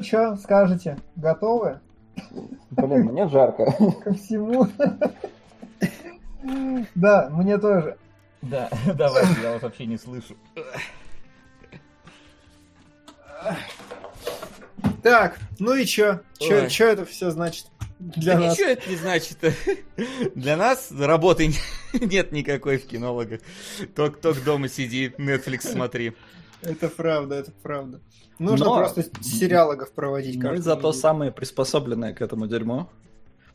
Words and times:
что 0.00 0.36
скажете? 0.36 0.98
Готовы? 1.16 1.80
Блин, 2.70 3.06
мне 3.06 3.28
жарко. 3.28 3.66
Ко 4.04 4.12
всему. 4.14 4.66
Да, 6.94 7.28
мне 7.30 7.58
тоже. 7.58 7.96
Да, 8.42 8.70
давайте, 8.94 9.40
я 9.42 9.52
вас 9.52 9.62
вообще 9.62 9.86
не 9.86 9.98
слышу. 9.98 10.34
Так, 15.02 15.38
ну 15.58 15.74
и 15.74 15.84
чё? 15.84 16.20
Чё, 16.38 16.68
чё 16.68 16.88
это 16.88 17.04
все 17.04 17.30
значит 17.30 17.66
для 18.00 18.34
да 18.34 18.40
нас? 18.40 18.58
ничего 18.58 18.70
это 18.70 18.90
не 18.90 18.96
значит. 18.96 19.38
Для 20.34 20.56
нас 20.56 20.90
работы 20.90 21.52
нет 21.92 22.32
никакой 22.32 22.78
в 22.78 22.86
кинологах. 22.86 23.40
Только, 23.94 24.18
только 24.18 24.40
дома 24.40 24.68
сиди, 24.68 25.12
Netflix 25.18 25.70
смотри. 25.70 26.14
Это 26.62 26.88
правда, 26.88 27.36
это 27.36 27.52
правда. 27.62 28.00
Нужно 28.38 28.66
Но- 28.66 28.76
просто 28.78 29.04
сериалогов 29.20 29.92
проводить 29.92 30.36
Мы 30.42 30.58
зато 30.58 30.92
самые 30.92 31.30
приспособленные 31.30 32.14
к 32.14 32.20
этому 32.22 32.46
дерьму. 32.46 32.88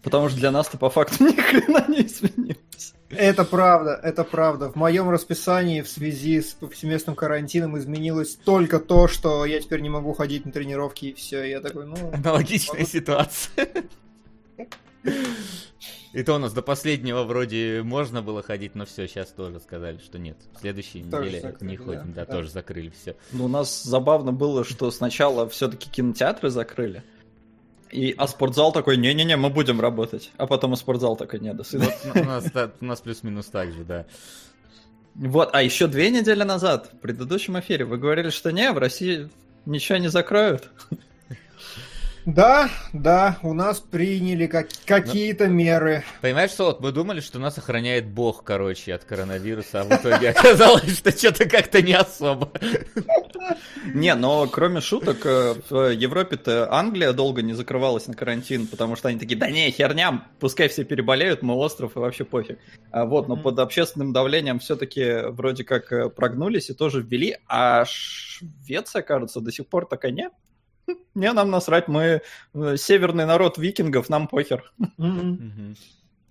Потому 0.01 0.29
что 0.29 0.37
для 0.37 0.51
нас-то 0.51 0.77
по 0.77 0.91
факту 0.91 1.23
ни 1.23 1.35
хрена 1.35 1.85
не 1.87 2.05
изменилось. 2.05 2.93
Это 3.09 3.43
правда, 3.43 3.99
это 4.03 4.23
правда. 4.23 4.69
В 4.71 4.75
моем 4.75 5.09
расписании 5.09 5.81
в 5.81 5.89
связи 5.89 6.41
с 6.41 6.53
повсеместным 6.53 7.15
карантином 7.15 7.77
изменилось 7.77 8.35
только 8.35 8.79
то, 8.79 9.07
что 9.07 9.45
я 9.45 9.59
теперь 9.59 9.81
не 9.81 9.89
могу 9.89 10.13
ходить 10.13 10.45
на 10.45 10.51
тренировки 10.51 11.05
и 11.05 11.13
все. 11.13 11.43
Я 11.43 11.59
такой, 11.59 11.87
ну... 11.87 11.95
Аналогичная 12.13 12.81
могу- 12.81 12.89
ситуация. 12.89 13.67
И 16.13 16.23
то 16.23 16.35
у 16.35 16.37
нас 16.37 16.53
до 16.53 16.61
последнего 16.61 17.23
вроде 17.23 17.81
можно 17.83 18.21
было 18.21 18.41
ходить, 18.41 18.73
но 18.73 18.85
все, 18.85 19.05
сейчас 19.05 19.31
тоже 19.31 19.59
сказали, 19.59 19.97
что 19.97 20.17
нет. 20.17 20.37
В 20.55 20.61
следующей 20.61 21.03
Тоже 21.03 21.25
неделе 21.25 21.41
закрыли, 21.41 21.71
не 21.71 21.75
ходим, 21.75 22.13
да, 22.13 22.21
да, 22.21 22.25
да. 22.25 22.33
тоже 22.37 22.49
закрыли 22.49 22.89
все. 22.89 23.17
Ну, 23.33 23.45
у 23.45 23.47
нас 23.49 23.83
забавно 23.83 24.31
было, 24.31 24.63
что 24.63 24.89
сначала 24.91 25.49
все-таки 25.49 25.89
кинотеатры 25.89 26.49
закрыли. 26.49 27.03
И, 27.91 28.15
а 28.17 28.27
спортзал 28.27 28.71
такой, 28.71 28.95
не-не-не, 28.95 29.35
мы 29.35 29.49
будем 29.49 29.81
работать. 29.81 30.31
А 30.37 30.47
потом 30.47 30.71
и 30.71 30.77
спортзал 30.77 31.17
такой, 31.17 31.41
не, 31.41 31.53
до 31.53 31.63
свидания. 31.63 31.97
Вот 32.05 32.15
у 32.15 32.23
нас, 32.23 32.45
у 32.79 32.85
нас 32.85 33.01
плюс-минус 33.01 33.47
так 33.47 33.73
же, 33.73 33.83
да. 33.83 34.05
Вот, 35.15 35.49
а 35.51 35.61
еще 35.61 35.87
две 35.87 36.09
недели 36.11 36.43
назад, 36.43 36.91
в 36.93 36.99
предыдущем 36.99 37.59
эфире, 37.59 37.83
вы 37.83 37.97
говорили, 37.97 38.29
что 38.29 38.53
не, 38.53 38.71
в 38.71 38.77
России 38.77 39.29
ничего 39.65 39.97
не 39.97 40.07
закроют. 40.07 40.69
Да, 42.25 42.69
да, 42.91 43.37
у 43.43 43.53
нас 43.53 43.79
приняли 43.79 44.47
как- 44.47 44.69
какие-то 44.85 45.47
меры. 45.47 46.03
Понимаешь, 46.21 46.49
что 46.49 46.65
вот 46.65 46.81
мы 46.81 46.91
думали, 46.91 47.19
что 47.19 47.37
нас 47.37 47.59
охраняет 47.59 48.07
бог, 48.07 48.43
короче, 48.43 48.95
от 48.95 49.03
коронавируса, 49.03 49.81
а 49.81 49.83
в 49.83 49.91
итоге 49.91 50.29
оказалось, 50.35 50.97
что 50.97 51.11
что-то 51.11 51.47
как-то 51.47 51.83
не 51.83 51.93
особо. 51.93 52.51
Не, 53.93 54.15
но 54.15 54.47
кроме 54.47 54.81
шуток, 54.81 55.23
э, 55.25 55.53
в 55.69 55.91
Европе-то 55.91 56.73
Англия 56.73 57.13
долго 57.13 57.43
не 57.43 57.53
закрывалась 57.53 58.07
на 58.07 58.15
карантин, 58.15 58.65
потому 58.65 58.95
что 58.95 59.09
они 59.09 59.19
такие, 59.19 59.37
да 59.37 59.51
не, 59.51 59.69
херня, 59.69 60.27
пускай 60.39 60.67
все 60.67 60.83
переболеют, 60.83 61.43
мы 61.43 61.53
остров 61.53 61.95
и 61.95 61.99
вообще 61.99 62.25
пофиг. 62.25 62.57
А 62.89 63.05
вот, 63.05 63.27
но 63.27 63.37
под 63.37 63.59
общественным 63.59 64.13
давлением 64.13 64.57
все-таки 64.57 65.27
вроде 65.29 65.63
как 65.63 65.91
э, 65.91 66.09
прогнулись 66.09 66.71
и 66.71 66.73
тоже 66.73 67.03
ввели, 67.03 67.37
а 67.47 67.85
Швеция, 67.85 69.03
кажется, 69.03 69.41
до 69.41 69.51
сих 69.51 69.67
пор 69.67 69.85
такая, 69.85 70.11
не, 70.11 70.29
не, 71.15 71.31
нам 71.33 71.51
насрать, 71.51 71.87
мы 71.87 72.21
э, 72.53 72.77
северный 72.77 73.25
народ 73.25 73.57
викингов, 73.57 74.09
нам 74.09 74.27
похер. 74.27 74.71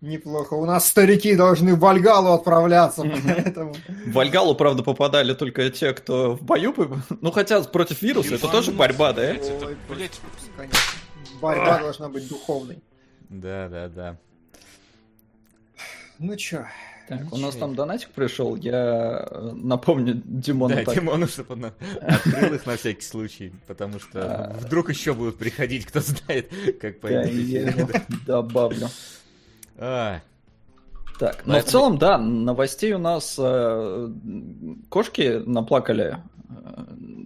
Неплохо. 0.01 0.53
У 0.55 0.67
нас 0.67 0.87
старики 0.87 1.35
должны 1.35 1.75
в 1.75 1.79
Вальгалу 1.79 2.33
отправляться, 2.35 3.03
поэтому... 3.25 3.75
В 3.89 4.13
Вальгалу, 4.13 4.55
правда, 4.55 4.83
попадали 4.83 5.33
только 5.33 5.71
те, 5.71 5.95
кто 5.95 6.37
в 6.37 6.43
бою, 6.43 6.75
ну 7.23 7.31
хотя 7.31 7.63
против 7.63 8.03
вируса, 8.03 8.35
это 8.35 8.49
тоже 8.49 8.73
борьба, 8.73 9.15
да? 9.15 9.35
Борьба 11.41 11.79
должна 11.79 12.09
быть 12.11 12.29
духовной. 12.29 12.83
Да, 13.31 13.69
да, 13.69 13.89
да. 13.89 14.19
Ну 16.19 16.37
чё, 16.37 16.67
Так, 17.09 17.33
у 17.33 17.37
нас 17.37 17.55
там 17.57 17.75
донатик 17.75 18.09
пришел, 18.11 18.57
я 18.57 19.27
э, 19.31 19.51
напомню 19.55 20.23
Димону 20.25 20.75
Да, 20.75 20.85
так. 20.85 20.95
Димону, 20.95 21.27
чтобы 21.29 21.53
он 21.55 21.65
открыл 22.01 22.55
их 22.55 22.65
на 22.65 22.77
всякий 22.77 23.03
случай, 23.03 23.53
потому 23.67 24.01
что 24.01 24.23
А. 24.23 24.57
вдруг 24.59 24.89
еще 24.89 25.13
будут 25.13 25.37
приходить, 25.37 25.85
кто 25.87 26.01
знает, 26.01 26.51
как 26.81 27.01
пойдет. 27.01 27.75
добавлю. 28.27 28.89
А, 29.77 30.21
Так, 31.19 31.43
но 31.47 31.53
в 31.53 31.57
Поэтому- 31.57 31.71
целом, 31.71 31.99
да, 31.99 32.19
новостей 32.19 32.93
у 32.95 32.99
нас 32.99 33.37
э, 33.39 34.11
кошки 34.89 35.43
наплакали 35.47 36.19
э, 36.49 36.55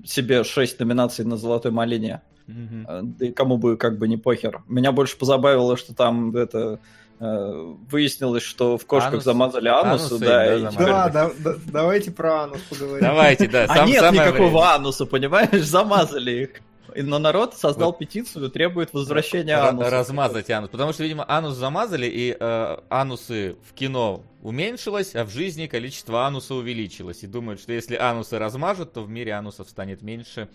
себе 0.05 0.43
6 0.44 0.81
номинаций 0.81 1.25
на 1.25 1.37
золотой 1.37 1.71
малине. 1.71 2.21
Да 2.47 3.27
и 3.27 3.31
кому 3.31 3.59
бы 3.59 3.77
как 3.77 3.99
бы 3.99 4.09
не 4.09 4.17
похер. 4.17 4.62
Меня 4.69 4.91
больше 4.91 5.19
позабавило, 5.19 5.77
что 5.77 5.94
там 5.94 6.34
это 6.34 6.81
выяснилось, 7.21 8.43
что 8.43 8.79
в 8.79 8.87
кошках 8.87 9.15
Анус- 9.15 9.25
замазали 9.25 9.69
анусы, 9.69 10.05
анусы, 10.12 10.19
да, 10.19 10.27
да, 10.27 10.55
и 10.55 10.59
замазали. 10.59 10.75
теперь- 10.75 10.87
да, 10.87 11.09
да, 11.11 11.31
да, 11.39 11.55
давайте 11.67 12.11
про 12.11 12.43
анус 12.45 12.61
поговорим. 12.71 13.01
Давайте, 13.06 13.49
да, 13.49 13.65
А 13.65 13.75
сам- 13.75 13.87
нет 13.89 14.01
самое 14.01 14.21
никакого 14.29 14.49
время. 14.49 14.75
ануса, 14.75 15.06
понимаешь? 15.06 15.51
Замазали 15.65 16.31
их. 16.43 16.51
Но 16.97 17.19
народ 17.19 17.55
создал 17.55 17.91
Вот. 17.91 17.99
петицию, 17.99 18.51
требует 18.51 18.93
возвращения 18.95 19.53
Ра- 19.53 19.69
ануса. 19.69 19.91
Размазать 19.91 20.51
анус. 20.51 20.71
Потому 20.71 20.93
что, 20.93 21.03
видимо, 21.03 21.25
анус 21.29 21.55
замазали, 21.55 22.06
и 22.06 22.34
э, 22.39 22.77
анусы 22.89 23.56
в 23.69 23.75
кино 23.75 24.23
уменьшилось, 24.43 25.15
а 25.15 25.25
в 25.25 25.31
жизни 25.31 25.67
количество 25.67 26.27
ануса 26.27 26.55
увеличилось. 26.55 27.23
И 27.23 27.27
думают, 27.27 27.61
что 27.61 27.73
если 27.73 27.95
анусы 27.97 28.39
размажут, 28.39 28.95
то 28.95 29.03
в 29.03 29.11
мире 29.11 29.33
анусов 29.35 29.69
станет 29.69 30.03
меньше. 30.03 30.49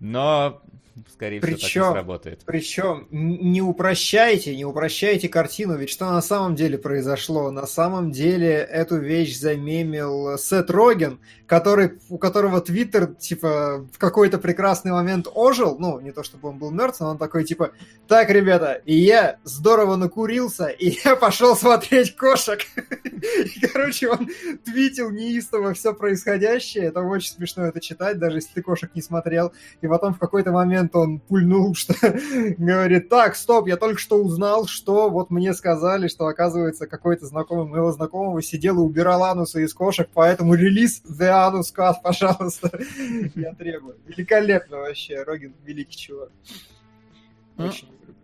Но, 0.00 0.60
скорее 1.12 1.40
всего, 1.40 1.52
так 1.52 1.60
Причем- 1.60 1.92
сработает. 1.92 2.42
Причем 2.46 3.08
не 3.10 3.62
упрощайте, 3.62 4.56
не 4.56 4.64
упрощайте 4.64 5.28
картину, 5.28 5.76
ведь 5.76 5.90
что 5.90 6.06
на 6.10 6.22
самом 6.22 6.54
деле 6.54 6.78
произошло? 6.78 7.50
На 7.50 7.66
самом 7.66 8.10
деле 8.10 8.52
эту 8.52 8.98
вещь 8.98 9.38
замемил 9.38 10.38
Сет 10.38 10.70
Роген, 10.70 11.18
который, 11.46 11.98
у 12.08 12.18
которого 12.18 12.60
Твиттер, 12.60 13.14
типа, 13.14 13.86
в 13.92 13.98
какой-то 13.98 14.38
прекрасный 14.38 14.92
момент 14.92 15.28
ожил, 15.32 15.78
ну, 15.78 16.00
не 16.00 16.12
то 16.12 16.22
чтобы 16.22 16.48
он 16.48 16.58
был 16.58 16.70
мертв, 16.70 17.00
но 17.00 17.10
он 17.10 17.18
такой, 17.18 17.44
типа, 17.44 17.72
так, 18.08 18.30
ребята, 18.30 18.80
и 18.84 18.96
я 18.96 19.38
здорово 19.44 19.96
накурился, 19.96 20.66
и 20.66 20.96
я 21.04 21.16
пошел 21.16 21.56
смотреть 21.56 22.16
кошек. 22.16 22.60
И, 23.16 23.66
короче, 23.66 24.08
он 24.08 24.28
твитил 24.64 25.10
неистово 25.10 25.74
все 25.74 25.92
происходящее, 25.94 26.84
это 26.84 27.00
очень 27.00 27.32
смешно 27.32 27.64
это 27.66 27.80
читать, 27.80 28.18
даже 28.18 28.38
если 28.38 28.54
ты 28.54 28.62
кошек 28.62 28.90
не 28.94 29.02
смотрел. 29.02 29.52
И 29.80 29.88
потом 29.88 30.14
в 30.14 30.18
какой-то 30.18 30.52
момент 30.52 30.85
он 30.94 31.20
пульнул, 31.20 31.74
что 31.76 31.94
говорит, 32.58 33.08
так, 33.08 33.36
стоп, 33.36 33.66
я 33.68 33.76
только 33.76 34.00
что 34.00 34.22
узнал, 34.22 34.66
что 34.66 35.10
вот 35.10 35.30
мне 35.30 35.54
сказали, 35.54 36.08
что, 36.08 36.26
оказывается, 36.26 36.86
какой-то 36.86 37.26
знакомый 37.26 37.66
моего 37.66 37.92
знакомого 37.92 38.42
сидел 38.42 38.76
и 38.76 38.84
убирал 38.84 39.24
анусы 39.24 39.64
из 39.64 39.74
кошек, 39.74 40.08
поэтому 40.12 40.54
релиз 40.54 41.02
The 41.04 41.30
Anus 41.30 41.74
Cut, 41.76 41.96
пожалуйста, 42.02 42.70
я 43.34 43.54
требую. 43.54 43.96
Великолепно 44.06 44.78
вообще, 44.78 45.22
Рогин 45.22 45.54
великий 45.64 45.96
чувак. 45.96 46.30
Ну, 47.56 47.66
Очень 47.66 47.88
люблю. 47.88 48.14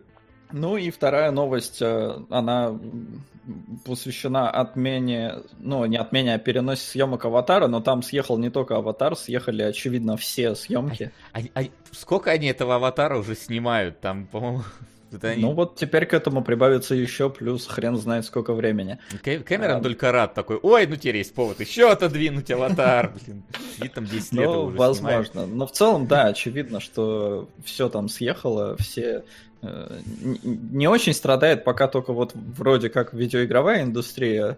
Ну 0.51 0.77
и 0.77 0.91
вторая 0.91 1.31
новость, 1.31 1.81
э, 1.81 2.15
она 2.29 2.79
посвящена 3.85 4.49
отмене, 4.49 5.35
ну 5.59 5.85
не 5.85 5.97
отмене, 5.97 6.35
а 6.35 6.39
переносе 6.39 6.85
съемок 6.85 7.25
Аватара, 7.25 7.67
но 7.67 7.81
там 7.81 8.03
съехал 8.03 8.37
не 8.37 8.49
только 8.49 8.75
Аватар, 8.75 9.15
съехали, 9.15 9.61
очевидно, 9.61 10.17
все 10.17 10.55
съемки. 10.55 11.11
А- 11.33 11.39
а 11.55 11.63
сколько 11.91 12.31
они 12.31 12.47
этого 12.47 12.75
аватара 12.75 13.17
уже 13.17 13.35
снимают? 13.35 13.99
Там, 13.99 14.27
по-моему, 14.27 14.63
это 15.13 15.29
они- 15.29 15.41
Ну 15.41 15.51
вот 15.53 15.75
теперь 15.75 16.05
к 16.05 16.13
этому 16.13 16.43
прибавится 16.43 16.95
еще 16.95 17.29
плюс 17.29 17.67
хрен 17.67 17.97
знает 17.97 18.25
сколько 18.25 18.53
времени. 18.53 18.99
Кэ- 19.23 19.43
Кэмерон 19.43 19.77
а- 19.77 19.81
только 19.83 20.11
рад 20.11 20.33
такой, 20.33 20.57
ой, 20.61 20.87
ну 20.87 20.95
теперь 20.95 21.17
есть 21.17 21.33
повод 21.33 21.59
еще 21.59 21.91
отодвинуть 21.91 22.49
аватар, 22.51 23.13
блин. 23.25 23.43
И 23.83 23.87
там 23.87 24.05
10 24.05 24.33
лет 24.33 24.45
Ну, 24.45 24.63
уже 24.65 24.77
возможно. 24.77 25.45
Но 25.45 25.67
в 25.67 25.71
целом, 25.71 26.07
да, 26.07 26.25
очевидно, 26.25 26.79
что 26.79 27.49
все 27.63 27.89
там 27.89 28.09
съехало, 28.09 28.75
все 28.77 29.23
э, 29.61 29.99
не 30.43 30.87
очень 30.87 31.13
страдает 31.13 31.63
пока 31.63 31.87
только 31.87 32.11
вот 32.13 32.31
вроде 32.35 32.89
как 32.89 33.13
видеоигровая 33.13 33.83
индустрия. 33.83 34.57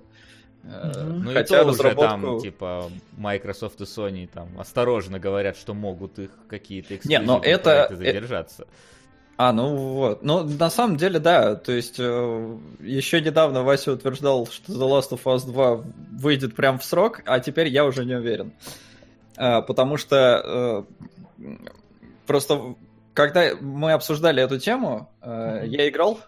Э. 0.63 1.03
Ну 1.03 1.31
Хотя 1.31 1.61
и 1.61 1.63
то 1.63 1.69
уже 1.69 1.83
разработку- 1.83 1.97
там, 2.31 2.39
типа, 2.39 2.91
Microsoft 3.17 3.81
и 3.81 3.83
Sony 3.83 4.27
там 4.33 4.49
осторожно 4.59 5.19
говорят, 5.19 5.57
что 5.57 5.75
могут 5.75 6.17
их 6.17 6.31
какие-то 6.49 6.97
Не, 7.07 7.19
но 7.19 7.39
это- 7.43 7.63
проекты 7.89 7.95
задержаться. 7.97 8.67
А, 9.37 9.51
ну 9.51 9.75
вот. 9.75 10.23
Ну, 10.23 10.43
на 10.43 10.69
самом 10.69 10.95
деле, 10.95 11.19
да. 11.19 11.55
То 11.55 11.73
есть, 11.73 11.99
э, 11.99 12.57
еще 12.79 13.19
недавно 13.19 13.63
Вася 13.63 13.91
утверждал, 13.91 14.47
что 14.47 14.71
The 14.71 14.89
Last 14.89 15.09
of 15.11 15.23
Us 15.25 15.45
2 15.45 15.83
выйдет 16.11 16.55
прям 16.55 16.79
в 16.79 16.85
срок, 16.85 17.21
а 17.25 17.39
теперь 17.39 17.67
я 17.67 17.85
уже 17.85 18.05
не 18.05 18.15
уверен. 18.15 18.53
А, 19.37 19.61
потому 19.61 19.97
что 19.97 20.85
э, 21.37 21.45
просто, 22.25 22.75
когда 23.13 23.55
мы 23.59 23.91
обсуждали 23.91 24.41
эту 24.41 24.57
тему, 24.57 25.09
э, 25.21 25.63
я 25.65 25.89
играл, 25.89 26.19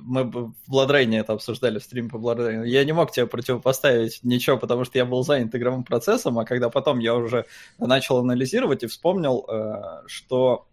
мы 0.00 0.24
в 0.24 0.52
Бладрейне 0.66 1.18
это 1.18 1.32
обсуждали, 1.34 1.78
в 1.78 1.84
стриме 1.84 2.08
по 2.08 2.18
Бладрейну, 2.18 2.64
я 2.64 2.84
не 2.84 2.92
мог 2.92 3.12
тебе 3.12 3.26
противопоставить 3.26 4.20
ничего, 4.24 4.56
потому 4.56 4.84
что 4.84 4.98
я 4.98 5.04
был 5.04 5.22
занят 5.22 5.54
игровым 5.54 5.84
процессом, 5.84 6.38
а 6.40 6.44
когда 6.44 6.70
потом 6.70 6.98
я 6.98 7.14
уже 7.14 7.46
начал 7.78 8.18
анализировать 8.18 8.82
и 8.82 8.88
вспомнил, 8.88 9.44
э, 9.48 10.02
что 10.06 10.66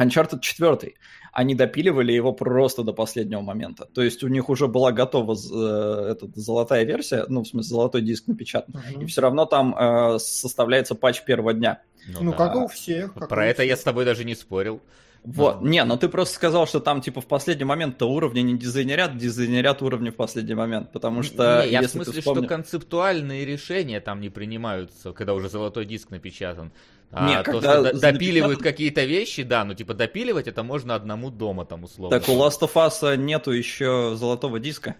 Uncharted 0.00 0.40
4, 0.40 0.94
они 1.32 1.54
допиливали 1.54 2.12
его 2.12 2.32
просто 2.32 2.82
до 2.82 2.92
последнего 2.92 3.40
момента. 3.40 3.84
То 3.84 4.02
есть 4.02 4.24
у 4.24 4.28
них 4.28 4.48
уже 4.48 4.66
была 4.66 4.92
готова 4.92 5.34
э, 5.34 6.12
эта 6.12 6.28
золотая 6.34 6.84
версия, 6.84 7.24
ну, 7.28 7.42
в 7.42 7.46
смысле, 7.46 7.68
золотой 7.68 8.02
диск 8.02 8.26
напечатан, 8.26 8.74
uh-huh. 8.74 9.02
и 9.02 9.06
все 9.06 9.20
равно 9.20 9.44
там 9.44 9.74
э, 9.78 10.18
составляется 10.18 10.94
патч 10.94 11.22
первого 11.24 11.52
дня. 11.52 11.82
Ну, 12.08 12.22
ну 12.22 12.30
да. 12.32 12.36
как 12.36 12.56
у 12.56 12.68
всех. 12.68 13.14
Как 13.14 13.28
Про 13.28 13.42
у 13.42 13.44
это 13.44 13.62
всех. 13.62 13.68
я 13.68 13.76
с 13.76 13.82
тобой 13.82 14.04
даже 14.04 14.24
не 14.24 14.34
спорил. 14.34 14.80
Вот, 15.22 15.60
не, 15.60 15.84
но 15.84 15.96
ты 15.98 16.08
просто 16.08 16.34
сказал, 16.34 16.66
что 16.66 16.80
там 16.80 17.02
типа 17.02 17.20
в 17.20 17.26
последний 17.26 17.64
момент-то 17.64 18.06
уровни 18.06 18.40
не 18.40 18.56
дизайнерят, 18.56 19.18
дизайнерят 19.18 19.82
уровни 19.82 20.08
в 20.08 20.16
последний 20.16 20.54
момент, 20.54 20.92
потому 20.92 21.22
что... 21.22 21.62
Не, 21.64 21.72
я 21.72 21.82
в 21.82 21.86
смысле, 21.86 22.20
вспомнишь... 22.20 22.44
что 22.44 22.48
концептуальные 22.48 23.44
решения 23.44 24.00
там 24.00 24.20
не 24.20 24.30
принимаются, 24.30 25.12
когда 25.12 25.34
уже 25.34 25.50
золотой 25.50 25.84
диск 25.84 26.10
напечатан. 26.10 26.72
А 27.12 27.28
Нет, 27.28 27.44
то, 27.44 27.60
когда 27.60 27.90
что 27.90 28.00
допиливают 28.00 28.62
какие-то 28.62 29.04
вещи, 29.04 29.42
да, 29.42 29.64
ну 29.64 29.74
типа 29.74 29.94
допиливать 29.94 30.46
это 30.46 30.62
можно 30.62 30.94
одному 30.94 31.30
дома 31.30 31.64
там 31.64 31.84
условно. 31.84 32.18
Так 32.18 32.28
у 32.28 32.32
Last 32.32 32.60
of 32.60 32.72
Us 32.74 33.16
нету 33.16 33.50
еще 33.50 34.14
золотого 34.16 34.58
диска. 34.58 34.96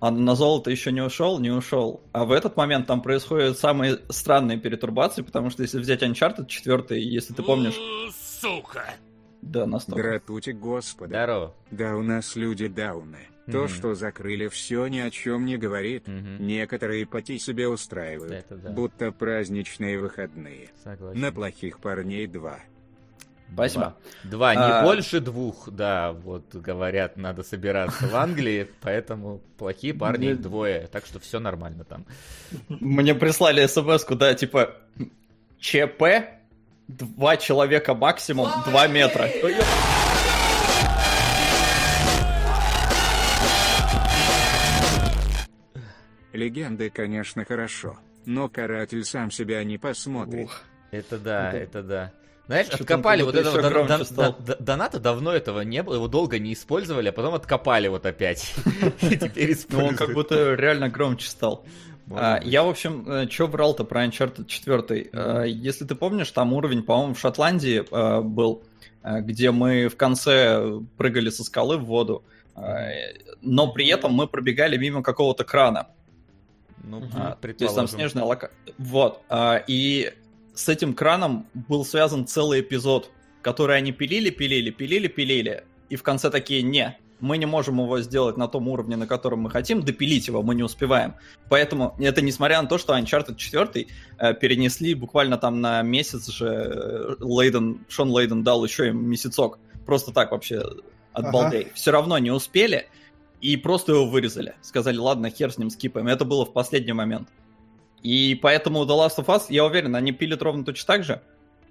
А 0.00 0.12
на 0.12 0.36
золото 0.36 0.70
еще 0.70 0.92
не 0.92 1.00
ушел, 1.00 1.40
не 1.40 1.50
ушел. 1.50 2.02
А 2.12 2.24
в 2.24 2.30
этот 2.30 2.56
момент 2.56 2.86
там 2.86 3.02
происходят 3.02 3.58
самые 3.58 3.98
странные 4.10 4.58
перетурбации, 4.58 5.22
потому 5.22 5.50
что 5.50 5.62
если 5.62 5.80
взять 5.80 6.02
Uncharted 6.02 6.46
4, 6.46 7.02
если 7.02 7.34
ты 7.34 7.42
помнишь... 7.42 7.74
Сука! 8.40 8.94
Да, 9.42 9.66
настолько. 9.66 10.02
Дратути, 10.02 10.50
господи. 10.50 11.10
Здорово. 11.10 11.54
Да 11.70 11.96
у 11.96 12.02
нас 12.02 12.36
люди 12.36 12.68
дауны. 12.68 13.28
То, 13.50 13.60
угу. 13.60 13.68
что 13.68 13.94
закрыли 13.94 14.48
все, 14.48 14.86
ни 14.88 14.98
о 14.98 15.10
чем 15.10 15.46
не 15.46 15.56
говорит. 15.56 16.06
Угу. 16.06 16.42
Некоторые 16.42 17.06
поти 17.06 17.38
себе 17.38 17.66
устраивают, 17.68 18.32
Это 18.32 18.56
да. 18.56 18.70
будто 18.70 19.10
праздничные 19.10 19.98
выходные. 19.98 20.68
Согласен. 20.84 21.18
На 21.18 21.32
плохих 21.32 21.80
парней 21.80 22.26
два. 22.26 22.58
Спасибо. 23.52 23.96
Два, 24.24 24.30
два 24.30 24.50
а... 24.50 24.82
не 24.82 24.84
больше 24.86 25.20
двух, 25.20 25.70
да, 25.70 26.12
вот 26.12 26.54
говорят, 26.54 27.16
надо 27.16 27.42
собираться 27.42 28.06
в 28.06 28.14
Англии, 28.14 28.68
поэтому 28.82 29.40
плохие 29.56 29.94
парни 29.94 30.34
двое, 30.34 30.86
так 30.92 31.06
что 31.06 31.18
все 31.18 31.40
нормально 31.40 31.84
там. 31.84 32.04
Мне 32.68 33.14
прислали 33.14 33.66
смс 33.66 34.04
да, 34.04 34.34
типа 34.34 34.74
ЧП, 35.58 36.02
два 36.88 37.36
человека 37.36 37.94
максимум, 37.94 38.48
два 38.66 38.86
метра. 38.86 39.28
Легенды, 46.32 46.90
конечно, 46.90 47.44
хорошо, 47.44 47.98
но 48.24 48.48
каратель 48.48 49.04
сам 49.04 49.30
себя 49.30 49.62
не 49.64 49.76
посмотрит. 49.76 50.46
Ух, 50.46 50.62
это 50.90 51.18
да, 51.18 51.48
это, 51.48 51.56
это 51.58 51.82
да. 51.82 52.12
Знаешь, 52.46 52.66
Что 52.68 52.76
откопали 52.76 53.22
вот 53.22 53.34
этого 53.34 53.60
дон, 53.60 53.86
дон, 53.86 54.06
дон, 54.10 54.56
доната, 54.58 54.98
давно 54.98 55.32
этого 55.32 55.60
не 55.60 55.82
было, 55.82 55.96
его 55.96 56.08
долго 56.08 56.38
не 56.38 56.54
использовали, 56.54 57.08
а 57.08 57.12
потом 57.12 57.34
откопали 57.34 57.88
вот 57.88 58.06
опять. 58.06 58.54
теперь 59.00 59.52
используют. 59.52 59.90
Он 59.90 59.96
как 59.96 60.14
будто 60.14 60.54
реально 60.54 60.88
громче 60.88 61.28
стал. 61.28 61.66
А, 62.10 62.40
я, 62.42 62.62
в 62.62 62.68
общем, 62.68 63.04
э, 63.06 63.28
что 63.28 63.48
брал-то 63.48 63.84
про 63.84 64.04
Uncharted 64.04 64.46
4? 64.46 65.10
А, 65.12 65.42
если 65.44 65.84
ты 65.84 65.94
помнишь, 65.94 66.30
там 66.30 66.52
уровень, 66.52 66.82
по-моему, 66.82 67.14
в 67.14 67.20
Шотландии 67.20 67.84
а, 67.90 68.22
был, 68.22 68.62
где 69.04 69.50
мы 69.50 69.88
в 69.88 69.96
конце 69.96 70.80
прыгали 70.96 71.30
со 71.30 71.44
скалы 71.44 71.78
в 71.78 71.84
воду, 71.84 72.24
но 73.40 73.72
при 73.72 73.86
этом 73.88 74.12
мы 74.12 74.26
пробегали 74.26 74.76
мимо 74.76 75.02
какого-то 75.02 75.44
крана. 75.44 75.86
Ну, 76.84 77.02
а, 77.14 77.36
то 77.40 77.48
есть 77.48 77.74
там 77.74 77.86
снежная 77.86 78.24
лока... 78.24 78.50
Вот. 78.78 79.22
А, 79.28 79.62
и 79.66 80.12
с 80.54 80.68
этим 80.68 80.94
краном 80.94 81.46
был 81.54 81.84
связан 81.84 82.26
целый 82.26 82.60
эпизод, 82.60 83.10
который 83.42 83.76
они 83.76 83.92
пилили, 83.92 84.30
пилили, 84.30 84.70
пилили, 84.70 85.08
пилили. 85.08 85.64
И 85.88 85.96
в 85.96 86.02
конце 86.02 86.30
такие, 86.30 86.62
не, 86.62 86.98
мы 87.20 87.38
не 87.38 87.46
можем 87.46 87.80
его 87.80 88.00
сделать 88.00 88.36
на 88.36 88.48
том 88.48 88.68
уровне, 88.68 88.96
на 88.96 89.06
котором 89.06 89.40
мы 89.40 89.50
хотим, 89.50 89.82
допилить 89.82 90.28
его 90.28 90.42
мы 90.42 90.54
не 90.54 90.62
успеваем. 90.62 91.14
Поэтому 91.48 91.94
это 91.98 92.22
несмотря 92.22 92.62
на 92.62 92.68
то, 92.68 92.78
что 92.78 92.96
Uncharted 92.96 93.36
4 93.36 93.86
э, 94.18 94.34
перенесли 94.34 94.94
буквально 94.94 95.38
там 95.38 95.60
на 95.60 95.82
месяц 95.82 96.28
же 96.28 96.46
э, 96.46 97.16
Лейден, 97.20 97.84
Шон 97.88 98.10
Лейден 98.10 98.44
дал 98.44 98.64
еще 98.64 98.88
им 98.88 99.08
месяцок. 99.08 99.58
Просто 99.86 100.12
так 100.12 100.32
вообще 100.32 100.58
от. 100.58 100.84
Ага. 101.34 101.64
Все 101.74 101.90
равно 101.90 102.18
не 102.18 102.30
успели. 102.30 102.88
И 103.40 103.56
просто 103.56 103.92
его 103.92 104.06
вырезали. 104.06 104.54
Сказали, 104.62 104.96
ладно, 104.96 105.30
хер 105.30 105.52
с 105.52 105.58
ним 105.58 105.70
скипаем. 105.70 106.08
Это 106.08 106.24
было 106.24 106.44
в 106.44 106.52
последний 106.52 106.92
момент. 106.92 107.28
И 108.02 108.38
поэтому 108.40 108.84
The 108.84 108.88
Last 108.88 109.18
of 109.18 109.26
Us, 109.26 109.44
я 109.48 109.64
уверен, 109.64 109.94
они 109.96 110.12
пилят 110.12 110.42
ровно 110.42 110.64
точно 110.64 110.86
так 110.86 111.04
же. 111.04 111.22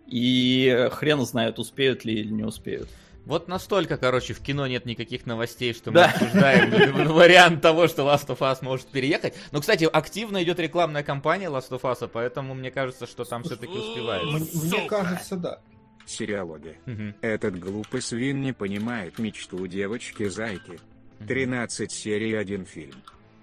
И 0.08 0.88
хрен 0.92 1.26
знает, 1.26 1.60
успеют 1.60 2.06
ли 2.06 2.16
или 2.16 2.32
не 2.32 2.44
успеют. 2.44 2.90
Вот 3.28 3.50
настолько, 3.50 3.98
короче, 3.98 4.34
в 4.34 4.40
кино 4.40 4.68
нет 4.68 4.86
никаких 4.86 5.26
новостей, 5.26 5.74
что 5.74 5.92
мы 5.92 5.96
да. 5.96 6.12
обсуждаем 6.12 7.08
вариант 7.14 7.62
того, 7.62 7.90
что 7.90 8.04
Last 8.04 8.28
of 8.28 8.40
Us 8.40 8.60
может 8.62 8.88
переехать. 8.88 9.36
Но, 9.52 9.60
кстати, 9.60 9.84
активно 9.84 10.42
идет 10.44 10.60
рекламная 10.60 11.04
кампания 11.04 11.50
Last 11.50 11.70
of 11.72 11.82
Us, 11.82 12.10
поэтому 12.12 12.54
мне 12.54 12.72
кажется, 12.72 13.06
что 13.06 13.26
там 13.26 13.44
все-таки 13.44 13.74
успевает. 13.74 14.24
Мне 14.24 14.88
кажется, 14.88 15.36
да. 15.36 15.60
Сериалоги. 16.06 16.78
Этот 17.20 17.60
глупый 17.60 18.02
свин 18.02 18.42
не 18.42 18.54
понимает 18.54 19.20
мечту 19.20 19.68
девочки-зайки. 19.68 20.80
13 21.28 21.92
серий, 21.92 22.34
один 22.34 22.66
фильм. 22.66 22.96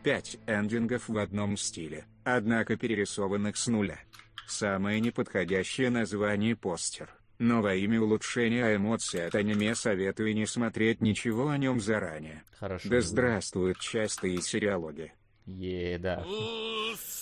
5 0.02 0.38
эндингов 0.46 1.08
в 1.08 1.18
одном 1.18 1.58
стиле, 1.58 2.06
однако 2.24 2.76
перерисованных 2.76 3.58
с 3.58 3.66
нуля. 3.66 3.98
Самое 4.46 5.00
неподходящее 5.00 5.90
название 5.90 6.56
постер. 6.56 7.10
Но 7.38 7.62
во 7.62 7.74
имя 7.74 8.00
улучшения 8.00 8.76
эмоций 8.76 9.26
от 9.26 9.34
аниме 9.34 9.74
советую 9.74 10.34
не 10.34 10.46
смотреть 10.46 11.00
ничего 11.00 11.48
о 11.48 11.58
нем 11.58 11.80
заранее. 11.80 12.42
Хорошо. 12.58 12.88
Да 12.88 13.00
здравствуют 13.00 13.78
частые 13.78 14.40
сериалоги. 14.40 15.12
Е, 15.46 15.98
да. 15.98 16.24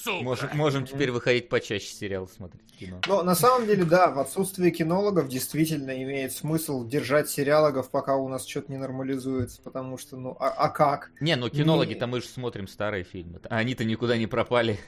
Можем, 0.07 0.51
можем 0.55 0.87
теперь 0.87 1.11
выходить 1.11 1.49
почаще 1.49 1.87
сериал 1.87 2.29
смотреть 2.29 2.73
кино. 2.79 3.01
Но 3.07 3.23
на 3.23 3.35
самом 3.35 3.67
деле, 3.67 3.85
да, 3.85 4.11
в 4.11 4.19
отсутствии 4.19 4.71
кинологов 4.71 5.29
действительно 5.29 5.91
имеет 6.03 6.33
смысл 6.33 6.87
держать 6.87 7.29
сериалогов, 7.29 7.91
пока 7.91 8.17
у 8.17 8.29
нас 8.29 8.47
что-то 8.47 8.71
не 8.71 8.79
нормализуется, 8.79 9.61
потому 9.63 9.99
что, 9.99 10.17
ну, 10.17 10.37
а, 10.39 10.49
а 10.51 10.69
как? 10.69 11.11
Не, 11.21 11.37
ну 11.37 11.49
кинологи-то 11.49 12.07
мы 12.07 12.21
же 12.21 12.27
смотрим 12.27 12.69
старые 12.69 13.05
фильмы, 13.05 13.41
а 13.49 13.59
они-то 13.59 13.85
никуда 13.85 14.17
не 14.17 14.27
пропали. 14.27 14.79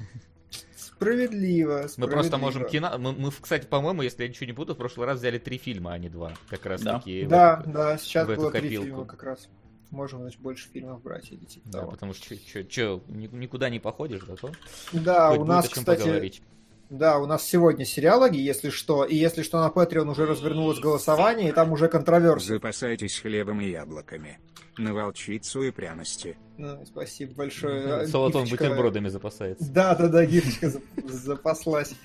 Справедливо, 0.96 1.86
справедливо. 1.88 2.06
Мы 2.06 2.08
просто 2.08 2.38
можем 2.38 2.66
кино... 2.66 2.98
Мы, 2.98 3.12
мы, 3.12 3.30
кстати, 3.30 3.66
по-моему, 3.66 4.02
если 4.02 4.22
я 4.22 4.28
ничего 4.28 4.46
не 4.46 4.52
буду, 4.52 4.74
в 4.74 4.78
прошлый 4.78 5.06
раз 5.06 5.18
взяли 5.18 5.38
три 5.38 5.58
фильма, 5.58 5.92
а 5.92 5.98
не 5.98 6.08
два. 6.08 6.34
Как 6.48 6.64
раз 6.66 6.82
да. 6.82 6.98
таки. 6.98 7.24
Да, 7.26 7.62
вот, 7.64 7.72
да, 7.72 7.98
сейчас 7.98 8.26
было 8.26 8.50
три 8.50 8.68
фильма 8.68 9.04
как 9.04 9.22
раз 9.22 9.48
можем, 9.94 10.20
значит, 10.20 10.40
больше 10.40 10.68
фильмов 10.68 11.00
брать 11.02 11.30
или 11.30 11.44
типа 11.44 11.68
Да, 11.70 11.80
того. 11.80 11.92
потому 11.92 12.12
что 12.12 12.34
что, 12.34 13.00
никуда 13.08 13.70
не 13.70 13.78
походишь, 13.78 14.22
да 14.26 14.36
то? 14.36 14.52
Да, 14.92 15.30
у 15.32 15.44
нас, 15.44 15.68
кстати, 15.68 16.00
поговорить. 16.00 16.42
Да, 16.90 17.18
у 17.18 17.26
нас 17.26 17.44
сегодня 17.44 17.84
сериалоги, 17.84 18.38
если 18.38 18.70
что, 18.70 19.04
и 19.04 19.16
если 19.16 19.42
что 19.42 19.60
на 19.60 19.68
Patreon 19.68 20.10
уже 20.10 20.26
развернулось 20.26 20.78
голосование, 20.78 21.48
и 21.48 21.52
там 21.52 21.72
уже 21.72 21.88
контроверсия. 21.88 22.54
Запасайтесь 22.54 23.18
хлебом 23.18 23.60
и 23.60 23.70
яблоками. 23.70 24.38
На 24.76 24.92
волчицу 24.92 25.62
и 25.62 25.70
пряности. 25.70 26.36
Ну, 26.58 26.84
спасибо 26.84 27.34
большое. 27.34 28.06
Солотон 28.06 28.46
бутербродами 28.48 29.08
запасается. 29.08 29.70
Да, 29.72 29.94
да, 29.94 30.08
да, 30.08 30.26
гифочка 30.26 30.72
запаслась. 31.06 31.94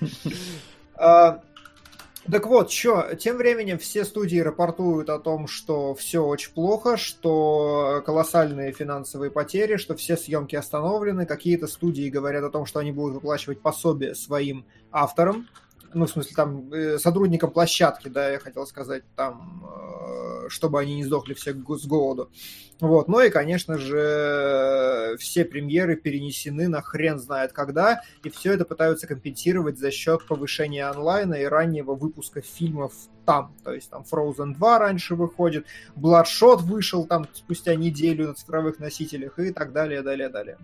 Так 2.30 2.46
вот, 2.46 2.70
что, 2.70 3.14
тем 3.14 3.38
временем 3.38 3.78
все 3.78 4.04
студии 4.04 4.38
рапортуют 4.38 5.08
о 5.08 5.18
том, 5.18 5.46
что 5.48 5.94
все 5.94 6.20
очень 6.20 6.52
плохо, 6.52 6.96
что 6.96 8.02
колоссальные 8.04 8.72
финансовые 8.72 9.30
потери, 9.30 9.76
что 9.76 9.96
все 9.96 10.16
съемки 10.16 10.54
остановлены. 10.54 11.26
Какие-то 11.26 11.66
студии 11.66 12.08
говорят 12.10 12.44
о 12.44 12.50
том, 12.50 12.66
что 12.66 12.78
они 12.78 12.92
будут 12.92 13.14
выплачивать 13.14 13.60
пособие 13.60 14.14
своим 14.14 14.64
авторам, 14.92 15.48
ну, 15.94 16.06
в 16.06 16.10
смысле, 16.10 16.32
там, 16.34 16.72
э, 16.72 16.98
сотрудникам 16.98 17.50
площадки, 17.50 18.08
да, 18.08 18.30
я 18.30 18.38
хотел 18.38 18.66
сказать, 18.66 19.02
там, 19.16 19.64
э, 19.64 20.48
чтобы 20.48 20.80
они 20.80 20.96
не 20.96 21.04
сдохли 21.04 21.34
все 21.34 21.52
с 21.52 21.86
голоду. 21.86 22.30
Вот, 22.80 23.08
ну 23.08 23.20
и, 23.20 23.28
конечно 23.28 23.76
же, 23.76 25.16
все 25.18 25.44
премьеры 25.44 25.96
перенесены 25.96 26.66
на 26.68 26.80
хрен 26.80 27.18
знает 27.18 27.52
когда, 27.52 28.02
и 28.24 28.30
все 28.30 28.54
это 28.54 28.64
пытаются 28.64 29.06
компенсировать 29.06 29.78
за 29.78 29.90
счет 29.90 30.26
повышения 30.26 30.86
онлайна 30.86 31.34
и 31.34 31.44
раннего 31.44 31.94
выпуска 31.94 32.40
фильмов 32.40 32.94
там. 33.26 33.54
То 33.64 33.74
есть 33.74 33.90
там 33.90 34.04
Frozen 34.10 34.54
2 34.54 34.78
раньше 34.78 35.14
выходит, 35.14 35.66
Bloodshot 35.94 36.62
вышел 36.62 37.06
там 37.06 37.26
спустя 37.34 37.74
неделю 37.74 38.28
на 38.28 38.34
цифровых 38.34 38.78
носителях 38.78 39.38
и 39.38 39.52
так 39.52 39.72
далее, 39.72 40.02
далее, 40.02 40.30
далее. 40.30 40.56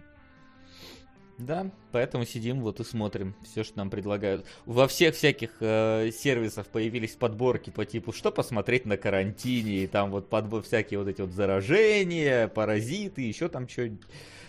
Да, 1.39 1.71
поэтому 1.93 2.25
сидим 2.25 2.63
вот 2.63 2.81
и 2.81 2.85
смотрим 2.85 3.35
все, 3.45 3.63
что 3.63 3.77
нам 3.77 3.91
предлагают. 3.91 4.47
Во 4.65 4.89
всех 4.89 5.15
всяких 5.15 5.51
э, 5.61 6.11
сервисах 6.11 6.67
появились 6.67 7.15
подборки 7.15 7.69
по 7.69 7.85
типу, 7.85 8.13
что 8.13 8.33
посмотреть 8.33 8.87
на 8.87 8.97
карантине, 8.97 9.85
и 9.85 9.87
там 9.87 10.11
вот 10.11 10.31
подбор 10.31 10.63
всякие 10.63 10.99
вот 10.99 11.09
эти 11.09 11.21
вот 11.21 11.33
заражения, 11.33 12.49
паразиты, 12.49 13.21
еще 13.23 13.49
там 13.49 13.69
что 13.69 13.91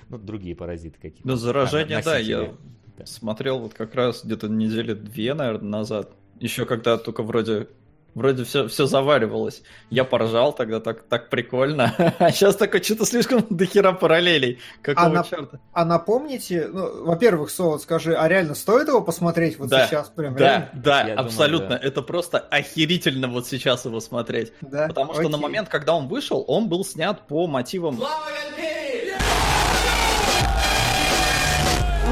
ну, 0.08 0.18
другие 0.18 0.56
паразиты 0.56 0.98
какие-то. 1.02 1.28
Ну, 1.28 1.36
заражения, 1.36 1.98
а, 1.98 2.04
да, 2.04 2.18
я 2.18 2.54
да. 2.98 3.06
смотрел 3.06 3.60
вот 3.60 3.74
как 3.74 3.94
раз 3.94 4.24
где-то 4.24 4.48
недели 4.48 4.94
две, 4.94 5.34
наверное, 5.34 5.70
назад. 5.70 6.14
Еще 6.40 6.66
когда 6.66 6.98
только 6.98 7.24
вроде 7.24 7.68
Вроде 8.16 8.46
все, 8.46 8.68
все 8.68 8.88
заваривалось. 8.88 9.62
Я 9.92 10.04
поржал 10.04 10.52
тогда, 10.52 10.80
так, 10.80 11.04
так 11.04 11.30
прикольно. 11.30 11.94
А 12.18 12.32
сейчас 12.32 12.56
такое 12.56 12.82
что-то 12.82 13.06
слишком 13.06 13.46
дохера 13.52 13.92
параллелей. 13.92 14.58
Какого 14.82 15.06
А 15.08 15.10
на- 15.10 15.24
черта? 15.24 15.60
А 15.72 15.86
напомните, 15.86 16.68
ну, 16.74 17.04
во-первых, 17.06 17.52
Солод, 17.52 17.84
скажи, 17.84 18.16
а 18.16 18.28
реально 18.28 18.56
стоит 18.56 18.88
его 18.88 19.02
посмотреть 19.02 19.60
вот 19.60 19.70
Да, 19.70 19.86
сейчас? 19.86 20.10
Прям 20.10 20.34
Да, 20.36 20.40
реально? 20.46 20.70
да, 20.74 20.98
Я 21.02 21.04
думаю, 21.10 21.26
абсолютно. 21.28 21.70
да. 21.70 21.78
Это 21.78 22.02
просто 22.02 22.40
охерительно 22.40 23.28
вот 23.28 23.46
сейчас 23.46 23.86
его 23.86 24.00
смотреть. 24.00 24.52
Да? 24.62 24.88
Потому 24.88 25.14
что 25.14 25.24
на 25.24 25.30
Окей. 25.30 25.42
момент, 25.42 25.70
когда 25.70 25.94
он 25.94 26.08
вышел, 26.08 26.44
он 26.48 26.70
был 26.70 26.84
снят 26.84 27.28
по 27.28 27.46
мотивам... 27.46 28.00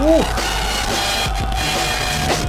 Ух! 0.03 0.25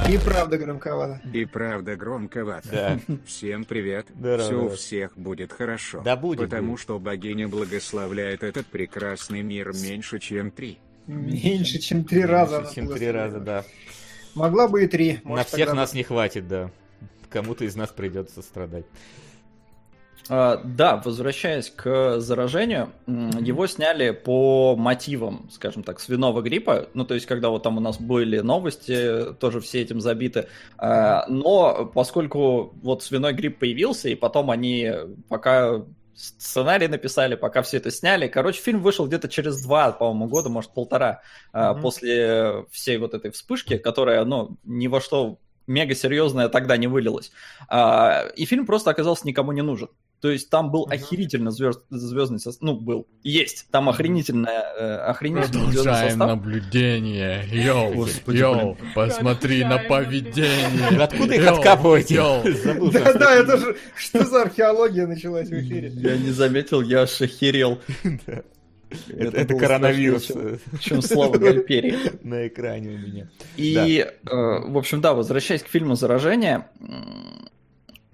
И 0.09 0.17
правда 0.17 0.57
громковато. 0.57 1.21
И 1.33 1.45
правда 1.45 1.95
громковато. 1.97 2.69
Да. 2.71 3.15
Всем 3.25 3.65
привет. 3.65 4.07
Здорово, 4.17 4.43
Все 4.43 4.55
у 4.55 4.69
всех 4.69 5.17
будет 5.17 5.51
хорошо. 5.51 6.01
Да 6.01 6.15
будет, 6.15 6.39
Потому 6.39 6.71
будет. 6.71 6.81
что 6.81 6.97
богиня 6.99 7.47
благословляет 7.49 8.41
этот 8.43 8.67
прекрасный 8.67 9.41
мир 9.41 9.73
меньше, 9.73 10.19
чем 10.19 10.51
три. 10.51 10.79
Меньше, 11.07 11.79
чем 11.79 12.05
три 12.05 12.23
раза. 12.23 12.57
она 12.57 12.65
Меньше, 12.65 12.75
чем 12.75 12.87
три 12.93 13.11
раза, 13.11 13.39
да. 13.39 13.65
Могла 14.33 14.67
бы 14.69 14.85
и 14.85 14.87
три. 14.87 15.19
На 15.23 15.29
может, 15.29 15.47
всех 15.47 15.59
тогда 15.67 15.73
нас 15.73 15.93
не 15.93 16.03
хватит, 16.03 16.47
да. 16.47 16.71
Кому-то 17.29 17.65
из 17.65 17.75
нас 17.75 17.89
придется 17.89 18.41
страдать. 18.41 18.85
А, 20.29 20.61
да, 20.63 20.97
возвращаясь 21.03 21.69
к 21.69 22.19
заражению, 22.19 22.91
его 23.05 23.65
сняли 23.67 24.11
по 24.11 24.75
мотивам, 24.75 25.49
скажем 25.51 25.83
так, 25.83 25.99
свиного 25.99 26.41
гриппа. 26.41 26.89
Ну, 26.93 27.05
то 27.05 27.13
есть, 27.13 27.25
когда 27.25 27.49
вот 27.49 27.63
там 27.63 27.77
у 27.77 27.79
нас 27.79 27.99
были 27.99 28.39
новости, 28.39 29.33
тоже 29.39 29.61
все 29.61 29.81
этим 29.81 30.01
забиты. 30.01 30.47
А, 30.77 31.25
но 31.27 31.85
поскольку 31.93 32.73
вот 32.81 33.03
свиной 33.03 33.33
грипп 33.33 33.59
появился, 33.59 34.09
и 34.09 34.15
потом 34.15 34.51
они 34.51 34.91
пока 35.29 35.83
сценарий 36.15 36.87
написали, 36.87 37.35
пока 37.35 37.61
все 37.61 37.77
это 37.77 37.91
сняли. 37.91 38.27
Короче, 38.27 38.59
фильм 38.59 38.81
вышел 38.81 39.05
где-то 39.05 39.29
через 39.29 39.61
два, 39.61 39.91
по-моему, 39.91 40.27
года, 40.27 40.49
может, 40.49 40.73
полтора, 40.73 41.21
Мгм. 41.53 41.81
после 41.81 42.65
всей 42.71 42.97
вот 42.97 43.13
этой 43.13 43.29
вспышки, 43.31 43.77
которая, 43.77 44.25
ну, 44.25 44.57
ни 44.63 44.87
во 44.87 44.99
что 44.99 45.37
мега 45.67 45.93
серьезная 45.93 46.49
тогда 46.49 46.75
не 46.75 46.87
вылилась. 46.87 47.31
И 48.35 48.45
фильм 48.45 48.65
просто 48.65 48.89
оказался 48.89 49.27
никому 49.27 49.51
не 49.51 49.61
нужен. 49.61 49.89
То 50.19 50.31
есть 50.31 50.49
там 50.49 50.71
был 50.71 50.87
охерительно 50.89 51.51
звезд, 51.51 51.81
звездный 51.91 52.39
состав. 52.39 52.63
Ну, 52.63 52.75
был. 52.79 53.07
Есть. 53.21 53.67
Там 53.69 53.87
охренительная, 53.87 54.63
э, 54.75 54.95
охренительный 54.97 55.67
звездный 55.67 55.73
Продолжаем 55.75 56.09
состав. 56.09 56.27
наблюдение. 56.27 57.45
Йоу, 57.51 57.93
Господи, 57.93 58.37
йоу, 58.37 58.77
посмотри 58.95 59.63
на 59.63 59.77
поведение. 59.77 61.01
Откуда 61.01 61.35
их 61.35 61.47
откапываете? 61.47 62.15
йоу. 62.15 62.41
Забыл, 62.63 62.91
что 62.91 63.03
Да, 63.03 63.13
да, 63.13 63.35
это 63.35 63.57
же... 63.57 63.77
Что 63.95 64.25
за 64.25 64.41
археология 64.41 65.05
началась 65.05 65.49
в 65.49 65.53
эфире? 65.53 65.89
Я 65.89 66.17
не 66.17 66.31
заметил, 66.31 66.81
я 66.81 67.01
аж 67.01 67.21
охерел. 67.21 67.79
Это 69.09 69.37
это 69.37 69.55
коронавирус 69.55 70.23
страшнее, 70.25 70.59
э, 70.71 70.77
Чем 70.79 71.01
слава 71.01 71.37
Гальпери. 71.37 71.97
на 72.23 72.47
экране 72.47 72.91
у 72.91 72.97
меня. 72.97 73.29
И, 73.57 73.99
э, 73.99 74.09
в 74.31 74.77
общем, 74.77 75.01
да, 75.01 75.13
возвращаясь 75.13 75.61
к 75.61 75.67
фильму 75.67 75.95
«Заражение», 75.95 76.67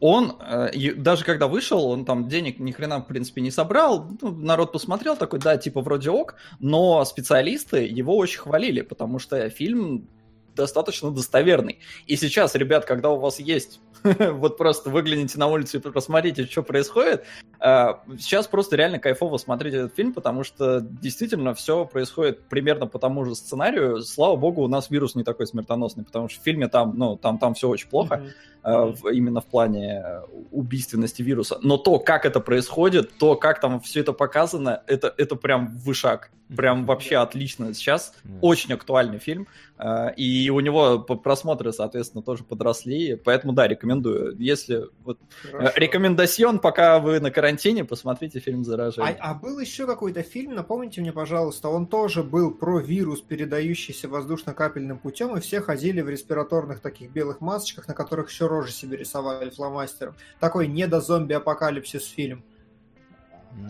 он, 0.05 0.35
э, 0.41 0.95
даже 0.95 1.23
когда 1.23 1.47
вышел, 1.47 1.85
он 1.85 2.03
там 2.03 2.27
денег 2.27 2.59
ни 2.59 2.73
хрена, 2.73 2.99
в 2.99 3.07
принципе, 3.07 3.39
не 3.39 3.51
собрал. 3.51 4.09
Ну, 4.19 4.31
народ 4.31 4.73
посмотрел 4.73 5.15
такой, 5.15 5.39
да, 5.39 5.55
типа 5.55 5.79
вроде 5.79 6.09
ок, 6.09 6.35
но 6.59 7.05
специалисты 7.05 7.87
его 7.87 8.17
очень 8.17 8.39
хвалили, 8.39 8.81
потому 8.81 9.17
что 9.17 9.49
фильм 9.49 10.09
достаточно 10.57 11.09
достоверный. 11.09 11.79
И 12.05 12.17
сейчас, 12.17 12.53
ребят, 12.55 12.83
когда 12.83 13.11
у 13.11 13.17
вас 13.17 13.39
есть, 13.39 13.79
вот 14.33 14.57
просто 14.57 14.89
выгляните 14.89 15.37
на 15.39 15.47
улицу 15.47 15.77
и 15.77 15.81
посмотрите, 15.81 16.45
что 16.45 16.63
происходит, 16.63 17.23
э, 17.59 17.93
сейчас 18.19 18.47
просто 18.47 18.75
реально 18.75 18.99
кайфово 18.99 19.37
смотреть 19.37 19.73
этот 19.73 19.95
фильм, 19.95 20.13
потому 20.13 20.43
что 20.43 20.81
действительно 20.81 21.53
все 21.53 21.85
происходит 21.85 22.43
примерно 22.43 22.87
по 22.87 22.99
тому 22.99 23.25
же 23.25 23.35
сценарию. 23.35 24.01
Слава 24.01 24.35
богу, 24.35 24.63
у 24.63 24.67
нас 24.67 24.89
вирус 24.89 25.15
не 25.15 25.23
такой 25.23 25.47
смертоносный, 25.47 26.03
потому 26.03 26.29
что 26.29 26.41
в 26.41 26.43
фильме 26.43 26.67
там, 26.67 26.93
ну, 26.97 27.15
там, 27.15 27.37
там 27.39 27.53
все 27.53 27.69
очень 27.69 27.89
плохо 27.89 28.21
в- 28.63 29.09
именно 29.09 29.41
в 29.41 29.45
плане 29.45 30.01
э, 30.05 30.21
убийственности 30.51 31.21
вируса. 31.21 31.59
Но 31.61 31.77
то, 31.77 31.99
как 31.99 32.25
это 32.25 32.39
происходит, 32.39 33.17
то, 33.17 33.35
как 33.35 33.59
там 33.59 33.79
все 33.81 34.01
это 34.01 34.13
показано, 34.13 34.83
это, 34.87 35.13
это 35.17 35.35
прям 35.35 35.77
вышаг. 35.77 36.31
Прям 36.55 36.85
вообще 36.85 37.17
отлично. 37.17 37.73
Сейчас 37.73 38.13
очень 38.41 38.73
актуальный 38.73 39.19
фильм. 39.19 39.47
э, 39.77 40.13
И 40.15 40.49
у 40.49 40.59
него 40.59 40.99
просмотры, 40.99 41.71
соответственно, 41.73 42.23
тоже 42.23 42.43
подросли. 42.43 43.15
Поэтому, 43.15 43.53
да, 43.53 43.67
рекомендую. 43.67 44.35
Если 44.37 44.83
вот 45.03 45.19
э, 45.45 45.51
Хорошо. 45.51 45.73
рекомендацион, 45.77 46.59
пока 46.59 46.99
вы 46.99 47.19
на 47.19 47.31
карантине, 47.31 47.85
посмотрите 47.85 48.39
фильм 48.39 48.61
А, 48.61 48.63
«Заражение». 48.63 49.17
а 49.19 49.33
был 49.33 49.59
еще 49.59 49.85
какой-то 49.87 50.23
фильм, 50.23 50.55
напомните 50.55 51.01
мне, 51.01 51.11
пожалуйста, 51.11 51.69
он 51.69 51.87
тоже 51.87 52.23
был 52.23 52.51
про 52.51 52.79
вирус, 52.79 53.21
передающийся 53.21 54.07
воздушно-капельным 54.07 54.99
путем, 54.99 55.35
и 55.35 55.41
все 55.41 55.61
ходили 55.61 56.01
в 56.01 56.09
респираторных 56.09 56.79
таких 56.79 57.11
белых 57.11 57.41
масочках, 57.41 57.87
на 57.87 57.93
которых 57.93 58.29
еще 58.29 58.47
рожи 58.47 58.71
себе 58.71 58.97
рисовали 58.97 59.49
фломастером. 59.49 60.15
Такой 60.39 60.67
недо-зомби-апокалипсис 60.67 62.05
фильм. 62.07 62.43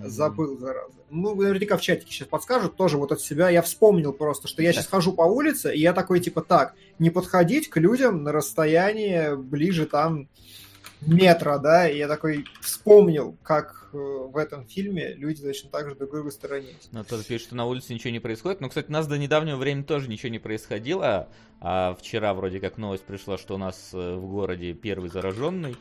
Забыл, 0.05 0.57
зараза. 0.57 0.93
Ну, 1.09 1.35
наверняка 1.35 1.77
в 1.77 1.81
чатике 1.81 2.11
сейчас 2.11 2.27
подскажут 2.27 2.75
тоже 2.75 2.97
вот 2.97 3.11
от 3.11 3.21
себя. 3.21 3.49
Я 3.49 3.61
вспомнил 3.61 4.13
просто, 4.13 4.47
что 4.47 4.61
я 4.61 4.73
сейчас 4.73 4.87
хожу 4.87 5.13
по 5.13 5.23
улице, 5.23 5.73
и 5.73 5.79
я 5.79 5.93
такой, 5.93 6.19
типа, 6.19 6.41
так, 6.41 6.75
не 6.99 7.09
подходить 7.09 7.69
к 7.69 7.77
людям 7.77 8.23
на 8.23 8.31
расстояние 8.31 9.35
ближе 9.35 9.85
там 9.85 10.27
метра, 11.07 11.57
да, 11.57 11.87
и 11.87 11.97
я 11.97 12.07
такой 12.07 12.45
вспомнил, 12.61 13.37
как 13.43 13.89
э, 13.93 13.97
в 13.97 14.37
этом 14.37 14.65
фильме 14.65 15.13
люди 15.13 15.41
точно 15.41 15.69
так 15.69 15.89
же 15.89 15.95
друг 15.95 16.11
друга 16.11 16.31
сторонились. 16.31 16.89
Ну, 16.91 17.03
кто-то 17.03 17.23
пишет, 17.23 17.47
что 17.47 17.55
на 17.55 17.65
улице 17.65 17.93
ничего 17.93 18.11
не 18.11 18.19
происходит. 18.19 18.61
Но, 18.61 18.69
кстати, 18.69 18.87
у 18.89 18.91
нас 18.93 19.07
до 19.07 19.17
недавнего 19.17 19.57
времени 19.57 19.83
тоже 19.83 20.09
ничего 20.09 20.29
не 20.29 20.39
происходило. 20.39 21.29
А 21.59 21.95
вчера 21.95 22.33
вроде 22.33 22.59
как 22.59 22.77
новость 22.77 23.03
пришла, 23.03 23.37
что 23.37 23.55
у 23.55 23.57
нас 23.57 23.89
э, 23.93 24.15
в 24.15 24.27
городе 24.27 24.73
первый 24.73 25.09
зараженный. 25.09 25.75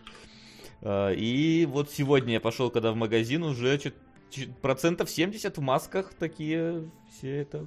Э, 0.83 1.15
И 1.15 1.67
вот 1.67 1.91
сегодня 1.91 2.35
я 2.35 2.41
пошел, 2.41 2.71
когда 2.71 2.93
в 2.93 2.97
магазин, 2.97 3.43
уже 3.43 3.79
процентов 4.61 5.11
70 5.11 5.57
в 5.57 5.61
масках 5.61 6.15
такие 6.15 6.91
все 7.11 7.43
это 7.43 7.67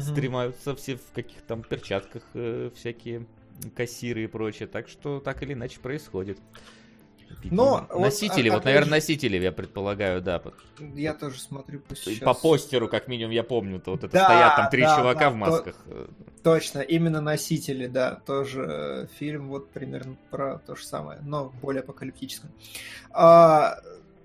стремаются, 0.00 0.74
все 0.74 0.96
в 0.96 1.12
каких 1.12 1.42
там 1.42 1.62
перчатках 1.62 2.22
э, 2.34 2.70
всякие 2.74 3.26
кассиры 3.74 4.24
и 4.24 4.26
прочее. 4.26 4.68
Так 4.68 4.88
что 4.88 5.20
так 5.20 5.42
или 5.42 5.54
иначе 5.54 5.80
происходит. 5.80 6.38
Но 7.50 7.86
вот, 7.90 8.00
носители, 8.00 8.48
а- 8.48 8.52
вот, 8.52 8.58
опять 8.58 8.64
наверное, 8.66 8.90
носители, 8.92 9.36
я 9.38 9.52
предполагаю, 9.52 10.20
да. 10.22 10.42
Я 10.94 11.14
тоже 11.14 11.40
смотрю 11.40 11.80
сейчас. 11.94 12.18
По 12.18 12.34
постеру, 12.34 12.88
как 12.88 13.08
минимум, 13.08 13.32
я 13.32 13.42
помню, 13.42 13.80
то 13.80 13.92
вот 13.92 14.04
это 14.04 14.12
Да, 14.12 14.24
стоят 14.24 14.56
там 14.56 14.70
три 14.70 14.82
да, 14.82 14.96
чувака 14.96 15.20
да, 15.20 15.28
в 15.30 15.32
то- 15.32 15.38
масках. 15.38 15.76
э, 15.86 16.06
Точно, 16.42 16.78
именно 16.80 17.20
носители, 17.20 17.86
да, 17.86 18.20
тоже 18.26 18.66
э, 18.68 19.06
фильм 19.18 19.48
вот 19.48 19.70
примерно 19.70 20.16
про 20.30 20.58
то 20.58 20.76
же 20.76 20.84
самое, 20.84 21.18
но 21.22 21.52
более 21.62 21.80
апокалиптическом. 21.80 22.50
А, 23.10 23.78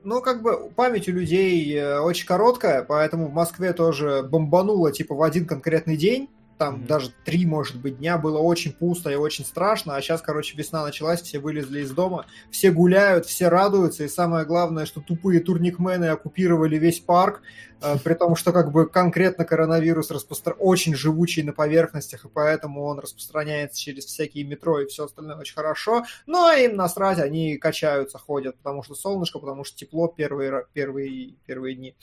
ну, 0.03 0.21
как 0.21 0.41
бы 0.41 0.69
память 0.71 1.07
у 1.07 1.11
людей 1.11 1.73
э, 1.75 1.99
очень 1.99 2.25
короткая, 2.27 2.83
поэтому 2.83 3.27
в 3.27 3.33
Москве 3.33 3.73
тоже 3.73 4.23
бомбануло 4.23 4.91
типа 4.91 5.15
в 5.15 5.21
один 5.23 5.45
конкретный 5.45 5.97
день. 5.97 6.29
Там 6.61 6.75
Мгм. 6.75 6.85
даже 6.85 7.09
три, 7.25 7.47
может 7.47 7.77
быть, 7.77 7.97
дня 7.97 8.19
было 8.19 8.37
очень 8.37 8.71
пусто 8.71 9.09
и 9.09 9.15
очень 9.15 9.43
страшно, 9.45 9.95
а 9.95 10.01
сейчас, 10.01 10.21
короче, 10.21 10.55
весна 10.55 10.83
началась, 10.83 11.19
все 11.23 11.39
вылезли 11.39 11.81
из 11.81 11.89
дома, 11.89 12.27
все 12.51 12.69
гуляют, 12.69 13.25
все 13.25 13.47
радуются, 13.47 14.03
и 14.03 14.07
самое 14.07 14.45
главное, 14.45 14.85
что 14.85 15.01
тупые 15.01 15.39
турникмены 15.39 16.05
оккупировали 16.09 16.77
весь 16.77 16.99
парк, 16.99 17.41
э, 17.81 17.95
при 18.03 18.13
том, 18.13 18.35
что 18.35 18.51
как 18.51 18.71
бы 18.71 18.87
конкретно 18.87 19.43
коронавирус 19.43 20.11
распостра... 20.11 20.53
очень 20.53 20.93
живучий 20.93 21.41
на 21.41 21.51
поверхностях, 21.51 22.25
и 22.25 22.29
поэтому 22.29 22.83
он 22.83 22.99
распространяется 22.99 23.81
через 23.81 24.05
всякие 24.05 24.43
метро 24.43 24.81
и 24.81 24.85
все 24.85 25.05
остальное 25.05 25.37
очень 25.37 25.55
хорошо, 25.55 26.03
но 26.27 26.51
им 26.51 26.75
насрать, 26.75 27.17
они 27.17 27.57
качаются, 27.57 28.19
ходят, 28.19 28.55
потому 28.57 28.83
что 28.83 28.93
солнышко, 28.93 29.39
потому 29.39 29.63
что 29.63 29.75
тепло 29.75 30.07
первые, 30.07 30.67
первые, 30.73 31.33
первые 31.47 31.73
дни. 31.73 31.95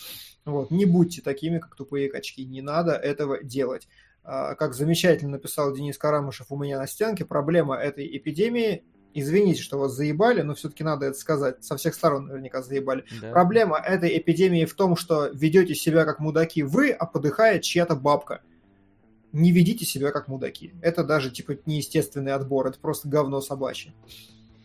Вот. 0.44 0.72
Не 0.72 0.84
будьте 0.84 1.22
такими, 1.22 1.58
как 1.58 1.76
тупые 1.76 2.10
качки, 2.10 2.44
не 2.44 2.60
надо 2.60 2.94
этого 2.94 3.40
делать. 3.44 3.86
А, 4.24 4.54
Как 4.54 4.74
замечательно 4.74 5.32
написал 5.32 5.74
Денис 5.74 5.96
Карамышев 5.96 6.46
у 6.50 6.56
меня 6.56 6.78
на 6.78 6.86
стенке, 6.86 7.24
проблема 7.24 7.76
этой 7.76 8.16
эпидемии, 8.16 8.84
извините, 9.14 9.62
что 9.62 9.78
вас 9.78 9.92
заебали, 9.92 10.42
но 10.42 10.54
все-таки 10.54 10.84
надо 10.84 11.06
это 11.06 11.18
сказать, 11.18 11.64
со 11.64 11.76
всех 11.76 11.94
сторон 11.94 12.26
наверняка 12.26 12.62
заебали. 12.62 13.04
да. 13.20 13.30
Проблема 13.30 13.78
этой 13.78 14.16
эпидемии 14.18 14.64
в 14.64 14.74
том, 14.74 14.96
что 14.96 15.28
ведете 15.32 15.74
себя 15.74 16.04
как 16.04 16.20
мудаки 16.20 16.62
вы, 16.62 16.90
а 16.90 17.06
подыхает 17.06 17.62
чья-то 17.62 17.94
бабка. 17.96 18.42
Не 19.32 19.52
ведите 19.52 19.84
себя 19.84 20.10
как 20.10 20.28
мудаки. 20.28 20.72
Это 20.80 21.04
даже 21.04 21.30
типа 21.30 21.58
неестественный 21.66 22.32
отбор, 22.32 22.66
это 22.66 22.78
просто 22.78 23.08
говно 23.08 23.40
собачье. 23.40 23.92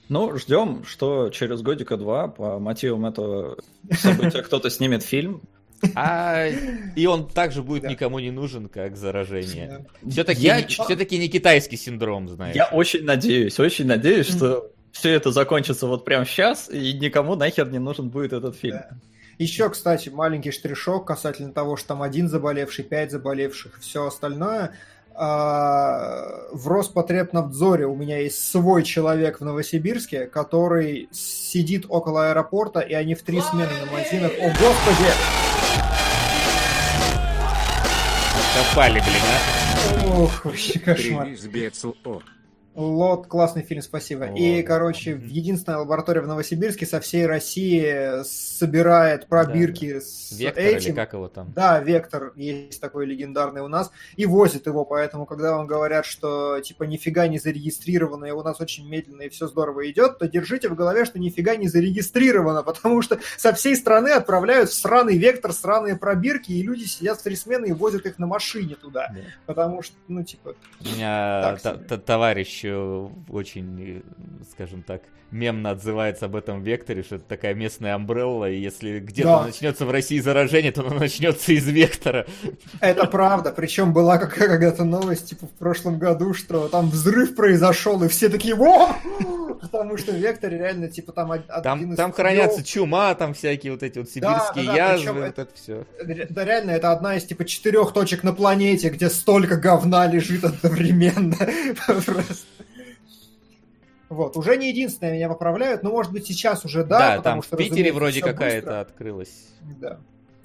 Ну, 0.09 0.37
ждем, 0.37 0.83
что 0.85 1.29
через 1.29 1.61
годика 1.61 1.97
два 1.97 2.27
по 2.27 2.59
мотивам 2.59 3.05
этого 3.05 3.57
события 3.91 4.41
кто-то 4.41 4.69
снимет 4.69 5.03
фильм. 5.03 5.41
А, 5.95 6.47
и 6.95 7.05
он 7.05 7.27
также 7.27 7.61
будет 7.63 7.83
Да. 7.83 7.89
никому 7.89 8.19
не 8.19 8.31
нужен, 8.31 8.67
как 8.69 8.95
заражение. 8.97 9.85
Все-таки, 10.09 10.41
Я- 10.41 10.65
все-таки 10.67 11.17
не 11.17 11.27
китайский 11.29 11.77
синдром, 11.77 12.29
знаешь. 12.29 12.55
Я 12.55 12.65
очень 12.67 13.03
надеюсь, 13.03 13.59
очень 13.59 13.85
надеюсь, 13.85 14.27
что 14.27 14.71
все 14.91 15.11
это 15.11 15.31
закончится 15.31 15.87
вот 15.87 16.05
прямо 16.05 16.25
сейчас, 16.25 16.69
и 16.69 16.93
никому 16.93 17.35
нахер 17.35 17.69
не 17.69 17.79
нужен 17.79 18.09
будет 18.09 18.33
этот 18.33 18.55
фильм. 18.55 18.77
Да. 18.77 18.89
Еще, 19.39 19.67
кстати, 19.69 20.09
маленький 20.09 20.51
штришок 20.51 21.07
касательно 21.07 21.51
того, 21.51 21.75
что 21.75 21.89
там 21.89 22.03
один 22.03 22.29
заболевший, 22.29 22.83
пять 22.85 23.11
заболевших, 23.11 23.79
все 23.81 24.05
остальное. 24.05 24.73
А, 25.15 26.47
в 26.51 26.67
Роспотребнадзоре 26.67 27.85
у 27.85 27.95
меня 27.95 28.19
есть 28.19 28.49
свой 28.51 28.83
человек 28.83 29.41
в 29.41 29.45
Новосибирске, 29.45 30.25
который 30.25 31.07
сидит 31.11 31.85
около 31.89 32.29
аэропорта, 32.29 32.79
и 32.79 32.93
они 32.93 33.15
в 33.15 33.21
три 33.23 33.41
смены 33.41 33.69
на 33.85 33.91
магазинах. 33.91 34.31
О, 34.39 34.47
господи! 34.49 35.52
Попали, 38.73 38.99
блин, 39.01 39.21
а. 40.01 40.23
Ох, 40.23 40.45
вообще 40.45 40.79
кошмар. 40.79 41.27
Лот, 42.75 43.27
классный 43.27 43.61
фильм, 43.61 43.81
спасибо. 43.83 44.25
О, 44.25 44.35
И, 44.35 44.61
да. 44.61 44.67
короче, 44.67 45.11
единственная 45.23 45.77
лаборатория 45.79 46.21
в 46.21 46.27
Новосибирске 46.27 46.87
со 46.87 46.99
всей 46.99 47.27
России 47.27 48.23
собирает 48.23 49.27
пробирки 49.27 49.99
с 49.99 50.31
Вектор 50.31 50.63
этим. 50.63 50.89
или 50.89 50.95
как 50.95 51.13
его 51.13 51.27
там? 51.27 51.51
Да, 51.53 51.79
Вектор 51.79 52.33
есть 52.35 52.81
такой 52.81 53.05
легендарный 53.05 53.61
у 53.61 53.67
нас, 53.67 53.91
и 54.15 54.25
возит 54.25 54.65
его, 54.65 54.85
поэтому, 54.85 55.25
когда 55.27 55.55
вам 55.55 55.67
говорят, 55.67 56.05
что, 56.05 56.59
типа, 56.61 56.83
нифига 56.85 57.27
не 57.27 57.37
зарегистрировано, 57.37 58.25
и 58.25 58.31
у 58.31 58.41
нас 58.41 58.59
очень 58.59 58.89
медленно, 58.89 59.21
и 59.23 59.29
все 59.29 59.47
здорово 59.47 59.89
идет, 59.91 60.17
то 60.17 60.27
держите 60.27 60.67
в 60.69 60.75
голове, 60.75 61.05
что 61.05 61.19
нифига 61.19 61.55
не 61.55 61.67
зарегистрировано, 61.67 62.63
потому 62.63 63.03
что 63.03 63.19
со 63.37 63.53
всей 63.53 63.75
страны 63.75 64.09
отправляют 64.09 64.69
в 64.69 64.73
сраный 64.73 65.17
Вектор, 65.17 65.53
сраные 65.53 65.95
пробирки, 65.95 66.51
и 66.51 66.63
люди 66.63 66.85
сидят 66.85 67.19
в 67.19 67.23
три 67.23 67.35
смены 67.35 67.67
и 67.67 67.71
возят 67.71 68.07
их 68.07 68.17
на 68.17 68.25
машине 68.25 68.75
туда, 68.75 69.09
Да. 69.13 69.19
потому 69.45 69.83
что, 69.83 69.95
ну, 70.07 70.23
типа, 70.23 70.55
У 70.81 70.95
меня 70.95 71.55
товарищ 72.05 72.62
э, 72.65 73.07
очень, 73.29 73.97
э, 73.97 74.01
скажем 74.51 74.83
так, 74.83 75.01
мемно 75.31 75.71
отзывается 75.71 76.25
об 76.25 76.35
этом 76.35 76.61
векторе, 76.61 77.01
что 77.01 77.15
это 77.15 77.25
такая 77.25 77.55
местная 77.55 77.95
амбрелла, 77.95 78.49
и 78.51 78.59
если 78.59 78.99
где-то 78.99 79.29
Да. 79.29 79.45
начнется 79.45 79.85
в 79.85 79.91
России 79.91 80.19
заражение, 80.19 80.71
то 80.71 80.81
оно 80.85 80.99
начнется 80.99 81.53
из 81.53 81.67
вектора. 81.67 82.27
Это 82.79 83.05
правда. 83.05 83.51
Причем 83.51 83.93
была 83.93 84.19
как- 84.19 84.35
когда-то 84.35 84.83
новость, 84.83 85.29
типа, 85.29 85.47
в 85.47 85.51
прошлом 85.57 85.97
году, 85.97 86.33
что 86.35 86.67
там 86.67 86.89
взрыв 86.89 87.35
произошел, 87.35 88.03
и 88.03 88.07
все 88.09 88.29
такие, 88.29 88.53
о! 88.55 88.95
Потому 89.61 89.97
что 89.97 90.11
в 90.11 90.15
Векторе 90.17 90.57
реально, 90.57 90.87
типа, 90.89 91.13
там 91.13 91.31
Там, 91.63 91.95
там 91.95 92.11
хранятся 92.11 92.63
чума, 92.63 93.15
там 93.15 93.33
всякие 93.33 93.71
вот 93.71 93.81
эти 93.81 93.97
вот 93.99 94.09
сибирские 94.09 94.65
да, 94.65 94.73
да, 94.73 94.93
язвы, 94.93 95.13
вот 95.13 95.23
это- 95.23 95.41
это 95.43 95.51
все. 95.55 95.85
Ре- 95.99 96.27
Да, 96.29 96.43
реально, 96.45 96.71
это 96.71 96.91
одна 96.91 97.15
из, 97.15 97.23
типа, 97.23 97.45
четырех 97.45 97.91
точек 97.93 98.23
на 98.23 98.33
планете, 98.33 98.89
где 98.89 99.09
столько 99.09 99.55
говна 99.55 100.05
лежит 100.05 100.43
одновременно. 100.43 101.35
Просто. 101.87 102.35
Вот, 104.13 104.37
уже 104.37 104.57
не 104.57 104.69
единственное, 104.69 105.13
меня 105.13 105.27
поправляют, 105.29 105.83
но, 105.83 105.91
может 105.91 106.11
быть, 106.11 106.25
сейчас 106.27 106.63
уже 106.65 106.83
да, 106.83 106.99
Да, 106.99 107.17
потому 107.17 107.23
там 107.23 107.41
в 107.41 107.45
что, 107.45 107.57
Питере 107.57 107.89
разумеется, 107.91 107.99
вроде 107.99 108.21
какая-то 108.21 108.65
быстро. 108.67 108.79
открылась. 108.81 109.47
Да. 109.79 109.99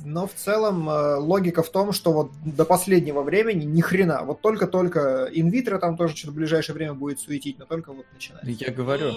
Но 0.04 0.26
в 0.28 0.32
целом 0.34 0.88
э, 0.88 1.16
логика 1.16 1.62
в 1.62 1.70
том, 1.70 1.92
что 1.92 2.12
вот 2.12 2.30
до 2.44 2.64
последнего 2.64 3.22
времени 3.22 3.64
ни 3.64 3.80
хрена. 3.80 4.22
Вот 4.22 4.40
только-только 4.40 5.28
инвитро 5.32 5.78
там 5.78 5.96
тоже 5.96 6.16
что-то 6.16 6.32
в 6.32 6.36
ближайшее 6.36 6.74
время 6.74 6.94
будет 6.94 7.18
суетить, 7.20 7.58
но 7.58 7.64
только 7.64 7.92
вот 7.92 8.06
начинается. 8.12 8.48
Я 8.50 8.72
говорю. 8.72 9.12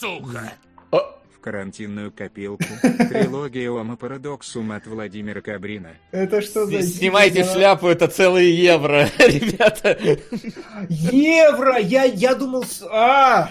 В 0.00 1.40
карантинную 1.40 2.10
копилку. 2.10 2.64
Трилогия 2.82 3.70
Ома 3.70 3.96
Парадоксум 3.96 4.72
от 4.72 4.86
Владимира 4.86 5.40
Кабрина. 5.40 5.90
Это 6.10 6.40
что 6.40 6.66
за... 6.66 6.82
Снимайте 6.82 7.44
шляпу, 7.44 7.86
это 7.86 8.08
целые 8.08 8.52
евро, 8.56 9.08
ребята. 9.18 9.96
Евро! 10.88 11.78
Я, 11.78 12.04
я 12.04 12.34
думал... 12.34 12.64
А! 12.90 13.50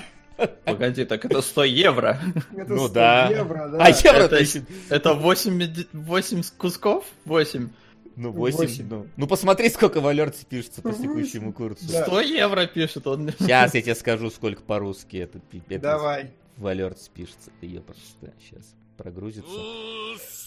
Погоди, 0.65 1.05
так 1.05 1.25
это 1.25 1.41
100 1.41 1.63
евро. 1.63 2.19
Это 2.55 2.73
Ну 2.73 2.85
100 2.87 2.93
да. 2.93 3.27
евро, 3.29 3.69
да. 3.69 3.77
А 3.85 3.89
евро 3.89 4.23
Это- 4.23 4.37
тысяч. 4.37 4.63
Это 4.89 5.13
8, 5.13 5.85
8 5.93 6.41
кусков? 6.57 7.05
8. 7.25 7.69
Ну, 8.15 8.31
8. 8.31 8.57
Восемь. 8.57 8.87
Ну, 8.89 9.07
ну, 9.15 9.27
посмотри, 9.27 9.69
сколько 9.69 10.01
в 10.01 10.07
алерте 10.07 10.45
пишется 10.47 10.81
по 10.81 10.91
текущему 10.91 11.53
курсу. 11.53 11.85
Да. 11.91 12.03
100 12.05 12.21
евро 12.21 12.65
пишет 12.67 13.05
он. 13.07 13.31
Сейчас 13.39 13.73
я 13.75 13.81
тебе 13.81 13.95
скажу, 13.95 14.29
сколько 14.31 14.61
по-русски 14.63 15.17
это, 15.17 15.39
это 15.69 15.79
Давай. 15.79 16.31
в 16.57 16.65
алерте 16.65 17.09
пишется. 17.13 17.51
Ее 17.61 17.81
просто 17.81 18.03
сейчас 18.39 18.75
прогрузится. 18.97 19.49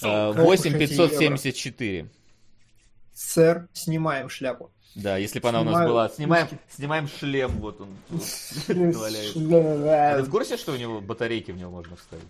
Как 0.01 0.11
А, 0.11 0.31
уж 0.31 0.37
эти 0.61 0.69
8574. 0.69 2.09
Сэр, 3.13 3.69
снимаем 3.73 4.29
шляпу. 4.29 4.73
Да, 4.95 5.17
если 5.19 5.39
бы 5.39 5.49
она 5.49 5.61
у 5.61 5.65
нас 5.65 5.87
была. 5.87 6.09
Снимаем, 6.09 6.49
снимаем 6.69 7.07
шлем, 7.09 7.53
вот 7.59 7.81
он. 7.81 7.89
валяется. 8.69 9.39
А 10.15 10.17
ты 10.17 10.23
в 10.25 10.31
курсе, 10.31 10.57
что 10.57 10.73
у 10.73 10.77
него 10.77 11.01
батарейки 11.01 11.53
в 11.53 11.57
него 11.57 11.71
можно 11.71 11.97
вставить? 11.97 12.25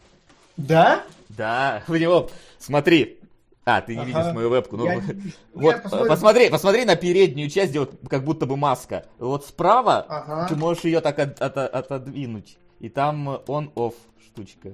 Да? 0.57 1.03
Да, 1.31 1.83
в 1.87 1.97
него. 1.97 2.29
Смотри. 2.59 3.19
А, 3.65 3.81
ты 3.83 3.95
не 3.95 4.03
Ага. 4.03 4.09
видишь 4.09 4.35
мою 4.35 4.49
вебку. 4.51 4.77
Ну, 4.77 4.87
Я- 4.87 5.01
вот, 5.55 5.71
я 5.73 5.79
посмотрю. 5.79 6.09
посмотри, 6.09 6.51
посмотри 6.51 6.85
на 6.85 6.97
переднюю 6.97 7.49
часть, 7.51 7.71
где 7.71 7.81
вот 7.81 7.95
как 8.09 8.25
будто 8.25 8.47
бы 8.47 8.57
маска. 8.57 9.07
Вот 9.19 9.47
справа 9.47 10.05
Ага. 10.09 10.49
ты 10.49 10.57
можешь 10.57 10.85
ее 10.85 11.01
так 11.01 11.19
от- 11.19 11.41
от- 11.41 11.57
отодвинуть. 11.57 12.59
И 12.81 12.89
там 12.89 13.29
on-off 13.47 13.95
штучка. 14.27 14.71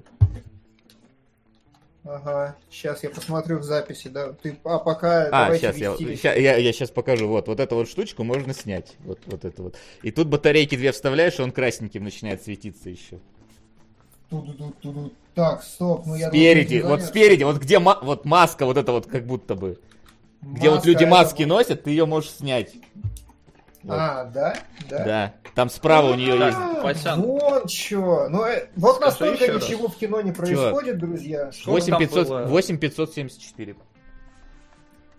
Ага, 2.09 2.55
сейчас 2.71 3.03
я 3.03 3.09
посмотрю 3.09 3.59
в 3.59 3.63
записи, 3.63 4.07
да. 4.07 4.31
Ты, 4.31 4.57
а 4.63 4.79
пока 4.79 5.27
А, 5.29 5.53
сейчас 5.57 5.75
я, 5.75 5.93
ща- 6.15 6.35
я, 6.35 6.55
я 6.55 6.71
сейчас 6.71 6.89
покажу. 6.89 7.27
Вот, 7.27 7.49
вот 7.49 7.59
эту 7.59 7.75
вот 7.75 7.89
штучку 7.89 8.23
можно 8.23 8.53
снять. 8.53 8.95
Вот, 8.99 9.19
вот 9.25 9.43
это 9.43 9.61
вот. 9.61 9.75
И 10.03 10.11
тут 10.11 10.27
батарейки 10.27 10.75
две 10.77 10.93
вставляешь, 10.93 11.37
и 11.37 11.41
он 11.41 11.51
красненьким 11.51 12.05
начинает 12.05 12.41
светиться 12.43 12.89
еще. 12.89 13.19
Ту-ду-ду-ду-ду. 14.29 15.11
Так, 15.35 15.63
стоп, 15.63 16.05
ну 16.05 16.15
я... 16.15 16.29
Спереди, 16.29 16.79
думал, 16.79 16.97
вот 16.97 17.03
спереди, 17.05 17.43
вот 17.43 17.57
где 17.57 17.79
ма- 17.79 17.99
вот 18.01 18.23
маска, 18.25 18.65
вот 18.65 18.77
это 18.77 18.91
вот 18.93 19.07
как 19.07 19.25
будто 19.25 19.55
бы. 19.55 19.77
Где 20.41 20.69
вот 20.69 20.77
Маска, 20.77 20.89
люди 20.89 21.03
маски 21.03 21.43
носят, 21.43 21.83
ты 21.83 21.89
ее 21.89 22.05
можешь 22.05 22.31
снять. 22.31 22.73
Вот. 23.83 23.93
А, 23.93 24.25
да? 24.25 24.57
Да. 24.89 25.03
Да. 25.05 25.33
Там 25.55 25.69
справа 25.69 26.11
у 26.11 26.15
нее 26.15 26.35
есть. 26.35 26.57
А, 26.57 26.81
Васян. 26.83 27.21
Вон 27.21 27.67
чё. 27.67 28.27
Ну, 28.29 28.43
э, 28.43 28.67
вот 28.75 28.95
Скажи 28.97 29.05
настолько 29.11 29.43
еще 29.43 29.53
раз. 29.53 29.63
ничего 29.63 29.87
в 29.87 29.97
кино 29.97 30.21
не 30.21 30.31
происходит, 30.31 30.97
друзья. 30.97 31.51
что- 31.51 31.71
8500 31.71 32.27
было? 32.27 32.45
8574. 32.47 33.75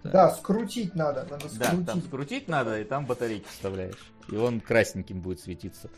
Да, 0.04 0.30
скрутить 0.30 0.94
надо, 0.94 1.26
надо 1.30 1.46
Да, 1.58 1.64
там 1.66 1.82
скрутить. 1.84 2.04
скрутить 2.06 2.48
надо, 2.48 2.80
и 2.80 2.84
там 2.84 3.04
батарейки 3.06 3.46
вставляешь. 3.48 4.12
И 4.30 4.36
он 4.36 4.60
красненьким 4.60 5.20
будет 5.20 5.40
светиться. 5.40 5.88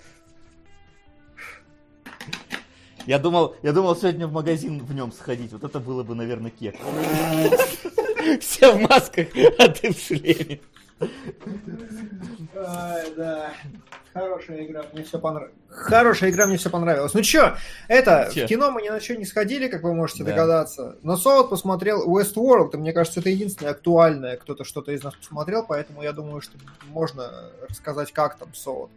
Я 3.07 3.18
думал, 3.18 3.57
я 3.62 3.73
думал 3.73 3.96
сегодня 3.96 4.27
в 4.27 4.33
магазин 4.33 4.79
в 4.85 4.92
нем 4.94 5.11
сходить. 5.12 5.53
Вот 5.53 5.64
это 5.64 5.81
было 5.81 6.03
бы, 6.03 6.14
наверное, 6.14 6.51
кек. 6.51 6.77
Все 8.40 8.73
в 8.73 8.81
масках, 8.88 9.29
а 9.59 9.68
ты 9.68 9.92
в 9.92 9.99
шлеме. 9.99 10.61
Да. 12.55 13.53
Хорошая 14.13 14.65
игра, 14.65 14.83
мне 14.93 15.05
все 15.05 15.19
понравилось. 15.21 15.55
Хорошая 15.69 16.31
игра, 16.31 16.47
мне 16.49 16.57
все 16.57 16.69
понравилось. 16.69 17.15
Ну 17.15 17.23
чё, 17.23 17.55
это, 17.87 18.29
Чё? 18.35 18.45
в 18.45 18.49
кино 18.49 18.73
мы 18.73 18.83
ни 18.83 18.89
на 18.89 18.99
что 19.01 19.15
не 19.17 19.25
сходили, 19.25 19.69
как 19.69 19.85
вы 19.85 19.95
можете 19.95 20.25
Да. 20.25 20.31
догадаться. 20.33 20.97
Но 21.03 21.17
Солод 21.17 21.49
посмотрел 21.51 22.09
Westworld, 22.09 22.71
и 22.75 22.77
мне 22.77 22.93
кажется, 22.93 23.21
это 23.21 23.29
единственное 23.31 23.71
актуальное, 23.71 24.37
кто-то 24.37 24.65
что-то 24.65 24.91
из 24.91 25.05
нас 25.05 25.15
посмотрел, 25.15 25.65
поэтому 25.65 26.03
я 26.03 26.13
думаю, 26.13 26.41
что 26.41 26.59
можно 26.89 27.31
рассказать, 27.69 28.11
как 28.11 28.37
там 28.37 28.53
Солод. 28.53 28.91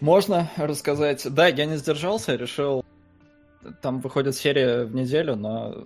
Можно 0.00 0.48
рассказать? 0.56 1.26
Да, 1.28 1.48
я 1.48 1.66
не 1.66 1.76
сдержался, 1.76 2.36
решил... 2.36 2.84
Там 3.80 4.00
выходит 4.00 4.36
серия 4.36 4.84
в 4.84 4.94
неделю, 4.94 5.36
но, 5.36 5.84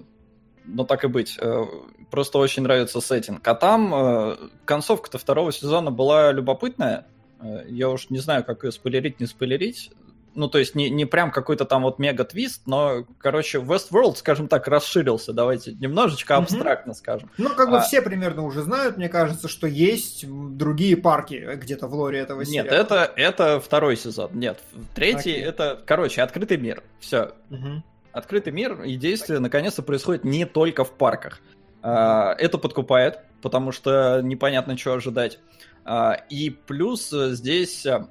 но 0.69 0.85
так 0.85 1.05
и 1.05 1.09
быть. 1.09 1.37
Э, 1.41 1.65
Просто 2.11 2.39
очень 2.39 2.63
нравится 2.63 3.01
сеттинг. 3.01 3.47
А 3.47 3.55
там 3.55 3.95
э, 3.95 4.37
концовка-то 4.65 5.19
второго 5.19 5.53
сезона 5.53 5.91
была 5.91 6.33
любопытная. 6.33 7.07
Э, 7.41 7.65
Я 7.69 7.91
уж 7.91 8.09
не 8.11 8.19
знаю, 8.19 8.45
как 8.45 8.65
ее 8.65 8.73
спойлерить, 8.73 9.21
не 9.21 9.27
спойлерить. 9.27 9.91
Ну, 10.35 10.47
то 10.49 10.59
есть 10.59 10.75
не, 10.77 10.89
не 10.89 11.05
прям 11.05 11.33
какой-то 11.33 11.65
там 11.65 11.83
вот 11.83 11.99
мега-твист, 11.99 12.63
но, 12.67 13.05
короче, 13.19 13.59
Westworld, 13.59 14.17
скажем 14.17 14.47
так, 14.47 14.69
расширился. 14.69 15.33
Давайте 15.33 15.73
немножечко 15.73 16.37
абстрактно 16.37 16.95
скажем. 16.95 17.29
Ну, 17.39 17.49
как 17.57 17.71
бы 17.71 17.79
А- 17.79 17.81
все 17.81 18.01
примерно 18.03 18.45
уже 18.45 18.63
знают, 18.63 18.97
мне 18.99 19.09
кажется, 19.09 19.49
что 19.49 19.67
есть 19.67 20.25
другие 20.29 20.97
парки 20.97 21.57
где-то 21.57 21.89
в 21.89 21.95
лоре 21.95 22.21
этого 22.21 22.43
Нет, 22.43 22.49
сериала. 22.67 22.69
это, 22.83 23.13
это 23.17 23.61
второй 23.61 23.97
сезон. 23.97 24.31
Нет, 24.35 24.61
третий 24.95 25.33
Окей. 25.33 25.43
это, 25.43 25.83
короче, 25.85 26.23
открытый 26.23 26.57
мир. 26.57 26.83
Все, 27.01 27.33
Мгм. 27.51 27.83
Открытый 28.19 28.53
мир 28.53 28.83
и 28.83 28.97
действие 28.97 29.39
наконец-то 29.39 29.83
происходит 29.83 30.25
не 30.25 30.45
только 30.45 30.85
в 30.85 30.93
парках. 30.93 31.41
А, 31.83 32.35
Это 32.39 32.59
подкупает, 32.59 33.21
потому 33.43 33.73
что 33.73 34.21
непонятно, 34.23 34.77
что 34.77 34.95
ожидать. 34.95 35.39
А, 35.85 36.15
И 36.29 36.51
плюс 36.51 37.13
э, 37.13 37.31
здесь 37.31 37.87
э, 37.87 38.07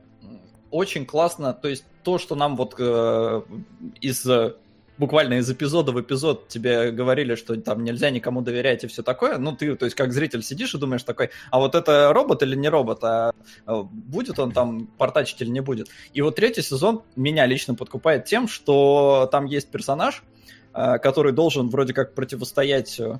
очень 0.71 1.05
классно, 1.05 1.53
то 1.53 1.67
есть 1.67 1.85
то, 2.03 2.17
что 2.17 2.35
нам 2.35 2.55
вот 2.55 2.75
э, 2.79 3.41
из 4.01 4.25
буквально 4.97 5.35
из 5.35 5.49
эпизода 5.49 5.91
в 5.91 6.01
эпизод 6.01 6.47
тебе 6.47 6.91
говорили, 6.91 7.35
что 7.35 7.55
там 7.55 7.83
нельзя 7.83 8.09
никому 8.09 8.41
доверять 8.41 8.83
и 8.83 8.87
все 8.87 9.03
такое, 9.03 9.37
ну 9.37 9.55
ты, 9.55 9.75
то 9.75 9.85
есть 9.85 9.95
как 9.95 10.13
зритель 10.13 10.43
сидишь 10.43 10.73
и 10.73 10.77
думаешь 10.77 11.03
такой, 11.03 11.29
а 11.51 11.59
вот 11.59 11.75
это 11.75 12.11
робот 12.13 12.43
или 12.43 12.55
не 12.55 12.69
робот, 12.69 13.03
а, 13.03 13.33
а 13.65 13.83
будет 13.83 14.39
он 14.39 14.51
там 14.51 14.87
портачить 14.97 15.41
или 15.41 15.49
не 15.49 15.61
будет. 15.61 15.89
И 16.13 16.21
вот 16.21 16.35
третий 16.35 16.61
сезон 16.61 17.03
меня 17.15 17.45
лично 17.45 17.75
подкупает 17.75 18.25
тем, 18.25 18.47
что 18.47 19.29
там 19.31 19.45
есть 19.45 19.69
персонаж, 19.69 20.23
а, 20.73 20.97
который 20.97 21.31
должен 21.31 21.69
вроде 21.69 21.93
как 21.93 22.13
противостоять 22.13 22.99
э, 22.99 23.19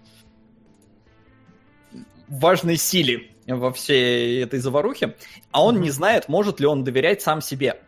важной 2.27 2.77
силе 2.77 3.31
во 3.47 3.71
всей 3.71 4.43
этой 4.43 4.59
заварухе, 4.59 5.15
а 5.51 5.63
он 5.63 5.79
не 5.79 5.89
знает, 5.89 6.27
может 6.27 6.59
ли 6.59 6.65
он 6.65 6.83
доверять 6.83 7.21
сам 7.21 7.41
себе. 7.41 7.79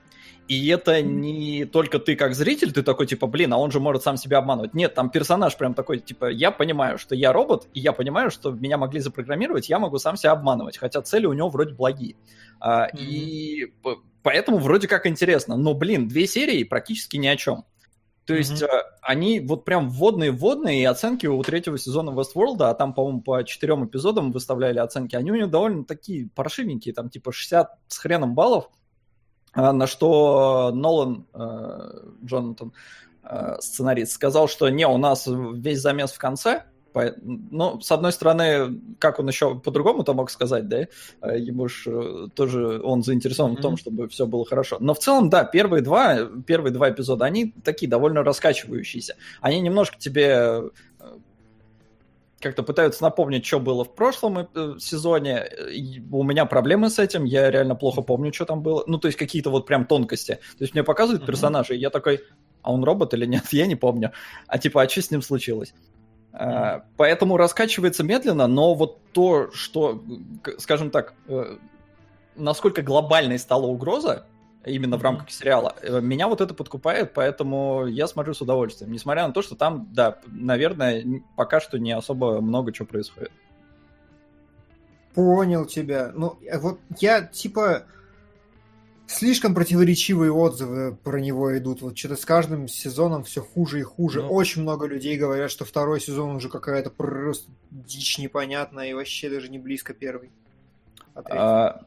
И 0.49 0.67
это 0.69 1.03
не 1.03 1.65
только 1.65 1.99
ты 1.99 2.15
как 2.15 2.33
зритель, 2.33 2.71
ты 2.71 2.81
такой, 2.81 3.05
типа, 3.05 3.27
блин, 3.27 3.53
а 3.53 3.57
он 3.57 3.69
же 3.69 3.79
может 3.79 4.01
сам 4.01 4.17
себя 4.17 4.39
обманывать. 4.39 4.73
Нет, 4.73 4.95
там 4.95 5.11
персонаж 5.11 5.55
прям 5.55 5.75
такой, 5.75 5.99
типа, 5.99 6.31
я 6.31 6.49
понимаю, 6.49 6.97
что 6.97 7.13
я 7.13 7.31
робот, 7.31 7.67
и 7.75 7.79
я 7.79 7.93
понимаю, 7.93 8.31
что 8.31 8.49
меня 8.49 8.79
могли 8.79 8.99
запрограммировать, 8.99 9.69
я 9.69 9.77
могу 9.77 9.99
сам 9.99 10.17
себя 10.17 10.31
обманывать, 10.31 10.79
хотя 10.79 11.03
цели 11.03 11.27
у 11.27 11.33
него 11.33 11.49
вроде 11.49 11.75
благие. 11.75 12.15
Mm-hmm. 12.63 12.97
И 12.97 13.73
поэтому 14.23 14.57
вроде 14.57 14.87
как 14.87 15.05
интересно. 15.05 15.55
Но, 15.55 15.75
блин, 15.75 16.07
две 16.07 16.25
серии 16.25 16.63
практически 16.63 17.17
ни 17.17 17.27
о 17.27 17.35
чем. 17.35 17.63
То 18.25 18.33
есть 18.33 18.63
mm-hmm. 18.63 18.81
они 19.03 19.41
вот 19.41 19.65
прям 19.65 19.87
вводные-вводные, 19.91 20.81
и 20.81 20.85
оценки 20.85 21.27
у 21.27 21.43
третьего 21.43 21.77
сезона 21.77 22.09
Westworld, 22.09 22.57
а 22.61 22.73
там, 22.73 22.95
по-моему, 22.95 23.21
по 23.21 23.43
четырем 23.43 23.85
эпизодам 23.85 24.31
выставляли 24.31 24.79
оценки, 24.79 25.15
они 25.15 25.31
у 25.31 25.35
них 25.35 25.51
довольно 25.51 25.85
такие 25.85 26.27
паршивенькие, 26.33 26.95
там 26.95 27.11
типа 27.11 27.31
60 27.31 27.69
с 27.87 27.97
хреном 27.99 28.33
баллов. 28.33 28.71
А, 29.59 29.73
на 29.73 29.87
что 29.87 30.71
Нолан, 30.73 31.25
э, 31.33 31.91
Джонатан, 32.23 32.71
э, 33.23 33.57
сценарист, 33.59 34.13
сказал, 34.13 34.47
что 34.47 34.69
не, 34.69 34.87
у 34.87 34.97
нас 34.97 35.27
весь 35.27 35.81
замес 35.81 36.11
в 36.11 36.17
конце, 36.17 36.63
ну, 37.21 37.79
с 37.81 37.91
одной 37.91 38.11
стороны, 38.11 38.79
как 38.99 39.19
он 39.19 39.27
еще 39.27 39.59
по-другому-то 39.59 40.13
мог 40.13 40.31
сказать, 40.31 40.67
да? 40.67 40.87
Э, 41.21 41.37
ему 41.37 41.67
же 41.67 42.29
тоже 42.33 42.81
он 42.81 43.03
заинтересован 43.03 43.53
mm-hmm. 43.53 43.59
в 43.59 43.61
том, 43.61 43.77
чтобы 43.77 44.07
все 44.07 44.25
было 44.25 44.45
хорошо. 44.45 44.77
Но 44.79 44.93
в 44.93 44.99
целом, 44.99 45.29
да, 45.29 45.43
первые 45.43 45.81
два, 45.81 46.17
первые 46.47 46.73
два 46.73 46.89
эпизода, 46.89 47.25
они 47.25 47.53
такие 47.63 47.89
довольно 47.89 48.23
раскачивающиеся. 48.23 49.15
Они 49.41 49.59
немножко 49.59 49.97
тебе 49.99 50.63
как-то 52.39 52.63
пытаются 52.63 53.03
напомнить, 53.03 53.45
что 53.45 53.59
было 53.59 53.83
в 53.83 53.93
прошлом 53.93 54.39
э, 54.39 54.75
сезоне. 54.79 55.49
У 56.11 56.23
меня 56.23 56.45
проблемы 56.45 56.89
с 56.89 56.99
этим, 56.99 57.23
я 57.25 57.49
реально 57.51 57.75
плохо 57.75 58.01
помню, 58.01 58.33
что 58.33 58.45
там 58.45 58.61
было. 58.61 58.83
Ну, 58.87 58.97
то 58.97 59.07
есть 59.07 59.17
какие-то 59.17 59.49
вот 59.49 59.65
прям 59.65 59.85
тонкости. 59.85 60.35
То 60.35 60.63
есть 60.63 60.73
мне 60.73 60.83
показывают 60.83 61.23
mm-hmm. 61.23 61.27
персонажа, 61.27 61.73
и 61.73 61.77
я 61.77 61.89
такой, 61.89 62.21
а 62.61 62.73
он 62.73 62.83
робот 62.83 63.13
или 63.13 63.25
нет, 63.25 63.43
я 63.51 63.67
не 63.67 63.75
помню. 63.75 64.11
А 64.47 64.57
типа, 64.57 64.81
а 64.81 64.89
что 64.89 65.01
с 65.01 65.11
ним 65.11 65.21
случилось? 65.21 65.73
Mm-hmm. 66.33 66.81
Поэтому 66.97 67.37
раскачивается 67.37 68.03
медленно, 68.03 68.47
но 68.47 68.73
вот 68.73 68.99
то, 69.11 69.51
что, 69.51 70.03
скажем 70.57 70.91
так, 70.91 71.13
э, 71.27 71.57
насколько 72.35 72.81
глобальной 72.81 73.39
стала 73.39 73.65
угроза, 73.65 74.25
именно 74.65 74.97
в 74.97 75.03
рамках 75.03 75.31
сериала. 75.31 75.75
Э, 75.81 76.01
меня 76.01 76.27
вот 76.27 76.41
это 76.41 76.53
подкупает, 76.53 77.13
поэтому 77.13 77.85
я 77.87 78.07
смотрю 78.07 78.33
с 78.33 78.41
удовольствием. 78.41 78.91
Несмотря 78.91 79.27
на 79.27 79.33
то, 79.33 79.41
что 79.41 79.55
там, 79.55 79.89
да, 79.93 80.19
наверное, 80.27 81.05
пока 81.35 81.59
что 81.59 81.79
не 81.79 81.91
особо 81.91 82.41
много 82.41 82.71
чего 82.71 82.87
происходит. 82.87 83.31
Понял 85.13 85.65
тебя. 85.65 86.11
Ну, 86.13 86.37
э, 86.45 86.59
вот 86.59 86.79
я, 86.99 87.21
типа, 87.21 87.85
слишком 89.07 89.55
противоречивые 89.55 90.31
отзывы 90.31 90.95
про 90.95 91.19
него 91.19 91.57
идут. 91.57 91.81
Вот 91.81 91.97
что-то 91.97 92.15
с 92.15 92.25
каждым 92.25 92.67
сезоном 92.67 93.23
все 93.23 93.41
хуже 93.41 93.79
и 93.79 93.83
хуже. 93.83 94.21
Ну... 94.21 94.29
Очень 94.29 94.61
много 94.61 94.85
людей 94.85 95.17
говорят, 95.17 95.51
что 95.51 95.65
второй 95.65 95.99
сезон 95.99 96.35
уже 96.35 96.49
какая-то 96.49 96.89
просто 96.89 97.49
дичь 97.71 98.17
непонятная 98.19 98.89
и 98.89 98.93
вообще 98.93 99.29
даже 99.29 99.49
не 99.49 99.57
близко 99.57 99.93
первый. 99.93 100.31
А, 101.29 101.81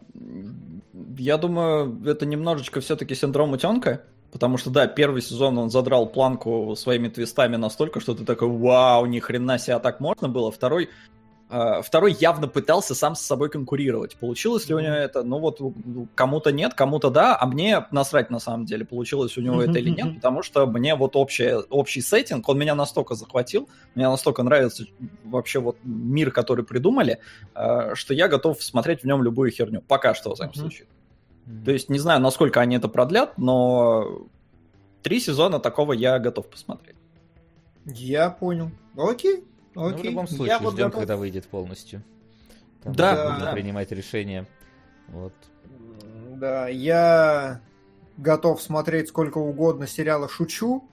я 1.19 1.37
думаю, 1.39 2.01
это 2.07 2.27
немножечко 2.27 2.81
все-таки 2.81 3.15
синдром 3.15 3.53
утенка. 3.53 4.03
Потому 4.33 4.57
что, 4.57 4.71
да, 4.71 4.87
первый 4.87 5.21
сезон 5.21 5.59
он 5.59 5.71
задрал 5.71 6.07
планку 6.07 6.75
своими 6.75 7.09
твистами 7.09 7.57
настолько, 7.57 8.01
что 8.01 8.15
ты 8.15 8.25
такой, 8.25 8.49
вау, 8.49 9.05
ни 9.05 9.21
хрена 9.21 9.59
себе, 9.59 9.75
а 9.75 9.79
так 9.79 10.01
можно 10.01 10.27
было. 10.27 10.51
Второй 10.51 10.89
второй 11.83 12.17
явно 12.19 12.49
пытался 12.49 12.95
сам 12.95 13.15
с 13.15 13.21
собой 13.21 13.51
конкурировать. 13.51 14.17
Получилось 14.17 14.69
ли 14.69 14.75
у 14.75 14.81
него 14.81 14.95
это? 14.95 15.23
Ну 15.23 15.39
вот 15.39 15.61
кому-то 16.15 16.51
нет, 16.51 16.75
кому-то 16.75 17.11
да, 17.11 17.37
а 17.39 17.47
мне 17.47 17.87
насрать 17.91 18.31
на 18.31 18.39
самом 18.39 18.65
деле, 18.65 18.85
получилось 18.85 19.37
у 19.37 19.43
него 19.43 19.63
это 19.63 19.79
или 19.79 19.91
нет, 19.91 20.15
потому 20.17 20.43
что 20.43 20.67
мне 20.67 20.95
вот 20.95 21.15
общее, 21.17 21.59
общий 21.59 22.01
сеттинг, 22.01 22.49
он 22.49 22.59
меня 22.59 22.75
настолько 22.75 23.15
захватил, 23.15 23.69
мне 23.95 24.09
настолько 24.09 24.43
нравится 24.43 24.85
вообще 25.25 25.61
вот 25.61 25.77
мир, 25.83 26.31
который 26.31 26.65
придумали, 26.65 27.19
а, 27.55 27.95
что 27.95 28.15
я 28.15 28.29
готов 28.29 28.63
смотреть 28.63 29.03
в 29.03 29.05
нем 29.05 29.23
любую 29.23 29.51
херню. 29.51 29.83
Пока 29.83 30.15
что, 30.15 30.31
в 30.31 30.35
всяком 30.35 30.55
случае. 30.55 30.87
То 31.65 31.71
есть 31.71 31.91
не 31.91 31.99
знаю, 31.99 32.21
насколько 32.21 32.61
они 32.61 32.77
это 32.77 32.89
продлят, 32.89 33.37
но 33.37 34.27
три 35.03 35.21
сезона 35.21 35.59
такого 35.59 35.93
я 35.93 36.19
готов 36.19 36.49
посмотреть. 36.49 36.97
Я 37.85 38.31
понял. 38.31 38.71
Окей, 38.97 39.45
ну, 39.75 39.97
в 39.97 40.03
любом 40.03 40.27
случае, 40.27 40.59
я 40.61 40.71
ждем, 40.71 40.85
вот 40.87 40.95
когда 40.95 41.17
выйдет 41.17 41.47
полностью. 41.47 42.03
Там 42.83 42.95
да. 42.95 43.33
Нужно 43.33 43.53
принимать 43.53 43.91
решение. 43.93 44.47
Вот. 45.09 45.33
Да, 46.37 46.69
я 46.69 47.61
готов 48.17 48.61
смотреть 48.61 49.09
сколько 49.09 49.39
угодно 49.39 49.87
сериала 49.87 50.29
«Шучу», 50.29 50.85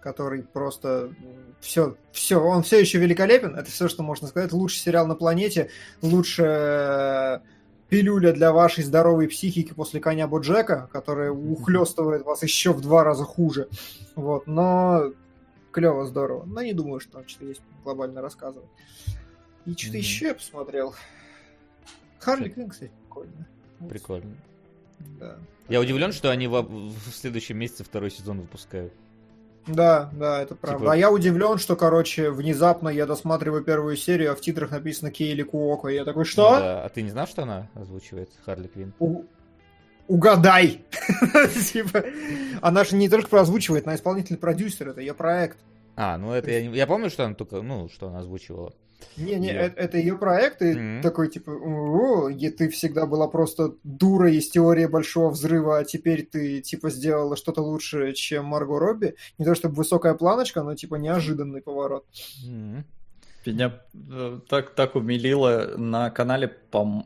который 0.00 0.42
просто 0.42 1.14
все, 1.60 1.96
все, 2.12 2.36
он 2.40 2.62
все 2.62 2.78
еще 2.78 2.98
великолепен. 2.98 3.56
Это 3.56 3.70
все, 3.70 3.88
что 3.88 4.02
можно 4.02 4.28
сказать. 4.28 4.52
Лучший 4.52 4.78
сериал 4.78 5.06
на 5.06 5.14
планете, 5.14 5.70
лучшая 6.02 7.42
пилюля 7.88 8.32
для 8.32 8.52
вашей 8.52 8.84
здоровой 8.84 9.28
психики 9.28 9.72
после 9.72 10.00
коня 10.00 10.26
Боджека, 10.26 10.88
которая 10.92 11.30
ухлестывает 11.30 12.24
вас 12.24 12.42
еще 12.42 12.72
в 12.72 12.80
два 12.80 13.04
раза 13.04 13.24
хуже. 13.24 13.68
Вот, 14.14 14.46
но 14.46 15.12
клево, 15.74 16.06
здорово. 16.06 16.44
Но 16.46 16.62
не 16.62 16.72
думаю, 16.72 17.00
что 17.00 17.12
там 17.12 17.28
что-то 17.28 17.46
есть 17.46 17.62
глобально 17.82 18.22
рассказывать. 18.22 18.68
И 19.66 19.72
что-то 19.72 19.96
mm-hmm. 19.96 20.00
еще 20.00 20.26
я 20.26 20.34
посмотрел. 20.34 20.94
Харли 22.20 22.48
Квинн, 22.48 22.70
кстати, 22.70 22.92
прикольно. 23.02 23.46
Прикольно. 23.88 24.36
Да. 25.18 25.36
Я 25.68 25.80
удивлен, 25.80 26.12
что 26.12 26.30
они 26.30 26.46
в, 26.46 26.62
в 26.62 27.12
следующем 27.12 27.58
месяце 27.58 27.84
второй 27.84 28.10
сезон 28.10 28.40
выпускают. 28.40 28.92
Да, 29.66 30.10
да, 30.12 30.42
это 30.42 30.54
правда. 30.54 30.80
Типа... 30.80 30.92
А 30.92 30.96
я 30.96 31.10
удивлен, 31.10 31.58
что, 31.58 31.74
короче, 31.74 32.30
внезапно 32.30 32.90
я 32.90 33.06
досматриваю 33.06 33.64
первую 33.64 33.96
серию, 33.96 34.32
а 34.32 34.34
в 34.34 34.40
титрах 34.40 34.70
написано 34.70 35.10
Кейли 35.10 35.42
Куоко. 35.42 35.88
И 35.88 35.94
я 35.94 36.04
такой, 36.04 36.26
что? 36.26 36.50
Ну, 36.50 36.60
да. 36.60 36.84
А 36.84 36.88
ты 36.90 37.02
не 37.02 37.10
знал, 37.10 37.26
что 37.26 37.42
она 37.42 37.68
озвучивает 37.74 38.30
Харли 38.44 38.68
Квинн? 38.68 38.92
У... 38.98 39.24
Угадай! 40.08 40.84
типа, 41.72 42.04
она 42.60 42.84
же 42.84 42.96
не 42.96 43.08
только 43.08 43.40
озвучивает, 43.40 43.86
она 43.86 43.96
исполнительный-продюсер, 43.96 44.88
это 44.90 45.00
ее 45.00 45.14
проект. 45.14 45.58
А, 45.96 46.18
ну 46.18 46.32
это 46.32 46.50
я, 46.50 46.58
я 46.58 46.86
помню, 46.86 47.10
что 47.10 47.24
она 47.24 47.34
только, 47.34 47.62
ну, 47.62 47.88
что 47.88 48.08
она 48.08 48.18
озвучивала. 48.18 48.72
Не-не, 49.16 49.50
это, 49.50 49.80
это 49.80 49.98
ее 49.98 50.16
проект, 50.16 50.62
и 50.62 50.72
mm-hmm. 50.72 51.02
такой, 51.02 51.28
типа, 51.28 51.50
о, 51.50 52.30
ты 52.32 52.68
всегда 52.68 53.06
была 53.06 53.28
просто 53.28 53.74
дура 53.84 54.30
из 54.30 54.50
теории 54.50 54.86
большого 54.86 55.30
взрыва, 55.30 55.78
а 55.78 55.84
теперь 55.84 56.24
ты, 56.24 56.60
типа, 56.60 56.90
сделала 56.90 57.36
что-то 57.36 57.62
лучше, 57.62 58.12
чем 58.14 58.46
Марго 58.46 58.78
Робби. 58.78 59.14
Не 59.38 59.44
то 59.44 59.54
чтобы 59.54 59.76
высокая 59.76 60.14
планочка, 60.14 60.62
но, 60.62 60.74
типа, 60.74 60.96
неожиданный 60.96 61.62
поворот. 61.62 62.06
Mm-hmm. 62.46 62.82
Меня 63.46 63.80
э, 64.10 64.40
так, 64.48 64.74
так 64.74 64.96
умилило 64.96 65.74
на 65.76 66.10
канале, 66.10 66.48
по 66.48 67.04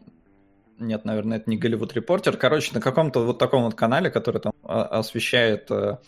нет, 0.79 1.05
наверное, 1.05 1.39
это 1.39 1.51
не 1.51 1.57
Голливуд 1.57 1.93
Репортер. 1.95 2.37
Короче, 2.37 2.73
на 2.75 2.81
каком-то 2.81 3.21
вот 3.21 3.39
таком 3.39 3.65
вот 3.65 3.75
канале, 3.75 4.11
который 4.11 4.41
там 4.41 4.53
а, 4.63 4.85
освещает 4.85 5.71
э, 5.71 5.99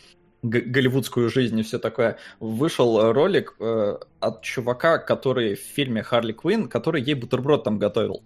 голливудскую 0.43 1.29
жизнь 1.29 1.59
и 1.59 1.63
все 1.63 1.79
такое, 1.79 2.19
вышел 2.39 3.13
ролик 3.13 3.57
э, 3.61 3.99
от 4.21 4.43
чувака, 4.43 4.99
который 4.99 5.55
в 5.55 5.61
фильме 5.61 6.03
Харли 6.03 6.33
Квинн, 6.33 6.69
который 6.69 7.03
ей 7.03 7.15
бутерброд 7.15 7.65
там 7.65 7.79
готовил. 7.79 8.23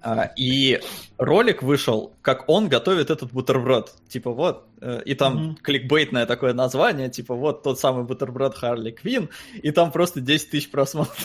А, 0.00 0.30
и 0.36 0.80
ролик 1.16 1.62
вышел, 1.62 2.14
как 2.22 2.48
он 2.48 2.68
готовит 2.68 3.10
этот 3.10 3.32
бутерброд. 3.32 3.92
Типа 4.08 4.30
вот, 4.30 4.66
э, 4.80 5.02
и 5.04 5.14
там 5.14 5.38
mm-hmm. 5.38 5.56
кликбейтное 5.60 6.24
такое 6.24 6.52
название, 6.54 7.10
типа 7.10 7.34
вот 7.34 7.64
тот 7.64 7.80
самый 7.80 8.04
бутерброд 8.04 8.56
Харли 8.56 8.92
Квинн, 8.92 9.28
и 9.60 9.72
там 9.72 9.90
просто 9.90 10.20
10 10.20 10.50
тысяч 10.50 10.70
просмотров. 10.70 11.16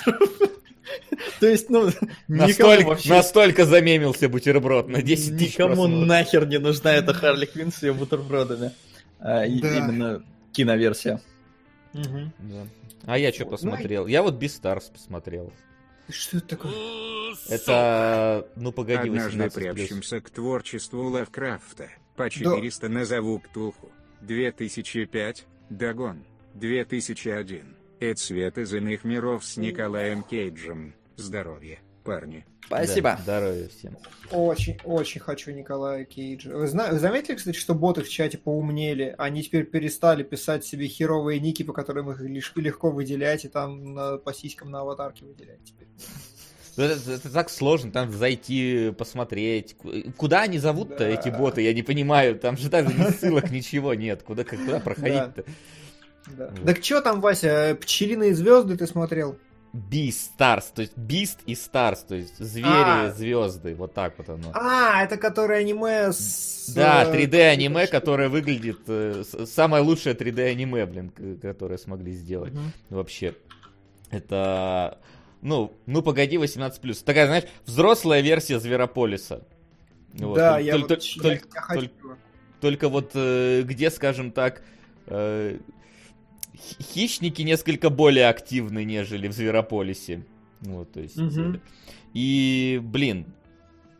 То 1.39 1.47
есть, 1.47 1.69
ну, 1.69 1.89
настолько, 2.27 2.88
вообще... 2.88 3.10
настолько 3.10 3.65
замемился 3.65 4.29
бутерброд 4.29 4.88
на 4.88 5.01
10 5.01 5.38
тысяч 5.38 5.58
Никому 5.58 5.88
нахер 5.88 6.47
не 6.47 6.60
нужна 6.60 6.93
эта 6.93 7.13
Харли 7.13 7.45
Квинн 7.45 7.71
с 7.71 7.84
ее 7.84 7.93
бутербродами. 7.93 8.71
А, 9.19 9.39
да. 9.39 9.45
Именно 9.45 10.23
киноверсия. 10.51 11.21
Угу. 11.93 12.32
Да. 12.39 12.67
А 13.06 13.17
я 13.17 13.32
что 13.32 13.45
посмотрел? 13.45 14.08
Я 14.08 14.21
вот 14.23 14.41
Beastars 14.41 14.91
посмотрел. 14.91 15.53
Что 16.10 16.38
это 16.38 16.47
такое? 16.47 16.73
Это, 17.49 18.47
ну 18.56 18.71
погоди, 18.71 19.10
Однажды 19.10 19.49
приобщимся 19.49 20.21
к 20.21 20.29
творчеству 20.29 21.03
Лавкрафта. 21.10 21.89
По 22.15 22.29
400 22.29 22.88
да. 22.88 22.93
назову 22.93 23.39
Ктулху. 23.39 23.91
2005. 24.21 25.45
Дагон. 25.69 26.23
2001. 26.56 27.75
И 28.04 28.13
цвет 28.16 28.58
из 28.58 28.74
иных 28.74 29.06
миров 29.06 29.46
с 29.46 29.56
Николаем 29.56 30.24
Кейджем. 30.24 30.94
Здоровья, 31.16 31.80
парни. 32.04 32.46
Спасибо. 32.66 33.12
Да, 33.26 33.39
здоровья 33.39 33.70
всем. 33.70 33.98
Очень, 34.30 34.78
очень 34.84 35.22
хочу 35.22 35.52
Николая 35.52 36.04
Кейджа. 36.04 36.50
Вы, 36.54 36.68
зна- 36.68 36.89
вы 36.92 37.00
заметили, 37.00 37.36
кстати, 37.36 37.56
что 37.56 37.74
боты 37.74 38.02
в 38.04 38.10
чате 38.10 38.38
поумнели? 38.38 39.16
Они 39.18 39.42
теперь 39.42 39.63
перестали 39.63 40.24
писать 40.24 40.66
себе 40.66 40.88
херовые 40.88 41.39
ники, 41.39 41.63
по 41.63 41.72
которым 41.72 42.12
их 42.12 42.20
лишь- 42.20 42.52
легко 42.58 42.92
выделять, 42.92 43.46
и 43.46 43.48
там 43.48 43.94
на- 43.94 44.18
по 44.18 44.34
сиськам 44.34 44.70
на 44.70 44.82
аватарке 44.82 45.24
выделять 45.24 45.63
теперь. 45.63 45.88
Ну, 46.76 46.84
Это, 46.84 47.10
это 47.10 47.32
так 47.32 47.50
сложно, 47.50 47.89
там 47.94 48.12
зайти, 48.12 48.92
посмотреть. 48.98 49.78
Ку- 49.78 49.92
Куда 50.18 50.42
они 50.42 50.58
зовут-то, 50.58 50.98
Да. 51.00 51.08
эти 51.08 51.30
боты, 51.30 51.62
я 51.62 51.74
не 51.74 51.84
понимаю. 51.84 52.38
Там 52.38 52.58
же 52.58 52.70
даже 52.70 52.89
ни 52.94 53.12
ссылок, 53.12 53.50
ничего 53.50 53.94
нет. 53.94 54.24
Куда, 54.24 54.44
как- 54.44 54.60
куда 54.60 54.82
проходить-то? 54.82 55.44
Да. 55.48 55.52
Вот. 56.27 56.65
Так 56.65 56.83
что 56.83 57.01
там, 57.01 57.21
Вася, 57.21 57.77
пчелиные 57.81 58.33
звезды 58.33 58.77
ты 58.77 58.88
смотрел? 58.88 59.38
Beast 59.73 60.29
Stars, 60.38 60.65
то 60.75 60.81
есть 60.83 60.93
Beast 60.95 61.39
и 61.47 61.53
Stars, 61.53 61.99
то 62.07 62.13
есть 62.13 62.38
звери, 62.38 62.67
А. 62.67 63.12
звезды, 63.12 63.73
вот 63.73 63.93
так 63.95 64.13
вот 64.19 64.29
оно. 64.29 64.51
А, 64.53 65.03
это 65.03 65.17
которое 65.17 65.62
аниме 65.62 66.12
с... 66.13 66.71
Да, 66.75 67.03
э, 67.05 67.12
3D 67.25 67.41
аниме, 67.49 67.88
которое 67.88 68.29
выглядит 68.29 68.81
э, 68.88 69.23
самое 69.47 69.81
лучшее 69.83 70.13
3D 70.15 70.51
аниме, 70.51 70.86
блин, 70.86 71.12
которое 71.41 71.79
смогли 71.79 72.12
сделать 72.13 72.53
Мгм. 72.53 72.71
вообще. 72.91 73.33
Это, 74.12 74.99
ну, 75.41 75.73
ну 75.88 76.03
погоди, 76.03 76.38
18+. 76.38 77.03
Такая, 77.03 77.25
знаешь, 77.25 77.45
взрослая 77.65 78.21
версия 78.21 78.59
Зверополиса. 78.59 79.41
Вот, 80.13 80.36
да, 80.36 80.59
толь- 80.59 80.63
я, 80.65 80.73
толь- 80.73 80.81
вот, 80.81 80.88
толь- 80.91 80.99
я- 81.01 81.21
толь- 81.23 81.41
я 81.55 81.62
хочу. 81.62 81.81
толь- 81.81 82.15
Только 82.62 82.89
вот 82.89 83.12
э, 83.15 83.63
где, 83.63 83.89
скажем 83.89 84.31
так, 84.31 84.62
э, 85.07 85.57
хищники 86.82 87.42
несколько 87.42 87.89
более 87.89 88.28
активны, 88.28 88.84
нежели 88.84 89.28
в 89.28 89.34
Зверополисе. 89.34 90.26
Вот, 90.62 90.92
то 90.92 91.02
есть... 91.02 91.18
Э, 91.18 91.60
И, 92.13 92.80
блин, 92.84 93.26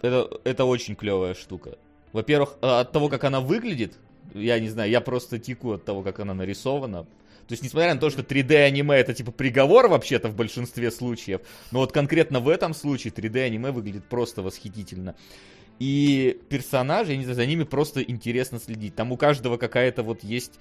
это, 0.02 0.30
это 0.44 0.66
очень 0.66 0.96
клевая 0.96 1.34
штука. 1.34 1.78
Во-первых, 2.12 2.58
а, 2.62 2.82
от 2.82 2.92
того, 2.92 3.10
как 3.10 3.24
она 3.24 3.42
выглядит, 3.42 3.98
я 4.34 4.60
не 4.60 4.70
знаю, 4.70 4.90
я 4.92 5.02
просто 5.02 5.40
теку 5.40 5.74
от 5.74 5.84
того, 5.86 6.04
как 6.04 6.20
она 6.20 6.34
нарисована. 6.34 7.04
То 7.48 7.52
есть, 7.52 7.64
несмотря 7.64 7.94
на 7.94 8.00
то, 8.00 8.10
что 8.10 8.22
3D 8.22 8.56
аниме 8.56 8.96
это 8.96 9.14
типа 9.14 9.32
приговор 9.32 9.90
вообще-то 9.90 10.30
в 10.30 10.36
большинстве 10.36 10.92
случаев, 10.92 11.42
но 11.72 11.80
вот 11.80 11.92
конкретно 11.92 12.40
в 12.40 12.48
этом 12.48 12.74
случае 12.74 13.12
3D 13.12 13.42
аниме 13.44 13.72
выглядит 13.72 14.06
просто 14.06 14.42
восхитительно. 14.42 15.16
И 15.80 16.40
персонажи, 16.50 17.12
я 17.12 17.18
не 17.18 17.24
знаю, 17.24 17.36
за 17.36 17.46
ними 17.46 17.64
просто 17.64 18.02
интересно 18.02 18.60
следить. 18.60 18.96
Там 18.96 19.12
у 19.12 19.18
каждого 19.18 19.58
какая-то 19.58 20.04
вот 20.04 20.24
есть 20.24 20.60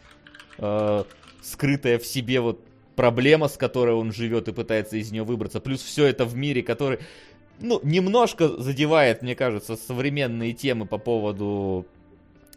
э, 0.59 1.05
скрытая 1.43 1.99
в 1.99 2.07
себе 2.07 2.41
вот 2.41 2.61
проблема, 2.97 3.49
с 3.49 3.57
которой 3.57 3.95
он 3.95 4.13
живет 4.13 4.49
и 4.49 4.53
пытается 4.53 4.97
из 4.97 5.11
нее 5.13 5.25
выбраться. 5.25 5.61
Плюс 5.61 5.83
все 5.83 6.07
это 6.07 6.25
в 6.25 6.37
мире, 6.37 6.63
который, 6.63 6.99
ну, 7.61 7.81
немножко 7.83 8.49
задевает, 8.49 9.23
мне 9.23 9.35
кажется, 9.35 9.77
современные 9.77 10.53
темы 10.53 10.87
по 10.87 10.99
поводу 10.99 11.87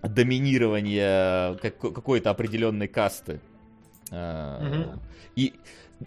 доминирования 0.01 1.55
как- 1.55 1.79
какой-то 1.79 2.29
определенной 2.29 2.87
касты. 2.87 3.39
Мгм. 4.11 4.99
И 5.35 5.53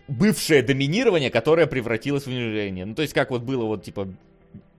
бывшее 0.06 0.62
доминирование, 0.62 1.30
которое 1.30 1.66
превратилось 1.66 2.24
в 2.24 2.28
унижение. 2.28 2.84
Ну, 2.86 2.94
то 2.94 3.02
есть, 3.02 3.14
как 3.14 3.30
вот 3.30 3.42
было 3.42 3.64
вот, 3.64 3.82
типа, 3.82 4.08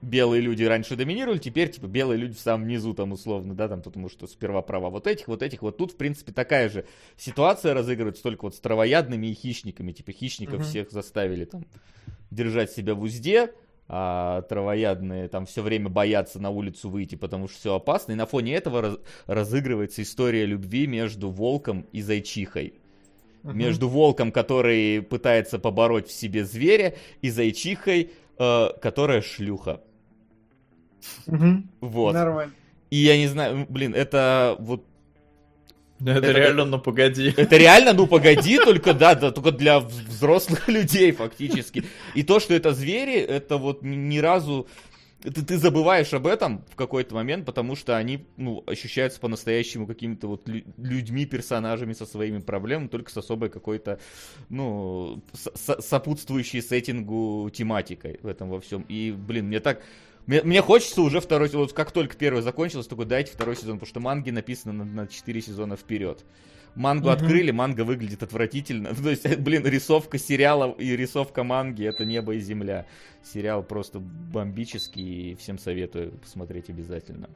белые 0.02 0.42
люди 0.42 0.64
раньше 0.64 0.96
доминировали, 0.96 1.38
теперь, 1.40 1.70
типа, 1.70 1.88
белые 1.88 2.18
люди 2.18 2.36
в 2.36 2.40
самом 2.40 2.68
низу, 2.68 2.94
там, 2.94 3.12
условно, 3.12 3.54
да, 3.56 3.68
там, 3.68 3.82
потому 3.82 4.10
что 4.10 4.28
сперва 4.28 4.62
права 4.62 4.90
вот 4.90 5.08
этих, 5.08 5.28
вот 5.28 5.44
этих, 5.44 5.62
вот 5.62 5.78
тут, 5.78 5.92
в 5.92 5.98
принципе, 5.98 6.32
такая 6.32 6.70
же 6.70 6.86
ситуация 7.18 7.74
разыгрывается, 7.74 8.24
только 8.24 8.46
вот 8.46 8.56
с 8.56 8.60
травоядными 8.60 9.28
и 9.28 9.34
хищниками, 9.34 9.92
типа, 9.92 10.12
хищников 10.12 10.60
Мгм. 10.60 10.64
всех 10.64 10.92
заставили, 10.92 11.46
там, 11.46 11.66
держать 12.32 12.72
себя 12.72 12.96
в 12.96 13.02
узде, 13.02 13.52
а 13.88 14.44
травоядные 14.44 15.28
там 15.30 15.48
все 15.48 15.64
время 15.64 15.90
боятся 15.90 16.40
на 16.40 16.52
улицу 16.52 16.90
выйти, 16.90 17.16
потому 17.16 17.48
что 17.48 17.58
все 17.58 17.76
опасно, 17.76 18.12
и 18.12 18.16
на 18.16 18.28
фоне 18.28 18.54
этого 18.54 18.82
раз- 18.82 19.00
разыгрывается 19.26 20.04
история 20.04 20.46
любви 20.46 20.86
между 20.86 21.30
волком 21.30 21.88
и 21.92 22.02
зайчихой 22.02 22.76
Мгм. 23.44 23.58
между 23.58 23.88
волком, 23.88 24.32
который 24.32 25.02
пытается 25.02 25.60
побороть 25.60 26.08
в 26.08 26.12
себе 26.12 26.44
зверя, 26.46 26.96
и 27.22 27.30
зайчихой, 27.30 28.12
э, 28.38 28.68
которая 28.82 29.22
шлюха. 29.22 29.82
Вот. 31.82 32.14
Нормально. 32.14 32.54
И 32.90 32.98
я 32.98 33.18
не 33.18 33.28
знаю, 33.28 33.66
блин, 33.70 33.94
это 33.94 34.56
вот 34.60 34.86
Ну, 36.00 36.12
это, 36.12 36.28
Это- 36.28 36.32
реально, 36.40 36.66
ну 36.66 36.80
погоди. 36.80 37.34
это 37.36 37.58
реально, 37.58 37.94
ну 37.94 38.08
погоди, 38.08 38.58
только 38.58 38.94
да, 38.94 39.16
да, 39.16 39.32
только 39.32 39.52
для 39.52 39.78
вз- 39.80 40.08
взрослых 40.08 40.68
людей 40.70 41.12
фактически. 41.12 41.84
И 42.16 42.24
то, 42.24 42.40
что 42.40 42.54
это 42.54 42.74
звери, 42.74 43.16
это 43.20 43.58
вот 43.58 43.84
ни, 43.84 44.18
разу 44.20 44.66
ты, 45.22 45.30
ты 45.46 45.58
забываешь 45.58 46.14
об 46.14 46.26
этом 46.28 46.64
в 46.72 46.76
какой-то 46.78 47.14
момент, 47.14 47.46
потому 47.46 47.76
что 47.76 47.98
они 47.98 48.26
ну, 48.38 48.64
ощущаются 48.66 49.20
по-настоящему 49.20 49.86
какими-то 49.88 50.28
вот 50.30 50.48
лю- 50.48 50.64
людьми, 50.78 51.26
персонажами 51.26 51.92
со 51.92 52.06
своими 52.06 52.40
проблемами, 52.40 52.88
только 52.88 53.12
с 53.12 53.18
особой 53.18 53.50
какой-то, 53.50 54.00
ну, 54.50 55.22
с- 55.34 55.52
с- 55.54 55.82
сопутствующей 55.86 56.62
сеттингу 56.62 57.50
тематикой 57.54 58.20
в 58.24 58.28
этом 58.28 58.50
во 58.50 58.62
всем. 58.62 58.84
И, 58.90 59.12
блин, 59.12 59.48
мне 59.48 59.60
так... 59.60 59.82
Мне, 60.30 60.44
мне 60.44 60.62
хочется 60.62 61.02
уже 61.02 61.22
второй 61.22 61.48
сезон, 61.48 61.62
вот 61.62 61.74
как 61.74 61.92
только 61.92 62.16
первый 62.16 62.44
закончился, 62.44 62.88
только 62.88 63.06
дайте 63.06 63.32
второй 63.32 63.56
сезон, 63.56 63.80
потому 63.80 63.90
что 63.90 64.00
манги 64.00 64.30
написаны 64.30 64.74
на, 64.74 64.86
на 64.86 65.08
4 65.08 65.42
сезона 65.42 65.76
вперед. 65.76 66.24
Мангу 66.76 67.08
Мгм. 67.08 67.16
открыли, 67.16 67.50
манга 67.50 67.82
выглядит 67.82 68.22
отвратительно. 68.22 68.94
То 69.04 69.10
есть, 69.10 69.28
блин, 69.38 69.66
рисовка 69.66 70.20
сериала 70.20 70.72
и 70.78 70.96
рисовка 70.96 71.44
манги 71.44 71.84
это 71.84 72.06
небо 72.06 72.36
и 72.36 72.40
земля. 72.40 72.86
Сериал 73.24 73.64
просто 73.64 74.00
бомбический, 74.00 75.32
и 75.32 75.36
всем 75.36 75.58
советую 75.58 76.12
посмотреть 76.20 76.70
обязательно. 76.70 77.28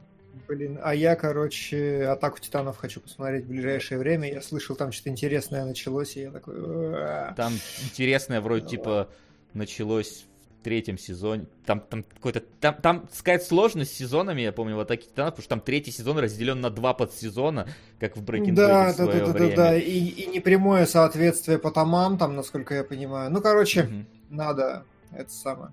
Блин, 0.46 0.78
а 0.80 0.94
я, 0.94 1.16
короче, 1.16 2.04
Атаку 2.04 2.38
Титанов 2.38 2.76
хочу 2.76 3.00
посмотреть 3.00 3.46
в 3.46 3.48
ближайшее 3.48 3.98
время. 3.98 4.32
Я 4.32 4.40
слышал, 4.40 4.76
там 4.76 4.92
что-то 4.92 5.10
интересное 5.10 5.64
началось, 5.64 6.16
и 6.16 6.20
я 6.20 6.30
такой... 6.30 6.54
Там 7.34 7.54
интересное 7.82 8.40
вроде 8.40 8.68
типа 8.68 9.10
началось 9.52 10.26
третьем 10.64 10.98
сезоне. 10.98 11.46
Там, 11.64 11.80
там 11.80 12.02
какой-то. 12.02 12.40
Там, 12.40 12.74
там 12.74 13.08
сказать 13.12 13.44
сложно 13.44 13.84
с 13.84 13.90
сезонами, 13.90 14.40
я 14.40 14.50
помню, 14.52 14.74
в 14.76 14.80
атаке 14.80 15.04
титанов, 15.06 15.34
потому 15.34 15.42
что 15.42 15.50
там 15.50 15.60
третий 15.60 15.92
сезон 15.92 16.18
разделен 16.18 16.60
на 16.60 16.70
два 16.70 16.94
подсезона, 16.94 17.68
как 18.00 18.16
в 18.16 18.24
Breaking 18.24 18.50
Bad 18.50 18.54
Да, 18.54 18.92
в 18.92 18.96
да, 18.96 19.04
свое 19.04 19.20
да, 19.20 19.26
да, 19.26 19.32
да, 19.32 19.38
время. 19.38 19.56
да. 19.56 19.76
И, 19.76 19.98
и 19.98 20.26
непрямое 20.26 20.86
соответствие 20.86 21.58
по 21.58 21.70
томам, 21.70 22.18
там, 22.18 22.34
насколько 22.34 22.74
я 22.74 22.82
понимаю. 22.84 23.30
Ну, 23.30 23.40
короче, 23.40 23.84
Мгм. 23.84 24.06
надо 24.30 24.84
это 25.12 25.30
самое. 25.30 25.70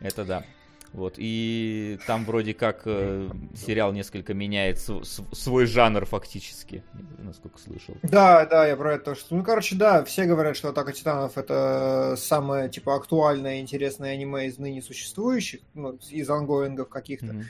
Это 0.00 0.24
да. 0.24 0.44
Вот, 0.92 1.14
и 1.18 1.98
там 2.06 2.24
вроде 2.24 2.54
как 2.54 2.82
э, 2.86 3.28
сериал 3.54 3.92
несколько 3.92 4.32
меняет 4.32 4.78
св- 4.78 5.04
св- 5.06 5.28
свой 5.36 5.66
жанр 5.66 6.06
фактически, 6.06 6.82
насколько 7.18 7.58
слышал. 7.58 7.94
Да, 8.02 8.46
да, 8.46 8.66
я 8.66 8.76
про 8.76 8.94
это 8.94 9.04
тоже. 9.06 9.20
Ну, 9.30 9.42
короче, 9.42 9.76
да, 9.76 10.04
все 10.04 10.24
говорят, 10.24 10.56
что 10.56 10.68
Атака 10.68 10.92
Титанов 10.92 11.36
это 11.36 12.14
самое, 12.16 12.70
типа, 12.70 12.94
актуальное 12.96 13.56
и 13.56 13.60
интересное 13.60 14.12
аниме 14.12 14.46
из 14.46 14.58
ныне 14.58 14.80
существующих, 14.80 15.60
ну, 15.74 15.98
из 16.10 16.30
ангоингов 16.30 16.88
каких-то, 16.88 17.26
Мгм. 17.26 17.44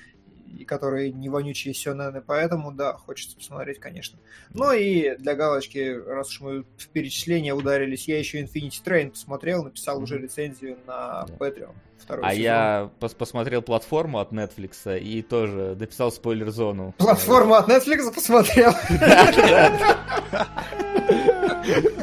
И 0.57 0.65
которые 0.65 1.13
не 1.13 1.29
вонючие 1.29 1.75
сёнэны, 1.75 2.21
поэтому, 2.21 2.73
да, 2.73 2.95
хочется 2.95 3.37
посмотреть, 3.37 3.79
конечно. 3.79 4.19
Ну 4.55 4.73
и 4.73 5.17
для 5.17 5.35
галочки, 5.35 5.97
раз 6.07 6.29
уж 6.31 6.41
мы 6.41 6.63
в 6.77 6.89
перечисление 6.93 7.55
ударились, 7.55 8.09
я 8.09 8.19
еще 8.19 8.41
Infinity 8.43 8.83
Train 8.85 9.11
посмотрел, 9.11 9.65
написал 9.65 10.03
уже 10.03 10.19
рецензию 10.19 10.79
на. 10.87 11.27
Patreon. 11.39 11.75
Второй 11.99 12.25
А 12.27 12.31
сезон. 12.31 12.43
я 12.43 12.91
пос- 13.01 13.17
посмотрел 13.17 13.63
платформу 13.63 14.19
от 14.21 14.31
Netflix 14.33 14.99
и 15.01 15.23
тоже 15.23 15.75
дописал 15.75 16.13
спойлер-зону. 16.13 16.95
Платформу 16.99 17.55
от 17.55 17.69
Netflix 17.69 18.13
посмотрел. 18.15 18.73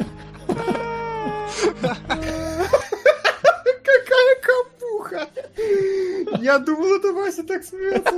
Я 6.44 6.58
думал, 6.58 6.96
это 6.96 7.12
Вася 7.14 7.42
так 7.42 7.64
смеется. 7.64 8.12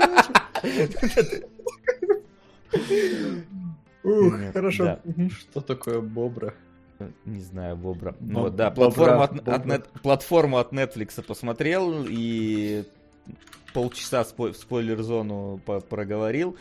Ух, 4.02 4.34
хорошо. 4.52 4.98
Что 5.38 5.60
такое 5.60 6.00
бобра? 6.00 6.52
Не 7.24 7.40
знаю, 7.40 7.76
Бобра. 7.76 8.12
Боб- 8.12 8.20
Ну 8.20 8.50
да, 8.50 8.70
платформу 8.70 9.22
от, 9.22 9.34
Бобра. 9.34 9.54
от 9.54 9.66
нет- 9.66 9.86
платформу 10.02 10.56
от 10.58 10.72
Netflix 10.72 11.22
посмотрел 11.22 12.04
и 12.08 12.84
полчаса 13.74 14.24
спой- 14.24 14.52
в 14.52 14.56
спойлер-зону 14.56 15.60
по- 15.66 15.80
проговорил. 15.80 16.56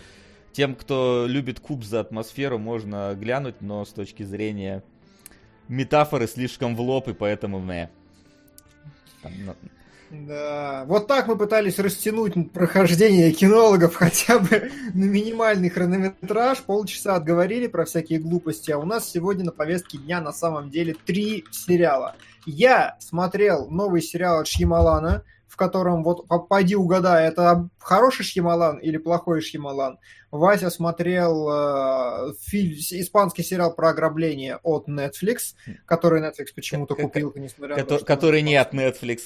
Тем, 0.51 0.75
кто 0.75 1.25
любит 1.27 1.59
куб 1.61 1.83
за 1.83 2.01
атмосферу, 2.01 2.59
можно 2.59 3.15
глянуть, 3.15 3.61
но 3.61 3.85
с 3.85 3.89
точки 3.93 4.23
зрения 4.23 4.83
метафоры 5.67 6.27
слишком 6.27 6.75
в 6.75 6.81
лоб, 6.81 7.07
и 7.07 7.13
поэтому. 7.13 7.59
Там, 9.23 9.31
ну, 9.45 9.55
Да, 10.11 10.85
вот 10.87 11.07
так 11.07 11.27
мы 11.27 11.37
пытались 11.37 11.79
растянуть 11.79 12.51
прохождение 12.51 13.31
кинологов 13.31 13.95
хотя 13.95 14.39
бы 14.39 14.71
на 14.93 15.05
минимальный 15.05 15.69
хронометраж. 15.69 16.59
Полчаса 16.59 17.15
отговорили 17.15 17.67
про 17.67 17.85
всякие 17.85 18.19
глупости, 18.19 18.71
а 18.71 18.77
у 18.77 18.85
нас 18.85 19.09
сегодня 19.09 19.45
на 19.45 19.51
повестке 19.51 19.97
дня 19.97 20.21
на 20.21 20.31
самом 20.31 20.69
деле 20.69 20.95
три 21.05 21.45
сериала. 21.51 22.15
Я 22.45 22.97
смотрел 22.99 23.67
новый 23.69 24.01
сериал 24.01 24.39
от 24.41 24.47
Шьямалана, 24.47 25.23
в 25.47 25.57
котором 25.57 26.03
вот 26.03 26.27
пойди 26.49 26.75
угадай, 26.75 27.27
это 27.27 27.69
хороший 27.79 28.25
Шьямалан 28.25 28.77
или 28.77 28.97
плохой 28.97 29.41
Шьямалан. 29.41 29.99
Вася 30.29 30.69
смотрел 30.69 31.49
э, 31.49 32.33
фильм, 32.41 32.73
испанский 32.73 33.41
сериал 33.41 33.73
про 33.73 33.89
ограбление 33.89 34.59
от 34.63 34.89
Netflix, 34.89 35.55
который 35.85 36.21
Netflix 36.21 36.47
почему-то 36.53 36.95
купил, 36.95 37.31
несмотря 37.35 37.77
на 37.77 37.85
то, 37.85 37.97
что... 37.97 38.05
Который 38.05 38.41
не 38.41 38.55
от 38.57 38.73
Netflix. 38.73 39.21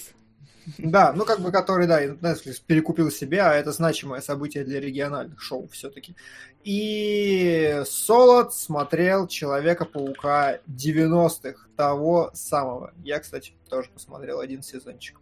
Да, 0.78 1.14
ну 1.14 1.26
как 1.26 1.40
бы 1.40 1.52
который, 1.52 1.88
да, 1.88 2.04
Netflix 2.04 2.62
перекупил 2.66 3.12
себя, 3.12 3.52
а 3.52 3.56
это 3.56 3.72
значимое 3.72 4.22
событие 4.22 4.64
для 4.64 4.80
региональных 4.80 5.42
шоу 5.42 5.68
все-таки. 5.70 6.16
И 6.64 7.82
Солод 7.86 8.54
смотрел 8.54 9.28
Человека-паука 9.28 10.60
90-х, 10.68 11.68
того 11.76 12.32
самого. 12.34 12.94
Я, 13.04 13.20
кстати, 13.20 13.54
тоже 13.70 13.90
посмотрел 13.94 14.40
один 14.40 14.62
сезончик. 14.62 15.18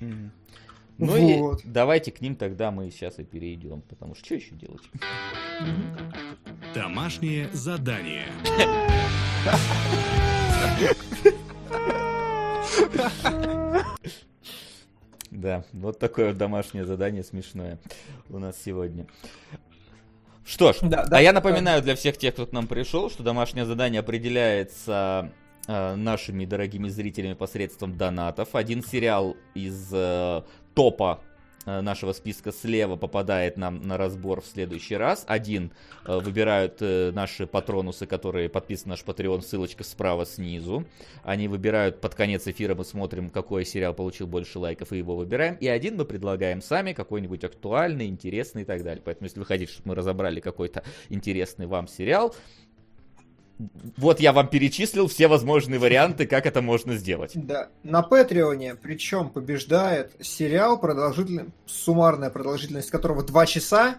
Mm. 0.00 0.30
Ну 0.98 1.40
вот. 1.40 1.64
и 1.64 1.68
давайте 1.68 2.10
к 2.10 2.20
ним 2.20 2.34
тогда 2.34 2.70
мы 2.72 2.90
сейчас 2.90 3.20
и 3.20 3.24
перейдем, 3.24 3.82
потому 3.82 4.14
что 4.14 4.24
что 4.24 4.34
еще 4.34 4.54
делать? 4.56 4.82
Домашнее 6.74 7.48
задание. 7.52 8.26
Да, 15.30 15.64
вот 15.72 15.98
такое 15.98 16.32
домашнее 16.32 16.84
задание 16.84 17.22
смешное 17.22 17.78
у 18.30 18.38
нас 18.38 18.56
сегодня. 18.64 19.06
Что 20.46 20.72
ж, 20.72 20.78
да, 20.82 21.04
да, 21.04 21.18
а 21.18 21.20
я 21.20 21.32
напоминаю 21.32 21.82
для 21.82 21.94
всех 21.94 22.16
тех, 22.16 22.32
кто 22.32 22.46
к 22.46 22.52
нам 22.52 22.66
пришел, 22.66 23.10
что 23.10 23.22
домашнее 23.22 23.66
задание 23.66 24.00
определяется 24.00 25.30
э, 25.66 25.94
нашими 25.94 26.46
дорогими 26.46 26.88
зрителями 26.88 27.34
посредством 27.34 27.98
донатов. 27.98 28.54
Один 28.54 28.82
сериал 28.82 29.36
из 29.54 29.90
э, 29.92 30.42
топа 30.74 31.20
нашего 31.82 32.12
списка 32.12 32.52
слева 32.52 32.96
попадает 32.96 33.56
нам 33.56 33.86
на 33.86 33.96
разбор 33.96 34.40
в 34.40 34.46
следующий 34.46 34.96
раз. 34.96 35.24
Один 35.26 35.72
э, 36.04 36.18
выбирают 36.18 36.78
э, 36.80 37.10
наши 37.12 37.46
патронусы, 37.46 38.06
которые 38.06 38.48
подписаны 38.48 38.88
на 38.88 38.92
наш 38.92 39.04
Patreon, 39.04 39.42
ссылочка 39.42 39.84
справа 39.84 40.26
снизу. 40.26 40.84
Они 41.22 41.48
выбирают 41.48 42.00
под 42.00 42.14
конец 42.14 42.46
эфира, 42.46 42.74
мы 42.74 42.84
смотрим, 42.84 43.30
какой 43.30 43.64
сериал 43.64 43.94
получил 43.94 44.26
больше 44.26 44.58
лайков, 44.58 44.92
и 44.92 44.98
его 44.98 45.16
выбираем. 45.16 45.56
И 45.56 45.68
один 45.68 45.96
мы 45.96 46.04
предлагаем 46.04 46.62
сами, 46.62 46.92
какой-нибудь 46.92 47.44
актуальный, 47.44 48.06
интересный 48.06 48.62
и 48.62 48.64
так 48.64 48.82
далее. 48.82 49.02
Поэтому, 49.04 49.26
если 49.26 49.40
вы 49.40 49.46
хотите, 49.46 49.72
чтобы 49.72 49.90
мы 49.90 49.94
разобрали 49.94 50.40
какой-то 50.40 50.82
интересный 51.08 51.66
вам 51.66 51.88
сериал, 51.88 52.34
вот 53.96 54.20
я 54.20 54.32
вам 54.32 54.48
перечислил 54.48 55.08
все 55.08 55.26
возможные 55.26 55.80
варианты, 55.80 56.26
как 56.26 56.46
это 56.46 56.62
можно 56.62 56.96
сделать. 56.96 57.32
Да. 57.34 57.68
На 57.82 58.02
Патреоне, 58.02 58.76
причем 58.76 59.30
побеждает 59.30 60.12
сериал, 60.20 60.78
продолжительный, 60.78 61.46
суммарная 61.66 62.30
продолжительность 62.30 62.90
которого 62.90 63.24
2 63.24 63.46
часа. 63.46 63.98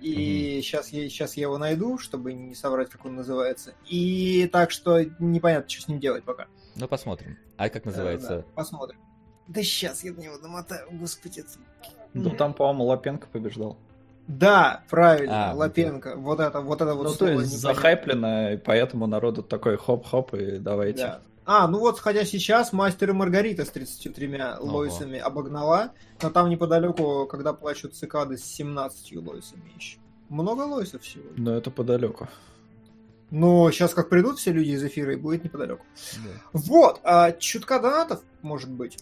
И 0.00 0.58
mm-hmm. 0.58 0.62
сейчас, 0.62 0.88
я, 0.90 1.08
сейчас 1.08 1.36
я 1.36 1.44
его 1.44 1.58
найду, 1.58 1.98
чтобы 1.98 2.32
не 2.32 2.54
соврать, 2.54 2.90
как 2.90 3.04
он 3.06 3.16
называется. 3.16 3.74
И 3.88 4.48
так 4.52 4.70
что 4.70 5.02
непонятно, 5.18 5.70
что 5.70 5.82
с 5.82 5.88
ним 5.88 6.00
делать 6.00 6.24
пока. 6.24 6.46
Ну, 6.74 6.86
посмотрим. 6.86 7.38
А 7.56 7.68
как 7.68 7.84
называется? 7.84 8.28
Да, 8.28 8.36
да, 8.36 8.44
посмотрим. 8.54 8.98
Да 9.48 9.62
сейчас 9.62 10.04
я 10.04 10.12
на 10.12 10.20
него 10.20 10.36
намотаю, 10.38 10.88
господи. 10.90 11.44
Ну, 12.12 12.30
там, 12.30 12.52
по-моему, 12.52 12.84
Лапенко 12.84 13.28
побеждал. 13.28 13.78
Да, 14.28 14.82
правильно, 14.90 15.52
а, 15.52 15.54
Лапенко. 15.54 16.16
Вот 16.16 16.40
это, 16.40 16.60
вот 16.60 16.80
это 16.80 16.94
вот. 16.94 17.04
Ну, 17.04 17.14
то 17.14 17.28
есть 17.28 17.58
захайплено, 17.58 18.54
и 18.54 18.56
поэтому 18.56 19.06
народу 19.06 19.42
такой 19.42 19.76
хоп-хоп, 19.76 20.34
и 20.34 20.58
давайте. 20.58 21.02
Да. 21.02 21.20
А, 21.44 21.68
ну 21.68 21.78
вот, 21.78 22.00
хотя 22.00 22.24
сейчас 22.24 22.72
Мастер 22.72 23.10
и 23.10 23.12
Маргарита 23.12 23.64
с 23.64 23.70
33 23.70 24.42
Ого. 24.58 24.78
лойсами 24.78 25.20
обогнала, 25.20 25.92
но 26.20 26.30
там 26.30 26.50
неподалеку, 26.50 27.28
когда 27.30 27.52
плачут 27.52 27.94
цикады, 27.94 28.36
с 28.36 28.44
17 28.44 29.16
лойсами 29.24 29.70
еще. 29.76 29.98
Много 30.28 30.62
лойсов 30.62 31.02
всего. 31.02 31.24
Но 31.36 31.54
это 31.54 31.70
подалеку. 31.70 32.28
Но 33.30 33.70
сейчас 33.70 33.94
как 33.94 34.08
придут 34.08 34.40
все 34.40 34.50
люди 34.50 34.70
из 34.70 34.82
эфира, 34.82 35.12
и 35.12 35.16
будет 35.16 35.44
неподалеку. 35.44 35.84
Да. 36.16 36.30
Вот, 36.52 37.00
а 37.04 37.30
чутка 37.30 37.78
донатов, 37.78 38.22
может 38.42 38.70
быть. 38.70 38.98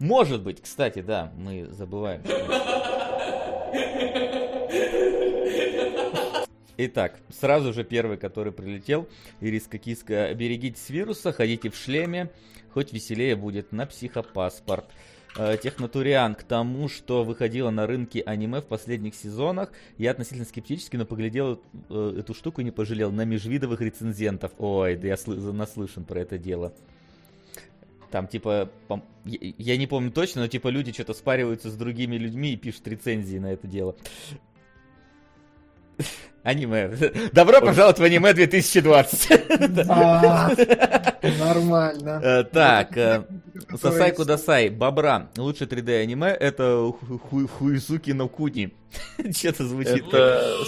Может 0.00 0.42
быть, 0.42 0.60
кстати, 0.60 1.00
да, 1.00 1.32
мы 1.36 1.68
забываем. 1.70 2.22
Итак, 6.76 7.20
сразу 7.30 7.72
же 7.72 7.84
первый, 7.84 8.16
который 8.16 8.52
прилетел. 8.52 9.08
Ириска 9.40 9.78
Киска, 9.78 10.34
берегитесь 10.34 10.88
вируса, 10.90 11.32
ходите 11.32 11.70
в 11.70 11.76
шлеме, 11.76 12.30
хоть 12.72 12.92
веселее 12.92 13.36
будет 13.36 13.70
на 13.72 13.86
психопаспорт. 13.86 14.86
Э, 15.36 15.56
Технотуриан 15.56 16.34
к 16.34 16.42
тому, 16.42 16.88
что 16.88 17.22
выходило 17.22 17.70
на 17.70 17.86
рынке 17.86 18.22
аниме 18.22 18.60
в 18.60 18.66
последних 18.66 19.14
сезонах, 19.14 19.70
я 19.98 20.10
относительно 20.10 20.46
скептически, 20.46 20.96
но 20.96 21.04
поглядел 21.04 21.60
э, 21.90 22.16
эту 22.18 22.34
штуку 22.34 22.60
и 22.60 22.64
не 22.64 22.72
пожалел. 22.72 23.12
На 23.12 23.24
межвидовых 23.24 23.80
рецензентов. 23.80 24.52
Ой, 24.58 24.96
да 24.96 25.08
я 25.08 25.16
наслышан 25.26 26.04
про 26.04 26.20
это 26.20 26.38
дело. 26.38 26.72
Там, 28.10 28.28
типа, 28.28 28.70
я 29.24 29.76
не 29.76 29.88
помню 29.88 30.12
точно, 30.12 30.42
но, 30.42 30.48
типа, 30.48 30.68
люди 30.68 30.92
что-то 30.92 31.14
спариваются 31.14 31.68
с 31.68 31.76
другими 31.76 32.16
людьми 32.16 32.52
и 32.52 32.56
пишут 32.56 32.86
рецензии 32.86 33.38
на 33.38 33.52
это 33.52 33.66
дело. 33.66 33.96
Аниме. 36.44 36.88
Добро 37.32 37.60
пожаловать 37.62 37.98
в 37.98 38.02
аниме 38.02 38.34
2020. 38.34 39.48
Нормально. 41.38 42.20
Э, 42.22 42.44
так, 42.44 42.96
э, 42.98 43.24
Сасай 43.80 44.12
Кудасай, 44.12 44.68
Бобра. 44.68 45.30
Лучшее 45.38 45.66
3D 45.66 46.02
аниме 46.02 46.28
это 46.28 46.92
Хуисуки 47.58 48.10
но 48.10 48.28
Куни. 48.28 48.74
Что-то 49.32 49.66
звучит. 49.66 50.06
Это 50.06 50.64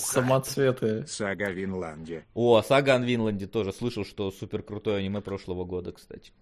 самоцветы. 0.00 1.04
Сага 1.08 1.50
Винланде. 1.50 2.24
О, 2.34 2.62
Сага 2.62 2.94
о 2.94 2.98
Винланде 2.98 3.48
тоже. 3.48 3.72
Слышал, 3.72 4.04
что 4.04 4.30
супер 4.30 4.62
крутое 4.62 4.98
аниме 4.98 5.20
прошлого 5.20 5.64
года, 5.64 5.90
кстати. 5.90 6.32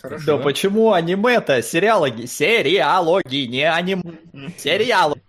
Хорошо. 0.00 0.26
Да 0.26 0.38
почему 0.38 0.92
аниме-то? 0.92 1.62
Сериалоги. 1.62 2.26
Сериалоги, 2.26 3.46
не 3.46 3.62
аниме. 3.62 4.02
Сериалы. 4.58 5.20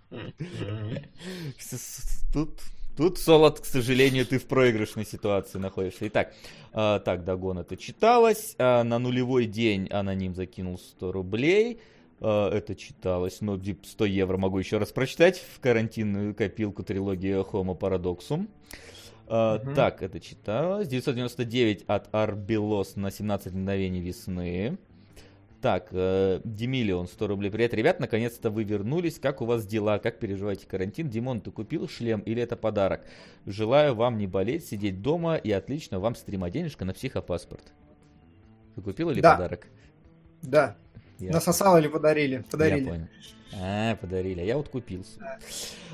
Тут, 2.32 2.60
тут, 2.96 3.18
Солод, 3.18 3.60
к 3.60 3.64
сожалению, 3.64 4.26
ты 4.26 4.38
в 4.38 4.44
проигрышной 4.44 5.06
ситуации 5.06 5.58
находишься. 5.58 6.06
Итак, 6.08 6.34
э, 6.74 7.00
так, 7.04 7.24
Дагон 7.24 7.58
это 7.58 7.76
читалось. 7.76 8.54
Э, 8.58 8.82
на 8.82 8.98
нулевой 8.98 9.46
день 9.46 9.88
аноним 9.90 10.34
закинул 10.34 10.78
100 10.78 11.12
рублей. 11.12 11.80
Э, 12.20 12.50
это 12.52 12.74
читалось. 12.74 13.40
Но 13.40 13.58
100 13.58 14.04
евро 14.04 14.36
могу 14.36 14.58
еще 14.58 14.78
раз 14.78 14.92
прочитать 14.92 15.42
в 15.54 15.60
карантинную 15.60 16.34
копилку 16.34 16.82
трилогии 16.82 17.40
Homo 17.40 17.78
Paradoxum. 17.78 18.48
Uh, 19.26 19.60
угу. 19.60 19.74
Так, 19.74 20.02
это 20.02 20.20
читалось. 20.20 20.88
999 20.88 21.84
от 21.88 22.14
Арбелос 22.14 22.96
на 22.96 23.10
17 23.10 23.52
мгновений 23.52 24.00
весны. 24.00 24.78
Так, 25.60 25.88
э, 25.90 26.40
Демиллион, 26.44 27.08
100 27.08 27.26
рублей. 27.26 27.50
Привет, 27.50 27.74
ребят, 27.74 27.98
наконец-то 27.98 28.50
вы 28.50 28.62
вернулись. 28.62 29.18
Как 29.18 29.40
у 29.40 29.46
вас 29.46 29.66
дела? 29.66 29.98
Как 29.98 30.20
переживаете 30.20 30.66
карантин? 30.66 31.08
Димон, 31.08 31.40
ты 31.40 31.50
купил 31.50 31.88
шлем 31.88 32.20
или 32.20 32.40
это 32.40 32.56
подарок? 32.56 33.04
Желаю 33.46 33.96
вам 33.96 34.16
не 34.18 34.28
болеть, 34.28 34.66
сидеть 34.66 35.02
дома 35.02 35.34
и 35.34 35.50
отлично 35.50 35.98
вам 35.98 36.14
стрима 36.14 36.50
денежка 36.50 36.84
на 36.84 36.92
психопаспорт. 36.92 37.72
Ты 38.76 38.82
купил 38.82 39.10
или 39.10 39.20
да. 39.20 39.32
подарок? 39.32 39.66
Да. 40.42 40.76
Я... 41.18 41.32
Насосал 41.32 41.78
или 41.78 41.88
подарили? 41.88 42.44
Подарили. 42.50 42.84
Я 42.84 42.90
понял. 42.90 43.08
А, 43.58 43.96
подарили. 43.96 44.40
А 44.40 44.44
я 44.44 44.56
вот 44.56 44.68
купился. 44.68 45.18
Да. 45.18 45.38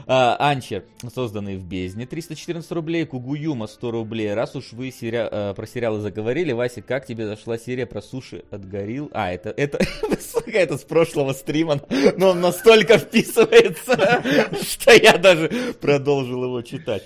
А, 0.06 0.50
Анчер, 0.50 0.84
созданный 1.14 1.56
в 1.56 1.64
бездне, 1.64 2.06
314 2.06 2.70
рублей. 2.72 3.06
Кугуюма, 3.06 3.66
100 3.66 3.90
рублей. 3.90 4.34
Раз 4.34 4.56
уж 4.56 4.72
вы 4.72 4.90
сери... 4.90 5.16
а, 5.16 5.54
про 5.54 5.66
сериалы 5.66 6.00
заговорили, 6.00 6.52
Вася, 6.52 6.82
как 6.82 7.06
тебе 7.06 7.26
зашла 7.26 7.58
серия 7.58 7.86
про 7.86 8.02
суши 8.02 8.44
от 8.50 8.68
горил? 8.68 9.10
А, 9.12 9.32
это, 9.32 9.50
это, 9.50 9.78
это 10.46 10.78
с 10.78 10.82
прошлого 10.82 11.32
стрима, 11.34 11.80
но 12.16 12.30
он 12.30 12.40
настолько 12.40 12.98
вписывается, 12.98 14.22
что 14.62 14.92
я 14.92 15.18
даже 15.18 15.74
продолжил 15.80 16.44
его 16.44 16.62
читать. 16.62 17.04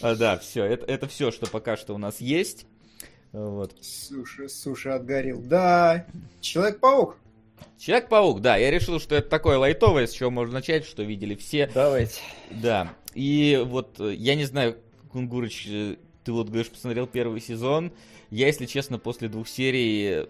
А, 0.00 0.14
да, 0.14 0.38
все, 0.38 0.64
это, 0.64 0.86
это 0.86 1.06
все, 1.06 1.30
что 1.30 1.46
пока 1.50 1.76
что 1.76 1.94
у 1.94 1.98
нас 1.98 2.20
есть. 2.20 2.66
Вот. 3.32 3.74
Суши, 3.82 4.48
суши 4.48 4.88
отгорел. 4.88 5.40
Да, 5.42 6.06
Человек-паук. 6.40 7.16
Человек-паук, 7.78 8.40
да, 8.40 8.56
я 8.56 8.70
решил, 8.70 9.00
что 9.00 9.14
это 9.14 9.28
такое 9.28 9.58
лайтовое, 9.58 10.06
с 10.06 10.12
чего 10.12 10.30
можно 10.30 10.54
начать, 10.54 10.84
что 10.84 11.02
видели 11.02 11.34
все. 11.34 11.70
Давайте. 11.72 12.20
Да, 12.50 12.92
и 13.14 13.62
вот, 13.64 14.00
э, 14.00 14.14
я 14.14 14.34
не 14.34 14.44
знаю, 14.44 14.78
Кунгурыч, 15.12 15.66
э, 15.68 15.96
ты 16.24 16.32
вот, 16.32 16.48
говоришь, 16.48 16.70
посмотрел 16.70 17.06
первый 17.06 17.40
сезон. 17.40 17.92
Я, 18.30 18.46
если 18.46 18.66
честно, 18.66 18.98
после 18.98 19.28
двух 19.28 19.48
серий 19.48 20.26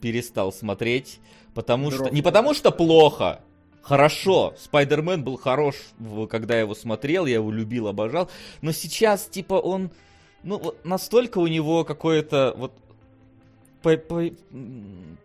перестал 0.00 0.52
смотреть, 0.52 1.20
потому 1.54 1.90
Здорово. 1.90 2.08
что... 2.08 2.14
Не 2.14 2.22
потому 2.22 2.54
что 2.54 2.70
плохо, 2.70 3.40
хорошо. 3.82 4.54
Спайдермен 4.58 5.24
был 5.24 5.36
хорош, 5.36 5.76
когда 6.28 6.54
я 6.54 6.60
его 6.60 6.74
смотрел, 6.74 7.26
я 7.26 7.34
его 7.34 7.50
любил, 7.50 7.88
обожал. 7.88 8.30
Но 8.62 8.72
сейчас, 8.72 9.24
типа, 9.26 9.54
он... 9.54 9.90
Ну, 10.42 10.58
вот 10.58 10.84
настолько 10.84 11.38
у 11.38 11.46
него 11.46 11.84
какое-то 11.84 12.54
вот 12.56 12.72
по- 13.82 13.96
по- 13.96 14.30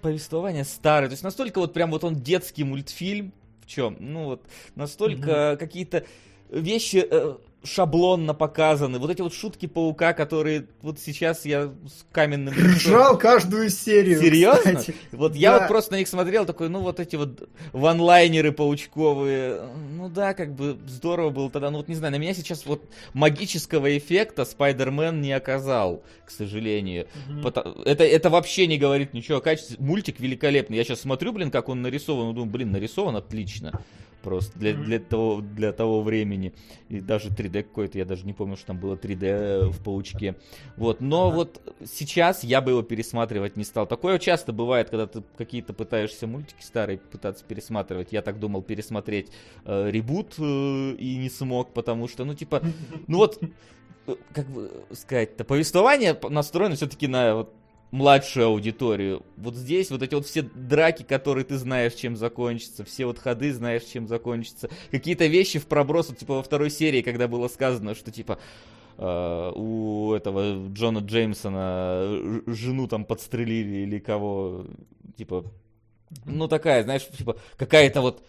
повествование 0.01 0.63
старое. 0.63 1.09
То 1.09 1.13
есть 1.13 1.23
настолько 1.23 1.59
вот 1.59 1.73
прям 1.73 1.91
вот 1.91 2.03
он 2.03 2.15
детский 2.15 2.63
мультфильм. 2.63 3.31
В 3.61 3.67
чем? 3.67 3.97
Ну 3.99 4.25
вот 4.25 4.43
настолько 4.75 5.57
какие-то 5.59 6.05
вещи 6.51 7.05
э, 7.09 7.35
шаблонно 7.65 8.33
показаны. 8.33 8.99
Вот 8.99 9.09
эти 9.09 9.21
вот 9.21 9.33
шутки 9.33 9.65
паука, 9.65 10.13
которые 10.13 10.67
вот 10.81 10.99
сейчас 10.99 11.45
я 11.45 11.73
с 11.87 12.05
каменным 12.11 12.53
Ржал 12.53 13.17
каждую 13.17 13.69
серию. 13.69 14.19
Серьезно? 14.21 14.75
кстати. 14.75 14.95
Вот 15.11 15.35
я 15.35 15.53
Да. 15.53 15.59
вот 15.59 15.67
просто 15.67 15.93
на 15.93 15.97
них 15.97 16.07
смотрел, 16.07 16.45
такой, 16.45 16.69
ну 16.69 16.79
вот 16.81 16.99
эти 16.99 17.15
вот 17.15 17.49
ванлайнеры 17.73 18.51
паучковые, 18.51 19.61
ну 19.97 20.09
да, 20.09 20.33
как 20.33 20.53
бы 20.55 20.77
здорово 20.87 21.29
было 21.29 21.49
тогда, 21.49 21.69
ну 21.71 21.77
вот 21.77 21.87
не 21.87 21.95
знаю, 21.95 22.11
на 22.13 22.17
меня 22.17 22.33
сейчас 22.33 22.65
вот 22.65 22.83
магического 23.13 23.97
эффекта 23.97 24.45
Спайдермен 24.45 25.21
не 25.21 25.31
оказал, 25.33 26.03
к 26.25 26.31
сожалению. 26.31 27.07
Пота- 27.43 27.75
Это, 27.85 28.03
это 28.03 28.29
вообще 28.29 28.67
не 28.67 28.77
говорит 28.77 29.13
ничего 29.13 29.37
о 29.37 29.41
качестве. 29.41 29.77
Мультик 29.79 30.19
великолепный. 30.19 30.77
Я 30.77 30.83
сейчас 30.83 31.01
смотрю, 31.01 31.31
блин, 31.33 31.51
как 31.51 31.69
он 31.69 31.81
нарисован, 31.81 32.33
думаю, 32.33 32.49
блин, 32.51 32.71
нарисован 32.71 33.15
отлично. 33.15 33.81
Просто 34.25 34.57
для, 34.57 34.73
для, 34.73 34.99
того, 34.99 35.41
для 35.41 35.71
того 35.71 36.01
времени. 36.01 36.51
И 36.89 36.99
даже 36.99 37.29
3D 37.29 37.61
какой-то, 37.61 37.99
я 37.99 38.05
даже 38.05 38.25
не 38.25 38.33
помню, 38.33 38.57
что 38.57 38.65
там 38.67 38.79
было 38.79 38.95
3D 38.95 39.69
в 39.69 39.83
Паучке. 39.83 40.35
Вот, 40.77 40.99
но 40.99 41.27
Ага. 41.27 41.35
вот 41.35 41.79
сейчас 41.85 42.43
я 42.43 42.59
бы 42.59 42.71
его 42.71 42.81
пересматривать 42.81 43.55
не 43.55 43.63
стал. 43.63 43.85
Такое 43.85 44.17
часто 44.17 44.51
бывает, 44.51 44.89
когда 44.89 45.05
ты 45.05 45.21
какие-то 45.37 45.73
пытаешься 45.73 46.25
мультики 46.25 46.63
старые 46.63 46.97
пытаться 46.97 47.45
пересматривать. 47.45 48.07
Я 48.13 48.23
так 48.23 48.39
думал 48.39 48.63
пересмотреть 48.63 49.29
э, 49.63 49.91
ребут 49.91 50.33
э, 50.39 50.41
и 50.97 51.17
не 51.17 51.29
смог, 51.29 51.71
потому 51.73 52.07
что, 52.07 52.25
ну, 52.25 52.33
типа, 52.33 52.63
ну 53.05 53.17
вот, 53.17 53.39
э, 54.07 54.15
как 54.33 54.47
бы 54.47 54.71
сказать-то, 54.91 55.43
повествование 55.43 56.17
настроено 56.29 56.75
все-таки 56.75 57.07
на 57.07 57.35
вот 57.35 57.53
младшую 57.91 58.47
аудиторию. 58.47 59.25
Вот 59.37 59.55
здесь 59.55 59.89
вот 59.91 60.01
эти 60.01 60.15
вот 60.15 60.25
все 60.25 60.41
драки, 60.41 61.03
которые 61.03 61.45
ты 61.45 61.57
знаешь, 61.57 61.93
чем 61.93 62.15
закончится, 62.15 62.83
все 62.83 63.05
вот 63.05 63.19
ходы 63.19 63.53
знаешь, 63.53 63.83
чем 63.83 64.07
закончится. 64.07 64.69
Какие-то 64.91 65.25
вещи 65.27 65.59
в 65.59 65.67
проброс, 65.67 66.09
вот, 66.09 66.17
типа 66.17 66.35
во 66.35 66.43
второй 66.43 66.69
серии, 66.69 67.01
когда 67.01 67.27
было 67.27 67.47
сказано, 67.47 67.95
что 67.95 68.11
типа 68.11 68.39
э, 68.97 69.51
у 69.55 70.13
этого 70.13 70.67
Джона 70.69 70.99
Джеймсона 70.99 72.41
жену 72.47 72.87
там 72.87 73.05
подстрелили 73.05 73.77
или 73.77 73.99
кого, 73.99 74.65
типа, 75.17 75.45
ну 76.25 76.47
такая, 76.47 76.83
знаешь, 76.83 77.07
типа 77.07 77.37
какая-то 77.57 78.01
вот 78.01 78.23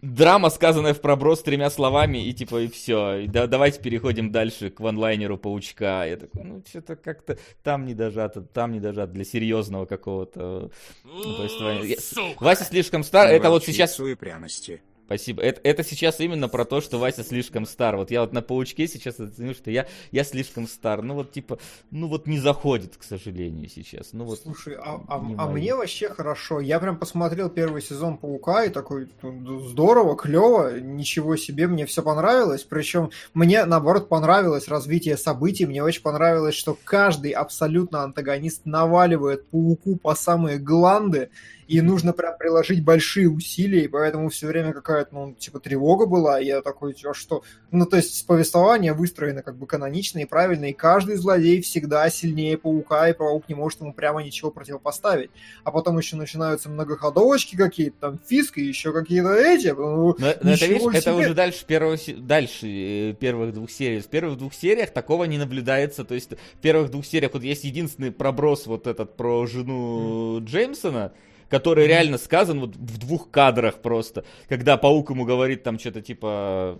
драма, 0.00 0.50
сказанная 0.50 0.94
в 0.94 1.00
проброс 1.00 1.42
тремя 1.42 1.70
словами, 1.70 2.26
и 2.26 2.32
типа, 2.32 2.62
и 2.62 2.68
все. 2.68 3.18
И 3.18 3.26
да, 3.28 3.46
давайте 3.46 3.80
переходим 3.80 4.32
дальше 4.32 4.70
к 4.70 4.80
ванлайнеру 4.80 5.38
паучка. 5.38 6.04
Я 6.06 6.16
такой, 6.16 6.42
ну, 6.42 6.62
что-то 6.66 6.96
как-то 6.96 7.38
там 7.62 7.86
не 7.86 7.94
дожато, 7.94 8.42
там 8.42 8.72
не 8.72 8.80
дожато 8.80 9.12
для 9.12 9.24
серьезного 9.24 9.86
какого-то 9.86 10.70
э, 11.04 11.08
повествования. 11.12 11.96
Вася 12.40 12.64
слишком 12.64 13.04
стар, 13.04 13.28
это 13.28 13.50
вот 13.50 13.64
сейчас 13.64 13.98
Волчицу 13.98 14.12
и 14.12 14.14
пряности. 14.14 14.82
Спасибо. 15.06 15.42
Это, 15.42 15.60
это 15.64 15.84
сейчас 15.84 16.20
именно 16.20 16.48
про 16.48 16.64
то, 16.64 16.80
что 16.80 16.98
Вася 16.98 17.22
слишком 17.22 17.66
стар. 17.66 17.96
Вот 17.96 18.10
я 18.10 18.22
вот 18.22 18.32
на 18.32 18.40
паучке 18.40 18.86
сейчас 18.86 19.20
оценил, 19.20 19.54
что 19.54 19.70
я, 19.70 19.86
я 20.10 20.24
слишком 20.24 20.66
стар. 20.66 21.02
Ну 21.02 21.14
вот 21.14 21.32
типа, 21.32 21.58
ну 21.90 22.08
вот 22.08 22.26
не 22.26 22.38
заходит, 22.38 22.96
к 22.96 23.02
сожалению, 23.02 23.68
сейчас. 23.68 24.12
Ну 24.12 24.24
вот. 24.24 24.38
Слушай, 24.40 24.76
а, 24.76 25.02
а- 25.08 25.16
а 25.38 25.48
мне 25.48 25.74
вообще 25.74 26.08
хорошо. 26.08 26.60
Я 26.60 26.80
прям 26.80 26.96
посмотрел 26.98 27.50
первый 27.50 27.82
сезон 27.82 28.16
Паука 28.16 28.64
и 28.64 28.70
такой, 28.70 29.08
ну, 29.22 29.60
здорово, 29.60 30.16
клево, 30.16 30.78
ничего 30.80 31.36
себе, 31.36 31.66
мне 31.66 31.84
все 31.84 32.02
понравилось. 32.02 32.62
Причем 32.62 33.10
мне, 33.34 33.64
наоборот, 33.64 34.08
понравилось 34.08 34.68
развитие 34.68 35.16
событий. 35.16 35.66
Мне 35.66 35.82
очень 35.82 36.02
понравилось, 36.02 36.54
что 36.54 36.78
каждый 36.84 37.32
абсолютно 37.32 38.02
антагонист 38.02 38.64
наваливает 38.64 39.46
Пауку 39.48 39.96
по 39.96 40.14
самые 40.14 40.58
гланды, 40.58 41.30
и 41.72 41.80
нужно 41.80 42.12
прям 42.12 42.36
приложить 42.36 42.84
большие 42.84 43.30
усилия, 43.30 43.84
и 43.84 43.88
поэтому 43.88 44.28
все 44.28 44.46
время 44.46 44.74
какая-то, 44.74 45.14
ну, 45.14 45.32
типа, 45.32 45.58
тревога 45.58 46.04
была, 46.04 46.38
и 46.38 46.44
я 46.44 46.60
такой, 46.60 46.94
а 47.02 47.14
что? 47.14 47.44
Ну, 47.70 47.86
то 47.86 47.96
есть 47.96 48.26
повествование 48.26 48.92
выстроено 48.92 49.42
как 49.42 49.56
бы 49.56 49.66
канонично 49.66 50.18
и 50.18 50.26
правильно, 50.26 50.66
и 50.66 50.74
каждый 50.74 51.16
злодей 51.16 51.62
всегда 51.62 52.10
сильнее 52.10 52.58
Паука, 52.58 53.08
и 53.08 53.14
Паук 53.14 53.48
не 53.48 53.54
может 53.54 53.80
ему 53.80 53.94
прямо 53.94 54.22
ничего 54.22 54.50
противопоставить. 54.50 55.30
А 55.64 55.70
потом 55.70 55.96
еще 55.96 56.16
начинаются 56.16 56.68
многоходовочки 56.68 57.56
какие-то, 57.56 57.96
там, 58.00 58.18
фиск 58.18 58.58
и 58.58 58.64
еще 58.64 58.92
какие-то 58.92 59.34
эти. 59.34 59.68
ну, 59.68 60.14
Но, 60.18 60.34
но 60.42 60.52
это, 60.52 60.66
видишь, 60.66 60.94
это 60.94 61.14
уже 61.14 61.32
дальше, 61.32 61.64
первого, 61.64 61.96
дальше 62.18 62.66
э, 62.66 63.14
первых 63.18 63.54
двух 63.54 63.70
серий. 63.70 64.00
В 64.00 64.08
первых 64.08 64.36
двух 64.36 64.52
сериях 64.52 64.90
такого 64.90 65.24
не 65.24 65.38
наблюдается. 65.38 66.04
То 66.04 66.14
есть 66.14 66.32
в 66.32 66.60
первых 66.60 66.90
двух 66.90 67.06
сериях 67.06 67.32
вот 67.32 67.42
есть 67.42 67.64
единственный 67.64 68.12
проброс 68.12 68.66
вот 68.66 68.86
этот 68.86 69.16
про 69.16 69.46
жену 69.46 70.38
Джеймсона, 70.44 71.12
который 71.52 71.86
реально 71.86 72.16
сказан 72.16 72.60
вот 72.60 72.74
в 72.76 72.96
двух 72.96 73.30
кадрах 73.30 73.82
просто. 73.82 74.24
Когда 74.48 74.78
паук 74.78 75.10
ему 75.10 75.26
говорит 75.26 75.62
там 75.62 75.78
что-то 75.78 76.00
типа 76.00 76.78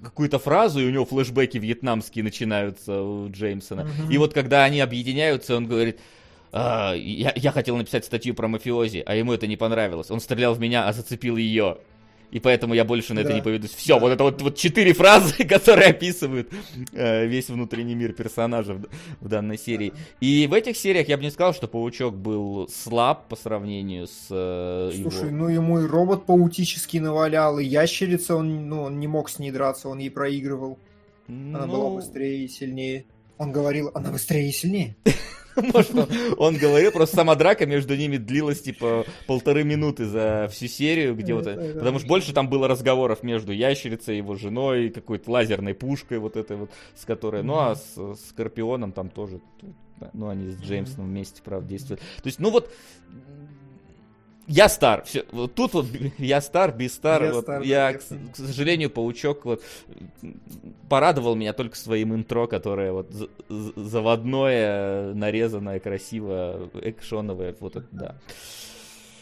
какую-то 0.00 0.38
фразу, 0.38 0.78
и 0.78 0.86
у 0.86 0.90
него 0.90 1.04
флешбеки 1.04 1.58
вьетнамские 1.58 2.22
начинаются 2.22 3.02
у 3.02 3.28
Джеймсона. 3.28 3.82
Мгм. 3.84 4.12
И 4.12 4.18
вот 4.18 4.32
когда 4.32 4.62
они 4.62 4.78
объединяются, 4.78 5.56
он 5.56 5.66
говорит, 5.66 5.98
«А, 6.52 6.94
я, 6.94 7.32
я 7.34 7.50
хотел 7.50 7.76
написать 7.76 8.04
статью 8.04 8.34
про 8.34 8.46
мафиози, 8.46 9.02
а 9.04 9.16
ему 9.16 9.32
это 9.32 9.48
не 9.48 9.56
понравилось. 9.56 10.12
Он 10.12 10.20
стрелял 10.20 10.54
в 10.54 10.60
меня, 10.60 10.86
а 10.86 10.92
зацепил 10.92 11.36
ее. 11.36 11.78
И 12.34 12.40
поэтому 12.40 12.74
я 12.74 12.84
больше 12.84 13.14
на 13.14 13.20
это 13.20 13.28
Да. 13.28 13.34
не 13.36 13.42
поведусь. 13.42 13.70
Все, 13.70 13.96
вот 13.98 14.10
это 14.10 14.24
вот, 14.24 14.42
вот 14.42 14.56
четыре 14.56 14.92
фразы, 14.92 15.44
которые 15.48 15.90
описывают 15.90 16.52
э, 16.92 17.26
весь 17.26 17.48
внутренний 17.48 17.94
мир 17.94 18.12
персонажа 18.12 18.74
в, 18.74 18.86
в 19.20 19.28
данной 19.28 19.56
серии. 19.56 19.92
И 20.20 20.48
в 20.48 20.52
этих 20.52 20.76
сериях 20.76 21.08
я 21.08 21.16
бы 21.16 21.22
не 21.22 21.30
сказал, 21.30 21.54
что 21.54 21.68
Паучок 21.68 22.16
был 22.16 22.68
слаб 22.68 23.28
по 23.28 23.36
сравнению 23.36 24.08
с 24.08 24.26
э, 24.30 24.90
Слушай, 25.00 25.28
его... 25.28 25.36
ну 25.36 25.48
ему 25.48 25.80
и 25.80 25.86
робот 25.86 26.26
паутический 26.26 26.98
навалял, 26.98 27.60
и 27.60 27.64
ящерица, 27.64 28.34
он, 28.34 28.68
ну, 28.68 28.82
он 28.82 28.98
не 28.98 29.06
мог 29.06 29.30
с 29.30 29.38
ней 29.38 29.52
драться, 29.52 29.88
он 29.88 29.98
ей 29.98 30.10
проигрывал. 30.10 30.78
Она 31.28 31.66
была 31.66 31.88
Ну, 31.90 31.94
быстрее 31.96 32.44
и 32.44 32.48
сильнее. 32.48 33.04
Он 33.38 33.52
говорил, 33.52 33.90
она 33.94 34.10
быстрее 34.10 34.48
и 34.48 34.52
сильнее. 34.52 34.96
Может, 35.56 35.94
он, 35.94 36.08
он 36.36 36.56
говорил, 36.56 36.90
просто 36.90 37.16
сама 37.16 37.34
драка 37.36 37.64
между 37.66 37.96
ними 37.96 38.16
длилась 38.16 38.60
типа 38.60 39.04
полторы 39.26 39.62
минуты 39.62 40.04
за 40.04 40.48
всю 40.50 40.66
серию, 40.66 41.14
где 41.14 41.34
вот, 41.34 41.44
потому 41.44 41.98
что 42.00 42.08
больше 42.08 42.32
там 42.32 42.48
было 42.48 42.66
разговоров 42.66 43.22
между 43.22 43.52
ящерицей, 43.52 44.16
его 44.16 44.34
женой, 44.34 44.90
какой-то 44.90 45.30
лазерной 45.30 45.74
пушкой 45.74 46.18
вот 46.18 46.36
этой 46.36 46.56
вот, 46.56 46.70
с 46.96 47.04
которой, 47.04 47.42
ну 47.42 47.58
а 47.58 47.76
с, 47.76 48.16
Скорпионом 48.28 48.92
там 48.92 49.10
тоже, 49.10 49.40
ну 50.12 50.28
они 50.28 50.50
с 50.50 50.60
Джеймсоном 50.60 51.08
вместе, 51.08 51.40
правда, 51.42 51.68
действуют. 51.68 52.00
То 52.00 52.26
есть, 52.26 52.40
ну 52.40 52.50
вот, 52.50 52.72
я 54.46 54.68
стар, 54.68 55.04
все, 55.04 55.24
вот 55.32 55.54
тут 55.54 55.72
вот 55.74 55.86
я 56.18 56.40
стар, 56.40 56.74
без 56.76 56.94
стар, 56.94 57.22
Я 57.24 57.32
вот, 57.32 57.42
стар, 57.44 57.62
я, 57.62 57.94
к, 57.94 58.00
к 58.00 58.36
сожалению, 58.36 58.90
паучок 58.90 59.44
вот 59.44 59.62
порадовал 60.88 61.34
меня 61.34 61.52
только 61.52 61.76
своим 61.76 62.14
интро, 62.14 62.46
которое 62.46 62.92
вот 62.92 63.10
за- 63.12 63.28
за- 63.48 63.72
заводное, 63.88 65.14
нарезанное, 65.14 65.80
красиво, 65.80 66.68
экшоновое, 66.74 67.54
вот 67.60 67.76
это, 67.76 67.86
да. 67.90 68.14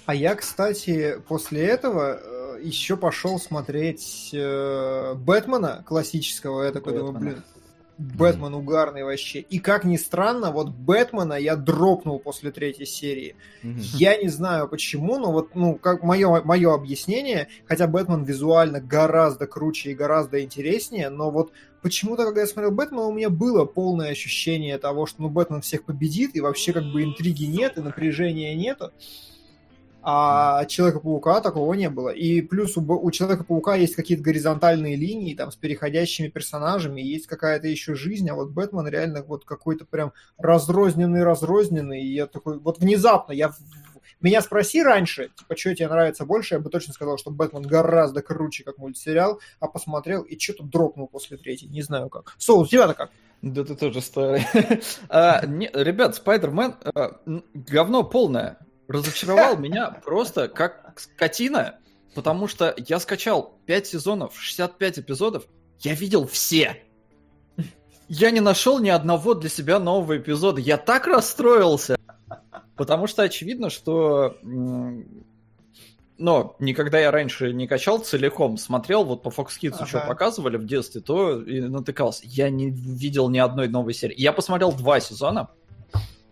А 0.04 0.14
я, 0.14 0.34
кстати, 0.34 1.18
после 1.28 1.64
этого 1.64 2.18
э, 2.20 2.60
еще 2.62 2.96
пошел 2.96 3.38
смотреть 3.38 4.30
э, 4.32 5.14
Бэтмена 5.14 5.84
классического. 5.86 6.64
Я 6.64 6.72
такой 6.72 6.94
думаю, 6.94 7.12
Бэтмена. 7.12 7.30
блин, 7.34 7.42
Бэтмен 8.02 8.54
угарный 8.54 9.04
вообще. 9.04 9.40
И 9.40 9.58
как 9.58 9.84
ни 9.84 9.96
странно, 9.96 10.50
вот 10.50 10.70
Бэтмена 10.70 11.34
я 11.34 11.56
дропнул 11.56 12.18
после 12.18 12.50
третьей 12.50 12.86
серии. 12.86 13.36
Я 13.62 14.16
не 14.16 14.28
знаю 14.28 14.68
почему, 14.68 15.18
но 15.18 15.32
вот, 15.32 15.54
ну, 15.54 15.76
как 15.76 16.02
мое, 16.02 16.42
мое 16.42 16.74
объяснение, 16.74 17.48
хотя 17.66 17.86
Бэтмен 17.86 18.24
визуально 18.24 18.80
гораздо 18.80 19.46
круче 19.46 19.92
и 19.92 19.94
гораздо 19.94 20.42
интереснее, 20.42 21.08
но 21.10 21.30
вот 21.30 21.52
почему-то, 21.80 22.24
когда 22.24 22.40
я 22.42 22.46
смотрел 22.46 22.72
Бэтмена, 22.72 23.02
у 23.02 23.12
меня 23.12 23.30
было 23.30 23.64
полное 23.64 24.10
ощущение 24.10 24.78
того, 24.78 25.06
что, 25.06 25.22
ну, 25.22 25.28
Бэтмен 25.28 25.60
всех 25.62 25.84
победит, 25.84 26.34
и 26.34 26.40
вообще 26.40 26.72
как 26.72 26.84
бы 26.84 27.02
интриги 27.02 27.44
нет, 27.44 27.78
и 27.78 27.80
напряжения 27.80 28.54
нету. 28.54 28.92
А 30.04 30.64
Человека-паука 30.64 31.40
такого 31.40 31.74
не 31.74 31.88
было. 31.88 32.08
И 32.08 32.40
плюс 32.42 32.76
у, 32.76 32.80
у 32.82 33.10
Человека-паука 33.10 33.76
есть 33.76 33.94
какие-то 33.94 34.22
горизонтальные 34.24 34.96
линии, 34.96 35.34
там, 35.34 35.52
с 35.52 35.56
переходящими 35.56 36.28
персонажами, 36.28 37.00
есть 37.00 37.26
какая-то 37.26 37.68
еще 37.68 37.94
жизнь, 37.94 38.28
а 38.28 38.34
вот 38.34 38.50
Бэтмен 38.50 38.88
реально 38.88 39.22
вот 39.22 39.44
какой-то 39.44 39.84
прям 39.84 40.12
разрозненный-разрозненный. 40.38 42.02
И 42.02 42.14
я 42.14 42.26
такой, 42.26 42.58
вот 42.58 42.78
внезапно, 42.78 43.32
я 43.32 43.52
меня 44.20 44.40
спроси 44.40 44.82
раньше, 44.82 45.30
типа, 45.36 45.56
что 45.56 45.74
тебе 45.74 45.88
нравится 45.88 46.24
больше, 46.24 46.54
я 46.54 46.60
бы 46.60 46.70
точно 46.70 46.92
сказал, 46.94 47.18
что 47.18 47.30
Бэтмен 47.30 47.62
гораздо 47.62 48.22
круче, 48.22 48.64
как 48.64 48.78
мультсериал, 48.78 49.40
а 49.60 49.66
посмотрел 49.66 50.22
и 50.22 50.38
что-то 50.38 50.64
дропнул 50.64 51.08
после 51.08 51.36
третьей, 51.36 51.68
не 51.68 51.82
знаю 51.82 52.08
как. 52.08 52.34
Соус, 52.38 52.68
у 52.68 52.70
тебя-то 52.70 52.94
как? 52.94 53.10
Да 53.42 53.64
ты 53.64 53.74
тоже 53.74 54.00
старый. 54.00 54.46
А, 55.08 55.44
не- 55.46 55.70
Ребят, 55.72 56.14
Спайдермен 56.14 56.74
а, 56.84 57.20
говно 57.54 58.04
полное. 58.04 58.58
Разочаровал 58.88 59.56
меня 59.58 59.90
просто 59.90 60.48
как 60.48 60.98
скотина, 60.98 61.78
потому 62.14 62.48
что 62.48 62.74
я 62.76 62.98
скачал 62.98 63.58
5 63.66 63.86
сезонов, 63.86 64.34
65 64.38 65.00
эпизодов, 65.00 65.44
я 65.80 65.94
видел 65.94 66.26
все. 66.26 66.82
Я 68.08 68.30
не 68.30 68.40
нашел 68.40 68.78
ни 68.78 68.90
одного 68.90 69.34
для 69.34 69.48
себя 69.48 69.78
нового 69.78 70.18
эпизода. 70.18 70.60
Я 70.60 70.76
так 70.76 71.06
расстроился. 71.06 71.96
Потому 72.76 73.06
что 73.06 73.22
очевидно, 73.22 73.70
что 73.70 74.36
но 76.22 76.54
никогда 76.60 77.00
я 77.00 77.10
раньше 77.10 77.52
не 77.52 77.66
качал 77.66 77.98
целиком, 77.98 78.56
смотрел 78.56 79.04
вот 79.04 79.22
по 79.24 79.28
Fox 79.28 79.48
Kids, 79.60 79.74
ага. 79.74 79.86
что 79.86 80.00
показывали 80.06 80.56
в 80.56 80.64
детстве, 80.64 81.00
то 81.00 81.42
и 81.42 81.60
натыкался. 81.60 82.22
Я 82.24 82.48
не 82.48 82.70
видел 82.70 83.28
ни 83.28 83.38
одной 83.38 83.68
новой 83.68 83.92
серии. 83.92 84.14
Я 84.16 84.32
посмотрел 84.32 84.72
два 84.72 85.00
сезона, 85.00 85.48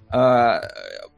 а, 0.09 0.63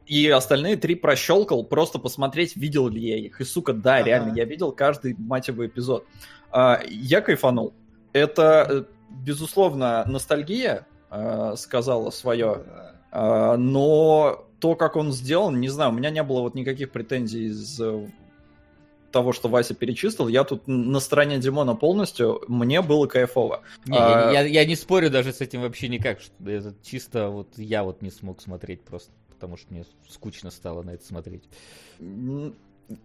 и 0.05 0.29
остальные 0.29 0.77
три 0.77 0.95
прощелкал, 0.95 1.63
просто 1.63 1.99
посмотреть, 1.99 2.55
видел 2.55 2.87
ли 2.89 3.01
я 3.01 3.17
их. 3.17 3.41
И, 3.41 3.43
сука, 3.43 3.73
да, 3.73 3.95
ага. 3.95 4.05
реально, 4.05 4.35
я 4.35 4.45
видел 4.45 4.71
каждый, 4.71 5.15
мать 5.17 5.47
его, 5.47 5.65
эпизод. 5.65 6.05
А, 6.51 6.81
я 6.87 7.21
кайфанул. 7.21 7.73
Это, 8.11 8.67
э, 8.69 8.83
безусловно, 9.09 10.03
ностальгия 10.07 10.87
а, 11.09 11.55
сказала 11.55 12.09
свое, 12.09 12.63
но 13.11 14.47
то, 14.59 14.75
как 14.75 14.95
он 14.95 15.11
сделан, 15.11 15.59
не 15.59 15.69
знаю, 15.69 15.91
у 15.91 15.93
меня 15.93 16.09
не 16.09 16.23
было 16.23 16.41
вот 16.41 16.55
никаких 16.55 16.91
претензий 16.91 17.45
из 17.45 17.79
того, 19.13 19.31
что 19.31 19.47
Вася 19.47 19.75
перечислил, 19.75 20.27
я 20.27 20.43
тут 20.43 20.63
на 20.67 20.99
стороне 20.99 21.37
Димона 21.37 21.75
полностью, 21.75 22.41
мне 22.47 22.81
было 22.81 23.07
кайфово. 23.07 23.61
Не, 23.85 23.97
а... 23.97 24.31
я, 24.31 24.41
я 24.41 24.65
не 24.65 24.75
спорю 24.75 25.09
даже 25.09 25.31
с 25.31 25.39
этим 25.39 25.61
вообще 25.61 25.87
никак, 25.87 26.19
что 26.19 26.33
это 26.49 26.73
чисто 26.83 27.29
вот 27.29 27.47
я 27.55 27.83
вот 27.83 28.01
не 28.01 28.09
смог 28.09 28.41
смотреть 28.41 28.81
просто, 28.81 29.11
потому 29.43 29.57
что 29.57 29.73
мне 29.73 29.83
скучно 30.07 30.51
стало 30.51 30.83
на 30.83 30.91
это 30.91 31.05
смотреть. 31.05 31.43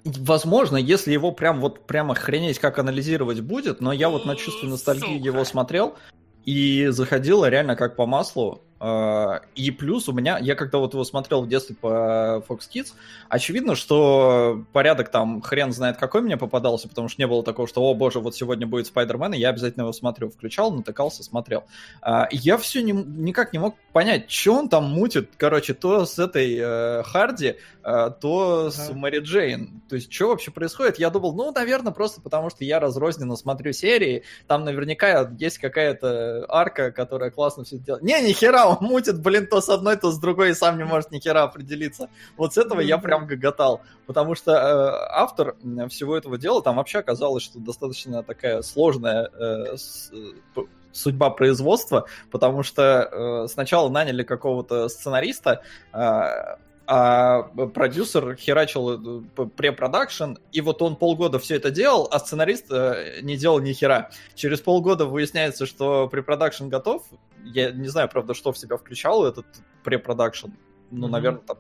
Возможно, 0.05 0.77
если 0.77 1.13
его 1.13 1.33
прям 1.33 1.61
вот 1.61 1.85
прям 1.85 2.13
охренеть 2.13 2.61
как 2.61 2.79
анализировать 2.79 3.41
будет, 3.41 3.81
но 3.81 3.93
я 3.93 4.09
вот 4.09 4.25
на 4.25 4.37
чувстве 4.37 4.69
ностальгии 4.69 5.19
его 5.19 5.43
смотрел 5.43 5.97
и 6.45 6.87
заходило 6.91 7.49
реально 7.49 7.75
как 7.75 7.97
по 7.97 8.07
маслу. 8.07 8.63
А, 8.81 9.41
и 9.55 9.71
плюс 9.71 10.09
у 10.09 10.13
меня, 10.13 10.39
я 10.39 10.55
когда 10.55 10.79
вот 10.79 10.95
его 10.95 11.05
смотрел 11.05 11.43
в 11.43 11.49
детстве 11.49 11.75
по 11.75 12.45
Fox 12.49 12.61
Kids, 12.73 12.93
очевидно, 13.29 13.75
что 13.75 14.65
порядок 14.73 15.11
там 15.11 15.41
хрен 15.41 15.73
знает 15.73 15.97
какой 15.97 16.21
мне 16.21 16.37
попадался, 16.37 16.89
потому 16.89 17.09
что 17.09 17.21
не 17.21 17.27
было 17.27 17.43
такого, 17.43 17.67
что, 17.67 17.83
о 17.83 17.95
боже, 17.95 18.21
вот 18.21 18.37
сегодня 18.37 18.67
будет 18.67 18.87
Спайдермен, 18.87 19.35
и 19.35 19.39
я 19.39 19.51
обязательно 19.51 19.83
его 19.83 19.93
смотрю. 19.93 20.31
Включал, 20.31 20.71
натыкался, 20.71 21.23
смотрел. 21.23 21.65
А, 22.03 22.29
я 22.31 22.57
все 22.59 22.83
не, 22.83 22.93
никак 22.93 23.53
не 23.53 23.59
мог 23.59 23.77
понять, 23.93 24.31
что 24.31 24.55
он 24.55 24.69
там 24.69 24.85
мутит, 24.85 25.31
короче, 25.37 25.75
то 25.75 26.07
с 26.07 26.19
этой 26.19 26.57
э, 26.59 27.03
Харди, 27.05 27.57
э, 27.83 28.11
то 28.21 28.67
ага. 28.67 28.71
с 28.71 28.91
Мэри 28.93 29.21
Джейн. 29.21 29.83
То 29.89 29.97
есть, 29.97 30.13
что 30.13 30.29
вообще 30.29 30.51
происходит? 30.51 30.99
Я 30.99 31.11
думал, 31.11 31.35
ну, 31.35 31.53
наверное, 31.53 31.93
просто 31.93 32.21
потому 32.21 32.51
что 32.51 32.65
я 32.65 32.79
разрозненно 32.79 33.37
смотрю 33.37 33.73
серии, 33.73 34.23
там 34.47 34.65
наверняка 34.65 35.31
есть 35.39 35.59
какая-то 35.59 36.47
арка, 36.49 36.93
которая 36.93 37.31
классно 37.31 37.65
все 37.65 37.79
делает. 37.79 38.05
Не, 38.05 38.21
ни 38.21 38.33
хера, 38.33 38.68
он 38.69 38.79
мутит, 38.81 39.21
блин, 39.21 39.47
то 39.47 39.61
с 39.61 39.69
одной, 39.69 39.97
то 39.97 40.11
с 40.11 40.19
другой, 40.19 40.51
и 40.51 40.55
сам 40.55 40.79
не 40.79 40.85
может 40.85 41.11
ни 41.11 41.19
хера 41.19 41.43
определиться. 41.43 42.09
Вот 42.37 42.55
с 42.55 42.59
этого 42.59 42.81
я 42.81 42.99
прям 42.99 43.27
гоготал, 43.27 43.83
потому 44.07 44.35
что 44.35 44.53
э, 44.53 45.09
автор 45.11 45.57
всего 45.89 46.17
этого 46.17 46.39
дела, 46.39 46.63
там 46.63 46.77
вообще 46.77 46.99
оказалось, 46.99 47.43
что 47.43 47.59
достаточно 47.59 48.23
такая 48.23 48.63
сложная 48.63 49.31
э, 49.33 49.77
с, 49.77 50.11
э, 50.13 50.61
судьба 50.93 51.31
производства, 51.31 52.07
потому 52.31 52.63
что 52.63 52.83
э, 52.83 53.49
сначала 53.49 53.89
наняли 53.89 54.23
какого-то 54.23 54.89
сценариста, 54.89 55.63
э, 55.93 56.57
а 56.91 57.43
продюсер 57.43 58.35
херачил 58.37 59.21
э, 59.21 59.47
препродакшн, 59.57 60.37
и 60.53 60.63
вот 60.63 60.81
он 60.81 60.97
полгода 60.97 61.39
все 61.39 61.57
это 61.57 61.71
делал, 61.71 62.09
а 62.11 62.19
сценарист 62.19 62.73
э, 62.73 63.19
не 63.21 63.37
делал 63.37 63.61
ни 63.61 63.75
хера. 63.75 64.11
Через 64.35 64.61
полгода 64.61 65.05
выясняется, 65.05 65.67
что 65.67 66.09
препродакшн 66.09 66.69
готов. 66.69 67.03
Я 67.45 67.73
не 67.73 67.89
знаю, 67.89 68.09
правда, 68.09 68.33
что 68.33 68.53
в 68.53 68.59
себя 68.59 68.79
включал 68.79 69.27
этот 69.27 69.45
препродакшн. 69.85 70.49
Ну, 70.91 71.07
mm-hmm. 71.07 71.11
наверное, 71.11 71.43
там 71.43 71.59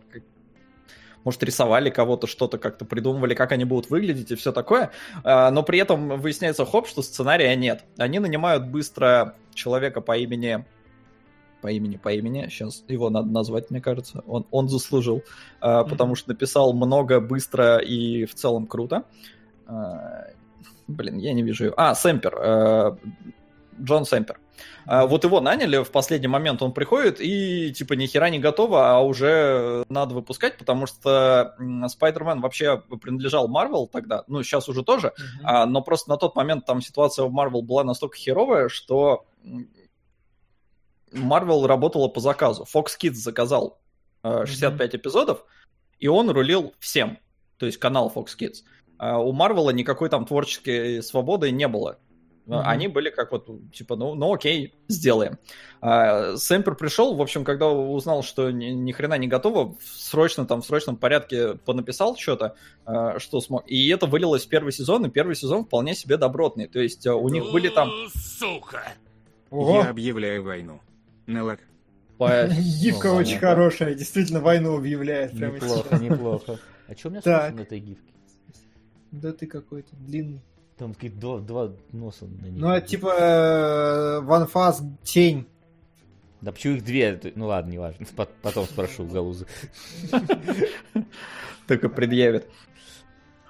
может, 1.25 1.43
рисовали 1.43 1.91
кого-то, 1.91 2.27
что-то 2.27 2.57
как-то 2.57 2.87
придумывали, 2.87 3.35
как 3.35 3.53
они 3.53 3.67
будут 3.67 3.91
выглядеть 3.91 4.31
и 4.31 4.35
все 4.35 4.51
такое. 4.51 4.93
А, 5.25 5.51
но 5.51 5.63
при 5.63 5.79
этом 5.79 6.19
выясняется, 6.19 6.65
хоп, 6.65 6.89
что 6.89 7.03
сценария 7.03 7.55
нет. 7.55 7.85
Они 7.99 8.19
нанимают 8.19 8.67
быстро 8.69 9.37
человека 9.53 10.01
по 10.01 10.17
имени 10.17 10.65
по 11.61 11.69
имени, 11.69 11.97
по 11.97 12.13
имени, 12.13 12.49
сейчас 12.49 12.85
его 12.89 13.11
надо 13.11 13.29
назвать, 13.29 13.71
мне 13.71 13.81
кажется, 13.81 14.23
он, 14.27 14.47
он 14.51 14.69
заслужил, 14.69 15.23
mm-hmm. 15.61 15.89
потому 15.89 16.15
что 16.15 16.31
написал 16.31 16.73
много, 16.73 17.21
быстро 17.21 17.79
и 17.79 18.25
в 18.25 18.35
целом 18.35 18.67
круто. 18.67 19.05
А, 19.67 20.29
блин, 20.87 21.19
я 21.19 21.33
не 21.33 21.43
вижу 21.43 21.67
его. 21.67 21.75
А, 21.77 21.95
Сэмпер, 21.95 22.39
а, 22.39 22.97
Джон 23.81 24.05
Сэмпер. 24.05 24.39
Вот 24.87 25.23
его 25.23 25.41
наняли 25.41 25.85
в 25.85 25.91
последний 25.93 26.27
момент, 26.27 26.63
он 26.63 26.73
приходит 26.73 27.21
и 27.21 27.73
типа 27.73 27.93
ни 27.93 28.07
хера 28.07 28.29
не 28.29 28.41
готово, 28.41 28.91
а 28.91 29.01
уже 29.01 29.85
надо 29.89 30.15
выпускать, 30.15 30.57
потому 30.57 30.87
что 30.87 31.55
Спайдермен 31.89 32.41
вообще 32.41 32.83
принадлежал 33.01 33.47
Марвел 33.47 33.87
тогда, 33.87 34.25
ну 34.27 34.43
сейчас 34.43 34.69
уже 34.69 34.83
тоже, 34.83 35.13
mm-hmm. 35.45 35.67
но 35.67 35.83
просто 35.83 36.11
на 36.11 36.17
тот 36.17 36.35
момент 36.35 36.65
там 36.65 36.81
ситуация 36.81 37.27
в 37.27 37.31
Марвел 37.31 37.63
была 37.63 37.85
настолько 37.85 38.17
херовая, 38.17 38.69
что 38.69 39.27
Marvel 41.13 41.67
работала 41.67 42.09
по 42.09 42.21
заказу. 42.21 42.67
Fox 42.73 42.89
Kids 43.01 43.15
заказал 43.15 43.81
э, 44.23 44.47
65 44.47 44.95
mm-hmm. 44.95 44.97
эпизодов, 44.97 45.45
и 45.99 46.09
он 46.09 46.31
рулил 46.31 46.75
всем. 46.79 47.19
То 47.59 47.67
есть 47.67 47.79
канал 47.79 48.13
Fox 48.15 48.29
Kids. 48.39 48.65
А 48.99 49.19
у 49.19 49.33
Марвела 49.33 49.71
никакой 49.71 50.09
там 50.09 50.27
творческой 50.27 51.03
свободы 51.03 51.51
не 51.51 51.69
было. 51.69 51.99
Mm-hmm. 52.47 52.63
Они 52.65 52.89
были 52.89 53.11
как 53.11 53.31
вот, 53.31 53.47
типа, 53.73 53.95
ну, 53.95 54.15
ну 54.15 54.33
окей, 54.33 54.75
сделаем. 54.89 55.39
А, 55.83 56.35
Сэмпер 56.37 56.77
пришел, 56.77 57.15
в 57.15 57.21
общем, 57.21 57.45
когда 57.45 57.69
узнал, 57.69 58.23
что 58.23 58.51
ни, 58.51 58.67
ни 58.67 58.91
хрена 58.91 59.19
не 59.19 59.29
готово, 59.29 59.77
срочно 59.83 60.47
там, 60.47 60.63
в 60.63 60.67
срочном 60.67 60.97
порядке 60.97 61.57
понаписал 61.57 62.17
что-то, 62.17 62.57
а, 62.87 63.19
что 63.19 63.41
смог. 63.43 63.65
И 63.67 63.89
это 63.89 64.07
вылилось 64.07 64.47
в 64.47 64.49
первый 64.49 64.73
сезон, 64.73 65.05
и 65.05 65.11
первый 65.11 65.37
сезон 65.37 65.67
вполне 65.67 65.95
себе 65.95 66.17
добротный. 66.17 66.69
То 66.69 66.81
есть 66.81 67.07
у 67.07 67.29
них 67.29 67.53
были 67.53 67.69
там... 67.69 67.91
Сука! 68.15 68.95
Я 69.51 69.91
объявляю 69.91 70.43
войну. 70.43 70.81
Нелак. 71.29 71.61
Гифка 72.19 73.13
очень 73.13 73.39
хорошая, 73.39 73.95
действительно 73.95 74.41
войну 74.41 74.77
объявляет 74.77 75.37
прямо 75.37 75.55
Неплохо, 75.55 75.97
неплохо. 75.99 76.59
А 76.89 76.95
что 76.97 77.09
у 77.09 77.11
меня 77.13 77.21
так. 77.21 77.55
на 77.55 77.61
этой 77.61 77.79
гифке? 77.79 78.13
Да 79.13 79.33
ты 79.33 79.47
какой-то 79.47 79.95
длинный. 79.97 80.43
Там 80.77 80.95
какие 80.95 81.11
два, 81.11 81.39
два 81.39 81.73
носа 81.93 82.25
на 82.25 82.47
них. 82.47 82.61
Ну, 82.61 82.71
это 82.71 82.87
типа 82.87 83.09
э, 83.09 84.21
ванфас 84.21 84.83
тень. 85.03 85.47
Да 86.41 86.53
почему 86.53 86.77
их 86.77 86.85
две? 86.85 87.21
Ну 87.35 87.47
ладно, 87.47 87.71
не 87.71 87.79
важно. 87.79 88.07
Потом 88.43 88.65
спрошу 88.65 89.05
Галузы. 89.07 89.47
Только 91.67 91.89
предъявит. 91.89 92.47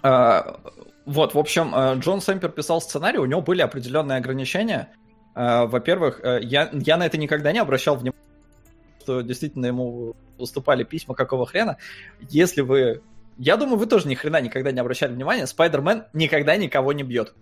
А, 0.02 0.60
вот, 1.06 1.34
в 1.34 1.38
общем, 1.38 1.74
э, 1.74 1.94
Джон 1.98 2.20
Сэмпер 2.20 2.50
писал 2.50 2.80
сценарий, 2.80 3.18
у 3.18 3.24
него 3.24 3.40
были 3.40 3.62
определенные 3.62 4.18
ограничения. 4.18 4.90
А, 5.40 5.66
во-первых, 5.66 6.18
э, 6.24 6.40
я, 6.42 6.68
я 6.72 6.96
на 6.96 7.06
это 7.06 7.16
никогда 7.16 7.52
не 7.52 7.60
обращал 7.60 7.94
внимания, 7.94 8.18
что 9.00 9.20
действительно 9.20 9.66
ему 9.66 10.16
уступали 10.36 10.82
письма 10.82 11.14
какого 11.14 11.46
хрена. 11.46 11.76
Если 12.28 12.60
вы... 12.60 13.02
Я 13.36 13.56
думаю, 13.56 13.78
вы 13.78 13.86
тоже 13.86 14.08
ни 14.08 14.16
хрена 14.16 14.40
никогда 14.40 14.72
не 14.72 14.80
обращали 14.80 15.12
внимания, 15.12 15.46
Спайдермен 15.46 16.06
никогда 16.12 16.56
никого 16.56 16.92
не 16.92 17.04
бьет. 17.04 17.34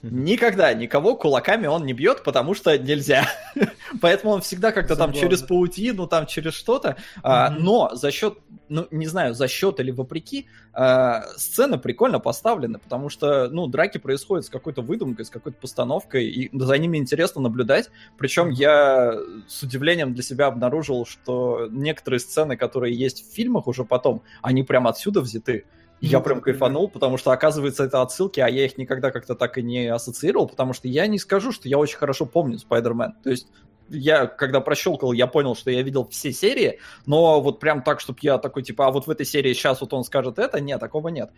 Никогда 0.02 0.72
никого 0.72 1.14
кулаками 1.14 1.66
он 1.66 1.84
не 1.84 1.92
бьет, 1.92 2.22
потому 2.22 2.54
что 2.54 2.78
нельзя. 2.78 3.26
Поэтому 4.00 4.32
он 4.32 4.40
всегда 4.40 4.72
как-то 4.72 4.96
там 4.96 5.12
через 5.12 5.42
паутину, 5.42 6.06
там 6.06 6.26
через 6.26 6.54
что-то. 6.54 6.96
А, 7.22 7.50
но 7.50 7.90
за 7.94 8.10
счет, 8.10 8.38
ну, 8.68 8.86
не 8.90 9.06
знаю, 9.06 9.34
за 9.34 9.46
счет 9.46 9.78
или 9.78 9.90
вопреки, 9.90 10.46
а, 10.72 11.22
сцена 11.36 11.76
прикольно 11.76 12.18
поставлена, 12.18 12.78
потому 12.78 13.10
что, 13.10 13.48
ну, 13.50 13.66
драки 13.66 13.98
происходят 13.98 14.46
с 14.46 14.48
какой-то 14.48 14.80
выдумкой, 14.80 15.26
с 15.26 15.30
какой-то 15.30 15.58
постановкой, 15.60 16.26
и 16.26 16.58
за 16.58 16.78
ними 16.78 16.96
интересно 16.96 17.42
наблюдать. 17.42 17.90
Причем 18.16 18.48
я 18.48 19.18
с 19.48 19.62
удивлением 19.62 20.14
для 20.14 20.22
себя 20.22 20.46
обнаружил, 20.46 21.04
что 21.04 21.68
некоторые 21.70 22.20
сцены, 22.20 22.56
которые 22.56 22.96
есть 22.96 23.28
в 23.28 23.34
фильмах 23.34 23.66
уже 23.66 23.84
потом, 23.84 24.22
они 24.40 24.62
прям 24.62 24.86
отсюда 24.86 25.20
взяты. 25.20 25.66
Я 26.00 26.20
прям 26.20 26.40
кайфанул, 26.40 26.88
потому 26.88 27.18
что, 27.18 27.30
оказывается, 27.30 27.84
это 27.84 28.00
отсылки, 28.00 28.40
а 28.40 28.48
я 28.48 28.64
их 28.64 28.78
никогда 28.78 29.10
как-то 29.10 29.34
так 29.34 29.58
и 29.58 29.62
не 29.62 29.86
ассоциировал, 29.86 30.48
потому 30.48 30.72
что 30.72 30.88
я 30.88 31.06
не 31.06 31.18
скажу, 31.18 31.52
что 31.52 31.68
я 31.68 31.78
очень 31.78 31.98
хорошо 31.98 32.24
помню 32.24 32.58
Спайдермен. 32.58 33.12
То 33.22 33.30
есть 33.30 33.48
я, 33.90 34.26
когда 34.26 34.60
прощелкал, 34.60 35.12
я 35.12 35.26
понял, 35.26 35.54
что 35.54 35.70
я 35.70 35.82
видел 35.82 36.08
все 36.08 36.32
серии, 36.32 36.78
но 37.06 37.40
вот 37.40 37.60
прям 37.60 37.82
так, 37.82 38.00
чтобы 38.00 38.18
я 38.22 38.38
такой, 38.38 38.62
типа, 38.62 38.86
а 38.86 38.90
вот 38.90 39.06
в 39.06 39.10
этой 39.10 39.26
серии 39.26 39.52
сейчас 39.52 39.80
вот 39.80 39.92
он 39.92 40.04
скажет 40.04 40.38
это, 40.38 40.60
нет, 40.60 40.80
такого 40.80 41.08
нет. 41.08 41.30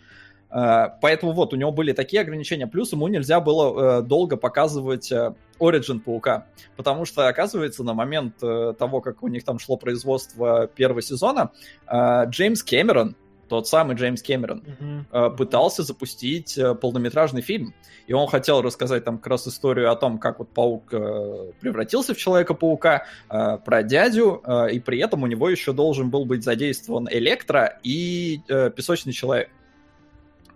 Э, 0.52 0.88
поэтому 1.00 1.32
вот, 1.32 1.52
у 1.52 1.56
него 1.56 1.72
были 1.72 1.92
такие 1.92 2.20
ограничения. 2.22 2.66
Плюс 2.66 2.92
ему 2.92 3.08
нельзя 3.08 3.40
было 3.40 4.00
э, 4.00 4.02
долго 4.02 4.36
показывать 4.36 5.10
э, 5.10 5.34
Origin 5.58 6.00
Паука. 6.00 6.46
Потому 6.76 7.04
что, 7.04 7.26
оказывается, 7.26 7.82
на 7.84 7.94
момент 7.94 8.38
того, 8.38 9.00
как 9.00 9.22
у 9.22 9.28
них 9.28 9.44
там 9.44 9.58
шло 9.58 9.76
производство 9.76 10.66
первого 10.66 11.02
сезона, 11.02 11.52
Джеймс 11.88 12.64
Кэмерон, 12.64 13.14
тот 13.53 13.68
самый 13.68 13.96
Джеймс 13.96 14.22
Кэмерон, 14.22 14.64
mm-hmm. 14.64 15.36
пытался 15.36 15.82
запустить 15.82 16.59
полнометражный 16.80 17.42
фильм. 17.42 17.74
И 18.07 18.14
он 18.14 18.26
хотел 18.26 18.62
рассказать 18.62 19.05
там 19.05 19.18
как 19.18 19.26
раз 19.26 19.46
историю 19.46 19.92
о 19.92 19.96
том, 19.96 20.18
как 20.18 20.38
вот 20.38 20.48
паук 20.48 20.86
превратился 20.88 22.14
в 22.14 22.16
Человека-паука, 22.16 23.05
про 23.28 23.82
дядю, 23.82 24.42
и 24.72 24.80
при 24.80 24.98
этом 25.00 25.22
у 25.22 25.26
него 25.26 25.50
еще 25.50 25.72
должен 25.72 26.09
был 26.09 26.24
быть 26.24 26.42
задействован 26.42 27.09
Электро 27.11 27.78
и 27.82 28.40
Песочный 28.46 29.12
Человек. 29.12 29.50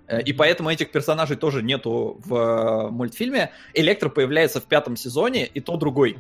Э, 0.06 0.20
и 0.22 0.32
поэтому 0.32 0.70
этих 0.70 0.90
персонажей 0.90 1.36
тоже 1.36 1.62
нету 1.62 2.20
в 2.24 2.34
э, 2.34 2.90
мультфильме. 2.90 3.50
Электро 3.74 4.08
появляется 4.08 4.60
в 4.60 4.64
пятом 4.64 4.96
сезоне, 4.96 5.46
и 5.46 5.60
то 5.60 5.76
другой. 5.76 6.18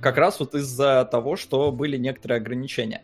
Как 0.00 0.18
раз 0.18 0.38
вот 0.38 0.54
из-за 0.54 1.04
того, 1.10 1.36
что 1.36 1.72
были 1.72 1.96
некоторые 1.96 2.36
ограничения. 2.36 3.02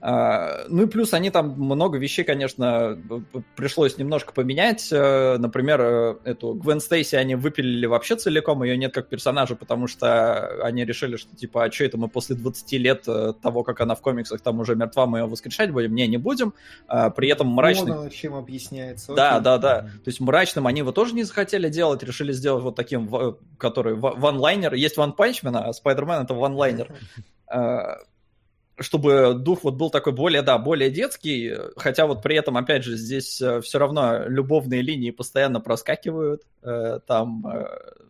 А, 0.00 0.66
ну 0.68 0.82
и 0.82 0.86
плюс 0.86 1.14
они 1.14 1.30
там 1.30 1.54
много 1.58 1.98
вещей, 1.98 2.22
конечно, 2.24 2.98
пришлось 3.56 3.96
немножко 3.96 4.32
поменять. 4.32 4.88
Э, 4.92 5.36
например, 5.38 5.80
э, 5.80 6.16
эту 6.24 6.52
Гвен 6.52 6.80
Стейси 6.80 7.16
они 7.16 7.34
выпилили 7.34 7.86
вообще 7.86 8.16
целиком, 8.16 8.62
ее 8.62 8.76
нет 8.76 8.92
как 8.92 9.08
персонажа, 9.08 9.56
потому 9.56 9.86
что 9.86 10.62
они 10.62 10.84
решили, 10.84 11.16
что 11.16 11.34
типа, 11.34 11.64
а 11.64 11.72
что 11.72 11.84
это 11.84 11.96
мы 11.96 12.08
после 12.08 12.36
20 12.36 12.72
лет 12.72 13.04
э, 13.08 13.32
того, 13.40 13.62
как 13.62 13.80
она 13.80 13.94
в 13.94 14.02
комиксах 14.02 14.42
там 14.42 14.60
уже 14.60 14.76
мертва, 14.76 15.06
мы 15.06 15.20
ее 15.20 15.26
воскрешать 15.26 15.72
будем? 15.72 15.94
Не, 15.94 16.06
не 16.06 16.18
будем. 16.18 16.52
А, 16.88 17.10
при 17.10 17.28
этом 17.28 17.48
мрачным... 17.48 17.96
Вот 17.96 18.12
чем 18.12 18.34
объясняется. 18.34 19.14
Да, 19.14 19.40
да, 19.40 19.56
да. 19.58 19.80
То 19.80 20.08
есть 20.08 20.20
мрачным 20.20 20.66
они 20.66 20.80
его 20.80 20.92
тоже 20.92 21.14
не 21.14 21.22
захотели 21.22 21.68
делать, 21.70 22.02
решили 22.02 22.32
сделать 22.32 22.62
вот 22.62 22.76
таким, 22.76 23.10
который 23.58 23.94
ванлайнер. 23.94 24.74
Есть 24.74 24.98
One 24.98 25.16
Punch 25.16 25.42
Man, 25.42 25.56
а 25.56 25.70
Spider-Man 25.70 26.24
это 26.24 26.34
ванлайнер 26.34 26.92
чтобы 28.78 29.34
дух 29.34 29.64
вот 29.64 29.74
был 29.74 29.90
такой 29.90 30.12
более, 30.12 30.42
да, 30.42 30.58
более 30.58 30.90
детский, 30.90 31.54
хотя 31.76 32.06
вот 32.06 32.22
при 32.22 32.36
этом, 32.36 32.56
опять 32.56 32.84
же, 32.84 32.96
здесь 32.96 33.40
э, 33.40 33.60
все 33.62 33.78
равно 33.78 34.26
любовные 34.26 34.82
линии 34.82 35.10
постоянно 35.10 35.60
проскакивают, 35.60 36.42
э, 36.62 37.00
там 37.06 37.46
э, 37.46 37.66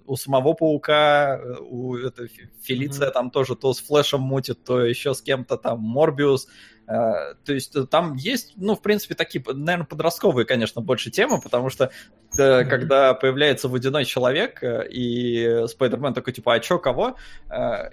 у 0.07 0.17
самого 0.17 0.55
Паука, 0.55 1.41
у 1.61 1.97
это, 1.97 2.27
Фелиция 2.63 3.09
mm-hmm. 3.09 3.13
там 3.13 3.31
тоже 3.31 3.55
то 3.55 3.73
с 3.73 3.81
Флэшем 3.81 4.21
мутит, 4.21 4.65
то 4.65 4.81
еще 4.81 5.15
с 5.15 5.23
кем-то 5.23 5.57
там, 5.57 5.81
Морбиус, 5.81 6.49
то 6.87 7.35
есть 7.49 7.75
там 7.91 8.15
есть, 8.15 8.53
ну, 8.57 8.77
в 8.77 8.83
принципе, 8.83 9.15
такие, 9.15 9.43
наверное, 9.47 9.87
подростковые, 9.87 10.47
конечно, 10.47 10.81
больше 10.81 11.11
темы, 11.11 11.41
потому 11.41 11.69
что 11.69 11.91
mm-hmm. 12.37 12.65
когда 12.67 13.15
появляется 13.15 13.69
водяной 13.69 14.05
человек, 14.05 14.63
и 14.63 15.65
Спайдермен 15.67 16.15
такой, 16.15 16.33
типа, 16.33 16.55
а 16.55 16.61
чё, 16.61 16.79
кого? 16.79 17.17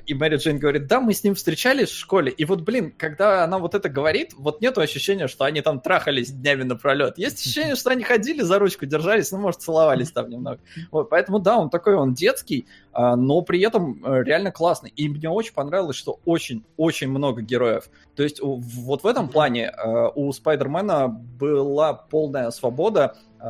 И 0.06 0.14
Мэри 0.14 0.38
Джейн 0.38 0.60
говорит, 0.60 0.88
да, 0.88 1.02
мы 1.02 1.14
с 1.14 1.24
ним 1.24 1.34
встречались 1.34 1.90
в 1.90 1.98
школе, 1.98 2.32
и 2.32 2.46
вот, 2.46 2.62
блин, 2.62 2.94
когда 2.96 3.44
она 3.44 3.58
вот 3.58 3.74
это 3.74 3.90
говорит, 3.90 4.34
вот 4.36 4.62
нету 4.62 4.82
ощущения, 4.82 5.28
что 5.28 5.46
они 5.46 5.62
там 5.62 5.80
трахались 5.80 6.32
днями 6.32 6.64
напролет. 6.64 7.18
Есть 7.18 7.40
ощущение, 7.42 7.76
что 7.76 7.90
они 7.90 8.04
ходили 8.04 8.42
за 8.42 8.60
ручку, 8.60 8.86
держались, 8.86 9.32
ну, 9.32 9.40
может, 9.40 9.62
целовались 9.62 10.12
там 10.12 10.30
немного. 10.30 10.60
Вот, 10.92 11.10
поэтому, 11.10 11.40
да, 11.40 11.58
он 11.58 11.70
такой, 11.70 11.96
он 11.96 12.14
детский, 12.14 12.68
но 12.94 13.42
при 13.42 13.62
этом 13.62 14.04
э, 14.06 14.24
реально 14.24 14.52
классный. 14.52 14.92
И 14.96 15.10
мне 15.10 15.30
очень 15.30 15.54
понравилось, 15.54 15.96
что 15.96 16.20
очень-очень 16.26 17.10
много 17.10 17.42
героев. 17.42 17.90
То 18.16 18.24
есть 18.24 18.40
вот 18.84 19.04
в 19.04 19.08
этом 19.08 19.30
плане 19.30 19.72
э, 19.72 20.10
у 20.16 20.32
Спайдермена 20.32 21.08
была 21.08 21.94
полная 21.94 22.52
свобода 22.52 23.16
э, 23.40 23.44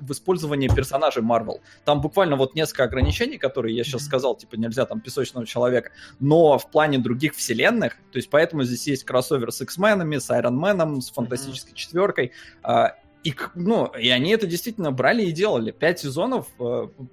в 0.00 0.12
использовании 0.12 0.68
персонажей 0.68 1.22
Марвел. 1.22 1.60
Там 1.84 2.00
буквально 2.00 2.36
вот 2.36 2.54
несколько 2.54 2.84
ограничений, 2.84 3.38
которые 3.38 3.76
я 3.76 3.84
сейчас 3.84 4.04
сказал, 4.04 4.36
типа 4.36 4.56
нельзя 4.56 4.86
там 4.86 5.00
песочного 5.00 5.46
человека, 5.46 5.90
но 6.20 6.58
в 6.58 6.70
плане 6.70 6.98
других 6.98 7.34
вселенных, 7.34 7.96
то 8.12 8.18
есть 8.18 8.30
поэтому 8.30 8.64
здесь 8.64 8.86
есть 8.86 9.04
кроссовер 9.04 9.50
с 9.52 9.60
X-менами, 9.60 10.18
с 10.18 10.30
Iron 10.30 10.58
Man, 10.58 11.00
с 11.00 11.10
Фантастической 11.10 11.74
четверкой, 11.74 12.32
и, 13.24 13.34
ну, 13.54 13.86
и 13.86 14.10
они 14.10 14.32
это 14.32 14.46
действительно 14.46 14.92
брали 14.92 15.24
и 15.24 15.32
делали. 15.32 15.70
Пять 15.70 16.00
сезонов, 16.00 16.46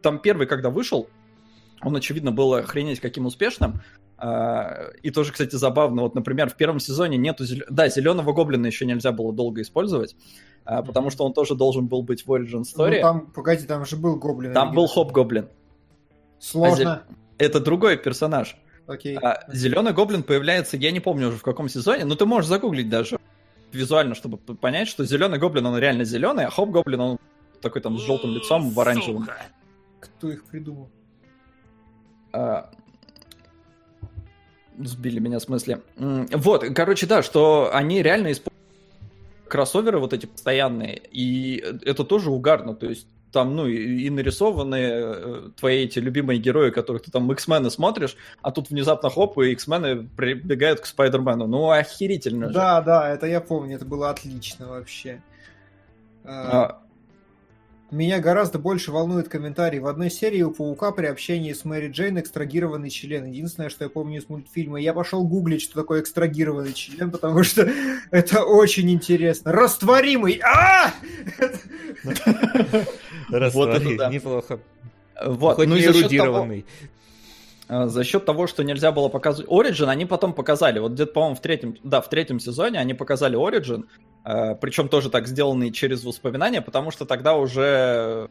там 0.01 0.19
первый, 0.19 0.45
когда 0.45 0.69
вышел, 0.69 1.09
он, 1.83 1.95
очевидно, 1.95 2.31
был 2.31 2.53
охренеть 2.53 2.99
каким 2.99 3.25
успешным. 3.25 3.81
А, 4.17 4.91
и 5.01 5.09
тоже, 5.09 5.31
кстати, 5.31 5.55
забавно. 5.55 6.03
Вот, 6.03 6.13
например, 6.13 6.49
в 6.49 6.55
первом 6.55 6.79
сезоне 6.79 7.17
нету... 7.17 7.43
Зел... 7.43 7.63
Да, 7.69 7.89
зеленого 7.89 8.33
гоблина 8.33 8.67
еще 8.67 8.85
нельзя 8.85 9.11
было 9.11 9.33
долго 9.33 9.61
использовать, 9.61 10.15
а, 10.63 10.83
потому 10.83 11.09
что 11.09 11.25
он 11.25 11.33
тоже 11.33 11.55
должен 11.55 11.87
был 11.87 12.03
быть 12.03 12.25
в 12.25 12.31
Origin 12.31 12.61
Story. 12.61 12.97
Ну, 12.97 13.01
там, 13.01 13.21
погоди, 13.31 13.65
там 13.65 13.85
же 13.85 13.97
был 13.97 14.17
гоблин. 14.17 14.53
Там 14.53 14.75
был 14.75 14.87
Хоп-гоблин. 14.87 15.49
Сложно. 16.39 17.03
А 17.07 17.13
Это 17.39 17.59
другой 17.59 17.97
персонаж. 17.97 18.57
Окей. 18.85 19.17
А, 19.17 19.43
Зеленый 19.51 19.93
гоблин 19.93 20.21
появляется, 20.21 20.77
я 20.77 20.91
не 20.91 20.99
помню 20.99 21.29
уже 21.29 21.37
в 21.37 21.43
каком 21.43 21.67
сезоне, 21.67 22.05
но 22.05 22.15
ты 22.15 22.25
можешь 22.25 22.47
загуглить 22.47 22.89
даже 22.89 23.17
визуально, 23.71 24.15
чтобы 24.15 24.37
понять, 24.37 24.87
что 24.87 25.05
зеленый 25.05 25.39
гоблин, 25.39 25.65
он 25.65 25.77
реально 25.77 26.03
зеленый, 26.03 26.45
а 26.45 26.49
хоп-гоблин, 26.49 26.99
он 26.99 27.19
такой 27.61 27.81
там 27.81 27.97
с 27.97 28.01
желтым 28.01 28.31
лицом 28.31 28.69
в 28.69 28.79
оранжевом. 28.79 29.27
Кто 29.99 30.31
их 30.31 30.45
придумал? 30.45 30.89
А, 32.33 32.69
сбили 34.77 35.19
меня 35.19 35.39
в 35.39 35.43
смысле. 35.43 35.81
Вот, 35.95 36.65
короче, 36.75 37.05
да, 37.05 37.23
что 37.23 37.69
они 37.73 38.01
реально 38.01 38.31
используют 38.31 38.51
кроссоверы 39.47 39.99
вот 39.99 40.13
эти 40.13 40.25
постоянные, 40.25 41.01
и 41.11 41.57
это 41.83 42.03
тоже 42.05 42.31
угарно, 42.31 42.73
то 42.73 42.87
есть 42.87 43.05
там, 43.31 43.55
ну, 43.55 43.65
и, 43.65 44.03
и 44.03 44.09
нарисованы 44.09 44.75
э, 44.75 45.49
твои 45.57 45.85
эти 45.85 45.99
любимые 45.99 46.39
герои, 46.39 46.69
которых 46.69 47.03
ты 47.03 47.11
там 47.11 47.31
X-мены 47.31 47.69
смотришь, 47.69 48.17
а 48.41 48.51
тут 48.51 48.69
внезапно 48.69 49.09
хоп, 49.09 49.37
и 49.39 49.51
X-мены 49.51 50.07
прибегают 50.17 50.81
к 50.81 50.85
Спайдермену. 50.85 51.47
Ну, 51.47 51.69
охерительно 51.69 52.47
же. 52.47 52.53
Да, 52.53 52.81
да, 52.81 53.09
это 53.09 53.27
я 53.27 53.39
помню, 53.39 53.75
это 53.75 53.85
было 53.85 54.09
отлично 54.09 54.67
вообще. 54.67 55.21
А, 56.23 56.81
меня 57.91 58.19
гораздо 58.19 58.57
больше 58.57 58.91
волнует 58.91 59.27
комментарий. 59.27 59.79
В 59.79 59.87
одной 59.87 60.09
серии 60.09 60.41
у 60.41 60.51
Паука 60.51 60.91
при 60.91 61.07
общении 61.07 61.51
с 61.51 61.65
Мэри 61.65 61.89
Джейн 61.89 62.19
экстрагированный 62.19 62.89
член. 62.89 63.25
Единственное, 63.25 63.69
что 63.69 63.83
я 63.83 63.89
помню 63.89 64.19
из 64.19 64.29
мультфильма. 64.29 64.79
Я 64.79 64.93
пошел 64.93 65.27
гуглить, 65.27 65.61
что 65.61 65.75
такое 65.75 66.01
экстрагированный 66.01 66.73
член, 66.73 67.11
потому 67.11 67.43
что 67.43 67.69
это 68.11 68.43
очень 68.43 68.89
интересно. 68.89 69.51
Растворимый! 69.51 70.41
а 70.43 70.93
Растворимый, 73.29 74.09
неплохо. 74.09 74.59
Вот, 75.23 75.57
ну 75.57 75.75
и 75.75 75.85
эрудированный. 75.85 76.65
А, 77.67 77.87
за 77.87 78.03
счет 78.03 78.25
того, 78.25 78.47
что 78.47 78.63
нельзя 78.63 78.91
было 78.91 79.07
показывать 79.07 79.49
Origin, 79.49 79.87
они 79.87 80.05
потом 80.05 80.33
показали, 80.33 80.79
вот 80.79 80.93
где-то, 80.93 81.13
по-моему, 81.13 81.35
в 81.35 81.41
третьем, 81.41 81.77
да, 81.83 82.01
в 82.01 82.09
третьем 82.09 82.39
сезоне 82.39 82.79
они 82.79 82.93
показали 82.93 83.37
Origin, 83.37 83.85
причем 84.23 84.87
тоже 84.87 85.09
так 85.09 85.27
сделанный 85.27 85.71
через 85.71 86.03
воспоминания, 86.03 86.61
потому 86.61 86.91
что 86.91 87.05
тогда 87.05 87.35
уже 87.35 88.29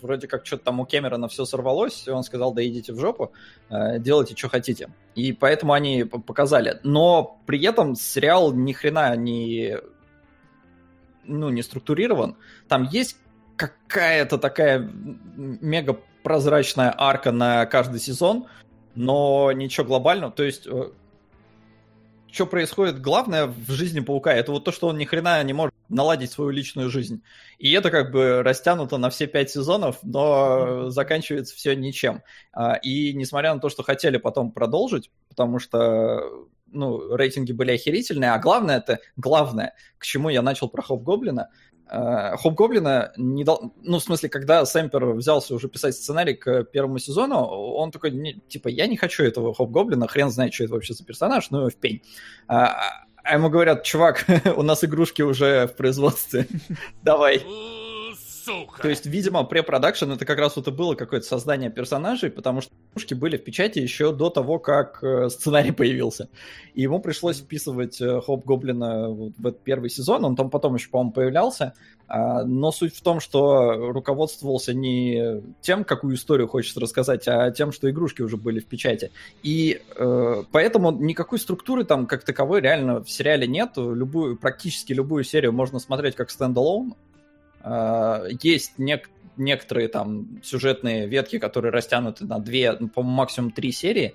вроде 0.00 0.28
как 0.28 0.46
что-то 0.46 0.64
там 0.64 0.80
у 0.80 0.86
Кэмерона 0.86 1.28
все 1.28 1.44
сорвалось, 1.44 2.06
и 2.06 2.10
он 2.10 2.22
сказал, 2.22 2.52
да 2.52 2.64
идите 2.64 2.92
в 2.92 2.98
жопу, 2.98 3.32
а, 3.68 3.98
делайте, 3.98 4.36
что 4.36 4.48
хотите. 4.48 4.90
И 5.14 5.32
поэтому 5.32 5.72
они 5.72 6.04
показали. 6.04 6.80
Но 6.82 7.40
при 7.46 7.62
этом 7.64 7.94
сериал 7.94 8.52
ни 8.52 8.72
хрена 8.72 9.16
не, 9.16 9.78
ну, 11.24 11.50
не 11.50 11.62
структурирован. 11.62 12.36
Там 12.68 12.84
есть 12.84 13.16
какая-то 13.56 14.38
такая 14.38 14.78
мега 15.36 15.98
прозрачная 16.22 16.94
арка 16.96 17.32
на 17.32 17.66
каждый 17.66 18.00
сезон, 18.00 18.46
но 18.94 19.52
ничего 19.52 19.86
глобального. 19.86 20.32
То 20.32 20.42
есть, 20.42 20.66
э, 20.66 20.90
что 22.34 22.46
происходит 22.46 23.00
главное 23.00 23.46
в 23.46 23.70
жизни 23.70 24.00
Паука, 24.00 24.32
это 24.32 24.50
вот 24.50 24.64
то, 24.64 24.72
что 24.72 24.88
он 24.88 24.98
ни 24.98 25.04
хрена 25.04 25.42
не 25.44 25.52
может 25.52 25.72
наладить 25.88 26.32
свою 26.32 26.50
личную 26.50 26.90
жизнь. 26.90 27.22
И 27.58 27.70
это 27.72 27.90
как 27.90 28.10
бы 28.10 28.42
растянуто 28.42 28.98
на 28.98 29.08
все 29.08 29.28
пять 29.28 29.50
сезонов, 29.50 29.98
но 30.02 30.90
заканчивается 30.90 31.54
все 31.54 31.76
ничем. 31.76 32.22
А, 32.52 32.74
и 32.74 33.12
несмотря 33.12 33.54
на 33.54 33.60
то, 33.60 33.68
что 33.68 33.84
хотели 33.84 34.16
потом 34.16 34.50
продолжить, 34.50 35.12
потому 35.28 35.60
что 35.60 36.48
ну, 36.66 37.14
рейтинги 37.14 37.52
были 37.52 37.70
охерительные, 37.70 38.32
а 38.32 38.38
главное 38.40 38.78
это, 38.78 38.98
главное, 39.16 39.74
к 39.98 40.04
чему 40.04 40.28
я 40.28 40.42
начал 40.42 40.68
про 40.68 40.82
Хоп 40.82 41.02
Гоблина, 41.02 41.50
Э, 41.88 42.36
Хобгоблина 42.36 43.12
не 43.16 43.44
дал... 43.44 43.72
Ну, 43.82 43.98
в 43.98 44.02
смысле, 44.02 44.28
когда 44.28 44.64
Сэмпер 44.64 45.12
взялся 45.12 45.54
уже 45.54 45.68
писать 45.68 45.94
сценарий 45.94 46.34
к 46.34 46.64
первому 46.64 46.98
сезону, 46.98 47.36
он 47.36 47.90
такой, 47.90 48.10
не, 48.10 48.34
типа, 48.48 48.68
я 48.68 48.86
не 48.86 48.96
хочу 48.96 49.24
этого 49.24 49.54
Хобгоблина, 49.54 50.08
хрен 50.08 50.30
знает, 50.30 50.54
что 50.54 50.64
это 50.64 50.74
вообще 50.74 50.94
за 50.94 51.04
персонаж, 51.04 51.50
ну, 51.50 51.68
в 51.68 51.76
пень. 51.76 52.02
А, 52.48 52.76
а 53.22 53.34
ему 53.34 53.50
говорят, 53.50 53.84
чувак, 53.84 54.24
у 54.56 54.62
нас 54.62 54.84
игрушки 54.84 55.22
уже 55.22 55.66
в 55.66 55.76
производстве, 55.76 56.46
давай. 57.02 57.42
Сука. 58.44 58.82
То 58.82 58.88
есть, 58.90 59.06
видимо, 59.06 59.44
препродакшн 59.44 60.12
это 60.12 60.26
как 60.26 60.38
раз 60.38 60.56
вот 60.56 60.68
и 60.68 60.70
было 60.70 60.94
какое-то 60.94 61.26
создание 61.26 61.70
персонажей, 61.70 62.30
потому 62.30 62.60
что 62.60 62.72
игрушки 62.92 63.14
были 63.14 63.38
в 63.38 63.44
печати 63.44 63.78
еще 63.78 64.12
до 64.12 64.28
того, 64.28 64.58
как 64.58 65.02
э, 65.02 65.30
сценарий 65.30 65.72
появился. 65.72 66.28
И 66.74 66.82
ему 66.82 67.00
пришлось 67.00 67.38
вписывать 67.38 68.00
э, 68.00 68.20
Хобгоблина 68.20 69.08
в 69.08 69.46
этот 69.46 69.62
первый 69.62 69.88
сезон, 69.88 70.24
он 70.24 70.36
там 70.36 70.50
потом 70.50 70.74
еще, 70.74 70.90
по-моему, 70.90 71.12
появлялся. 71.12 71.72
А, 72.06 72.44
но 72.44 72.70
суть 72.70 72.94
в 72.94 73.02
том, 73.02 73.18
что 73.18 73.92
руководствовался 73.92 74.74
не 74.74 75.42
тем, 75.62 75.84
какую 75.84 76.16
историю 76.16 76.48
хочет 76.48 76.76
рассказать, 76.76 77.26
а 77.26 77.50
тем, 77.50 77.72
что 77.72 77.88
игрушки 77.88 78.20
уже 78.20 78.36
были 78.36 78.60
в 78.60 78.66
печати. 78.66 79.10
И 79.42 79.80
э, 79.96 80.42
поэтому 80.52 80.92
никакой 80.92 81.38
структуры 81.38 81.84
там 81.84 82.06
как 82.06 82.24
таковой 82.24 82.60
реально 82.60 83.02
в 83.02 83.10
сериале 83.10 83.46
нет. 83.46 83.70
Любую, 83.76 84.36
практически 84.36 84.92
любую 84.92 85.24
серию 85.24 85.52
можно 85.52 85.78
смотреть 85.78 86.14
как 86.14 86.30
стендалон. 86.30 86.94
Э, 87.64 88.28
есть 88.42 88.78
нек 88.78 89.10
некоторые 89.36 89.88
там 89.88 90.40
сюжетные 90.44 91.08
ветки, 91.08 91.38
которые 91.38 91.72
растянуты 91.72 92.24
на 92.24 92.38
две, 92.38 92.76
ну, 92.78 92.88
по-моему, 92.88 93.16
максимум 93.16 93.50
три 93.50 93.72
серии. 93.72 94.14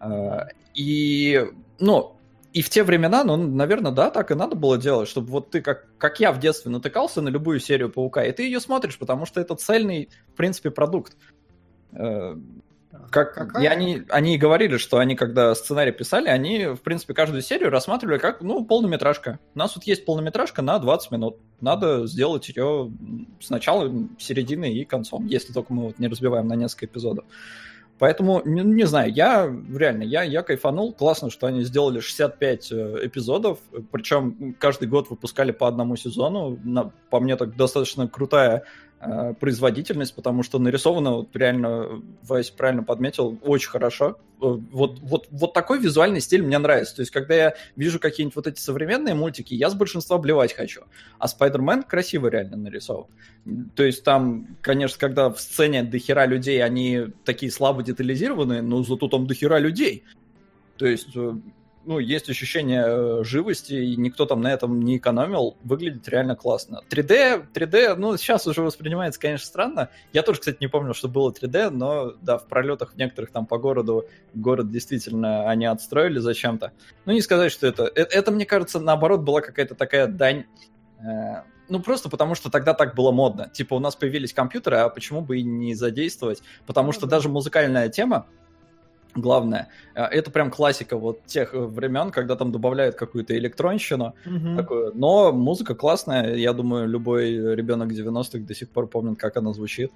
Э, 0.00 0.48
и, 0.74 1.44
ну, 1.80 2.16
и 2.52 2.62
в 2.62 2.70
те 2.70 2.84
времена, 2.84 3.24
ну, 3.24 3.36
наверное, 3.36 3.92
да, 3.92 4.10
так 4.10 4.30
и 4.30 4.34
надо 4.34 4.56
было 4.56 4.78
делать, 4.78 5.08
чтобы 5.08 5.28
вот 5.28 5.50
ты, 5.50 5.60
как, 5.60 5.86
как 5.98 6.20
я 6.20 6.32
в 6.32 6.38
детстве, 6.38 6.70
натыкался 6.70 7.20
на 7.20 7.28
любую 7.28 7.60
серию 7.60 7.90
Паука, 7.90 8.24
и 8.24 8.32
ты 8.32 8.44
ее 8.44 8.60
смотришь, 8.60 8.98
потому 8.98 9.26
что 9.26 9.40
это 9.40 9.54
цельный, 9.54 10.08
в 10.32 10.36
принципе, 10.36 10.70
продукт. 10.70 11.16
Как, 13.10 13.34
Какая? 13.34 13.62
и 13.62 13.66
они, 13.66 14.02
они 14.08 14.36
говорили, 14.36 14.76
что 14.76 14.98
они, 14.98 15.14
когда 15.14 15.54
сценарий 15.54 15.92
писали, 15.92 16.28
они, 16.28 16.66
в 16.66 16.78
принципе, 16.78 17.14
каждую 17.14 17.42
серию 17.42 17.70
рассматривали 17.70 18.18
как, 18.18 18.40
ну, 18.40 18.64
полнометражка. 18.64 19.38
У 19.54 19.58
нас 19.58 19.76
вот 19.76 19.84
есть 19.84 20.04
полнометражка 20.04 20.60
на 20.62 20.78
20 20.78 21.10
минут. 21.12 21.36
Надо 21.60 22.06
сделать 22.06 22.48
ее 22.48 22.92
сначала, 23.40 23.92
серединой 24.18 24.74
и 24.74 24.84
концом, 24.84 25.26
если 25.26 25.52
только 25.52 25.72
мы 25.72 25.84
вот 25.84 25.98
не 26.00 26.08
разбиваем 26.08 26.48
на 26.48 26.54
несколько 26.54 26.86
эпизодов. 26.86 27.24
Поэтому, 28.00 28.40
не, 28.46 28.62
не 28.62 28.84
знаю, 28.84 29.12
я 29.12 29.44
реально, 29.44 30.04
я, 30.04 30.22
я 30.22 30.42
кайфанул. 30.42 30.94
Классно, 30.94 31.30
что 31.30 31.46
они 31.46 31.62
сделали 31.64 32.00
65 32.00 32.72
э, 32.72 32.98
эпизодов, 33.02 33.58
причем 33.92 34.56
каждый 34.58 34.88
год 34.88 35.10
выпускали 35.10 35.52
по 35.52 35.68
одному 35.68 35.96
сезону. 35.96 36.58
На, 36.64 36.92
по 37.10 37.20
мне 37.20 37.36
так 37.36 37.56
достаточно 37.56 38.08
крутая 38.08 38.64
производительность, 39.40 40.14
потому 40.14 40.42
что 40.42 40.58
нарисовано, 40.58 41.12
вот 41.12 41.34
реально, 41.34 42.02
Вась 42.22 42.50
правильно 42.50 42.82
подметил, 42.82 43.38
очень 43.42 43.70
хорошо. 43.70 44.18
Э, 44.42 44.58
вот, 44.72 44.98
вот, 45.00 45.26
вот 45.30 45.54
такой 45.54 45.80
визуальный 45.80 46.20
стиль 46.20 46.42
мне 46.42 46.58
нравится. 46.58 46.96
То 46.96 47.02
есть, 47.02 47.10
когда 47.10 47.34
я 47.34 47.54
вижу 47.76 47.98
какие-нибудь 47.98 48.36
вот 48.36 48.46
эти 48.46 48.60
современные 48.60 49.14
мультики, 49.14 49.54
я 49.54 49.70
с 49.70 49.74
большинства 49.74 50.18
блевать 50.18 50.52
хочу. 50.52 50.82
А 51.18 51.28
Спайдермен 51.28 51.82
красиво 51.82 52.28
реально 52.28 52.58
нарисован. 52.58 53.06
То 53.74 53.84
есть, 53.84 54.04
там, 54.04 54.56
конечно, 54.60 54.98
когда 54.98 55.30
в 55.30 55.40
сцене 55.40 55.82
дохера 55.82 56.26
людей, 56.26 56.62
они 56.62 57.06
такие 57.24 57.50
слабо 57.50 57.82
детализированные, 57.82 58.60
но 58.60 58.82
зато 58.82 59.08
там 59.08 59.26
дохера 59.26 59.58
людей. 59.58 60.04
То 60.76 60.86
есть, 60.86 61.16
э, 61.16 61.34
ну, 61.90 61.98
есть 61.98 62.30
ощущение 62.30 62.84
э, 62.86 63.24
живости, 63.24 63.72
и 63.72 63.96
никто 63.96 64.24
там 64.24 64.40
на 64.42 64.52
этом 64.52 64.80
не 64.80 64.98
экономил. 64.98 65.56
Выглядит 65.64 66.08
реально 66.08 66.36
классно. 66.36 66.82
3D, 66.88 67.46
3D, 67.52 67.96
ну, 67.96 68.16
сейчас 68.16 68.46
уже 68.46 68.62
воспринимается, 68.62 69.18
конечно, 69.18 69.44
странно. 69.44 69.88
Я 70.12 70.22
тоже, 70.22 70.38
кстати, 70.38 70.58
не 70.60 70.68
помню, 70.68 70.94
что 70.94 71.08
было 71.08 71.32
3D, 71.32 71.70
но, 71.70 72.12
да, 72.22 72.38
в 72.38 72.46
пролетах 72.46 72.92
в 72.92 72.96
некоторых 72.96 73.32
там 73.32 73.44
по 73.44 73.58
городу, 73.58 74.04
город 74.34 74.70
действительно 74.70 75.50
они 75.50 75.66
отстроили 75.66 76.20
зачем-то. 76.20 76.70
Ну, 77.06 77.12
не 77.12 77.22
сказать, 77.22 77.50
что 77.50 77.66
это... 77.66 77.90
Это, 77.92 78.16
это 78.16 78.30
мне 78.30 78.46
кажется, 78.46 78.78
наоборот, 78.78 79.22
была 79.22 79.40
какая-то 79.40 79.74
такая 79.74 80.06
дань 80.06 80.44
э, 81.00 81.42
ну, 81.68 81.80
просто 81.80 82.08
потому 82.08 82.36
что 82.36 82.50
тогда 82.50 82.72
так 82.72 82.94
было 82.94 83.10
модно. 83.10 83.48
Типа, 83.48 83.74
у 83.74 83.80
нас 83.80 83.96
появились 83.96 84.32
компьютеры, 84.32 84.76
а 84.76 84.88
почему 84.90 85.22
бы 85.22 85.40
и 85.40 85.42
не 85.42 85.74
задействовать? 85.74 86.40
Потому 86.66 86.88
ну 86.88 86.92
что 86.92 87.08
даже 87.08 87.28
музыкальная 87.28 87.88
тема, 87.88 88.26
главное. 89.14 89.68
А, 89.94 90.06
это 90.06 90.30
прям 90.30 90.50
классика 90.50 90.96
вот 90.96 91.24
тех 91.26 91.52
времен, 91.52 92.10
когда 92.10 92.36
там 92.36 92.52
добавляют 92.52 92.96
какую-то 92.96 93.36
электронщину. 93.36 94.14
Mm-hmm. 94.24 94.56
Такую. 94.56 94.92
Но 94.94 95.32
музыка 95.32 95.74
классная. 95.74 96.34
Я 96.34 96.52
думаю, 96.52 96.88
любой 96.88 97.54
ребенок 97.54 97.90
90-х 97.92 98.38
до 98.38 98.54
сих 98.54 98.70
пор 98.70 98.86
помнит, 98.86 99.18
как 99.18 99.36
она 99.36 99.52
звучит. 99.52 99.92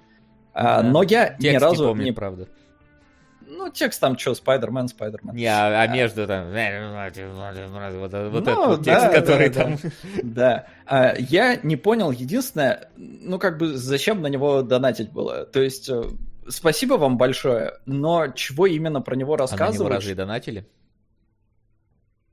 А, 0.53 0.81
Но 0.81 1.03
я 1.03 1.29
Текст 1.29 1.43
ни 1.43 1.57
разу 1.57 1.83
не 1.83 1.89
помнит, 1.89 2.05
не 2.05 2.11
правда. 2.11 2.47
Ну, 3.47 3.69
текст 3.69 4.01
там 4.01 4.17
что, 4.17 4.33
Спайдермен, 4.33 4.87
Спайдермен. 4.87 5.35
Не, 5.35 5.47
а, 5.47 5.81
а 5.81 5.87
между 5.87 6.25
там... 6.25 6.47
Вот, 6.47 8.11
вот 8.11 8.45
ну, 8.45 8.73
этот 8.73 8.81
да, 8.81 9.09
текст, 9.09 9.13
который 9.13 9.49
да, 9.49 9.63
там... 9.63 9.77
Да. 10.23 10.67
А, 10.85 11.13
я 11.17 11.57
не 11.57 11.75
понял, 11.75 12.11
единственное, 12.11 12.89
ну, 12.97 13.37
как 13.37 13.57
бы, 13.57 13.75
зачем 13.75 14.21
на 14.21 14.27
него 14.27 14.61
донатить 14.61 15.11
было. 15.11 15.45
То 15.45 15.61
есть, 15.61 15.89
э, 15.89 16.03
спасибо 16.47 16.95
вам 16.95 17.17
большое, 17.17 17.79
но 17.85 18.27
чего 18.29 18.67
именно 18.67 19.01
про 19.01 19.15
него 19.15 19.35
рассказывать? 19.35 19.69
А 19.69 19.73
на 19.73 19.77
него 19.77 19.89
разве 19.89 20.15
донатили? 20.15 20.67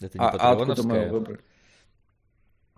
Это 0.00 0.18
не 0.18 0.24
а, 0.24 0.28
а 0.30 0.52
откуда 0.52 0.82
мы 0.82 1.08
выбрали? 1.08 1.40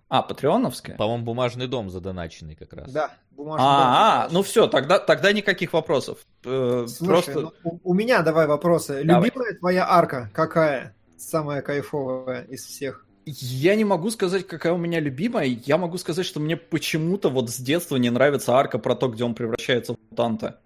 А, 0.07 0.21
патреоновская? 0.21 0.95
По-моему, 0.95 1.23
бумажный 1.23 1.67
дом 1.67 1.89
задоначенный 1.89 2.55
как 2.55 2.73
раз. 2.73 2.91
Да, 2.91 3.11
бумажный 3.31 3.65
а, 3.67 3.73
дом. 3.73 4.29
А, 4.29 4.29
ну 4.31 4.43
все, 4.43 4.67
тогда, 4.67 4.99
тогда 4.99 5.31
никаких 5.31 5.73
вопросов. 5.73 6.19
Э, 6.43 6.85
Слушай, 6.87 7.33
Просто... 7.33 7.39
ну, 7.41 7.51
у, 7.63 7.91
у 7.91 7.93
меня 7.93 8.21
давай 8.21 8.45
вопросы. 8.45 9.03
Давай. 9.03 9.29
Любимая 9.29 9.55
твоя 9.55 9.89
арка 9.89 10.29
какая? 10.33 10.95
Самая 11.17 11.61
кайфовая 11.61 12.43
из 12.43 12.65
всех? 12.65 13.05
Я 13.25 13.75
не 13.75 13.83
могу 13.83 14.11
сказать, 14.11 14.45
какая 14.45 14.73
у 14.73 14.77
меня 14.77 14.99
любимая. 14.99 15.45
Я 15.47 15.77
могу 15.77 15.97
сказать, 15.97 16.25
что 16.25 16.39
мне 16.39 16.55
почему-то 16.55 17.29
вот 17.29 17.49
с 17.49 17.57
детства 17.57 17.95
не 17.95 18.11
нравится 18.11 18.53
арка 18.53 18.77
про 18.77 18.95
то, 18.95 19.07
где 19.07 19.23
он 19.23 19.33
превращается 19.33 19.95
в 19.95 19.97
мутанта. 20.11 20.59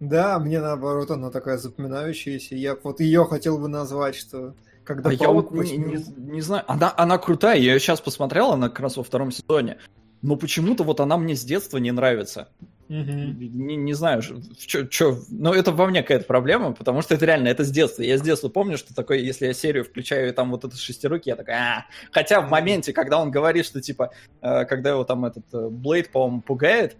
Да, 0.00 0.38
мне 0.38 0.60
наоборот 0.60 1.10
она 1.10 1.30
такая 1.30 1.58
запоминающаяся. 1.58 2.54
Я 2.54 2.76
вот 2.82 3.00
ее 3.00 3.24
хотел 3.24 3.58
бы 3.58 3.68
назвать, 3.68 4.14
что 4.14 4.54
когда 4.84 5.10
а 5.10 5.12
я 5.12 5.30
вот 5.30 5.50
не, 5.50 5.76
не, 5.76 6.04
не 6.16 6.40
знаю, 6.40 6.64
она, 6.68 6.92
она 6.96 7.18
крутая, 7.18 7.58
я 7.58 7.72
ее 7.72 7.80
сейчас 7.80 8.00
посмотрел, 8.00 8.52
она 8.52 8.68
как 8.68 8.80
раз 8.80 8.96
во 8.96 9.02
втором 9.02 9.32
сезоне. 9.32 9.78
Но 10.22 10.36
почему-то 10.36 10.84
вот 10.84 11.00
она 11.00 11.16
мне 11.16 11.34
с 11.34 11.44
детства 11.44 11.78
не 11.78 11.92
нравится. 11.92 12.48
Угу. 12.88 12.96
Не, 12.96 13.76
не 13.76 13.94
знаю, 13.94 14.22
что, 14.22 14.90
что, 14.90 15.18
но 15.28 15.52
это 15.52 15.72
во 15.72 15.86
мне 15.86 16.02
какая-то 16.02 16.24
проблема, 16.24 16.72
потому 16.72 17.02
что 17.02 17.14
это 17.14 17.26
реально, 17.26 17.48
это 17.48 17.64
с 17.64 17.70
детства. 17.70 18.02
Я 18.02 18.16
с 18.16 18.22
детства 18.22 18.48
помню, 18.48 18.78
что 18.78 18.94
такое, 18.94 19.18
если 19.18 19.46
я 19.46 19.54
серию 19.54 19.84
включаю, 19.84 20.28
и 20.28 20.32
там 20.32 20.52
вот 20.52 20.64
этот 20.64 20.78
шестируки, 20.78 21.28
я 21.28 21.36
такой, 21.36 21.54
а 21.54 21.86
Хотя 22.12 22.40
в 22.40 22.48
моменте, 22.48 22.92
когда 22.92 23.20
он 23.20 23.32
говорит, 23.32 23.66
что 23.66 23.80
типа, 23.80 24.12
э, 24.40 24.64
когда 24.66 24.90
его 24.90 25.02
там 25.02 25.24
этот 25.24 25.46
э, 25.52 25.68
Блейд, 25.68 26.12
по-моему, 26.12 26.42
пугает, 26.42 26.96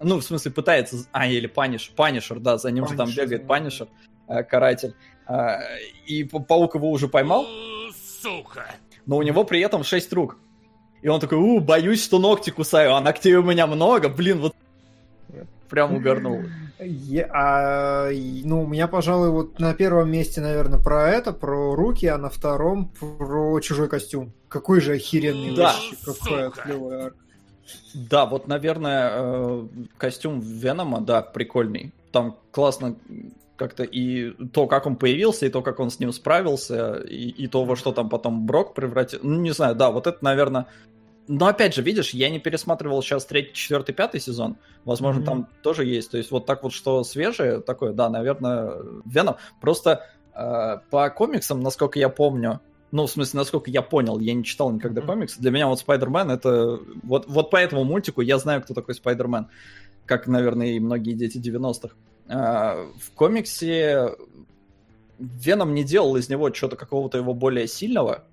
ну, 0.00 0.18
в 0.18 0.22
смысле, 0.22 0.50
пытается... 0.50 0.96
А, 1.12 1.26
или 1.26 1.46
Паниш, 1.46 1.92
Панишер, 1.94 2.40
да, 2.40 2.58
за 2.58 2.70
ним 2.70 2.84
Punisher, 2.84 2.90
же 2.90 2.96
там 2.96 3.10
бегает 3.10 3.46
Панишер, 3.46 3.88
э, 4.28 4.42
каратель. 4.42 4.94
Э, 5.28 5.58
и 6.06 6.24
Паук 6.24 6.74
его 6.74 6.90
уже 6.90 7.08
поймал. 7.08 7.46
Сука! 8.22 8.66
Но 9.06 9.16
у 9.16 9.22
него 9.22 9.44
при 9.44 9.60
этом 9.60 9.84
шесть 9.84 10.12
рук. 10.12 10.36
И 11.02 11.08
он 11.08 11.20
такой, 11.20 11.38
у, 11.38 11.60
боюсь, 11.60 12.04
что 12.04 12.18
ногти 12.18 12.50
кусаю, 12.50 12.94
а 12.94 13.00
ногтей 13.00 13.34
у 13.34 13.42
меня 13.42 13.66
много, 13.66 14.08
блин, 14.08 14.40
вот 14.40 14.54
прям 15.70 15.94
угарнул. 15.94 16.42
Я, 16.80 17.28
а, 17.32 18.10
ну, 18.10 18.64
у 18.64 18.66
меня, 18.66 18.88
пожалуй, 18.88 19.30
вот 19.30 19.58
на 19.58 19.72
первом 19.74 20.10
месте, 20.10 20.40
наверное, 20.40 20.78
про 20.82 21.08
это, 21.08 21.32
про 21.32 21.74
руки, 21.74 22.06
а 22.06 22.18
на 22.18 22.28
втором 22.28 22.88
про 22.88 23.60
чужой 23.60 23.88
костюм. 23.88 24.32
Какой 24.48 24.80
же 24.80 24.94
охеренный 24.94 25.54
да. 25.54 25.72
вообще, 25.72 25.96
какой 26.04 26.50
клевый 26.50 27.04
arc. 27.06 27.16
Да, 27.94 28.26
вот, 28.26 28.48
наверное, 28.48 29.10
э, 29.12 29.66
костюм 29.98 30.40
Венома, 30.40 31.00
да, 31.00 31.22
прикольный. 31.22 31.92
Там 32.12 32.36
классно 32.50 32.96
как-то 33.56 33.82
и 33.84 34.30
то, 34.48 34.66
как 34.66 34.86
он 34.86 34.96
появился, 34.96 35.46
и 35.46 35.50
то, 35.50 35.60
как 35.60 35.80
он 35.80 35.90
с 35.90 36.00
ним 36.00 36.12
справился, 36.12 36.94
и, 36.94 37.28
и 37.28 37.46
то, 37.46 37.64
во 37.64 37.76
что 37.76 37.92
там 37.92 38.08
потом 38.08 38.46
Брок 38.46 38.74
превратил. 38.74 39.20
Ну, 39.22 39.38
не 39.40 39.50
знаю, 39.50 39.74
да, 39.74 39.90
вот 39.90 40.06
это, 40.06 40.18
наверное... 40.22 40.66
Но 41.28 41.46
опять 41.46 41.74
же, 41.74 41.82
видишь, 41.82 42.10
я 42.10 42.28
не 42.28 42.40
пересматривал 42.40 43.02
сейчас 43.02 43.24
третий, 43.24 43.52
четвертый, 43.52 43.92
пятый 43.92 44.20
сезон. 44.20 44.56
Возможно, 44.84 45.20
mm-hmm. 45.20 45.24
там 45.24 45.48
тоже 45.62 45.84
есть. 45.84 46.10
То 46.10 46.18
есть 46.18 46.32
вот 46.32 46.44
так 46.44 46.64
вот, 46.64 46.72
что 46.72 47.04
свежее 47.04 47.60
такое, 47.60 47.92
да, 47.92 48.08
наверное, 48.08 48.72
Веном. 49.04 49.36
Просто 49.60 50.08
э, 50.34 50.78
по 50.90 51.10
комиксам, 51.10 51.60
насколько 51.60 52.00
я 52.00 52.08
помню, 52.08 52.60
ну, 52.92 53.06
в 53.06 53.10
смысле, 53.10 53.38
насколько 53.38 53.70
я 53.70 53.82
понял, 53.82 54.18
я 54.18 54.34
не 54.34 54.44
читал 54.44 54.70
никогда 54.72 55.00
mm-hmm. 55.00 55.06
комиксы. 55.06 55.40
Для 55.40 55.50
меня 55.50 55.68
вот 55.68 55.78
Спайдермен 55.78 56.30
это... 56.30 56.80
Вот, 57.02 57.26
вот 57.28 57.50
по 57.50 57.56
этому 57.56 57.84
мультику 57.84 58.20
я 58.20 58.38
знаю, 58.38 58.62
кто 58.62 58.74
такой 58.74 58.94
Спайдермен. 58.94 59.48
Как, 60.06 60.26
наверное, 60.26 60.68
и 60.68 60.80
многие 60.80 61.12
дети 61.12 61.38
90-х. 61.38 61.94
А, 62.28 62.86
в 63.00 63.12
комиксе 63.14 64.16
Веном 65.18 65.74
не 65.74 65.84
делал 65.84 66.16
из 66.16 66.28
него 66.28 66.52
что-то 66.52 66.76
какого-то 66.76 67.18
его 67.18 67.34
более 67.34 67.68
сильного. 67.68 68.24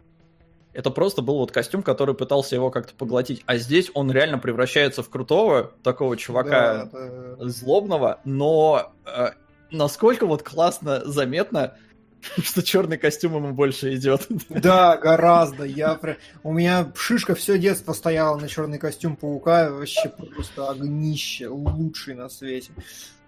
Это 0.74 0.92
просто 0.92 1.22
был 1.22 1.38
вот 1.40 1.52
костюм, 1.52 1.84
который 1.84 2.16
пытался 2.16 2.56
его 2.56 2.72
как-то 2.72 2.94
поглотить. 2.94 3.44
А 3.46 3.58
здесь 3.58 3.92
он 3.94 4.12
реально 4.12 4.38
превращается 4.38 5.04
в 5.04 5.10
крутого 5.10 5.72
такого 5.84 6.16
чувака 6.18 6.86
да, 6.86 7.36
да. 7.38 7.50
злобного, 7.50 8.22
но 8.26 8.94
э, 9.06 9.30
насколько 9.72 10.26
вот 10.26 10.44
классно 10.44 11.04
заметно, 11.06 11.76
что 12.44 12.64
черный 12.64 12.98
костюм 12.98 13.36
ему 13.36 13.54
больше 13.54 13.96
идет. 13.96 14.28
Да, 14.50 14.98
гораздо. 14.98 15.64
Я. 15.64 16.00
У 16.44 16.54
меня 16.54 16.92
шишка 16.96 17.36
все 17.36 17.58
детство 17.58 17.94
стояла 17.94 18.38
на 18.38 18.48
черный 18.48 18.80
костюм 18.80 19.16
паука. 19.16 19.70
Вообще 19.72 20.10
просто 20.10 20.70
огнище. 20.70 21.48
Лучший 21.48 22.16
на 22.16 22.30
свете. 22.30 22.72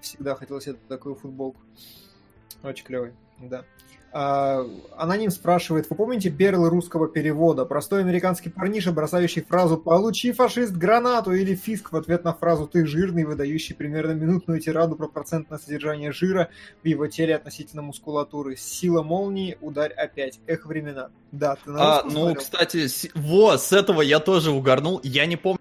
Всегда 0.01 0.35
хотел 0.35 0.61
себе 0.61 0.77
такую 0.87 1.15
футболку. 1.15 1.61
Очень 2.63 2.85
клевый, 2.85 3.13
да. 3.39 3.63
Аноним 4.11 5.29
спрашивает, 5.29 5.87
вы 5.89 5.95
помните 5.95 6.29
перлы 6.29 6.69
русского 6.69 7.07
перевода? 7.07 7.65
Простой 7.65 8.01
американский 8.01 8.49
парниша, 8.49 8.91
бросающий 8.91 9.43
фразу 9.43 9.77
«Получи, 9.77 10.31
фашист, 10.31 10.73
гранату!» 10.73 11.31
или 11.33 11.53
«Фиск» 11.55 11.91
в 11.91 11.95
ответ 11.95 12.23
на 12.23 12.33
фразу 12.33 12.67
«Ты 12.67 12.85
жирный», 12.87 13.23
выдающий 13.23 13.75
примерно 13.75 14.13
минутную 14.13 14.59
тираду 14.59 14.95
про 14.95 15.07
процентное 15.07 15.59
содержание 15.59 16.11
жира 16.11 16.49
в 16.83 16.87
его 16.87 17.05
теле 17.07 17.35
относительно 17.35 17.81
мускулатуры. 17.83 18.55
Сила 18.57 19.03
молнии, 19.03 19.57
ударь 19.61 19.91
опять. 19.93 20.39
Эх, 20.47 20.65
времена. 20.65 21.09
Да, 21.31 21.55
ты 21.63 21.69
на 21.69 21.99
А, 21.99 22.03
ну, 22.03 22.09
смотрел? 22.11 22.35
кстати, 22.35 22.87
с- 22.87 23.07
вот, 23.13 23.61
с 23.61 23.71
этого 23.71 24.01
я 24.01 24.19
тоже 24.19 24.49
угорнул. 24.51 24.99
Я 25.03 25.27
не 25.27 25.35
помню 25.35 25.59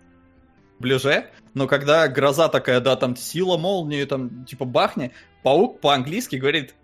ближе, 0.79 1.27
но 1.55 1.67
когда 1.67 2.09
гроза 2.09 2.49
такая, 2.49 2.81
да, 2.81 2.97
там 2.97 3.15
сила 3.17 3.59
молнии, 3.59 4.05
там, 4.05 4.45
типа, 4.47 4.65
бахни, 4.65 5.13
паук 5.43 5.81
по-английски 5.81 6.37
говорит, 6.37 6.75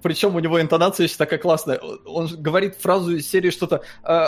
причем 0.00 0.34
у 0.36 0.40
него 0.40 0.60
интонация 0.60 1.04
еще 1.04 1.16
такая 1.16 1.38
классная, 1.38 1.78
он 1.78 2.28
говорит 2.38 2.76
фразу 2.76 3.16
из 3.16 3.28
серии 3.28 3.50
что-то 3.50 3.82
э, 4.04 4.26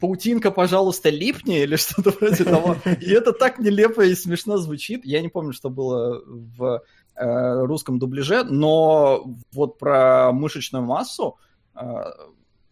«Паутинка, 0.00 0.50
пожалуйста, 0.50 1.10
липни» 1.10 1.62
или 1.62 1.76
что-то 1.76 2.10
вроде 2.10 2.44
того. 2.44 2.76
И 3.00 3.10
это 3.10 3.32
так 3.32 3.58
нелепо 3.58 4.02
и 4.04 4.14
смешно 4.14 4.58
звучит. 4.58 5.04
Я 5.04 5.20
не 5.22 5.28
помню, 5.28 5.52
что 5.52 5.70
было 5.70 6.22
в 6.26 6.82
э, 7.16 7.64
русском 7.64 7.98
дубляже, 7.98 8.44
но 8.44 9.24
вот 9.52 9.78
про 9.78 10.32
мышечную 10.32 10.84
массу 10.84 11.38
э, 11.74 11.80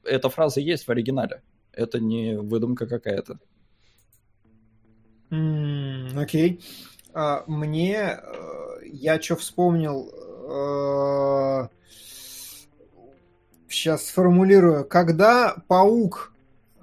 эта 0.05 0.29
фраза 0.29 0.61
есть 0.61 0.87
в 0.87 0.91
оригинале. 0.91 1.43
Это 1.73 2.01
не 2.01 2.37
выдумка 2.37 2.87
какая-то. 2.87 3.39
Окей. 6.17 6.63
А, 7.13 7.45
Мне, 7.47 7.97
э, 7.97 8.19
я 8.85 9.21
что 9.21 9.37
вспомнил, 9.37 10.13
сейчас 13.69 14.07
сформулирую. 14.07 14.85
Когда 14.85 15.57
паук 15.69 16.33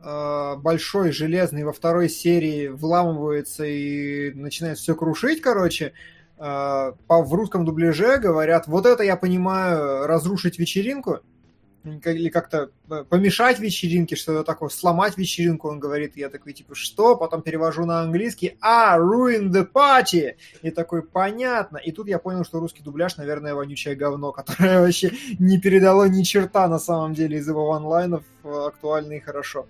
э, 0.04 0.56
большой, 0.58 1.12
железный 1.12 1.64
во 1.64 1.74
второй 1.74 2.10
серии 2.10 2.68
вламывается 2.68 3.66
и 3.66 4.32
начинает 4.34 4.78
все 4.78 4.96
крушить, 4.96 5.42
короче, 5.42 5.94
э, 6.38 6.42
в 6.42 7.34
русском 7.34 7.66
дубляже 7.66 8.18
говорят, 8.18 8.68
вот 8.68 8.86
это 8.86 9.04
я 9.04 9.16
понимаю, 9.16 10.08
разрушить 10.08 10.60
вечеринку, 10.60 11.22
или 11.84 12.30
как-то 12.30 12.70
э, 12.90 13.04
помешать 13.04 13.60
вечеринке, 13.60 14.16
что-то 14.16 14.44
такое, 14.44 14.70
сломать 14.70 15.18
вечеринку, 15.18 15.70
он 15.70 15.80
говорит, 15.80 16.16
я 16.16 16.30
такой, 16.30 16.54
типа, 16.54 16.76
что? 16.76 17.18
Потом 17.18 17.42
перевожу 17.42 17.86
на 17.86 18.02
английский, 18.02 18.58
а, 18.62 18.98
ruin 18.98 19.50
the 19.50 19.68
party! 19.70 20.36
И 20.62 20.72
такой, 20.72 21.04
понятно. 21.04 21.78
И 21.78 21.92
тут 21.92 22.08
я 22.08 22.20
понял, 22.20 22.46
что 22.46 22.60
русский 22.60 22.82
дубляж, 22.82 23.18
наверное, 23.18 23.54
вонючее 23.54 23.96
говно, 23.96 24.32
которое 24.34 24.82
вообще 24.82 25.12
не 25.40 25.60
передало 25.60 26.08
ни 26.08 26.24
черта 26.24 26.68
на 26.68 26.80
самом 26.80 27.14
деле 27.14 27.38
из 27.38 27.48
его 27.48 27.74
онлайнов 27.74 28.24
э, 28.44 28.50
актуально 28.68 29.14
и 29.14 29.20
хорошо. 29.20 29.68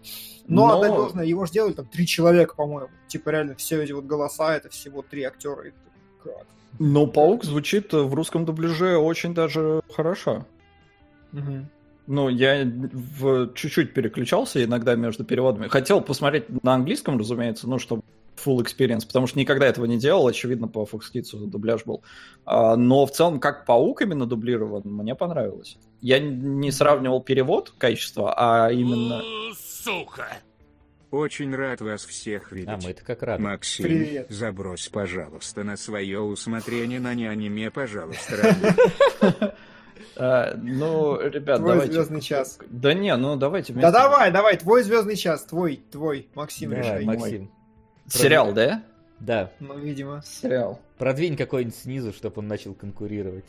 Но, 0.48 0.68
Но- 0.68 0.80
отдать 0.80 0.92
должное, 0.92 1.26
его 1.26 1.46
же 1.46 1.54
делали 1.54 1.74
там 1.74 1.88
три 1.88 2.06
человека, 2.06 2.56
по-моему. 2.56 2.92
Типа 3.08 3.30
реально 3.30 3.56
все 3.56 3.82
эти 3.82 3.92
вот 3.92 4.06
голоса, 4.06 4.56
это 4.56 4.70
всего 4.70 5.02
три 5.02 5.24
актера. 5.24 5.68
И? 5.68 5.72
Но 6.80 7.08
паук 7.08 7.44
звучит 7.44 7.94
в 7.94 8.14
русском 8.14 8.46
дубляже 8.46 8.98
очень 8.98 9.34
даже 9.34 9.82
хорошо. 9.94 10.46
Мгм. 11.32 11.70
Ну, 12.06 12.30
я 12.30 12.66
в... 12.66 13.54
чуть-чуть 13.54 13.94
переключался 13.94 14.64
иногда 14.64 14.96
между 14.96 15.24
переводами. 15.24 15.68
Хотел 15.68 16.02
посмотреть 16.02 16.64
на 16.64 16.74
английском, 16.74 17.18
разумеется, 17.18 17.68
ну, 17.68 17.80
чтобы 17.80 18.04
full 18.36 18.58
experience, 18.58 19.06
потому 19.06 19.28
что 19.28 19.40
никогда 19.40 19.68
этого 19.68 19.86
не 19.86 19.98
делал, 19.98 20.28
очевидно, 20.28 20.68
по 20.68 20.84
Fox 20.84 21.04
Kids 21.14 21.46
дубляж 21.46 21.86
был. 21.86 22.04
А, 22.46 22.76
но 22.76 23.06
в 23.06 23.12
целом, 23.12 23.40
как 23.40 23.66
паук 23.66 24.02
именно 24.02 24.26
дублирован, 24.26 24.82
мне 24.86 25.16
понравилось. 25.16 25.78
Я 26.02 26.20
не 26.20 26.72
сравнивал 26.72 27.22
перевод, 27.22 27.74
качество, 27.78 28.34
а 28.36 28.72
именно... 28.72 29.22
Очень 31.12 31.56
рад 31.56 31.80
вас 31.80 32.04
всех 32.06 32.52
видеть. 32.52 32.70
А 32.70 32.80
мы-то 32.84 33.06
как 33.06 33.22
рады. 33.22 33.44
Максим, 33.44 33.86
Привет. 33.86 34.26
забрось, 34.32 34.90
пожалуйста, 34.90 35.64
на 35.64 35.78
свое 35.78 36.20
усмотрение 36.20 37.00
на 37.00 37.14
не 37.14 37.28
аниме, 37.28 37.70
пожалуйста. 37.70 38.56
а, 40.16 40.56
ну, 40.56 41.20
ребят, 41.20 41.58
Твой 41.60 41.72
давайте... 41.74 41.94
звездный 41.94 42.22
час. 42.22 42.60
Да 42.70 42.94
не, 42.94 43.16
ну 43.16 43.36
давайте 43.36 43.74
Да 43.74 43.80
вместе. 43.80 43.92
давай, 43.94 44.32
давай, 44.32 44.58
твой 44.58 44.84
звездный 44.84 45.16
час, 45.16 45.44
твой, 45.44 45.82
твой, 45.92 46.28
Максим, 46.36 46.70
Давай, 46.72 46.84
решай. 46.86 47.06
Максим. 47.06 47.52
Сериал, 48.08 48.54
да? 48.54 48.84
Да. 49.20 49.52
Ну, 49.60 49.78
видимо. 49.78 50.22
Сериал. 50.26 50.80
Продвинь 50.98 51.38
какой-нибудь 51.38 51.76
снизу, 51.76 52.12
чтобы 52.14 52.40
он 52.40 52.48
начал 52.48 52.74
конкурировать. 52.74 53.46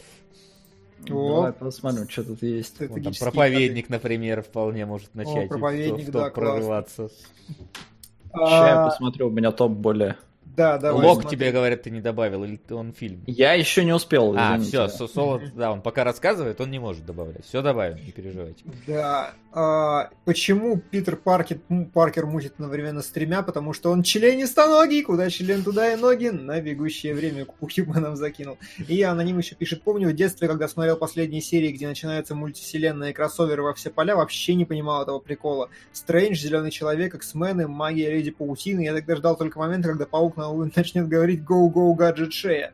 О. 1.11 1.34
Давай 1.36 1.53
посмотрим, 1.53 2.09
что 2.09 2.24
тут 2.24 2.42
есть. 2.42 2.78
Вон 2.88 3.03
там 3.03 3.12
проповедник, 3.18 3.88
например, 3.88 4.42
вполне 4.42 4.86
может 4.86 5.14
начать 5.14 5.49
топ- 5.49 5.59
проповедник, 5.59 6.09
в 6.09 6.11
да, 6.12 6.24
топ 6.26 6.34
классно. 6.34 6.53
прорываться. 6.53 7.09
Сейчас 7.09 8.51
я 8.51 8.84
А, 8.84 8.88
посмотрю, 8.90 9.28
у 9.28 9.30
меня 9.30 9.51
топ 9.53 9.72
более. 9.72 10.16
Да, 10.57 10.78
давай. 10.78 11.05
Лог 11.05 11.22
смотри. 11.22 11.36
тебе, 11.38 11.52
говорят, 11.52 11.82
ты 11.82 11.90
не 11.90 12.00
добавил, 12.00 12.44
или 12.44 12.57
ты- 12.57 12.74
он 12.74 12.92
фильм? 12.92 13.22
Я 13.26 13.55
еще 13.55 13.84
не 13.84 13.92
успел, 13.92 14.34
А, 14.36 14.59
все, 14.59 14.88
Соло, 14.88 15.40
да, 15.55 15.72
он 15.72 15.82
пока 15.82 16.05
рассказывает, 16.05 16.61
он 16.61 16.70
не 16.70 16.78
может 16.78 17.05
добавлять. 17.05 17.44
Все 17.44 17.61
добавим, 17.62 17.96
не 18.05 18.12
переживайте. 18.12 18.62
Да. 18.86 19.32
А, 19.57 20.11
почему 20.24 20.78
Питер 20.78 21.16
Паркер, 21.16 21.59
м, 21.68 21.86
Паркер 21.86 22.26
мутит 22.26 22.55
одновременно 22.55 23.02
с 23.02 23.07
тремя? 23.09 23.42
Потому 23.42 23.72
что 23.72 23.90
он 23.90 24.02
членистоногий, 24.02 25.02
куда 25.02 25.30
член, 25.30 25.62
туда 25.62 25.92
и 25.92 25.96
ноги, 25.96 26.28
на 26.28 26.61
бегущее 26.61 27.14
время 27.14 27.44
Кукиба 27.44 28.00
нам 28.00 28.16
закинул. 28.16 28.59
И 28.88 29.00
аноним 29.02 29.38
еще 29.38 29.55
пишет, 29.55 29.82
помню 29.82 30.09
в 30.11 30.12
детстве, 30.14 30.48
когда 30.48 30.66
смотрел 30.66 30.96
последние 30.96 31.40
серии, 31.40 31.70
где 31.70 31.86
начинается 31.86 32.34
мультивселенная 32.34 33.11
и 33.11 33.12
кроссоверы 33.12 33.62
во 33.62 33.74
все 33.74 33.90
поля, 33.90 34.16
вообще 34.16 34.55
не 34.55 34.64
понимал 34.64 35.02
этого 35.02 35.18
прикола. 35.20 35.68
Стрэндж, 35.92 36.34
Зеленый 36.36 36.70
Человек, 36.72 37.14
X-мены, 37.14 37.68
Магия 37.68 38.11
Леди 38.11 38.32
Паутины. 38.32 38.80
Я 38.84 38.92
тогда 38.94 39.16
ждал 39.16 39.36
только 39.36 39.59
момента, 39.59 39.88
когда 39.88 40.05
Паук 40.07 40.36
на- 40.36 40.43
начнет 40.76 41.09
говорить 41.09 41.40
«Go-Go, 41.40 41.95
гаджет 41.95 42.32
шея». 42.32 42.72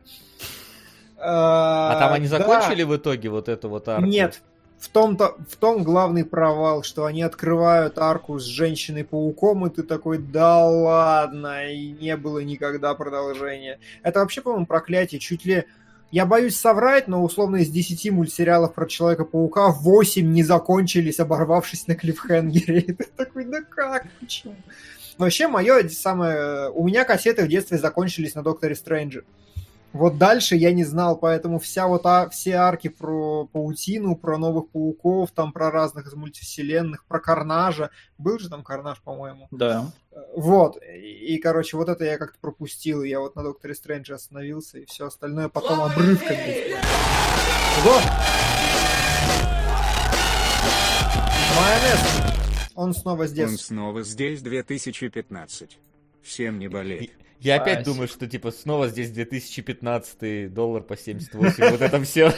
А 1.23 1.99
там 1.99 2.13
они 2.13 2.27
да. 2.27 2.39
закончили 2.39 2.83
в 2.83 2.95
итоге 2.95 3.29
вот 3.29 3.47
эту 3.47 3.69
вот 3.69 3.87
арку? 3.87 4.05
Нет. 4.05 4.41
В 4.79 4.89
том-то, 4.89 5.35
в 5.47 5.55
том 5.57 5.83
главный 5.83 6.25
провал, 6.25 6.81
что 6.81 7.05
они 7.05 7.21
открывают 7.21 7.99
арку 7.99 8.39
с 8.39 8.43
женщиной-пауком, 8.43 9.67
и 9.67 9.69
ты 9.69 9.83
такой, 9.83 10.17
да 10.17 10.65
ладно, 10.65 11.71
и 11.71 11.91
не 11.91 12.17
было 12.17 12.39
никогда 12.39 12.95
продолжения. 12.95 13.79
Это 14.01 14.21
вообще, 14.21 14.41
по-моему, 14.41 14.65
проклятие. 14.65 15.19
Чуть 15.19 15.45
ли... 15.45 15.65
Я 16.09 16.25
боюсь 16.25 16.57
соврать, 16.57 17.07
но 17.07 17.23
условно 17.23 17.57
из 17.57 17.69
10 17.69 18.11
мультсериалов 18.11 18.73
про 18.73 18.85
Человека-паука 18.85 19.69
8 19.69 20.29
не 20.29 20.43
закончились, 20.43 21.19
оборвавшись 21.21 21.87
на 21.87 21.95
клиффхенгере. 21.95 22.79
И 22.87 22.91
ты 22.91 23.05
такой, 23.15 23.45
да 23.45 23.61
как, 23.61 24.07
почему? 24.19 24.55
Вообще, 25.17 25.47
мое 25.47 25.87
самое... 25.89 26.69
У 26.71 26.85
меня 26.85 27.03
кассеты 27.05 27.43
в 27.43 27.47
детстве 27.47 27.77
закончились 27.77 28.35
на 28.35 28.43
Докторе 28.43 28.75
Стрэнджи. 28.75 29.23
Вот 29.93 30.17
дальше 30.17 30.55
я 30.55 30.71
не 30.71 30.85
знал, 30.85 31.17
поэтому 31.17 31.59
вся 31.59 31.85
вот 31.85 32.05
а- 32.05 32.29
все 32.29 32.53
арки 32.53 32.87
про 32.87 33.45
паутину, 33.47 34.15
про 34.15 34.37
новых 34.37 34.69
пауков, 34.69 35.31
там 35.31 35.51
про 35.51 35.69
разных 35.69 36.07
из 36.07 36.13
мультивселенных, 36.13 37.03
про 37.05 37.19
Карнажа. 37.19 37.89
Был 38.17 38.39
же 38.39 38.49
там 38.49 38.63
Карнаж, 38.63 39.01
по-моему. 39.01 39.47
Да. 39.51 39.91
Вот. 40.33 40.81
И, 40.81 41.35
и, 41.35 41.37
короче, 41.39 41.75
вот 41.75 41.89
это 41.89 42.05
я 42.05 42.17
как-то 42.17 42.37
пропустил. 42.39 43.03
Я 43.03 43.19
вот 43.19 43.35
на 43.35 43.43
Докторе 43.43 43.75
Стрэнджа 43.75 44.15
остановился, 44.15 44.79
и 44.79 44.85
все 44.85 45.07
остальное 45.07 45.49
потом 45.49 45.81
обрывками. 45.81 46.77
Вот. 47.83 48.01
Майонез. 51.57 52.30
Он 52.75 52.93
снова 52.93 53.23
Он 53.23 53.27
здесь. 53.27 53.61
снова 53.61 54.03
здесь 54.03 54.41
2015. 54.41 55.77
Всем 56.21 56.59
не 56.59 56.67
болеть. 56.67 57.11
Я 57.39 57.59
опять 57.59 57.83
думаю, 57.85 58.07
что 58.07 58.27
типа 58.27 58.51
снова 58.51 58.87
здесь 58.87 59.09
2015 59.11 60.53
доллар 60.53 60.83
по 60.83 60.95
78, 60.95 61.71
вот 61.71 61.81
это 61.81 62.03
все. 62.03 62.33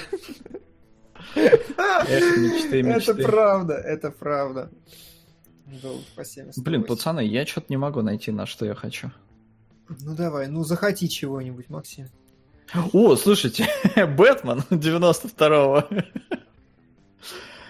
Это 1.35 3.15
правда, 3.15 3.73
это 3.73 4.11
правда. 4.11 4.71
Долг 5.81 6.01
по 6.15 6.23
78. 6.23 6.63
Блин, 6.63 6.83
пацаны, 6.83 7.25
я 7.25 7.45
что-то 7.45 7.67
не 7.69 7.77
могу 7.77 8.01
найти, 8.01 8.31
на 8.31 8.45
что 8.45 8.65
я 8.65 8.75
хочу. 8.75 9.11
Ну 9.89 10.15
давай, 10.15 10.47
ну 10.47 10.63
захоти 10.63 11.07
чего-нибудь, 11.07 11.69
Максим. 11.69 12.07
О, 12.93 13.15
слушайте, 13.15 13.67
Бэтмен 13.95 14.59
92-го. 14.69 15.87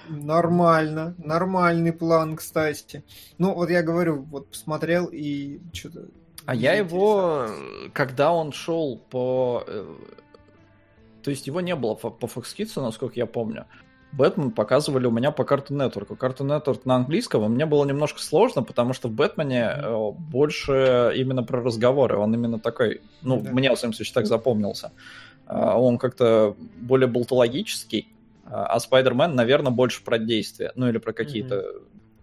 Нормально, 0.09 1.15
нормальный 1.17 1.93
план, 1.93 2.35
кстати. 2.35 3.03
Ну, 3.37 3.53
вот 3.53 3.69
я 3.69 3.83
говорю, 3.83 4.21
вот 4.23 4.49
посмотрел 4.49 5.07
и 5.11 5.59
что-то... 5.73 6.07
А 6.45 6.53
я 6.55 6.73
его, 6.73 7.47
когда 7.93 8.33
он 8.33 8.51
шел 8.51 8.97
по... 9.09 9.63
э, 9.65 9.95
То 11.23 11.31
есть 11.31 11.47
его 11.47 11.61
не 11.61 11.75
было 11.75 11.95
по 11.95 12.09
по 12.09 12.25
Fox 12.25 12.53
Kids, 12.57 12.81
насколько 12.81 13.15
я 13.15 13.25
помню. 13.25 13.65
Бэтмен 14.11 14.51
показывали 14.51 15.07
у 15.07 15.11
меня 15.11 15.31
по 15.31 15.41
Cartoon 15.43 15.77
Network. 15.89 16.15
Cartoon 16.17 16.47
Network 16.47 16.81
на 16.85 16.95
английском, 16.95 17.45
и 17.45 17.47
мне 17.47 17.65
было 17.65 17.83
немножко 17.85 18.21
сложно, 18.21 18.61
потому 18.61 18.93
что 18.93 19.07
в 19.07 19.11
Бэтмене 19.11 19.71
э, 19.75 20.11
больше 20.11 21.13
именно 21.15 21.43
про 21.43 21.61
разговоры. 21.61 22.17
Он 22.17 22.33
именно 22.33 22.59
такой, 22.59 23.01
ну, 23.21 23.39
Да. 23.41 23.51
мне, 23.51 23.71
в 23.73 23.79
своем 23.79 23.93
случае, 23.93 24.13
так 24.13 24.27
запомнился. 24.27 24.91
А, 25.47 25.79
Он 25.79 25.97
как-то 25.97 26.55
более 26.77 27.07
болтологический, 27.07 28.12
А 28.45 28.65
а 28.65 28.77
Spider-Man, 28.77 29.33
наверное, 29.33 29.71
больше 29.71 30.03
про 30.03 30.17
действия. 30.17 30.71
Ну 30.75 30.87
или 30.89 30.97
про 30.97 31.13
какие-то... 31.13 31.65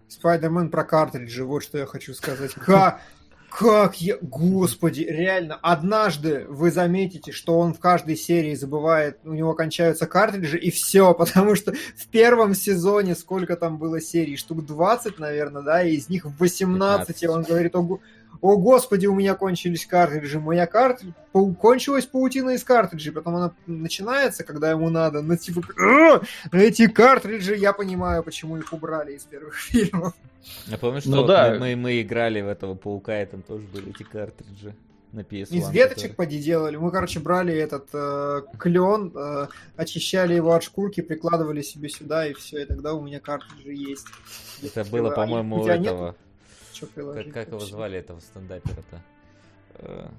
Спайдермен 0.07 0.69
про 0.69 0.83
картриджи, 0.83 1.45
вот 1.45 1.63
что 1.63 1.77
я 1.77 1.85
хочу 1.85 2.13
сказать. 2.13 2.53
Как, 2.53 3.01
как 3.49 4.01
я... 4.01 4.17
Господи, 4.21 5.03
реально, 5.03 5.57
однажды 5.61 6.45
вы 6.49 6.69
заметите, 6.69 7.31
что 7.31 7.57
он 7.57 7.73
в 7.73 7.79
каждой 7.79 8.17
серии 8.17 8.53
забывает, 8.55 9.19
у 9.23 9.33
него 9.33 9.53
кончаются 9.53 10.07
картриджи, 10.07 10.57
и 10.57 10.69
все, 10.69 11.13
потому 11.17 11.55
что 11.55 11.73
в 11.95 12.07
первом 12.07 12.55
сезоне 12.55 13.15
сколько 13.15 13.55
там 13.55 13.77
было 13.77 14.01
серий? 14.01 14.35
Штук 14.35 14.65
20, 14.65 15.17
наверное, 15.17 15.61
да, 15.61 15.81
и 15.81 15.95
из 15.95 16.09
них 16.09 16.25
в 16.25 16.37
18 16.39 17.07
15. 17.07 17.29
он 17.29 17.43
говорит, 17.43 17.75
о, 17.75 17.81
го- 17.81 18.01
о 18.39 18.57
господи, 18.57 19.05
у 19.07 19.13
меня 19.15 19.35
кончились 19.35 19.85
картриджи, 19.85 20.39
моя 20.39 20.65
картридж... 20.67 21.11
кончилась 21.59 22.05
паутина 22.05 22.51
из 22.51 22.63
картриджей, 22.63 23.11
потом 23.11 23.35
она 23.35 23.51
начинается, 23.67 24.43
когда 24.43 24.71
ему 24.71 24.89
надо, 24.89 25.21
ну 25.21 25.35
типа, 25.35 25.61
«А, 25.79 26.21
эти 26.51 26.87
картриджи, 26.87 27.55
я 27.55 27.73
понимаю, 27.73 28.23
почему 28.23 28.57
их 28.57 28.73
убрали 28.73 29.13
из 29.13 29.23
первых 29.23 29.55
фильмов. 29.59 30.13
Я 30.67 30.77
помню, 30.77 31.01
что 31.01 31.11
Ну 31.11 31.17
вот 31.17 31.27
да. 31.27 31.51
мы, 31.51 31.59
мы, 31.59 31.75
мы 31.75 32.01
играли 32.01 32.41
в 32.41 32.47
этого 32.47 32.73
паука, 32.75 33.21
и 33.21 33.25
там 33.25 33.41
тоже 33.43 33.65
были 33.73 33.89
эти 33.91 34.03
картриджи 34.03 34.75
на 35.11 35.19
PS1. 35.19 35.47
Из 35.57 35.69
веточек 35.69 36.11
которые- 36.11 36.15
поди 36.15 36.39
делали. 36.39 36.77
Мы, 36.77 36.89
короче, 36.89 37.19
брали 37.19 37.53
этот 37.53 37.89
э, 37.93 38.41
клен, 38.57 39.11
э, 39.13 39.47
очищали 39.75 40.33
его 40.33 40.53
от 40.53 40.63
шкурки, 40.63 41.01
прикладывали 41.01 41.61
себе 41.61 41.89
сюда, 41.89 42.25
и 42.27 42.33
все, 42.33 42.63
и 42.63 42.65
тогда 42.65 42.93
у 42.93 43.01
меня 43.03 43.19
картриджи 43.19 43.73
есть. 43.73 44.07
Это 44.63 44.83
было, 44.85 45.11
А 45.11 45.15
по-моему, 45.15 45.67
этого... 45.67 46.11
Чё 46.11 46.15
Как, 46.81 46.89
приложить 46.89 47.33
как 47.33 47.47
его 47.47 47.59
вообще? 47.59 47.73
звали, 47.73 47.97
этого 47.97 48.19
стендапера-то? 48.19 49.01
Э, 49.75 50.09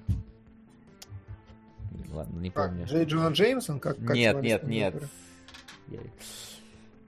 Ладно, 2.11 2.39
не 2.39 2.49
Как, 2.49 2.69
помню. 2.69 2.85
Джей 2.85 3.05
Джона 3.05 3.33
Джеймсон? 3.33 3.79
Как, 3.79 3.97
как 3.97 4.15
Нет, 4.15 4.41
нет, 4.41 4.63
нет. 4.63 4.95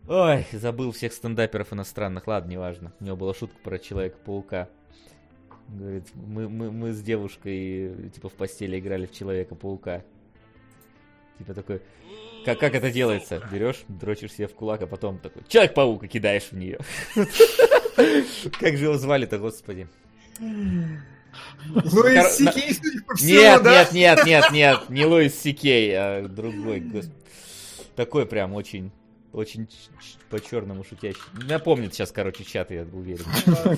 Ой, 0.07 0.45
забыл 0.51 0.91
всех 0.91 1.13
стендаперов 1.13 1.73
иностранных. 1.73 2.27
Ладно, 2.27 2.51
неважно. 2.51 2.93
У 2.99 3.03
него 3.03 3.15
была 3.15 3.33
шутка 3.33 3.57
про 3.63 3.79
Человека-паука. 3.79 4.69
Говорит, 5.67 6.07
мы, 6.13 6.47
мы, 6.47 6.71
мы 6.71 6.93
с 6.93 7.01
девушкой 7.01 8.11
типа 8.11 8.29
в 8.29 8.33
постели 8.33 8.79
играли 8.79 9.07
в 9.07 9.11
Человека-паука. 9.11 10.03
Типа 11.39 11.53
такой, 11.55 11.81
как, 12.45 12.59
как 12.59 12.75
это 12.75 12.91
делается? 12.91 13.41
Берешь, 13.51 13.83
дрочишь 13.87 14.33
себе 14.33 14.47
в 14.47 14.53
кулак, 14.53 14.83
а 14.83 14.87
потом 14.87 15.17
такой, 15.17 15.43
Человек-паук, 15.47 16.03
и 16.03 16.07
кидаешь 16.07 16.49
в 16.51 16.53
нее. 16.53 16.79
Как 18.59 18.77
же 18.77 18.85
его 18.85 18.97
звали-то, 18.97 19.37
господи? 19.39 19.87
Луис 20.39 22.37
Сикей, 22.37 22.73
судя 22.73 23.03
по 23.05 23.15
всему, 23.15 23.31
Нет, 23.31 23.63
нет, 23.63 23.91
нет, 23.93 24.25
нет, 24.25 24.51
нет, 24.51 24.89
не 24.89 25.05
Луис 25.05 25.41
Сикей, 25.41 25.93
а 25.97 26.27
другой. 26.27 26.83
Такой 27.95 28.25
прям 28.25 28.53
очень, 28.53 28.91
очень 29.35 29.67
по-черному 30.29 30.83
шутящий. 30.83 31.21
Напомнит 31.47 31.93
сейчас, 31.93 32.11
короче, 32.11 32.43
чат, 32.43 32.71
я 32.71 32.83
уверен. 32.91 33.25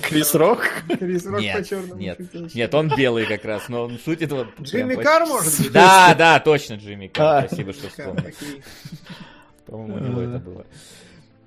Крис 0.00 0.34
Рок? 0.34 0.64
Крис 0.98 1.26
Рок 1.26 1.40
Нет, 1.40 1.56
по-черному 1.58 2.00
нет, 2.00 2.16
шутящий. 2.18 2.58
нет, 2.58 2.74
он 2.74 2.88
белый 2.96 3.26
как 3.26 3.44
раз, 3.44 3.68
но 3.68 3.82
он 3.84 3.98
шутит 3.98 4.30
вот... 4.32 4.48
Джимми 4.60 4.94
по- 4.94 5.02
Карр, 5.02 5.26
может 5.26 5.58
быть? 5.60 5.72
Да, 5.72 6.14
да, 6.14 6.40
точно 6.40 6.74
Джимми 6.74 7.08
Карр, 7.08 7.44
А. 7.44 7.46
спасибо, 7.48 7.72
что 7.72 7.88
вспомнил. 7.88 8.24
По-моему, 9.66 9.96
у 9.96 10.00
него 10.00 10.20
это 10.22 10.38
было. 10.38 10.66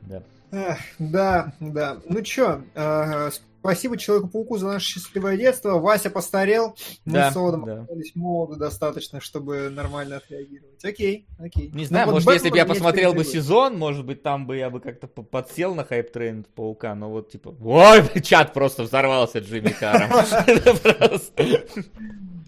Да. 0.01 0.24
Эх, 0.51 0.77
Да, 0.99 1.53
да. 1.59 1.97
Ну 2.07 2.21
чё, 2.21 2.61
э, 2.75 3.29
спасибо 3.61 3.95
Человеку-пауку 3.97 4.57
за 4.57 4.67
наше 4.67 4.85
счастливое 4.93 5.37
детство. 5.37 5.79
Вася 5.79 6.09
постарел. 6.09 6.75
Мы 7.05 7.13
Да, 7.13 7.31
с 7.31 7.37
Солодом 7.38 7.65
да. 7.65 7.81
остались 7.81 8.15
молоды 8.15 8.55
достаточно, 8.57 9.21
чтобы 9.21 9.69
нормально 9.69 10.17
отреагировать. 10.17 10.83
Окей, 10.83 11.25
окей. 11.39 11.69
Не 11.73 11.81
Ну, 11.83 11.87
знаю, 11.87 12.05
вот 12.07 12.13
может, 12.13 12.25
Бэтмен 12.25 12.35
если 12.43 12.49
бы 12.49 12.57
я 12.57 12.65
посмотрел 12.65 13.13
бы 13.13 13.23
сезон, 13.23 13.77
может 13.77 14.05
быть, 14.05 14.23
там 14.23 14.45
бы 14.47 14.57
я 14.57 14.69
бы 14.69 14.79
как-то 14.79 15.07
по- 15.07 15.21
подсел 15.23 15.73
на 15.75 15.83
hype 15.84 16.11
train 16.11 16.45
паука, 16.55 16.95
но 16.95 17.09
вот 17.09 17.29
типа, 17.31 17.55
ой, 17.63 18.03
чат 18.23 18.51
просто 18.53 18.83
взорвался 18.83 19.39
Джимми 19.39 19.73
просто- 19.79 21.63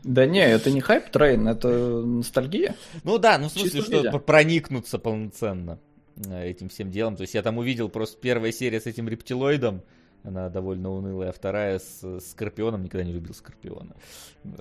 Да 0.04 0.26
не, 0.26 0.40
это 0.46 0.70
не 0.72 0.82
хайп 0.82 1.10
трейн, 1.10 1.48
это 1.48 1.70
ностальгия. 1.70 2.76
Ну 3.06 3.18
да, 3.20 3.38
ну 3.38 3.48
в 3.48 3.52
смысле, 3.52 3.82
что 3.82 4.20
проникнуться 4.20 5.00
полноценно 5.00 5.80
этим 6.16 6.70
всем 6.70 6.92
делом. 6.92 7.16
То 7.16 7.22
есть 7.22 7.34
я 7.34 7.42
там 7.42 7.58
увидел 7.58 7.90
просто 7.90 8.20
первая 8.20 8.52
серия 8.52 8.80
с 8.80 8.86
этим 8.86 9.08
рептилоидом, 9.08 9.82
она 10.24 10.50
довольно 10.50 10.90
унылая, 10.90 11.30
а 11.30 11.34
вторая 11.34 11.80
с 11.80 12.02
с 12.02 12.32
Скорпионом, 12.32 12.84
никогда 12.84 13.06
не 13.06 13.12
любил 13.12 13.34
Скорпиона. 13.34 13.96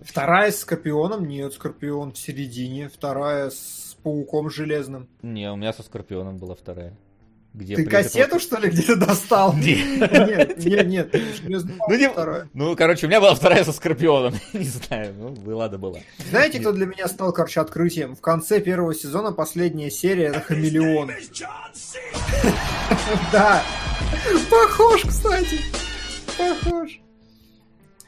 Вторая 0.03 0.51
с 0.51 0.59
Скорпионом? 0.61 1.27
Нет, 1.27 1.53
Скорпион 1.55 2.13
в 2.13 2.19
середине. 2.19 2.89
Вторая 2.89 3.51
с 3.51 3.97
Пауком 4.03 4.51
Железным. 4.51 5.09
Не, 5.23 5.51
у 5.53 5.57
меня 5.57 5.73
со 5.73 5.83
Скорпионом 5.83 6.39
была 6.39 6.57
вторая. 6.57 6.97
Где 7.55 7.77
Ты 7.77 7.85
кассету, 7.85 8.41
что 8.41 8.59
ли, 8.59 8.71
где-то 8.71 8.97
достал? 8.97 9.55
Нет. 9.57 10.59
Нет, 10.65 10.87
нет, 10.89 11.15
Ну. 11.45 12.49
Ну, 12.55 12.77
короче, 12.77 13.07
у 13.07 13.09
меня 13.11 13.21
была 13.21 13.35
вторая 13.35 13.63
со 13.65 13.73
Скорпионом. 13.73 14.35
Не 14.55 14.65
знаю, 14.65 15.15
ну, 15.19 15.29
была 15.31 15.69
да 15.69 15.77
была. 15.77 15.99
Знаете, 16.31 16.61
кто 16.61 16.73
для 16.73 16.87
меня 16.87 17.09
стал, 17.09 17.33
короче, 17.33 17.61
открытием? 17.61 18.17
В 18.17 18.23
конце 18.23 18.61
первого 18.61 18.95
сезона 18.95 19.33
последняя 19.33 19.91
серия 19.91 20.29
это 20.29 20.41
Хамелеон. 20.41 21.11
Да. 23.33 23.63
Похож, 24.51 25.03
кстати. 25.03 25.59
Похож. 26.39 27.01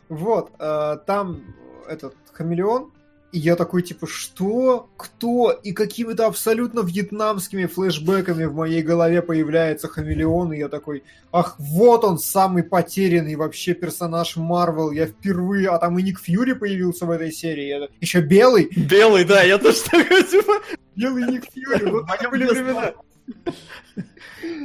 Вот, 0.09 0.53
э, 0.59 0.97
там 1.07 1.55
этот 1.89 2.15
хамелеон, 2.33 2.93
и 3.35 3.39
я 3.41 3.57
такой, 3.57 3.83
типа, 3.83 4.07
что? 4.07 4.89
Кто? 4.97 5.51
И 5.51 5.73
какими-то 5.73 6.27
абсолютно 6.27 6.81
вьетнамскими 6.81 7.67
флешбэками 7.67 8.45
в 8.45 8.55
моей 8.55 8.81
голове 8.81 9.23
появляется 9.23 9.89
хамелеон, 9.89 10.53
и 10.53 10.59
я 10.59 10.69
такой, 10.69 11.03
ах, 11.33 11.57
вот 11.59 12.05
он, 12.05 12.19
самый 12.19 12.63
потерянный 12.63 13.35
вообще 13.35 13.75
персонаж 13.75 14.37
Марвел, 14.37 14.93
я 14.93 15.07
впервые, 15.07 15.71
а 15.71 15.79
там 15.79 15.99
и 15.99 16.03
Ник 16.05 16.21
Фьюри 16.21 16.53
появился 16.53 17.07
в 17.07 17.11
этой 17.11 17.33
серии, 17.33 17.67
я... 17.67 17.89
еще 18.01 18.21
белый, 18.21 18.71
Белый, 18.77 19.25
да, 19.25 19.43
я 19.43 19.59
тоже 19.59 19.83
такой, 19.83 20.23
типа... 20.23 20.53
белый 20.95 21.25
Ник 21.25 21.45
Фьюри, 21.53 21.91
вот 21.91 22.05
это 22.09 22.31
были 22.31 22.45
времена. 22.45 22.93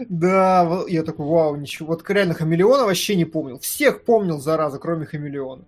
Да, 0.10 0.84
я 0.88 1.04
такой, 1.04 1.26
вау, 1.26 1.56
ничего. 1.56 1.88
Вот 1.88 2.08
реально 2.10 2.34
Хамелеона 2.34 2.84
вообще 2.84 3.16
не 3.16 3.26
помнил. 3.26 3.60
Всех 3.60 4.04
помнил, 4.04 4.40
зараза, 4.40 4.78
кроме 4.78 5.06
Хамелеона. 5.06 5.64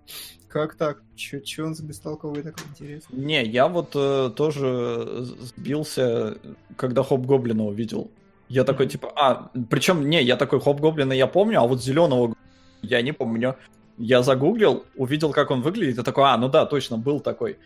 Как 0.52 0.74
так? 0.74 1.02
Че, 1.16 1.40
че 1.40 1.64
он 1.64 1.74
за 1.74 1.82
бестолковый 1.82 2.42
такой 2.42 2.66
интересный? 2.70 3.18
Не, 3.18 3.42
я 3.42 3.68
вот 3.68 3.92
э, 3.94 4.30
тоже 4.36 5.24
сбился, 5.40 6.36
когда 6.76 7.02
Хобгоблина 7.02 7.64
увидел. 7.64 8.10
Я 8.50 8.64
такой, 8.64 8.86
типа, 8.86 9.10
а, 9.16 9.50
причем, 9.70 10.10
не, 10.10 10.22
я 10.22 10.36
такой 10.36 10.60
Хобгоблина 10.60 11.14
я 11.14 11.26
помню, 11.26 11.58
а 11.58 11.66
вот 11.66 11.82
зеленого 11.82 12.34
я 12.82 13.00
не 13.00 13.12
помню. 13.12 13.56
Я 13.96 14.22
загуглил, 14.22 14.84
увидел, 14.94 15.32
как 15.32 15.50
он 15.50 15.62
выглядит, 15.62 15.98
и 15.98 16.02
такой, 16.02 16.24
а, 16.24 16.36
ну 16.36 16.50
да, 16.50 16.66
точно, 16.66 16.98
был 16.98 17.20
такой. 17.20 17.58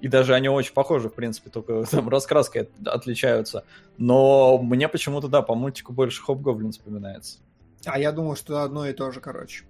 И 0.00 0.06
даже 0.06 0.32
они 0.34 0.48
очень 0.48 0.74
похожи, 0.74 1.08
в 1.08 1.14
принципе, 1.14 1.50
только 1.50 1.82
там 1.90 2.08
раскраской 2.08 2.62
от- 2.62 2.86
отличаются. 2.86 3.64
Но 3.96 4.58
мне 4.58 4.86
почему-то, 4.86 5.26
да, 5.26 5.42
по 5.42 5.56
мультику 5.56 5.92
больше 5.92 6.22
Хобгоблин 6.22 6.70
вспоминается. 6.70 7.40
А 7.84 7.98
я 7.98 8.12
думал, 8.12 8.36
что 8.36 8.62
одно 8.62 8.86
и 8.86 8.92
то 8.92 9.10
же, 9.10 9.20
короче. 9.20 9.64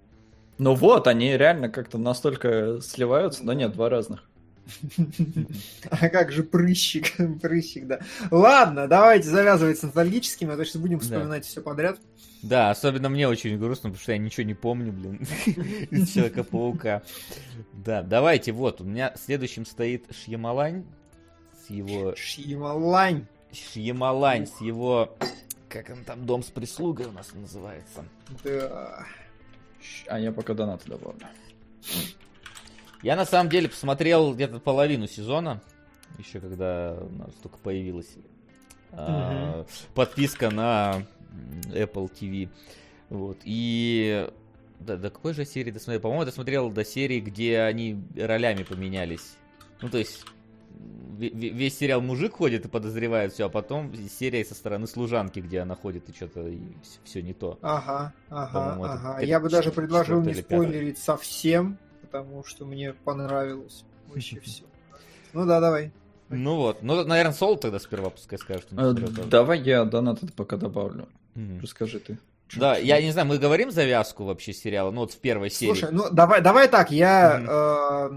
Ну 0.59 0.75
вот, 0.75 1.07
они 1.07 1.37
реально 1.37 1.69
как-то 1.69 1.99
настолько 1.99 2.81
сливаются, 2.83 3.45
но 3.45 3.53
нет, 3.53 3.73
два 3.73 3.89
разных. 3.89 4.25
А 5.91 6.09
как 6.09 6.33
же 6.33 6.43
прыщик? 6.43 7.15
Прыщик, 7.41 7.87
да. 7.87 8.01
Ладно, 8.31 8.87
давайте 8.87 9.29
завязывать 9.29 9.79
с 9.79 9.83
ностальгическими, 9.83 10.53
а 10.53 10.57
то 10.57 10.65
сейчас 10.65 10.83
будем 10.83 10.99
Да. 10.99 11.05
вспоминать 11.05 11.47
все 11.47 11.61
подряд. 11.63 11.99
Да, 12.43 12.71
особенно 12.71 13.09
мне 13.09 13.27
очень 13.27 13.59
грустно, 13.59 13.91
потому 13.91 14.01
что 14.03 14.13
я 14.13 14.19
ничего 14.19 14.45
не 14.45 14.55
помню, 14.55 14.93
блин, 14.93 15.21
из 15.91 16.11
Человека-паука. 16.11 17.03
Да, 17.73 18.03
давайте, 18.03 18.53
вот, 18.53 18.81
у 18.81 18.85
меня 18.85 19.15
следующим 19.17 19.65
стоит 19.67 20.05
Шьямалань 20.15 20.85
с 21.67 21.71
его... 21.71 22.15
Шьямалань. 22.17 23.27
Шьямалань 23.53 24.47
с 24.47 24.61
его... 24.61 25.17
Как 25.69 25.91
он 25.91 26.05
там, 26.05 26.25
дом 26.25 26.43
с 26.43 26.47
прислугой 26.47 27.07
у 27.07 27.13
нас 27.13 27.33
называется. 27.35 28.05
Да. 28.45 29.05
А 30.09 30.19
я 30.19 30.33
пока 30.33 30.55
донаты 30.55 30.89
добавлю. 30.89 31.21
Я 33.03 33.17
на 33.17 33.25
самом 33.25 33.49
деле 33.51 33.69
посмотрел 33.69 34.35
где-то 34.35 34.59
половину 34.59 35.07
сезона, 35.07 35.63
еще 36.19 36.41
когда 36.41 36.97
у 37.01 37.11
нас 37.11 37.33
только 37.43 37.57
появилась 37.59 38.17
а, 38.93 39.65
подписка 39.95 40.51
на 40.51 41.07
Apple 41.71 42.11
TV. 42.11 42.49
Вот. 43.09 43.39
И 43.45 44.29
до, 44.81 44.97
до 44.97 45.11
какой 45.11 45.35
же 45.35 45.45
серии 45.45 45.71
досмотрел? 45.71 46.01
По-моему, 46.01 46.25
досмотрел 46.25 46.71
до 46.71 46.85
серии, 46.85 47.21
где 47.21 47.61
они 47.61 48.03
ролями 48.17 48.65
поменялись. 48.65 49.37
Ну, 49.81 49.89
то 49.89 49.99
есть 49.99 50.25
весь 51.19 51.77
сериал 51.77 52.01
мужик 52.01 52.35
ходит 52.35 52.67
и 52.67 52.69
подозревает 52.69 53.33
все, 53.33 53.47
а 53.47 53.49
потом 53.49 53.93
серия 54.09 54.45
со 54.45 54.55
стороны 54.55 54.87
служанки, 54.87 55.41
где 55.41 55.61
она 55.61 55.75
ходит 55.75 56.09
и 56.09 56.13
что-то 56.15 56.51
все 57.05 57.23
не 57.23 57.35
то. 57.35 57.59
Ага, 57.63 58.13
ага, 58.31 58.77
ага. 58.81 59.17
это 59.17 59.27
Я 59.27 59.41
бы 59.41 59.51
даже 59.51 59.73
предложил 59.73 60.21
не 60.23 60.35
спойлерить 60.35 60.99
совсем, 60.99 61.79
потому 62.03 62.45
что 62.45 62.65
мне 62.65 62.93
понравилось 62.93 63.85
вообще 64.09 64.41
все. 64.41 64.65
Ну 65.33 65.45
да, 65.45 65.61
давай. 65.61 65.93
Ну 66.29 66.57
вот. 66.57 66.83
Ну, 66.83 67.05
наверное, 67.05 67.33
Сол 67.33 67.57
тогда 67.57 67.79
сперва 67.79 68.11
пускай 68.11 68.39
скажет. 68.39 68.69
Э. 68.73 68.93
Давай 69.31 69.61
я 69.61 69.85
донат 69.85 70.23
это 70.23 70.33
пока 70.33 70.57
добавлю. 70.57 71.09
Расскажи 71.61 72.01
ты. 72.01 72.19
Да, 72.57 72.77
я 72.77 73.01
не 73.03 73.11
знаю, 73.11 73.29
мы 73.29 73.39
говорим 73.39 73.71
завязку 73.71 74.25
вообще 74.25 74.55
сериала, 74.55 74.91
ну 74.91 75.03
вот 75.03 75.13
в 75.13 75.19
первой 75.19 75.51
серии. 75.51 75.75
Слушай, 75.75 75.91
ну 75.93 76.09
давай, 76.11 76.41
давай 76.41 76.67
так, 76.69 76.91
я, 76.91 78.09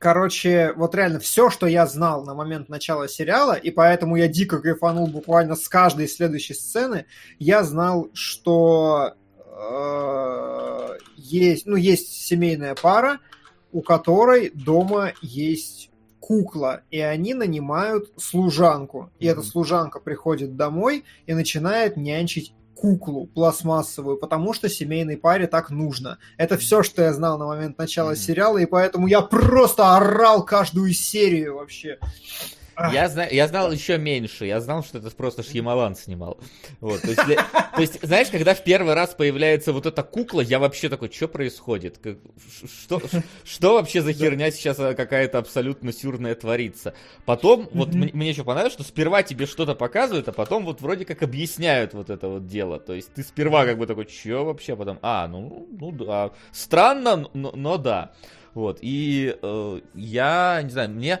короче, 0.00 0.72
вот 0.76 0.94
реально 0.94 1.20
все, 1.20 1.50
что 1.50 1.66
я 1.66 1.86
знал 1.86 2.24
на 2.24 2.34
момент 2.34 2.68
начала 2.68 3.06
сериала, 3.06 3.52
и 3.52 3.70
поэтому 3.70 4.16
я 4.16 4.26
дико 4.26 4.58
кайфанул 4.58 5.06
буквально 5.06 5.54
с 5.54 5.68
каждой 5.68 6.08
следующей 6.08 6.54
сцены, 6.54 7.04
я 7.38 7.62
знал, 7.62 8.08
что 8.14 9.12
э, 9.36 10.88
есть, 11.16 11.66
ну, 11.66 11.76
есть 11.76 12.26
семейная 12.26 12.74
пара, 12.74 13.20
у 13.72 13.82
которой 13.82 14.50
дома 14.50 15.12
есть 15.20 15.90
кукла, 16.18 16.80
и 16.90 16.98
они 17.00 17.34
нанимают 17.34 18.10
служанку. 18.16 19.10
И 19.18 19.26
эта 19.26 19.40
Мгм. 19.40 19.48
служанка 19.48 20.00
приходит 20.00 20.56
домой 20.56 21.04
и 21.26 21.34
начинает 21.34 21.96
нянчить 21.98 22.54
куклу 22.80 23.26
пластмассовую, 23.26 24.16
потому 24.16 24.54
что 24.54 24.68
семейной 24.68 25.16
паре 25.18 25.46
так 25.46 25.70
нужно. 25.70 26.18
Это 26.38 26.56
все, 26.56 26.82
что 26.82 27.02
я 27.02 27.12
знал 27.12 27.38
на 27.38 27.46
момент 27.46 27.78
начала 27.78 28.10
Мгм. 28.12 28.16
сериала, 28.16 28.58
и 28.58 28.66
поэтому 28.66 29.06
я 29.06 29.20
просто 29.20 29.96
орал 29.96 30.44
каждую 30.44 30.92
серию 30.94 31.56
вообще. 31.56 31.98
Я, 32.92 33.08
зна- 33.08 33.26
я 33.26 33.46
знал 33.48 33.70
еще 33.72 33.98
меньше. 33.98 34.46
Я 34.46 34.60
знал, 34.60 34.82
что 34.82 34.98
это 34.98 35.10
просто 35.10 35.42
Шьямалан 35.42 35.94
снимал. 35.94 36.38
Вот, 36.80 37.00
то, 37.02 37.08
есть, 37.08 37.24
для- 37.26 37.36
то 37.74 37.80
есть, 37.80 38.00
знаешь, 38.02 38.28
когда 38.28 38.54
в 38.54 38.64
первый 38.64 38.94
раз 38.94 39.14
появляется 39.14 39.72
вот 39.72 39.86
эта 39.86 40.02
кукла, 40.02 40.40
я 40.40 40.58
вообще 40.58 40.88
такой, 40.88 41.10
что 41.10 41.28
происходит? 41.28 41.98
Как- 41.98 42.18
что, 42.82 43.02
что 43.44 43.74
вообще 43.74 44.00
за 44.02 44.12
херня 44.12 44.50
сейчас 44.50 44.78
а, 44.78 44.94
какая-то 44.94 45.38
абсолютно 45.38 45.92
сюрная 45.92 46.34
творится? 46.34 46.94
Потом, 47.24 47.68
вот 47.72 47.92
мне, 47.94 48.10
мне 48.12 48.30
еще 48.30 48.44
понравилось, 48.44 48.72
что 48.72 48.82
сперва 48.82 49.22
тебе 49.22 49.46
что-то 49.46 49.74
показывают, 49.74 50.28
а 50.28 50.32
потом 50.32 50.64
вот 50.64 50.80
вроде 50.80 51.04
как 51.04 51.22
объясняют 51.22 51.94
вот 51.94 52.10
это 52.10 52.28
вот 52.28 52.46
дело. 52.46 52.78
То 52.80 52.94
есть 52.94 53.12
ты 53.14 53.22
сперва 53.22 53.64
как 53.66 53.78
бы 53.78 53.86
такой, 53.86 54.06
что 54.08 54.44
вообще? 54.44 54.76
Потом, 54.76 54.98
а, 55.02 55.28
ну, 55.28 55.68
ну 55.70 55.92
да. 55.92 56.30
Странно, 56.52 57.28
но, 57.34 57.52
но 57.54 57.76
да. 57.76 58.12
Вот, 58.54 58.78
и 58.82 59.36
э, 59.40 59.80
я, 59.94 60.60
не 60.64 60.70
знаю, 60.70 60.90
мне 60.90 61.12
э, 61.12 61.20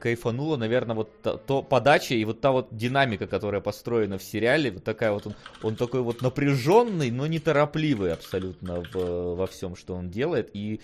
кайфануло, 0.00 0.56
наверное, 0.56 0.94
вот 0.96 1.22
та- 1.22 1.36
то 1.36 1.62
подача 1.62 2.14
и 2.14 2.24
вот 2.24 2.40
та 2.40 2.50
вот 2.50 2.68
динамика, 2.70 3.26
которая 3.26 3.60
построена 3.60 4.18
в 4.18 4.22
сериале, 4.22 4.70
вот 4.70 4.84
такая 4.84 5.12
вот 5.12 5.26
он, 5.26 5.34
он 5.62 5.76
такой 5.76 6.02
вот 6.02 6.22
напряженный, 6.22 7.10
но 7.10 7.26
неторопливый 7.26 8.12
абсолютно 8.12 8.82
в- 8.92 9.34
во 9.36 9.46
всем, 9.46 9.76
что 9.76 9.94
он 9.94 10.10
делает, 10.10 10.50
и 10.54 10.74
э, 10.74 10.78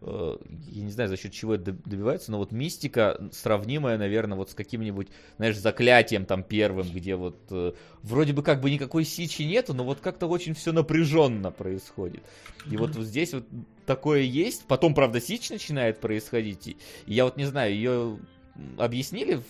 я 0.00 0.82
не 0.82 0.90
знаю, 0.90 1.08
за 1.08 1.16
счет 1.16 1.32
чего 1.32 1.54
это 1.54 1.72
доб- 1.72 1.88
добивается, 1.88 2.30
но 2.30 2.38
вот 2.38 2.52
мистика 2.52 3.20
сравнимая, 3.32 3.98
наверное, 3.98 4.36
вот 4.36 4.50
с 4.50 4.54
каким-нибудь, 4.54 5.08
знаешь, 5.36 5.58
заклятием 5.58 6.24
там 6.24 6.44
первым, 6.44 6.88
где 6.88 7.16
вот 7.16 7.36
э, 7.50 7.72
вроде 8.02 8.32
бы 8.32 8.42
как 8.42 8.60
бы 8.60 8.70
никакой 8.70 9.04
сичи 9.04 9.42
нету, 9.42 9.74
но 9.74 9.84
вот 9.84 10.00
как-то 10.00 10.26
очень 10.28 10.54
все 10.54 10.72
напряженно 10.72 11.50
происходит. 11.50 12.22
И 12.70 12.76
вот 12.76 12.94
здесь 12.94 13.34
вот 13.34 13.44
такое 13.86 14.20
есть. 14.20 14.66
Потом, 14.66 14.94
правда, 14.94 15.20
сич 15.20 15.50
начинает 15.50 16.00
происходить. 16.00 16.68
И 16.68 16.76
я 17.06 17.24
вот 17.24 17.36
не 17.36 17.46
знаю, 17.46 17.74
ее 17.74 18.18
объяснили 18.76 19.42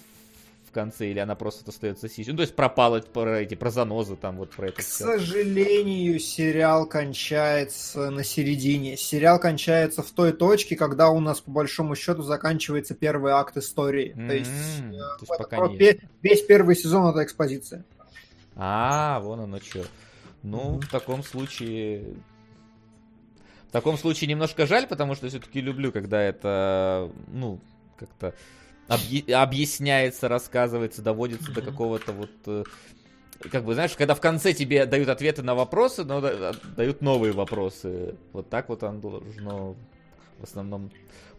в- 0.68 0.72
конце, 0.72 1.10
или 1.10 1.18
она 1.18 1.34
просто 1.34 1.68
остается 1.70 2.08
сич? 2.08 2.26
Ну, 2.28 2.36
то 2.36 2.42
есть 2.42 2.54
пропала 2.54 3.00
про 3.00 3.40
эти, 3.40 3.54
про 3.54 3.70
занозы 3.70 4.16
там, 4.16 4.36
вот 4.36 4.50
про 4.50 4.68
это 4.68 4.76
К 4.76 4.84
все. 4.84 5.04
сожалению, 5.04 6.18
сериал 6.20 6.86
кончается 6.86 8.10
на 8.10 8.22
середине. 8.24 8.96
Сериал 8.96 9.38
кончается 9.40 10.02
в 10.02 10.10
той 10.10 10.32
точке, 10.32 10.76
когда 10.76 11.08
у 11.10 11.20
нас, 11.20 11.40
по 11.40 11.50
большому 11.50 11.94
счету, 11.96 12.22
заканчивается 12.22 12.94
первый 12.94 13.32
акт 13.32 13.56
истории. 13.56 14.12
То 14.14 14.34
есть, 14.34 14.50
М, 14.80 14.92
э, 14.92 14.98
то 14.98 15.16
есть 15.20 15.32
это 15.32 15.42
пока 15.44 15.56
про- 15.56 15.68
нет. 15.68 15.80
ве- 15.80 16.00
весь 16.22 16.42
первый 16.42 16.76
сезон 16.76 17.06
это 17.08 17.22
экспозиция. 17.24 17.84
А, 18.56 19.20
вон 19.20 19.40
оно 19.40 19.58
что. 19.60 19.84
Ну, 20.42 20.72
Мгм. 20.72 20.80
в 20.82 20.88
таком 20.90 21.22
случае... 21.22 22.04
В 23.68 23.70
таком 23.70 23.98
случае 23.98 24.28
немножко 24.30 24.66
жаль, 24.66 24.86
потому 24.86 25.14
что 25.14 25.28
все-таки 25.28 25.60
люблю, 25.60 25.92
когда 25.92 26.22
это, 26.22 27.12
ну, 27.26 27.60
как-то 27.98 28.34
объ- 28.89 29.32
объясняется, 29.32 30.28
рассказывается, 30.28 31.03
доводится 31.03 31.53
до 31.53 31.62
какого-то 31.62 32.12
вот... 32.12 32.30
э, 32.47 32.64
Как 33.51 33.64
бы, 33.64 33.74
знаешь, 33.74 33.93
когда 33.97 34.14
в 34.14 34.20
конце 34.20 34.53
тебе 34.53 34.86
дают 34.86 35.09
ответы 35.09 35.43
на 35.43 35.55
вопросы, 35.55 36.05
но 36.05 36.20
да- 36.20 36.53
дают 36.76 37.01
новые 37.03 37.32
вопросы. 37.32 38.14
Вот 38.32 38.49
так 38.51 38.68
вот 38.68 38.82
оно 38.82 38.99
должно 39.01 39.76
в 40.41 40.45
основном 40.45 40.82
Ну, 40.84 40.91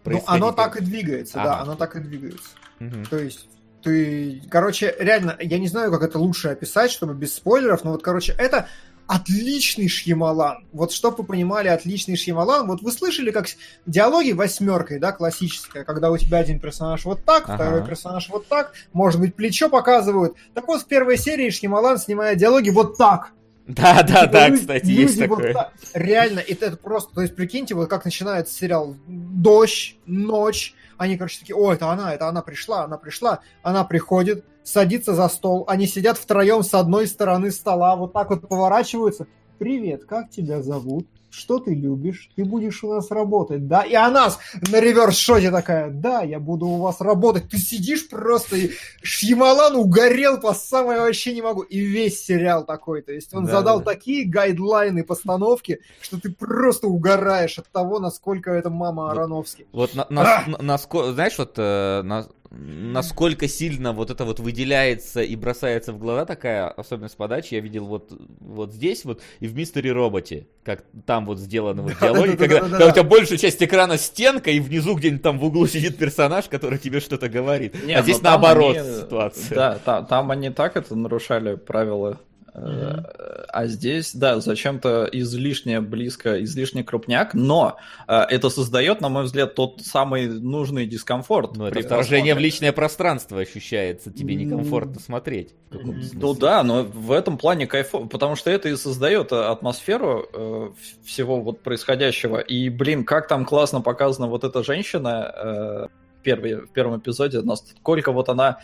происходить. 0.03 0.29
оно 0.43 0.51
так 0.51 0.77
и 0.77 0.83
двигается, 0.83 1.35
да, 1.35 1.53
Ага. 1.55 1.61
оно 1.63 1.75
так 1.75 1.95
и 1.95 1.99
двигается. 1.99 2.49
Мгм. 2.79 3.05
То 3.05 3.17
есть 3.17 3.47
ты, 3.81 4.41
короче, 4.49 4.93
реально, 4.99 5.35
я 5.39 5.57
не 5.57 5.67
знаю, 5.67 5.89
как 5.91 6.03
это 6.03 6.19
лучше 6.19 6.49
описать, 6.49 6.91
чтобы 6.91 7.13
без 7.13 7.33
спойлеров, 7.35 7.83
но 7.85 7.91
вот, 7.93 8.03
короче, 8.03 8.33
это 8.37 8.67
отличный 9.09 9.87
Шьямалан. 9.87 10.67
Вот, 10.71 10.91
чтобы 10.91 11.17
вы 11.17 11.23
понимали, 11.23 11.67
отличный 11.67 12.15
Шьямалан. 12.15 12.67
Вот 12.67 12.81
вы 12.83 12.91
слышали, 12.91 13.31
как 13.31 13.47
диалоги 13.87 14.33
восьмеркой, 14.33 14.99
да, 14.99 15.11
классическая, 15.11 15.83
когда 15.83 16.11
у 16.11 16.17
тебя 16.17 16.37
один 16.37 16.59
персонаж 16.59 17.05
вот 17.05 17.25
так, 17.25 17.45
Ага. 17.49 17.55
второй 17.55 17.85
персонаж 17.87 18.29
вот 18.29 18.47
так, 18.47 18.73
может 18.93 19.19
быть, 19.19 19.33
плечо 19.35 19.67
показывают. 19.67 20.35
Так 20.53 20.67
вот, 20.67 20.83
в 20.83 20.85
первой 20.85 21.17
серии 21.17 21.49
Шьямалан 21.49 21.97
снимает 21.97 22.37
диалоги 22.37 22.69
вот 22.69 22.97
так. 22.97 23.31
Да, 23.65 24.01
да, 24.03 24.21
Типа 24.21 24.27
да, 24.27 24.47
люди- 24.49 24.61
кстати, 24.61 24.85
люди 24.85 25.01
есть 25.01 25.17
вот 25.17 25.29
такое. 25.37 25.53
так. 25.53 25.73
Реально, 25.93 26.39
это, 26.39 26.65
это 26.67 26.77
просто, 26.77 27.13
то 27.13 27.21
есть, 27.21 27.35
прикиньте, 27.35 27.73
вот 27.75 27.89
как 27.89 28.05
начинается 28.05 28.53
сериал. 28.53 28.95
Дождь, 29.07 29.95
ночь, 30.05 30.73
они, 30.99 31.17
короче, 31.17 31.39
такие, 31.39 31.55
о, 31.55 31.71
это 31.73 31.89
она, 31.89 32.13
это 32.13 32.27
она 32.27 32.41
пришла, 32.41 32.83
она 32.83 32.97
пришла, 32.97 33.39
она 33.63 33.85
приходит, 33.85 34.45
садится 34.63 35.15
за 35.15 35.29
стол, 35.29 35.63
они 35.67 35.87
сидят 35.87 36.17
втроем 36.17 36.61
с 36.61 36.73
одной 36.73 37.07
стороны 37.07 37.51
стола, 37.51 37.95
вот 37.95 38.11
так 38.13 38.29
вот 38.29 38.47
поворачиваются. 38.47 39.25
Привет, 39.57 40.03
как 40.05 40.29
тебя 40.29 40.61
зовут? 40.61 41.07
Что 41.31 41.59
ты 41.59 41.75
любишь? 41.75 42.29
Ты 42.35 42.43
будешь 42.43 42.83
у 42.83 42.93
нас 42.93 43.11
работать, 43.11 43.67
да? 43.67 43.81
И 43.83 43.93
она 43.93 44.31
на 44.71 44.79
реверс-шоте 44.79 45.51
такая, 45.51 45.89
да, 45.91 46.21
я 46.23 46.39
буду 46.39 46.65
у 46.67 46.77
вас 46.79 47.01
работать. 47.01 47.49
Ты 47.49 47.57
сидишь 47.57 48.07
просто, 48.09 48.55
и 48.55 48.71
Шьямалан 49.03 49.75
угорел 49.75 50.39
по 50.39 50.53
самое 50.53 51.01
вообще 51.01 51.33
не 51.33 51.41
могу. 51.41 51.61
И 51.61 51.79
весь 51.79 52.25
сериал 52.25 52.65
такой. 52.65 53.01
То 53.03 53.11
есть 53.13 53.33
он 53.33 53.45
Да, 53.45 53.51
задал 53.51 53.79
да. 53.79 53.85
такие 53.93 54.25
гайдлайны 54.27 55.03
постановки, 55.03 55.79
что 56.01 56.19
ты 56.19 56.31
просто 56.31 56.87
угораешь 56.87 57.59
от 57.59 57.67
того, 57.69 57.99
насколько 57.99 58.51
это 58.51 58.69
мама 58.69 59.03
Вот. 59.03 59.11
Ароновский. 59.11 59.67
Вот 59.71 59.93
на, 59.95 60.07
на- 60.09 60.43
на- 60.47 60.57
наско- 60.75 61.11
знаешь, 61.13 61.37
вот 61.37 61.53
э, 61.57 62.01
на- 62.03 62.27
насколько 62.51 63.47
сильно 63.47 63.93
вот 63.93 64.09
это 64.09 64.25
вот 64.25 64.39
выделяется 64.39 65.21
и 65.21 65.35
бросается 65.35 65.93
в 65.93 65.99
глаза 65.99 66.25
такая 66.25 66.67
особенность 66.67 67.15
подачи, 67.15 67.53
я 67.53 67.59
видел 67.59 67.85
вот, 67.85 68.11
вот 68.39 68.73
здесь 68.73 69.05
вот 69.05 69.21
и 69.39 69.47
в 69.47 69.55
Мистере 69.55 69.91
Роботе, 69.91 70.47
как 70.63 70.83
там 71.05 71.25
вот 71.25 71.39
сделаны 71.39 71.83
вот 71.83 71.93
диалоги, 72.01 72.35
когда, 72.35 72.87
у 72.87 72.91
тебя 72.91 73.03
большая 73.03 73.37
часть 73.37 73.61
экрана 73.61 73.97
стенка, 73.97 74.49
и 74.49 74.59
внизу 74.59 74.95
где-нибудь 74.95 75.21
там 75.21 75.37
в 75.39 75.45
углу 75.45 75.67
сидит 75.67 75.97
персонаж, 75.97 76.45
который 76.45 76.79
тебе 76.79 76.99
что-то 76.99 77.29
говорит. 77.29 77.75
Не, 77.85 77.93
а 77.93 77.97
ну 77.99 78.03
здесь 78.03 78.21
наоборот 78.21 78.77
они- 78.77 78.95
ситуация. 79.01 79.55
Да, 79.55 79.79
та- 79.83 80.01
там 80.03 80.31
они 80.31 80.49
так 80.49 80.75
это 80.75 80.95
нарушали 80.95 81.55
правила. 81.55 82.19
Э, 82.53 83.03
А 83.47 83.67
здесь, 83.67 84.13
да, 84.13 84.39
зачем-то 84.39 85.09
излишне 85.11 85.81
близко, 85.81 86.43
излишне 86.43 86.83
крупняк, 86.83 87.33
но 87.33 87.77
э, 88.07 88.13
это 88.29 88.49
создает, 88.49 89.01
на 89.01 89.09
мой 89.09 89.23
взгляд, 89.23 89.55
тот 89.55 89.81
самый 89.81 90.27
нужный 90.27 90.85
дискомфорт. 90.85 91.55
Ну, 91.55 91.65
это 91.65 91.81
вторжение 91.81 92.35
в 92.35 92.39
личное 92.39 92.71
пространство 92.71 93.39
ощущается, 93.39 94.11
тебе 94.11 94.35
некомфортно 94.35 94.99
смотреть. 94.99 95.53
Ну 95.71 96.33
да, 96.33 96.63
но 96.63 96.83
в 96.83 97.11
этом 97.11 97.37
плане 97.37 97.67
кайфово, 97.67 98.07
потому 98.07 98.35
что 98.35 98.49
это 98.49 98.69
и 98.69 98.75
создает 98.75 99.31
э, 99.31 99.35
атмосферу 99.35 100.27
э, 100.33 100.69
всего 101.05 101.41
вот 101.41 101.61
происходящего. 101.61 102.39
И, 102.39 102.69
блин, 102.69 103.03
как 103.03 103.27
там 103.27 103.45
классно 103.45 103.81
показана 103.81 104.27
вот 104.27 104.43
эта 104.43 104.63
женщина 104.63 105.31
э, 105.35 105.87
в, 106.19 106.23
первой- 106.23 106.65
в 106.65 106.71
первом 106.71 106.99
эпизоде, 106.99 107.41
насколько 107.41 108.11
вот 108.11 108.29
она 108.29 108.57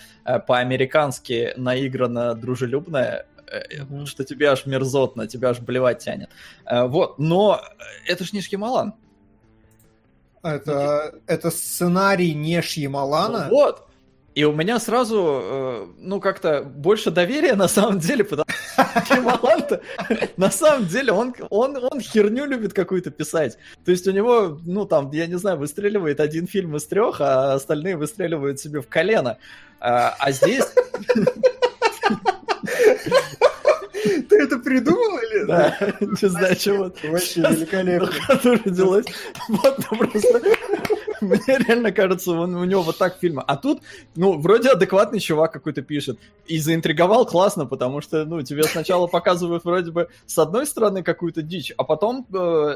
по-американски 0.47 1.53
наигранно 1.57 2.33
дружелюбная, 2.35 3.27
Мгм. 3.89 4.05
что 4.05 4.23
тебе 4.23 4.49
аж 4.49 4.65
мерзотно, 4.65 5.27
тебя 5.27 5.49
аж 5.49 5.59
блевать 5.59 5.99
тянет. 5.99 6.29
Э, 6.65 6.85
вот, 6.85 7.19
но 7.19 7.61
это 8.07 8.23
ж 8.23 8.33
не 8.33 8.41
Шкималан. 8.41 8.93
Это, 10.45 11.15
это 11.25 11.49
сценарий 11.49 12.35
не 12.35 12.61
Шьямалана. 12.61 13.47
Вот. 13.49 13.87
И 14.35 14.43
у 14.43 14.51
меня 14.51 14.79
сразу, 14.79 15.95
ну, 15.97 16.19
как-то 16.19 16.61
больше 16.61 17.09
доверия 17.09 17.55
на 17.55 17.67
самом 17.69 17.99
деле, 17.99 18.23
потому 18.25 18.45
что 18.49 19.05
Шьямалан-то, 19.07 19.81
на 20.37 20.51
самом 20.51 20.87
деле, 20.87 21.13
он, 21.13 21.33
он, 21.49 21.77
он 21.81 21.99
херню 22.01 22.45
любит 22.45 22.73
какую-то 22.73 23.09
писать. 23.11 23.57
То 23.85 23.91
есть 23.91 24.07
у 24.07 24.11
него, 24.11 24.59
ну, 24.65 24.85
там, 24.85 25.09
я 25.11 25.25
не 25.25 25.35
знаю, 25.35 25.57
выстреливает 25.57 26.19
один 26.19 26.47
фильм 26.47 26.75
из 26.75 26.85
трех, 26.85 27.21
а 27.21 27.53
остальные 27.53 27.95
выстреливают 27.95 28.59
себе 28.59 28.81
в 28.81 28.87
колено. 28.87 29.37
А, 29.79 30.15
а 30.19 30.31
здесь... 30.31 30.65
Ты 34.29 34.43
это 34.43 34.57
придумал 34.59 35.17
или? 35.19 35.45
Да, 35.45 35.77
не 35.99 36.29
знаю, 36.29 36.55
чего. 36.55 36.91
Вообще 37.03 37.41
великолепно. 37.41 38.09
Родилась. 38.65 39.05
Вот, 39.49 39.79
ну, 39.91 39.97
просто 39.97 40.41
Мне 41.21 41.39
реально 41.47 41.91
кажется, 41.91 42.31
он, 42.31 42.55
у 42.55 42.63
него 42.65 42.81
вот 42.81 42.97
так 42.97 43.17
фильмы. 43.19 43.43
А 43.45 43.57
тут, 43.57 43.81
ну, 44.15 44.39
вроде 44.39 44.69
адекватный 44.69 45.19
чувак 45.19 45.53
какой-то 45.53 45.81
пишет. 45.81 46.19
И 46.47 46.59
заинтриговал 46.59 47.25
классно, 47.25 47.65
потому 47.65 48.01
что, 48.01 48.25
ну, 48.25 48.41
тебе 48.41 48.63
сначала 48.63 49.07
показывают 49.07 49.63
вроде 49.65 49.91
бы 49.91 50.09
с 50.25 50.37
одной 50.37 50.65
стороны 50.65 51.03
какую-то 51.03 51.41
дичь, 51.41 51.73
а 51.77 51.83
потом 51.83 52.27
э, 52.33 52.75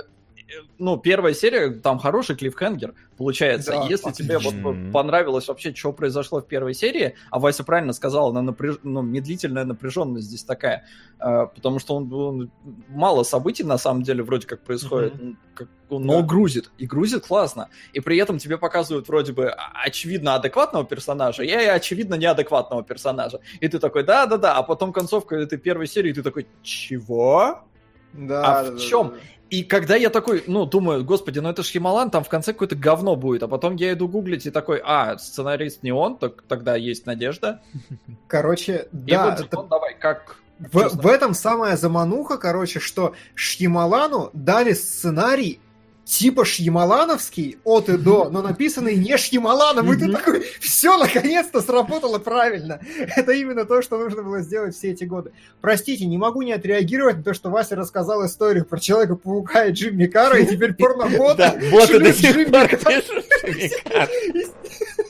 ну, 0.78 0.98
первая 0.98 1.34
серия, 1.34 1.70
там 1.72 2.00
хороший 2.00 2.36
клиффхенгер 2.36 2.94
получается. 3.18 3.72
Да, 3.72 3.86
Если 3.90 4.12
тебе 4.12 4.38
вот 4.38 4.54
отлично. 4.54 4.92
понравилось 4.92 5.48
вообще, 5.48 5.74
что 5.76 5.92
произошло 5.94 6.42
в 6.42 6.48
первой 6.48 6.74
серии, 6.74 7.16
а 7.32 7.40
Вася 7.40 7.64
правильно 7.64 7.94
сказал, 7.94 8.30
она 8.30 8.42
напряж... 8.42 8.78
ну, 8.84 9.02
медлительная 9.02 9.66
напряженность 9.66 10.28
здесь 10.28 10.44
такая, 10.44 10.86
э, 11.20 11.48
потому 11.54 11.80
что 11.80 11.96
он, 11.96 12.12
он- 12.14 12.52
мало 12.90 13.24
событий 13.24 13.64
на 13.64 13.78
самом 13.78 14.04
деле 14.04 14.24
вроде 14.24 14.48
как 14.48 14.62
происходит, 14.62 15.14
как- 15.54 15.68
но 15.90 16.22
Да. 16.22 16.28
грузит, 16.28 16.72
и 16.78 16.86
грузит 16.86 17.26
классно. 17.28 17.70
И 17.94 18.00
при 18.00 18.18
этом 18.18 18.38
тебе 18.38 18.58
показывают 18.58 19.08
вроде 19.08 19.34
бы 19.34 19.50
а- 19.50 19.72
очевидно 19.86 20.36
адекватного 20.36 20.86
персонажа 20.86 21.44
и 21.44 21.52
очевидно 21.52 22.16
неадекватного 22.16 22.84
персонажа. 22.84 23.40
И 23.60 23.68
ты 23.68 23.80
такой, 23.80 24.04
да-да-да, 24.04 24.56
а 24.56 24.64
потом 24.64 24.94
концовка 24.94 25.36
этой 25.36 25.58
первой 25.58 25.88
серии, 25.88 26.14
ты 26.14 26.24
такой, 26.24 26.48
чего? 26.64 27.60
Да, 28.14 28.44
А 28.44 28.64
да, 28.64 28.72
в 28.72 28.74
да, 28.76 28.80
чем? 28.80 29.08
да, 29.10 29.14
да. 29.16 29.20
И 29.50 29.64
когда 29.64 29.96
я 29.96 30.10
такой, 30.10 30.44
ну, 30.46 30.66
думаю, 30.66 31.04
господи, 31.04 31.40
ну 31.40 31.50
это 31.50 31.64
ж 31.64 31.72
Ямалан, 31.72 32.12
там 32.12 32.24
в 32.24 32.30
конце 32.30 32.54
какое-то 32.54 32.76
говно 32.76 33.16
будет, 33.16 33.44
а 33.44 33.48
потом 33.48 33.76
я 33.76 33.94
иду 33.94 34.08
гуглить 34.08 34.46
и 34.46 34.52
такой, 34.52 34.82
а, 34.84 35.18
сценарист 35.18 35.82
не 35.82 35.92
он, 35.92 36.18
так 36.18 36.44
тогда 36.48 36.76
есть 36.76 37.06
надежда. 37.06 37.62
Короче, 38.28 38.88
И 38.92 39.12
да, 39.12 39.26
вот, 39.26 39.40
это 39.40 39.50
Димон, 39.50 39.68
давай, 39.68 39.96
как... 39.98 40.38
В, 40.60 40.84
честно? 40.84 41.02
в 41.02 41.08
этом 41.08 41.34
самая 41.34 41.78
замануха, 41.78 42.38
короче, 42.38 42.80
что 42.80 43.16
Шьямалану 43.34 44.30
дали 44.34 44.74
сценарий 44.74 45.62
типа 46.10 46.44
Шьямалановский 46.44 47.60
от 47.64 47.88
и 47.88 47.98
до, 47.98 48.30
но 48.30 48.42
написанный 48.42 48.96
не 48.96 49.16
Шьямаланом, 49.16 49.94
и 49.94 49.96
ты 49.96 50.12
такой, 50.12 50.44
все, 50.60 50.98
наконец-то 50.98 51.62
сработало 51.62 52.18
правильно. 52.18 52.80
Это 53.16 53.32
именно 53.34 53.64
то, 53.66 53.84
что 53.84 54.00
нужно 54.00 54.24
было 54.24 54.42
сделать 54.42 54.76
все 54.76 54.90
эти 54.92 55.04
годы. 55.04 55.32
Простите, 55.62 56.06
не 56.06 56.18
могу 56.18 56.42
не 56.42 56.54
отреагировать 56.54 57.18
на 57.18 57.24
то, 57.24 57.34
что 57.36 57.52
Вася 57.52 57.76
рассказал 57.76 58.26
историю 58.26 58.66
про 58.66 58.80
Человека-паука 58.80 59.66
и 59.66 59.72
Джимми 59.72 60.08
Карра, 60.08 60.40
и 60.40 60.48
теперь 60.48 60.74
порнобот. 60.74 61.38
Да, 61.38 61.56
боты 61.72 62.00
до 62.00 62.12
шлют 62.12 62.16
сих 62.16 62.36
Джимми 62.36 63.70
Карра. 63.84 64.10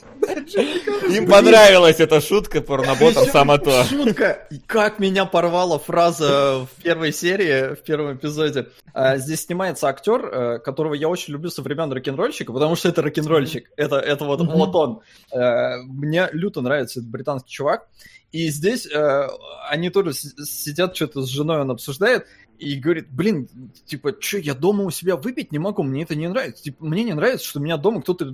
Им 1.10 1.26
понравилась 1.26 2.00
эта 2.00 2.20
шутка 2.20 2.60
порноботом 2.60 3.26
само 3.26 3.58
то. 3.58 3.84
Шутка! 3.84 4.48
Как 4.66 4.98
меня 4.98 5.24
порвала 5.24 5.78
фраза 5.78 6.66
в 6.66 6.82
первой 6.82 7.12
серии, 7.12 7.74
в 7.74 7.82
первом 7.82 8.16
эпизоде. 8.16 8.68
А, 8.92 9.16
Здесь 9.18 9.44
снимается 9.44 9.88
актер, 9.88 10.24
э, 10.24 10.58
которого 10.58 10.94
я 10.94 11.08
очень 11.08 11.32
люблю 11.32 11.50
со 11.50 11.62
времен 11.62 11.92
рок-н-ролльщика, 11.92 12.52
потому 12.52 12.76
что 12.76 12.88
это 12.88 13.02
рок-н-ролльщик. 13.02 13.70
Это, 13.76 13.96
это 13.96 14.24
вот, 14.24 14.40
вот 14.40 14.74
он. 14.74 15.00
Э, 15.32 15.82
Мне 15.82 16.28
люто 16.32 16.60
нравится 16.60 17.00
этот 17.00 17.10
британский 17.10 17.50
чувак. 17.50 17.88
И 18.32 18.48
здесь 18.48 18.86
э, 18.86 19.28
они 19.68 19.90
тоже 19.90 20.12
сидят, 20.12 20.94
что-то 20.94 21.22
с 21.22 21.28
женой 21.28 21.60
он 21.60 21.70
обсуждает, 21.70 22.26
и 22.60 22.74
говорит, 22.78 23.08
блин, 23.10 23.48
типа, 23.86 24.14
что, 24.20 24.38
я 24.38 24.54
дома 24.54 24.84
у 24.84 24.90
себя 24.90 25.16
выпить 25.16 25.50
не 25.50 25.58
могу, 25.58 25.82
мне 25.82 26.02
это 26.02 26.14
не 26.14 26.28
нравится. 26.28 26.62
Типа, 26.62 26.84
мне 26.84 27.02
не 27.04 27.14
нравится, 27.14 27.46
что 27.46 27.58
меня 27.58 27.76
дома 27.76 28.02
кто-то 28.02 28.32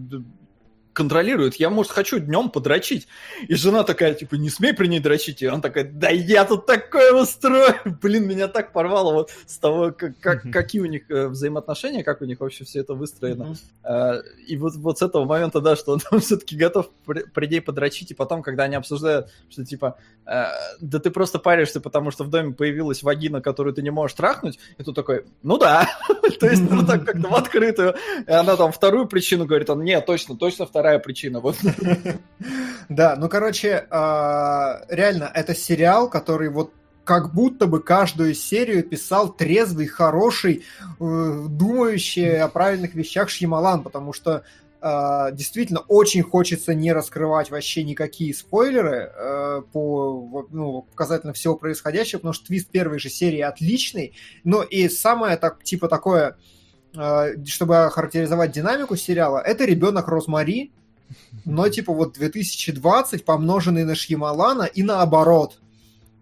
контролирует. 0.96 1.56
Я, 1.56 1.68
может, 1.70 1.92
хочу 1.92 2.18
днем 2.18 2.48
подрочить. 2.50 3.06
И 3.46 3.54
жена 3.54 3.84
такая, 3.84 4.14
типа, 4.14 4.34
не 4.36 4.48
смей 4.48 4.72
при 4.72 4.86
ней 4.88 4.98
дрочить. 4.98 5.42
И 5.42 5.46
он 5.46 5.60
такой, 5.60 5.84
да 5.84 6.08
я 6.08 6.44
тут 6.46 6.64
такое 6.66 7.12
устрою. 7.12 7.74
Блин, 8.02 8.26
меня 8.26 8.48
так 8.48 8.72
порвало 8.72 9.12
вот 9.12 9.30
с 9.46 9.58
того, 9.58 9.92
как, 9.92 10.18
как- 10.20 10.50
какие 10.50 10.80
у 10.80 10.86
них 10.86 11.02
э, 11.10 11.28
взаимоотношения, 11.28 12.02
как 12.02 12.22
у 12.22 12.24
них 12.24 12.40
вообще 12.40 12.64
все 12.64 12.80
это 12.80 12.94
выстроено. 12.94 13.54
Э, 13.84 14.22
И 14.48 14.56
вот, 14.56 14.74
вот 14.76 14.98
с 14.98 15.02
этого 15.02 15.26
момента, 15.26 15.60
да, 15.60 15.76
что 15.76 15.98
он 16.10 16.20
все-таки 16.20 16.56
готов 16.56 16.88
при, 17.04 17.24
при 17.24 17.46
ней 17.46 17.60
подрочить, 17.60 18.10
и 18.10 18.14
потом, 18.14 18.42
когда 18.42 18.64
они 18.64 18.76
обсуждают, 18.76 19.28
что 19.50 19.64
типа, 19.64 19.98
э, 20.26 20.44
да 20.80 20.98
ты 20.98 21.10
просто 21.10 21.38
паришься, 21.38 21.80
потому 21.80 22.10
что 22.10 22.24
в 22.24 22.30
доме 22.30 22.54
появилась 22.54 23.02
вагина, 23.02 23.42
которую 23.42 23.74
ты 23.74 23.82
не 23.82 23.90
можешь 23.90 24.16
трахнуть, 24.16 24.58
и 24.78 24.82
тут 24.82 24.94
такой, 24.94 25.26
ну 25.42 25.58
да, 25.58 25.86
то 26.40 26.46
есть, 26.46 26.62
ну 26.70 26.86
так 26.86 27.04
как-то 27.04 27.28
в 27.28 27.34
открытую. 27.34 27.94
И 28.26 28.30
она 28.32 28.56
там 28.56 28.72
вторую 28.72 29.06
причину 29.06 29.44
говорит, 29.44 29.68
он, 29.68 29.84
нет, 29.84 30.06
точно, 30.06 30.36
точно 30.36 30.64
вторая 30.64 30.85
причина. 30.98 31.40
Вот. 31.40 31.56
Да, 32.88 33.16
ну, 33.16 33.28
короче, 33.28 33.84
а, 33.90 34.82
реально, 34.88 35.28
это 35.34 35.56
сериал, 35.56 36.08
который 36.08 36.50
вот 36.50 36.72
как 37.02 37.34
будто 37.34 37.66
бы 37.66 37.82
каждую 37.82 38.32
серию 38.34 38.84
писал 38.84 39.32
трезвый, 39.32 39.86
хороший, 39.86 40.62
э, 41.00 41.46
думающий 41.48 42.40
о 42.40 42.46
правильных 42.46 42.94
вещах 42.94 43.28
Шьямалан, 43.28 43.82
потому 43.82 44.12
что 44.12 44.44
а, 44.80 45.30
действительно 45.30 45.80
очень 45.88 46.22
хочется 46.22 46.74
не 46.74 46.92
раскрывать 46.92 47.50
вообще 47.50 47.82
никакие 47.82 48.34
спойлеры 48.34 49.10
э, 49.14 49.62
по 49.72 50.46
ну, 50.50 50.82
показательно 50.82 51.32
всего 51.32 51.56
происходящего, 51.56 52.18
потому 52.18 52.34
что 52.34 52.46
твист 52.46 52.68
первой 52.68 52.98
же 52.98 53.08
серии 53.08 53.40
отличный, 53.40 54.14
но 54.44 54.62
и 54.62 54.88
самое 54.88 55.36
так, 55.38 55.64
типа 55.64 55.88
такое, 55.88 56.36
чтобы 57.44 57.84
охарактеризовать 57.84 58.52
динамику 58.52 58.96
сериала, 58.96 59.38
это 59.38 59.64
ребенок 59.64 60.08
Розмари, 60.08 60.72
но 61.44 61.68
типа 61.70 61.92
вот 61.92 62.14
2020 62.14 63.24
помноженный 63.24 63.84
на 63.84 63.94
Шьямалана 63.94 64.64
и 64.64 64.82
наоборот. 64.82 65.60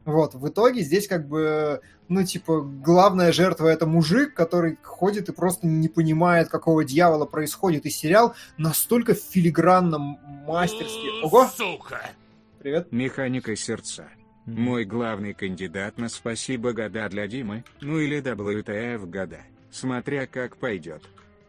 Вот, 0.05 0.35
в 0.35 0.47
итоге 0.47 0.83
здесь 0.83 1.09
как 1.09 1.27
бы, 1.27 1.81
ну, 2.09 2.25
типа, 2.25 2.61
главная 2.61 3.33
жертва 3.33 3.69
это 3.69 3.87
мужик, 3.87 4.35
который 4.35 4.79
ходит 4.83 5.31
и 5.31 5.33
просто 5.33 5.67
не 5.67 5.89
понимает, 5.89 6.51
какого 6.51 6.85
дьявола 6.85 7.25
происходит. 7.25 7.87
И 7.87 7.91
сериал 7.91 8.35
настолько 8.59 9.15
филигранно, 9.15 10.19
мастерски... 10.47 11.25
Ого! 11.25 11.49
Сука! 11.57 12.11
Привет. 12.59 12.93
Механика 12.93 13.57
сердца. 13.57 14.05
Мой 14.47 14.85
главный 14.85 15.33
кандидат 15.33 15.97
на 15.97 16.11
спасибо 16.11 16.75
года 16.75 17.09
для 17.09 17.27
Димы, 17.27 17.65
ну 17.81 17.99
или 17.99 18.23
WTF 18.23 19.07
года, 19.07 19.41
смотря 19.75 20.27
как 20.27 20.57
пойдет. 20.57 21.03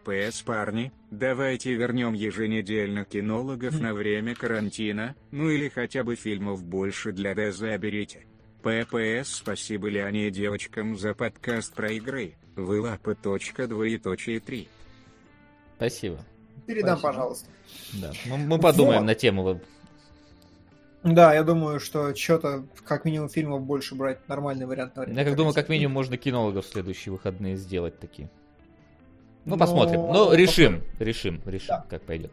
ПС, 0.03 0.41
парни, 0.41 0.91
давайте 1.09 1.73
вернем 1.73 2.13
еженедельно 2.13 3.05
кинологов 3.05 3.79
на 3.79 3.93
время 3.93 4.35
карантина, 4.35 5.15
ну 5.31 5.49
или 5.49 5.69
хотя 5.69 6.03
бы 6.03 6.15
фильмов 6.15 6.63
больше 6.63 7.11
для 7.11 7.33
ДЗ 7.33 7.77
берите. 7.79 8.25
ППС, 8.61 9.35
спасибо 9.35 9.87
Леоне 9.89 10.27
и 10.27 10.31
девочкам 10.31 10.97
за 10.97 11.13
подкаст 11.13 11.73
про 11.73 11.91
игры, 11.91 12.35
вылапы. 12.55 13.15
точка, 13.15 13.67
Двоеточие 13.67 14.39
3. 14.39 14.67
Спасибо. 15.77 16.19
Передам, 16.67 16.97
Спасибо. 16.97 17.11
пожалуйста. 17.11 17.49
Да. 17.93 18.11
Мы, 18.25 18.37
мы 18.37 18.59
подумаем 18.59 19.01
Вот. 19.01 19.05
на 19.07 19.15
тему. 19.15 19.59
Да, 21.05 21.35
я 21.35 21.43
думаю, 21.43 21.79
что 21.79 22.15
что-то, 22.15 22.65
как 22.83 23.05
минимум, 23.05 23.29
фильмов 23.29 23.61
больше 23.61 23.93
брать 23.93 24.27
нормальный 24.27 24.65
вариант. 24.65 24.95
на 24.95 25.03
время 25.03 25.19
Я 25.19 25.23
как 25.25 25.35
думаю, 25.35 25.53
как 25.53 25.69
минимум 25.69 25.93
можно 25.93 26.17
кинологов 26.17 26.65
в 26.65 26.69
следующие 26.69 27.11
выходные 27.13 27.57
сделать 27.57 27.99
такие. 27.99 28.27
Ну, 29.45 29.51
Ну, 29.51 29.59
посмотрим. 29.59 29.99
Ну, 30.01 30.33
решим, 30.33 30.81
решим, 30.97 31.41
решим, 31.45 31.67
Да. 31.67 31.85
как 31.87 32.01
пойдет. 32.01 32.31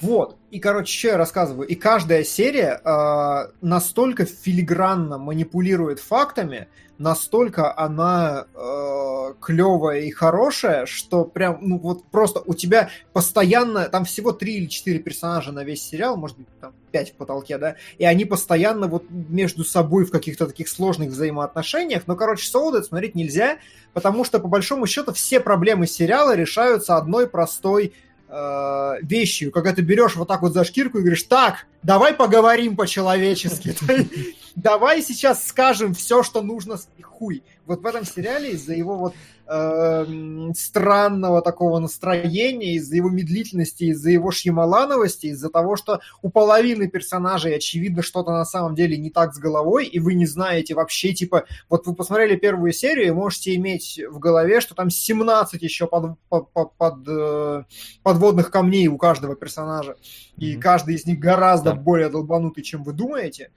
Вот, 0.00 0.36
и, 0.50 0.60
короче, 0.60 0.96
что 0.98 1.08
я 1.08 1.16
рассказываю. 1.16 1.66
И 1.66 1.74
каждая 1.74 2.24
серия 2.24 2.80
э, 2.84 3.52
настолько 3.60 4.26
филигранно 4.26 5.18
манипулирует 5.18 6.00
фактами, 6.00 6.68
настолько 6.98 7.76
она 7.76 8.46
э, 8.54 9.34
клевая 9.40 10.00
и 10.00 10.10
хорошая, 10.10 10.86
что 10.86 11.24
прям, 11.24 11.58
ну 11.60 11.78
вот 11.78 12.04
просто 12.04 12.40
у 12.44 12.54
тебя 12.54 12.90
постоянно, 13.12 13.88
там 13.88 14.04
всего 14.04 14.32
три 14.32 14.56
или 14.56 14.66
четыре 14.66 14.98
персонажа 14.98 15.52
на 15.52 15.64
весь 15.64 15.82
сериал, 15.82 16.16
может 16.16 16.38
быть, 16.38 16.46
там 16.60 16.72
пять 16.92 17.12
в 17.12 17.14
потолке, 17.14 17.58
да, 17.58 17.76
и 17.98 18.04
они 18.04 18.24
постоянно 18.24 18.86
вот 18.86 19.04
между 19.10 19.64
собой 19.64 20.04
в 20.04 20.10
каких-то 20.10 20.46
таких 20.46 20.68
сложных 20.68 21.10
взаимоотношениях, 21.10 22.04
но, 22.06 22.14
короче, 22.14 22.48
Солдат 22.48 22.86
смотреть 22.86 23.14
нельзя, 23.14 23.58
потому 23.92 24.24
что, 24.24 24.38
по 24.38 24.48
большому 24.48 24.86
счету, 24.86 25.12
все 25.12 25.40
проблемы 25.40 25.86
сериала 25.86 26.36
решаются 26.36 26.96
одной 26.96 27.26
простой 27.26 27.92
э, 28.34 28.96
вещью, 29.02 29.52
когда 29.52 29.72
ты 29.72 29.82
берешь 29.82 30.16
вот 30.16 30.28
так 30.28 30.42
вот 30.42 30.52
за 30.52 30.64
шкирку 30.64 30.98
и 30.98 31.00
говоришь, 31.02 31.22
так, 31.24 31.66
давай 31.82 32.14
поговорим 32.14 32.76
по-человечески, 32.76 33.76
давай 34.56 35.02
сейчас 35.02 35.46
скажем 35.46 35.94
все, 35.94 36.22
что 36.22 36.42
нужно, 36.42 36.78
хуй. 37.02 37.42
Вот 37.66 37.80
в 37.80 37.86
этом 37.86 38.04
сериале 38.04 38.52
из-за 38.52 38.74
его 38.74 38.96
вот 38.96 39.14
эм, 39.46 40.52
странного 40.54 41.42
такого 41.42 41.78
настроения, 41.78 42.74
из-за 42.74 42.96
его 42.96 43.10
медлительности, 43.10 43.84
из-за 43.84 44.10
его 44.10 44.30
шьямалановости, 44.30 45.26
из-за 45.26 45.48
того, 45.50 45.76
что 45.76 46.00
у 46.22 46.30
половины 46.30 46.88
персонажей 46.88 47.54
очевидно 47.56 48.02
что-то 48.02 48.30
на 48.32 48.44
самом 48.44 48.74
деле 48.74 48.96
не 48.96 49.10
так 49.10 49.34
с 49.34 49.38
головой, 49.38 49.86
и 49.86 49.98
вы 50.00 50.14
не 50.14 50.26
знаете 50.26 50.74
вообще, 50.74 51.12
типа, 51.12 51.44
вот 51.68 51.86
вы 51.86 51.94
посмотрели 51.94 52.36
первую 52.36 52.72
серию 52.72 53.08
и 53.08 53.10
можете 53.12 53.54
иметь 53.56 54.00
в 54.10 54.18
голове, 54.18 54.60
что 54.60 54.74
там 54.74 54.90
17 54.90 55.62
еще 55.62 55.86
под, 55.86 56.18
под, 56.28 56.50
под- 56.52 56.72
под, 56.76 56.94
э, 57.08 57.64
подводных 58.02 58.50
камней 58.50 58.88
у 58.88 58.96
каждого 58.98 59.36
персонажа, 59.36 59.96
и 60.38 60.52
Мгм. 60.52 60.60
каждый 60.60 60.94
из 60.96 61.06
них 61.06 61.18
гораздо 61.18 61.70
Да. 61.70 61.76
более 61.76 62.08
долбанутый, 62.08 62.62
чем 62.64 62.82
вы 62.84 62.92
думаете. 62.92 63.50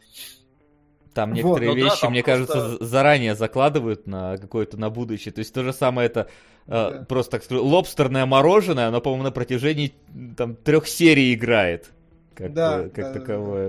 Там 1.17 1.33
некоторые 1.33 1.69
ну 1.71 1.75
да, 1.75 1.81
вещи, 1.85 2.01
там 2.01 2.11
мне 2.11 2.23
просто- 2.23 2.53
кажется, 2.53 2.85
заранее 2.85 3.33
закладывают 3.33 4.05
на 4.05 4.37
какое-то 4.37 4.77
на 4.77 4.91
будущее. 4.91 5.31
То 5.31 5.39
есть 5.39 5.51
то 5.51 5.63
же 5.63 5.73
самое 5.73 6.05
это 6.05 6.27
э, 6.67 6.69
Да. 6.69 7.05
просто 7.09 7.31
так 7.31 7.43
скажу, 7.43 7.65
лобстерное 7.65 8.25
мороженое, 8.27 8.87
оно, 8.89 9.01
по-моему, 9.01 9.23
на 9.23 9.31
протяжении 9.31 9.93
там 10.37 10.55
трех 10.55 10.87
серий 10.87 11.33
играет. 11.33 11.91
Как, 12.35 12.53
Да, 12.53 12.81
э, 12.81 12.89
как 12.89 13.05
да, 13.05 13.13
да, 13.13 13.19
таковое. 13.19 13.67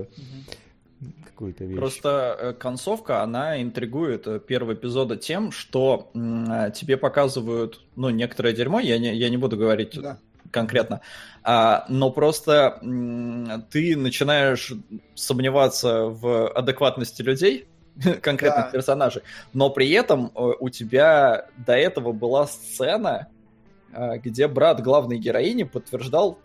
Мгм. 1.01 1.09
Какую-то 1.25 1.63
вещь. 1.65 1.77
Просто 1.77 2.37
э, 2.39 2.53
концовка, 2.53 3.23
она 3.23 3.59
интригует 3.61 4.27
э, 4.27 4.39
первого 4.39 4.73
эпизода 4.73 5.15
тем, 5.15 5.51
что 5.51 6.11
м, 6.13 6.51
э, 6.51 6.71
тебе 6.71 6.97
показывают, 6.97 7.81
ну, 7.95 8.09
некоторое 8.11 8.53
дерьмо, 8.53 8.79
я 8.79 8.99
не, 8.99 9.15
я 9.15 9.29
не 9.29 9.37
буду 9.37 9.57
говорить 9.57 9.99
Да. 9.99 10.17
Конкретно, 10.51 11.01
а, 11.43 11.85
но 11.89 12.11
просто 12.11 12.79
ты 13.71 13.95
начинаешь 13.95 14.73
сомневаться 15.15 16.05
в 16.05 16.49
адекватности 16.49 17.21
людей, 17.21 17.67
конкретных 18.21 18.65
Да. 18.65 18.71
персонажей, 18.71 19.23
но 19.53 19.69
при 19.69 19.89
этом 19.91 20.31
э, 20.33 20.51
у 20.59 20.69
тебя 20.69 21.45
до 21.57 21.73
этого 21.73 22.11
была 22.13 22.47
сцена, 22.47 23.27
э, 23.91 24.17
где 24.19 24.47
брат 24.47 24.81
главной 24.81 25.17
героини 25.17 25.63
подтверждал 25.63 26.39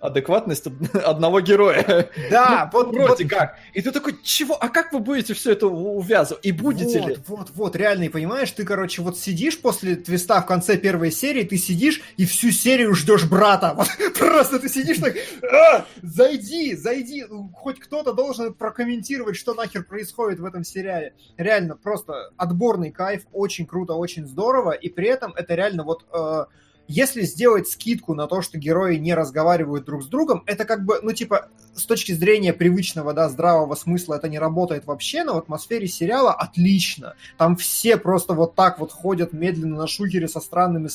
адекватность 0.00 0.66
од- 0.66 0.94
одного 1.04 1.40
героя. 1.40 2.08
Да, 2.30 2.70
Ну, 2.72 2.78
вот, 2.78 2.94
вроде 2.94 3.24
вот- 3.24 3.32
как. 3.32 3.56
И 3.72 3.82
ты 3.82 3.90
такой, 3.90 4.16
чего? 4.22 4.56
А 4.60 4.68
как 4.68 4.92
вы 4.92 4.98
будете 5.00 5.34
все 5.34 5.52
это 5.52 5.66
увязывать? 5.66 6.44
И 6.44 6.52
будете 6.52 7.00
вот, 7.00 7.08
ли? 7.08 7.16
Вот, 7.26 7.50
вот, 7.54 7.76
реально, 7.76 8.04
и 8.04 8.08
понимаешь, 8.08 8.50
ты, 8.52 8.64
короче, 8.64 9.02
вот 9.02 9.18
сидишь 9.18 9.60
после 9.60 9.96
твиста 9.96 10.40
в 10.40 10.46
конце 10.46 10.76
первой 10.76 11.10
серии, 11.10 11.44
ты 11.44 11.56
сидишь 11.56 12.00
и 12.16 12.26
всю 12.26 12.50
серию 12.50 12.94
ждешь 12.94 13.24
брата. 13.24 13.74
Вот, 13.78 13.88
просто 14.18 14.58
ты 14.58 14.68
сидишь 14.68 14.98
так, 14.98 15.14
«А, 15.52 15.84
зайди, 16.02 16.74
зайди. 16.74 17.24
Хоть 17.54 17.78
кто-то 17.80 18.12
должен 18.12 18.52
прокомментировать, 18.54 19.36
что 19.36 19.54
нахер 19.54 19.84
происходит 19.84 20.38
в 20.40 20.44
этом 20.44 20.64
сериале. 20.64 21.14
Реально, 21.36 21.76
просто 21.76 22.30
отборный 22.36 22.90
кайф, 22.90 23.22
очень 23.32 23.66
круто, 23.66 23.94
очень 23.94 24.26
здорово, 24.26 24.72
и 24.72 24.88
при 24.88 25.08
этом 25.08 25.32
это 25.34 25.54
реально 25.54 25.84
вот... 25.84 26.04
э, 26.12 26.44
если 26.88 27.22
сделать 27.22 27.68
скидку 27.68 28.14
на 28.14 28.26
то, 28.26 28.40
что 28.42 28.58
герои 28.58 28.96
не 28.96 29.14
разговаривают 29.14 29.84
друг 29.84 30.02
с 30.02 30.06
другом, 30.06 30.42
это 30.46 30.64
как 30.64 30.84
бы, 30.84 30.98
ну, 31.02 31.12
типа, 31.12 31.48
с 31.74 31.86
точки 31.86 32.12
зрения 32.12 32.52
привычного, 32.52 33.12
да, 33.14 33.28
здравого 33.28 33.74
смысла 33.74 34.14
это 34.14 34.28
не 34.28 34.38
работает 34.38 34.86
вообще, 34.86 35.24
но 35.24 35.34
в 35.34 35.38
атмосфере 35.38 35.86
сериала 35.86 36.32
отлично. 36.32 37.14
Там 37.36 37.56
все 37.56 37.96
просто 37.96 38.34
вот 38.34 38.54
так 38.54 38.78
вот 38.78 38.92
ходят 38.92 39.32
медленно 39.32 39.76
на 39.76 39.86
шухере 39.86 40.28
со 40.28 40.40
странными 40.40 40.88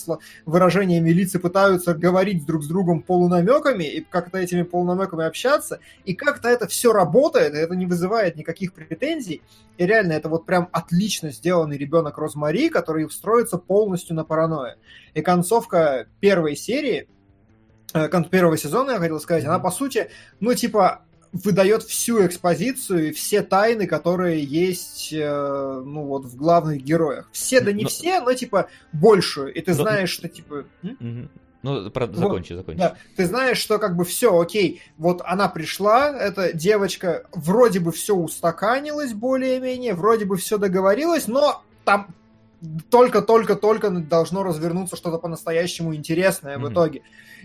выражениями 0.46 1.10
лиц 1.10 1.36
и 1.36 1.40
пытаются 1.40 1.94
говорить 1.94 2.46
друг 2.46 2.64
с 2.64 2.68
другом 2.68 3.02
полунамеками 3.02 3.84
и 3.84 4.02
как-то 4.02 4.38
этими 4.38 4.64
полунамеками 4.64 5.26
общаться. 5.26 5.80
И 6.06 6.14
как-то 6.14 6.50
это 6.50 6.68
все 6.68 6.92
работает, 6.94 7.54
и 7.54 7.58
это 7.58 7.76
не 7.76 7.86
вызывает 7.86 8.36
никаких 8.36 8.74
претензий. 8.74 9.42
И 9.78 9.86
реально 9.86 10.14
это 10.14 10.30
вот 10.30 10.46
прям 10.46 10.70
отлично 10.72 11.32
сделанный 11.32 11.78
ребенок 11.78 12.18
Розмари, 12.18 12.70
который 12.70 13.08
встроится 13.08 13.58
полностью 13.58 14.16
на 14.16 14.24
паранойя. 14.24 14.78
И 15.14 15.22
концовка 15.22 16.08
первой 16.20 16.56
серии, 16.56 17.08
э, 17.94 18.08
кон- 18.10 18.26
первого 18.26 18.58
сезона, 18.58 18.92
я 18.92 19.00
хотел 19.00 19.20
сказать, 19.20 19.46
она 19.46 19.60
по 19.60 19.72
сути, 19.72 20.10
ну 20.40 20.54
типа 20.54 21.02
выдает 21.32 21.82
всю 21.84 22.24
экспозицию 22.26 23.10
и 23.10 23.12
все 23.12 23.42
тайны, 23.42 23.88
которые 23.88 24.44
есть, 24.44 25.12
э, 25.12 25.82
ну 25.86 26.04
вот 26.06 26.26
в 26.26 26.36
главных 26.36 26.84
героях. 26.84 27.28
Все, 27.32 27.60
да 27.60 27.72
не 27.72 27.84
Но- 27.84 27.90
все, 27.90 28.20
но 28.22 28.34
типа 28.34 28.68
большую. 28.92 29.52
И 29.54 29.62
ты 29.62 29.72
Но- 29.74 29.82
знаешь, 29.82 30.10
что 30.12 30.30
типа... 30.30 30.66
м? 30.84 31.30
Ну, 31.64 31.90
про- 31.92 32.08
закончи, 32.14 32.52
закончи. 32.54 32.78
Да, 32.78 32.98
ты 33.16 33.26
знаешь, 33.26 33.58
что 33.58 33.80
как 33.80 33.96
бы 33.96 34.04
все, 34.04 34.38
окей, 34.38 34.82
вот 34.98 35.22
она 35.24 35.48
пришла, 35.48 36.10
эта 36.12 36.52
девочка, 36.52 37.26
вроде 37.32 37.80
бы 37.80 37.92
все 37.94 38.14
устаканилось 38.16 39.14
более-менее, 39.14 39.94
вроде 39.96 40.26
бы 40.26 40.36
все 40.36 40.58
договорилось, 40.58 41.28
но 41.28 41.64
там 41.86 42.14
только-только-только 42.90 43.90
должно 43.90 44.44
развернуться 44.44 44.96
что-то 44.96 45.18
по-настоящему 45.18 45.94
интересное 45.96 46.58
в 46.58 46.72
итоге. 46.72 47.02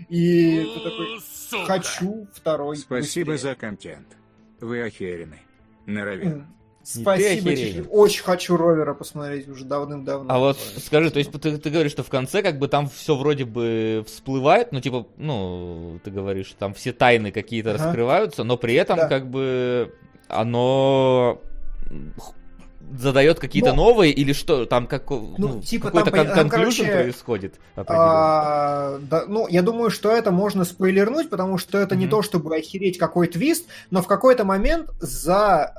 И 0.07 0.65
ты 0.73 0.79
такой, 0.79 1.65
хочу 1.65 2.27
второй. 2.33 2.77
Спасибо 2.77 3.31
быстрее». 3.33 3.51
за 3.51 3.55
контент. 3.55 4.07
Вы 4.61 4.81
охерены. 4.81 5.39
Норовят. 5.85 6.25
М, 6.33 6.55
Спасибо, 6.81 7.49
очень 7.89 8.23
хочу 8.23 8.55
Ровера 8.57 8.93
посмотреть 8.93 9.47
уже 9.47 9.65
давным-давно. 9.65 10.33
А 10.33 10.39
вот 10.39 10.57
скажи, 10.57 11.11
то 11.11 11.19
есть 11.19 11.31
ты, 11.31 11.57
ты 11.57 11.69
говоришь, 11.69 11.91
что 11.91 12.03
в 12.03 12.09
конце 12.09 12.41
как 12.41 12.57
бы 12.57 12.67
там 12.67 12.89
все 12.89 13.15
вроде 13.15 13.45
бы 13.45 14.03
всплывает, 14.07 14.71
ну 14.71 14.81
типа, 14.81 15.05
ну, 15.17 15.99
ты 16.03 16.09
говоришь, 16.09 16.55
там 16.57 16.73
все 16.73 16.91
тайны 16.93 17.31
какие-то 17.31 17.75
Ага. 17.75 17.83
раскрываются, 17.83 18.43
но 18.43 18.57
при 18.57 18.73
этом 18.75 18.97
Да. 18.97 19.07
как 19.07 19.29
бы 19.29 19.93
оно 20.29 21.41
задает 22.97 23.39
какие-то 23.39 23.71
Ну, 23.73 23.83
новые 23.83 24.11
или 24.13 24.33
что, 24.33 24.65
там 24.65 24.87
как, 24.87 25.09
ну, 25.09 25.35
ну, 25.37 25.61
типа 25.61 25.87
какой-то 25.87 26.11
там, 26.11 26.27
кон- 26.27 26.49
короче, 26.49 26.85
происходит. 26.91 27.55
А, 27.75 28.99
да, 29.09 29.25
ну, 29.27 29.47
я 29.47 29.61
думаю, 29.61 29.89
что 29.89 30.11
это 30.11 30.31
можно 30.31 30.65
спойлернуть, 30.65 31.29
потому 31.29 31.57
что 31.57 31.77
это 31.77 31.95
не 31.95 32.05
Мгм. 32.05 32.11
то, 32.11 32.21
чтобы 32.21 32.55
охереть 32.55 32.97
какой 32.97 33.27
твист, 33.27 33.65
но 33.91 34.01
в 34.01 34.07
какой-то 34.07 34.45
момент 34.45 34.89
за, 34.99 35.73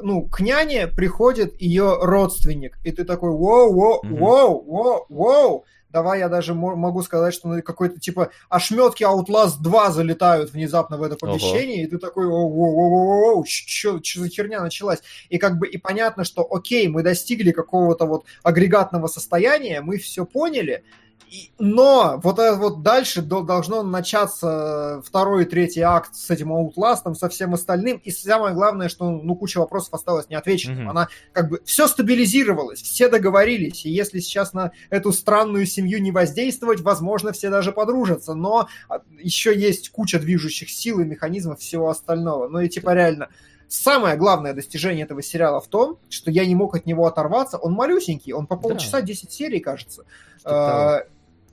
э, 0.00 0.02
ну, 0.04 0.22
к 0.22 0.40
няне 0.40 0.86
приходит 0.86 1.60
ее 1.60 1.98
родственник, 2.00 2.78
и 2.84 2.92
ты 2.92 3.04
такой, 3.04 3.30
воу, 3.30 3.72
воу, 3.72 4.00
Мгм. 4.04 4.16
воу, 4.16 4.64
воу, 4.64 5.06
воу, 5.08 5.64
давай 5.90 6.20
я 6.20 6.28
даже 6.28 6.54
мо- 6.54 6.76
могу 6.76 7.02
сказать, 7.02 7.34
что 7.34 7.48
ну, 7.48 7.62
какой-то, 7.62 7.98
типа, 7.98 8.30
ошметки 8.48 9.04
Outlast 9.04 9.60
2 9.60 9.90
залетают 9.90 10.52
внезапно 10.52 10.96
в 10.96 11.02
это 11.02 11.16
помещение, 11.16 11.84
и 11.84 11.86
ты 11.86 11.98
такой, 11.98 12.26
воу, 12.26 13.44
что 13.46 14.00
за 14.02 14.28
херня 14.28 14.60
началась? 14.60 15.00
И 15.28 15.38
как 15.38 15.58
бы, 15.58 15.66
и 15.66 15.78
понятно, 15.78 16.24
что, 16.24 16.46
окей, 16.50 16.88
мы 16.88 17.02
достигли 17.02 17.52
какого-то 17.52 18.06
вот 18.06 18.24
агрегатного 18.42 19.06
состояния, 19.06 19.80
мы 19.80 19.98
все 19.98 20.24
поняли, 20.24 20.84
и- 21.30 21.50
но 21.58 22.20
вот 22.22 22.38
это 22.38 22.56
вот 22.56 22.82
дальше 22.82 23.20
до- 23.22 23.42
должно 23.42 23.82
начаться 23.82 25.02
второй 25.04 25.42
и 25.42 25.46
третий 25.46 25.82
акт 25.82 26.14
с 26.14 26.30
этим 26.30 26.52
Outlast, 26.52 27.14
со 27.14 27.28
всем 27.28 27.54
остальным. 27.54 27.98
И 27.98 28.10
самое 28.10 28.54
главное, 28.54 28.88
что 28.88 29.10
ну, 29.10 29.36
куча 29.36 29.58
вопросов 29.58 29.94
осталась 29.94 30.28
неотвеченным. 30.28 30.80
Мгм. 30.80 30.90
Она 30.90 31.08
как 31.32 31.50
бы 31.50 31.60
все 31.64 31.86
стабилизировалось, 31.86 32.80
все 32.80 33.08
договорились. 33.08 33.84
И 33.84 33.90
если 33.90 34.20
сейчас 34.20 34.52
на 34.52 34.72
эту 34.90 35.12
странную 35.12 35.66
семью 35.66 36.00
не 36.00 36.12
воздействовать, 36.12 36.80
возможно, 36.80 37.32
все 37.32 37.50
даже 37.50 37.72
подружатся. 37.72 38.34
Но 38.34 38.68
а, 38.88 39.02
еще 39.18 39.58
есть 39.58 39.90
куча 39.90 40.18
движущих 40.18 40.70
сил 40.70 41.00
и 41.00 41.04
механизмов 41.04 41.60
всего 41.60 41.90
остального. 41.90 42.48
Ну 42.48 42.60
и 42.60 42.68
типа 42.68 42.94
реально, 42.94 43.28
Самое 43.68 44.16
главное 44.16 44.54
достижение 44.54 45.04
этого 45.04 45.22
сериала 45.22 45.60
в 45.60 45.68
том, 45.68 45.98
что 46.08 46.30
я 46.30 46.46
не 46.46 46.54
мог 46.54 46.74
от 46.74 46.86
него 46.86 47.06
оторваться. 47.06 47.58
Он 47.58 47.74
малюсенький, 47.74 48.32
он 48.32 48.46
по 48.46 48.56
полчаса 48.56 49.02
10 49.02 49.30
серий, 49.30 49.60
кажется. 49.60 50.04
А, 50.44 51.02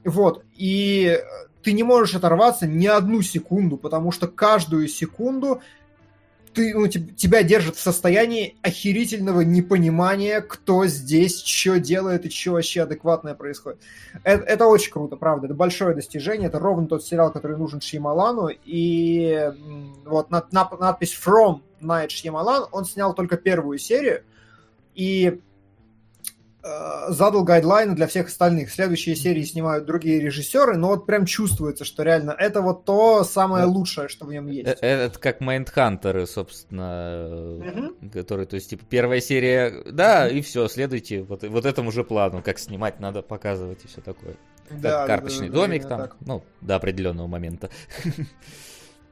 Вот, 0.06 0.44
и 0.56 1.20
ты 1.62 1.74
не 1.74 1.84
можешь 1.84 2.16
оторваться 2.16 2.68
ни 2.68 2.86
одну 2.86 3.22
секунду, 3.22 3.76
потому 3.76 4.12
что 4.12 4.28
каждую 4.28 4.88
секунду 4.88 5.62
ты, 6.56 6.74
ну, 6.74 6.88
теб- 6.88 7.16
тебя 7.16 7.44
держит 7.44 7.76
в 7.76 7.80
состоянии 7.82 8.56
охерительного 8.62 9.42
непонимания, 9.42 10.42
кто 10.42 10.88
здесь, 10.88 11.44
что 11.44 11.80
делает 11.80 12.26
и 12.26 12.30
что 12.30 12.54
вообще 12.54 12.84
адекватное 12.84 13.36
происходит. 13.36 13.80
Это, 14.24 14.44
это 14.46 14.66
очень 14.66 14.92
круто, 14.92 15.18
правда. 15.18 15.46
Это 15.46 15.54
большое 15.54 15.94
достижение. 15.94 16.48
Это 16.48 16.58
ровно 16.60 16.88
тот 16.88 17.04
сериал, 17.06 17.32
который 17.32 17.58
нужен 17.58 17.82
Шьямалану. 17.82 18.50
И 18.66 19.52
вот 20.06 20.32
над- 20.32 20.52
над- 20.52 20.80
надпись 20.80 21.16
From 21.24 21.62
Night 21.82 22.08
Shyamalan, 22.08 22.70
он 22.72 22.86
снял 22.86 23.14
только 23.14 23.38
первую 23.38 23.78
серию. 23.78 24.24
И 24.96 25.42
задал 27.10 27.44
гайдлайны 27.44 27.96
для 27.96 28.08
всех 28.08 28.28
остальных. 28.28 28.72
Следующие 28.72 29.16
серии 29.16 29.44
снимают 29.44 29.86
другие 29.86 30.20
режиссеры, 30.20 30.78
но 30.78 30.90
вот 30.90 31.06
прям 31.06 31.26
чувствуется, 31.26 31.86
что 31.86 32.04
реально 32.04 32.36
это 32.38 32.62
вот 32.62 32.86
то 32.86 33.24
самое 33.24 33.66
лучшее, 33.66 34.08
что 34.08 34.26
в 34.26 34.32
нем 34.32 34.48
есть. 34.48 34.68
Э, 34.82 35.06
Это 35.06 35.20
как 35.20 35.42
Майндхантеры, 35.42 36.26
собственно, 36.26 37.92
которые, 38.12 38.48
то 38.48 38.56
есть, 38.56 38.70
типа, 38.70 38.84
первая 38.90 39.22
серия, 39.22 39.84
да, 39.92 40.28
и 40.28 40.42
все, 40.42 40.68
следуйте 40.68 41.22
вот, 41.24 41.44
вот 41.44 41.66
этому 41.66 41.92
же 41.92 42.04
плану, 42.04 42.42
как 42.44 42.58
снимать 42.60 43.00
надо 43.00 43.22
показывать 43.22 43.84
и 43.84 43.88
все 43.88 44.02
такое. 44.02 44.36
Как 44.68 44.82
Да, 44.82 45.06
карточный 45.06 45.50
да, 45.50 45.56
домик 45.56 45.88
там, 45.88 46.00
так. 46.00 46.16
ну, 46.22 46.44
до 46.62 46.76
определенного 46.76 47.28
момента. 47.28 47.70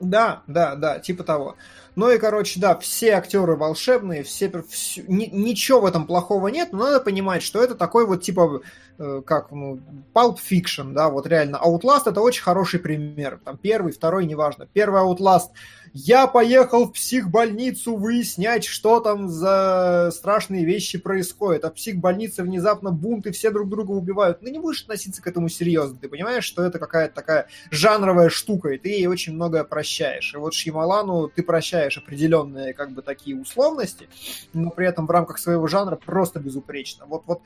Да, 0.04 0.44
да, 0.48 0.76
да, 0.76 1.00
типа 1.00 1.24
того. 1.24 1.56
Ну 1.96 2.10
и, 2.10 2.18
короче, 2.18 2.60
да, 2.60 2.76
все 2.78 3.12
актеры 3.14 3.56
волшебные, 3.56 4.24
все, 4.24 4.50
всё- 4.70 5.04
ни- 5.08 5.30
ничего 5.32 5.82
в 5.82 5.86
этом 5.86 6.08
плохого 6.08 6.48
нет, 6.48 6.70
но 6.72 6.80
надо 6.86 7.00
понимать, 7.02 7.44
что 7.44 7.64
это 7.64 7.76
такой 7.76 8.08
вот, 8.08 8.24
типа, 8.24 8.62
э, 8.98 9.22
как, 9.26 9.52
ну, 9.52 9.80
Pulp 10.14 10.38
Fiction, 10.38 10.94
да, 10.94 11.10
вот 11.10 11.28
реально. 11.28 11.60
Outlast 11.64 12.04
это 12.08 12.22
очень 12.22 12.42
хороший 12.44 12.80
пример. 12.80 13.40
Там 13.46 13.58
первый, 13.58 13.94
второй, 13.94 14.26
неважно. 14.26 14.68
Первый 14.74 15.02
Outlast. 15.02 15.50
Я 15.94 16.28
поехал 16.28 16.88
в 16.88 16.94
психбольницу 16.94 17.96
выяснять, 17.96 18.66
что 18.66 19.00
там 19.00 19.30
за 19.30 20.10
страшные 20.12 20.66
вещи 20.66 20.98
происходят. 20.98 21.66
А 21.66 21.70
в 21.70 21.76
психбольнице 21.76 22.44
внезапно 22.44 22.92
бунт, 22.92 23.28
и 23.28 23.32
все 23.32 23.52
друг 23.52 23.70
друга 23.70 23.92
убивают. 23.92 24.42
Ну, 24.42 24.50
не 24.50 24.60
будешь 24.60 24.82
относиться 24.82 25.22
к 25.22 25.28
этому 25.28 25.50
серьезно. 25.50 25.98
Ты 26.00 26.10
понимаешь, 26.10 26.44
что 26.44 26.64
это 26.64 26.80
какая-то 26.80 27.14
такая 27.14 27.48
жанровая 27.72 28.30
штука, 28.30 28.70
и 28.70 28.78
ты 28.78 28.90
ей 28.90 29.08
очень 29.08 29.34
многое 29.34 29.64
прощаешь. 29.64 29.94
прощаешь. 29.94 30.34
И 30.34 30.38
вот 30.38 30.54
Шьямалану 30.54 31.30
ты 31.30 31.44
прощаешь 31.44 31.98
определенные 31.98 32.74
как 32.74 32.92
бы 32.92 33.02
такие 33.02 33.36
условности, 33.36 34.08
но 34.54 34.70
при 34.70 34.88
этом 34.88 35.08
в 35.08 35.12
рамках 35.12 35.38
своего 35.38 35.68
жанра 35.68 35.96
просто 35.96 36.40
безупречно. 36.40 37.06
Вот, 37.06 37.24
вот 37.26 37.42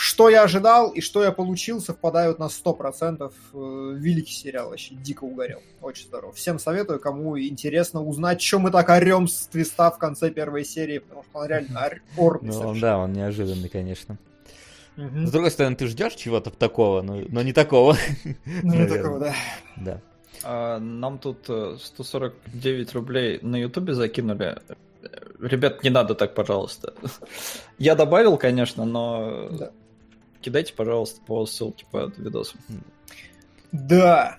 что 0.00 0.30
я 0.30 0.44
ожидал 0.44 0.92
и 0.92 1.02
что 1.02 1.22
я 1.22 1.30
получил, 1.30 1.78
совпадают 1.78 2.38
на 2.38 2.44
100%. 2.44 3.30
Э, 3.52 3.94
великий 3.98 4.32
сериал 4.32 4.70
вообще, 4.70 4.94
дико 4.94 5.24
угорел. 5.24 5.60
Очень 5.82 6.06
здорово. 6.06 6.32
Всем 6.32 6.58
советую, 6.58 7.00
кому 7.00 7.38
интересно 7.38 8.02
узнать, 8.02 8.40
что 8.40 8.58
мы 8.58 8.70
так 8.70 8.88
орем 8.88 9.28
с 9.28 9.46
твиста 9.48 9.90
в 9.90 9.98
конце 9.98 10.30
первой 10.30 10.64
серии, 10.64 11.00
потому 11.00 11.22
что 11.24 11.40
он 11.40 11.46
реально 11.48 11.90
орный 12.16 12.50
Ну, 12.50 12.80
да, 12.80 12.96
он 12.96 13.12
неожиданный, 13.12 13.68
конечно. 13.68 14.16
Угу. 14.96 15.26
С 15.26 15.30
другой 15.30 15.50
стороны, 15.50 15.76
ты 15.76 15.86
ждешь 15.86 16.14
чего-то 16.14 16.48
такого, 16.48 17.02
но, 17.02 17.20
но 17.28 17.42
не 17.42 17.52
такого. 17.52 17.94
Ну, 18.62 18.74
не 18.74 18.86
такого, 18.86 19.20
да. 19.20 19.34
Да. 19.76 20.00
А, 20.42 20.78
нам 20.78 21.18
тут 21.18 21.44
149 21.44 22.88
э, 22.88 22.92
рублей 22.94 23.38
на 23.42 23.56
Ютубе 23.56 23.92
закинули. 23.92 24.56
Ребят, 25.38 25.84
не 25.84 25.90
надо 25.90 26.14
так, 26.14 26.34
пожалуйста. 26.34 26.94
Я 27.78 27.94
добавил, 27.94 28.38
конечно, 28.38 28.86
но 28.86 29.48
да. 29.50 29.72
Кидайте, 30.40 30.74
пожалуйста, 30.74 31.20
по 31.26 31.46
ссылке 31.46 31.86
под 31.90 32.18
видосом. 32.18 32.60
Да. 33.72 34.38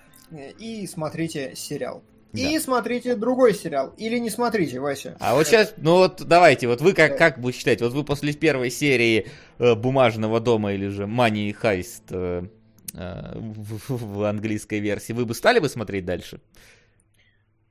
И 0.58 0.86
смотрите 0.86 1.54
сериал. 1.56 2.02
Да. 2.32 2.40
И 2.40 2.58
смотрите 2.58 3.14
другой 3.14 3.54
сериал. 3.54 3.92
Или 3.98 4.18
не 4.18 4.30
смотрите, 4.30 4.80
Вася. 4.80 5.16
А 5.20 5.34
вот 5.34 5.46
сейчас, 5.46 5.74
ну 5.76 5.96
вот 5.96 6.22
давайте, 6.26 6.66
вот 6.66 6.80
вы 6.80 6.94
как, 6.94 7.18
как 7.18 7.38
вы 7.38 7.52
считаете, 7.52 7.84
вот 7.84 7.92
вы 7.92 8.04
после 8.04 8.32
первой 8.32 8.70
серии 8.70 9.26
э, 9.58 9.74
«Бумажного 9.74 10.40
дома» 10.40 10.72
или 10.72 10.88
же 10.88 11.04
«Money 11.04 11.54
Heist» 11.62 12.04
э, 12.08 12.46
э, 12.94 13.38
в, 13.38 14.18
в 14.18 14.22
английской 14.24 14.80
версии, 14.80 15.12
вы 15.12 15.26
бы 15.26 15.34
стали 15.34 15.58
бы 15.58 15.68
смотреть 15.68 16.06
дальше? 16.06 16.40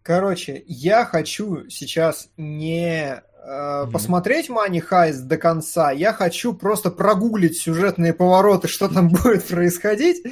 Короче, 0.04 0.64
я 0.68 1.06
хочу 1.06 1.68
сейчас 1.70 2.30
не. 2.38 3.22
Посмотреть 3.92 4.50
Money 4.50 4.84
Heist 4.88 5.24
до 5.24 5.38
конца, 5.38 5.92
я 5.92 6.14
хочу 6.14 6.54
просто 6.54 6.92
прогуглить 6.92 7.58
сюжетные 7.58 8.14
повороты, 8.14 8.68
что 8.70 8.88
там 8.88 9.10
будет 9.10 9.46
происходить 9.46 10.24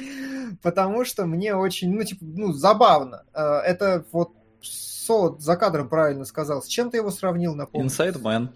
потому 0.62 1.04
что 1.04 1.26
мне 1.26 1.54
очень, 1.54 1.92
ну, 1.92 2.04
типа, 2.04 2.24
ну, 2.24 2.52
забавно. 2.52 3.24
Э, 3.34 3.58
это 3.58 4.04
вот 4.12 4.32
Со 4.62 5.36
за 5.38 5.56
кадром 5.56 5.88
правильно 5.88 6.24
сказал. 6.24 6.62
С 6.62 6.66
чем 6.66 6.90
ты 6.90 6.98
его 6.98 7.10
сравнил, 7.10 7.54
напомню? 7.54 7.88
Inside 7.88 8.20
Man. 8.22 8.48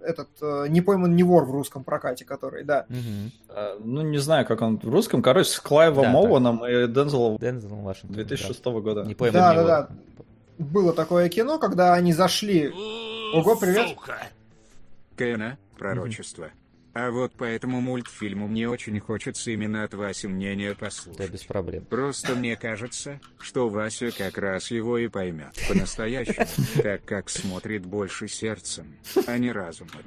Этот 0.00 0.28
э, 0.40 0.66
не 0.68 0.80
пойман 0.80 1.16
не 1.16 1.24
вор 1.24 1.44
в 1.44 1.50
русском 1.50 1.82
прокате, 1.82 2.24
который, 2.24 2.62
да. 2.62 2.86
Угу. 2.88 3.84
Ну, 3.84 4.02
не 4.02 4.18
знаю, 4.18 4.46
как 4.46 4.60
он 4.62 4.78
в 4.78 4.88
русском. 4.88 5.22
Короче, 5.22 5.50
с 5.50 5.58
Клайвом 5.58 6.04
да, 6.04 6.18
Оуэном 6.18 6.60
так. 6.60 6.68
и 6.68 6.86
Дензелом 6.86 7.38
Дензел 7.38 7.74
Вашингтон, 7.76 8.14
2006 8.14 8.62
да. 8.62 8.70
года. 8.70 9.04
Не 9.04 9.14
пойман 9.14 9.40
да, 9.40 9.50
не 9.50 9.56
да, 9.56 9.64
да. 9.64 9.88
Было 10.58 10.92
такое 10.92 11.28
кино, 11.28 11.58
когда 11.58 11.94
они 11.94 12.12
зашли. 12.12 12.70
Ого, 13.32 13.56
привет. 13.56 13.88
Сука. 13.88 14.28
Кена, 15.16 15.58
пророчество. 15.78 16.50
А 16.92 17.10
вот 17.10 17.32
по 17.32 17.44
этому 17.44 17.80
мультфильму 17.80 18.46
мне 18.46 18.68
очень 18.68 19.00
хочется 19.00 19.50
именно 19.52 19.84
от 19.84 19.94
Васи 19.94 20.26
мнение 20.26 20.74
послушать. 20.74 21.16
Да, 21.16 21.26
без 21.26 21.42
проблем. 21.44 21.86
Просто 21.86 22.34
мне 22.34 22.56
кажется, 22.56 23.18
что 23.38 23.70
Вася 23.70 24.10
как 24.10 24.36
раз 24.36 24.70
его 24.70 24.98
и 24.98 25.08
поймет 25.08 25.58
по-настоящему, 25.66 26.46
так 26.82 27.06
как 27.06 27.30
смотрит 27.30 27.86
больше 27.86 28.28
сердцем, 28.28 28.98
а 29.26 29.38
не 29.38 29.50
разумом. 29.50 30.02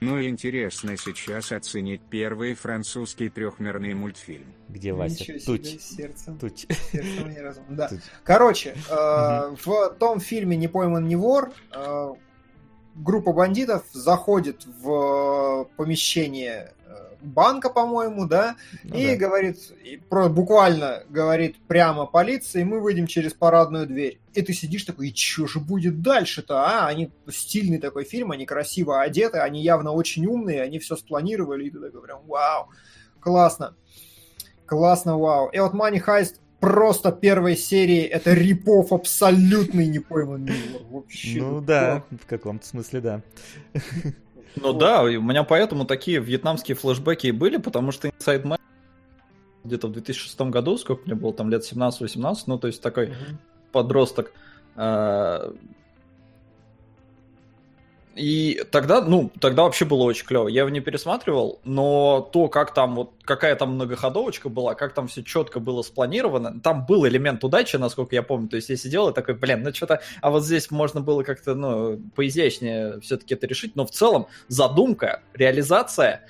Ну 0.00 0.18
и 0.18 0.28
интересно 0.28 0.96
сейчас 0.96 1.50
оценить 1.50 2.00
первый 2.08 2.54
французский 2.54 3.28
трехмерный 3.28 3.94
мультфильм. 3.94 4.54
Где 4.68 4.92
Вася? 4.92 5.24
Тут. 5.44 5.66
Сердцем. 5.66 6.38
Тут. 6.38 6.60
Сердцем 6.60 7.30
не 7.30 7.40
разумом. 7.40 7.74
Да. 7.74 7.90
Короче, 8.22 8.76
э, 8.88 9.56
в 9.64 9.96
том 9.98 10.20
фильме 10.20 10.56
«Не 10.56 10.68
пойман, 10.68 11.06
не 11.06 11.16
вор» 11.16 11.52
э, 11.72 12.14
группа 13.02 13.32
бандитов 13.32 13.84
заходит 13.92 14.64
в 14.64 14.90
э, 14.90 15.64
помещение 15.76 16.72
э, 16.86 17.16
банка, 17.20 17.70
по-моему, 17.70 18.26
да, 18.26 18.56
ну, 18.84 18.96
и 18.96 19.08
да. 19.08 19.16
говорит, 19.16 19.58
и 19.84 19.96
про, 19.96 20.28
буквально 20.28 21.02
говорит 21.08 21.56
прямо 21.66 22.06
полиции, 22.06 22.62
мы 22.62 22.80
выйдем 22.80 23.06
через 23.06 23.32
парадную 23.34 23.86
дверь. 23.86 24.20
И 24.34 24.42
ты 24.42 24.52
сидишь 24.52 24.84
такой, 24.84 25.08
и 25.08 25.14
что 25.14 25.46
же 25.46 25.60
будет 25.60 26.02
дальше-то, 26.02 26.62
а? 26.64 26.86
Они 26.86 27.10
стильный 27.28 27.78
такой 27.78 28.04
фильм, 28.04 28.30
они 28.30 28.46
красиво 28.46 29.00
одеты, 29.00 29.38
они 29.38 29.62
явно 29.62 29.92
очень 29.92 30.26
умные, 30.26 30.62
они 30.62 30.78
все 30.78 30.96
спланировали, 30.96 31.64
и 31.64 31.70
ты 31.70 31.80
такой 31.80 32.02
прям, 32.02 32.20
вау, 32.26 32.68
классно. 33.20 33.74
Классно, 34.66 35.18
вау. 35.18 35.48
И 35.48 35.58
вот 35.58 35.74
Money 35.74 36.00
Heist 36.04 36.36
просто 36.60 37.10
первой 37.10 37.56
серии 37.56 38.02
это 38.02 38.32
рипов 38.32 38.92
абсолютный 38.92 39.86
не 39.86 39.98
пойманный 39.98 40.54
вообще. 40.90 41.40
Ну 41.40 41.60
да, 41.60 42.04
в 42.10 42.26
каком-то 42.26 42.66
смысле 42.66 43.00
да. 43.00 43.22
Ну 44.56 44.72
да, 44.72 45.02
у 45.02 45.08
меня 45.22 45.44
поэтому 45.44 45.84
такие 45.84 46.20
вьетнамские 46.20 46.76
флешбеки 46.76 47.28
и 47.28 47.32
были, 47.32 47.56
потому 47.56 47.92
что 47.92 48.08
Inside 48.08 48.42
Man 48.42 48.58
где-то 49.64 49.88
в 49.88 49.92
2006 49.92 50.40
году, 50.42 50.76
сколько 50.78 51.02
мне 51.06 51.14
было, 51.14 51.32
там 51.32 51.50
лет 51.50 51.62
17-18, 51.62 52.36
ну 52.46 52.58
то 52.58 52.66
есть 52.66 52.82
такой 52.82 53.12
подросток, 53.72 54.32
а, 54.74 55.54
и 58.16 58.64
тогда, 58.72 59.02
ну, 59.02 59.30
тогда 59.40 59.62
вообще 59.62 59.84
было 59.84 60.02
очень 60.02 60.26
клево. 60.26 60.48
Я 60.48 60.62
его 60.62 60.70
не 60.70 60.80
пересматривал, 60.80 61.60
но 61.64 62.28
то, 62.32 62.48
как 62.48 62.74
там, 62.74 62.96
вот 62.96 63.12
какая 63.22 63.54
там 63.54 63.74
многоходовочка 63.74 64.48
была, 64.48 64.74
как 64.74 64.94
там 64.94 65.06
все 65.06 65.22
четко 65.22 65.60
было 65.60 65.82
спланировано, 65.82 66.60
там 66.60 66.84
был 66.86 67.06
элемент 67.06 67.44
удачи, 67.44 67.76
насколько 67.76 68.14
я 68.16 68.22
помню. 68.22 68.48
То 68.48 68.56
есть 68.56 68.68
я 68.68 68.76
сидел 68.76 69.08
и 69.08 69.14
такой, 69.14 69.34
блин, 69.34 69.62
ну 69.62 69.72
что-то, 69.72 70.02
а 70.20 70.30
вот 70.30 70.44
здесь 70.44 70.70
можно 70.70 71.00
было 71.00 71.22
как-то, 71.22 71.54
ну, 71.54 72.00
поизящнее 72.16 73.00
все-таки 73.00 73.34
это 73.34 73.46
решить. 73.46 73.76
Но 73.76 73.86
в 73.86 73.90
целом 73.92 74.26
задумка, 74.48 75.22
реализация, 75.34 76.26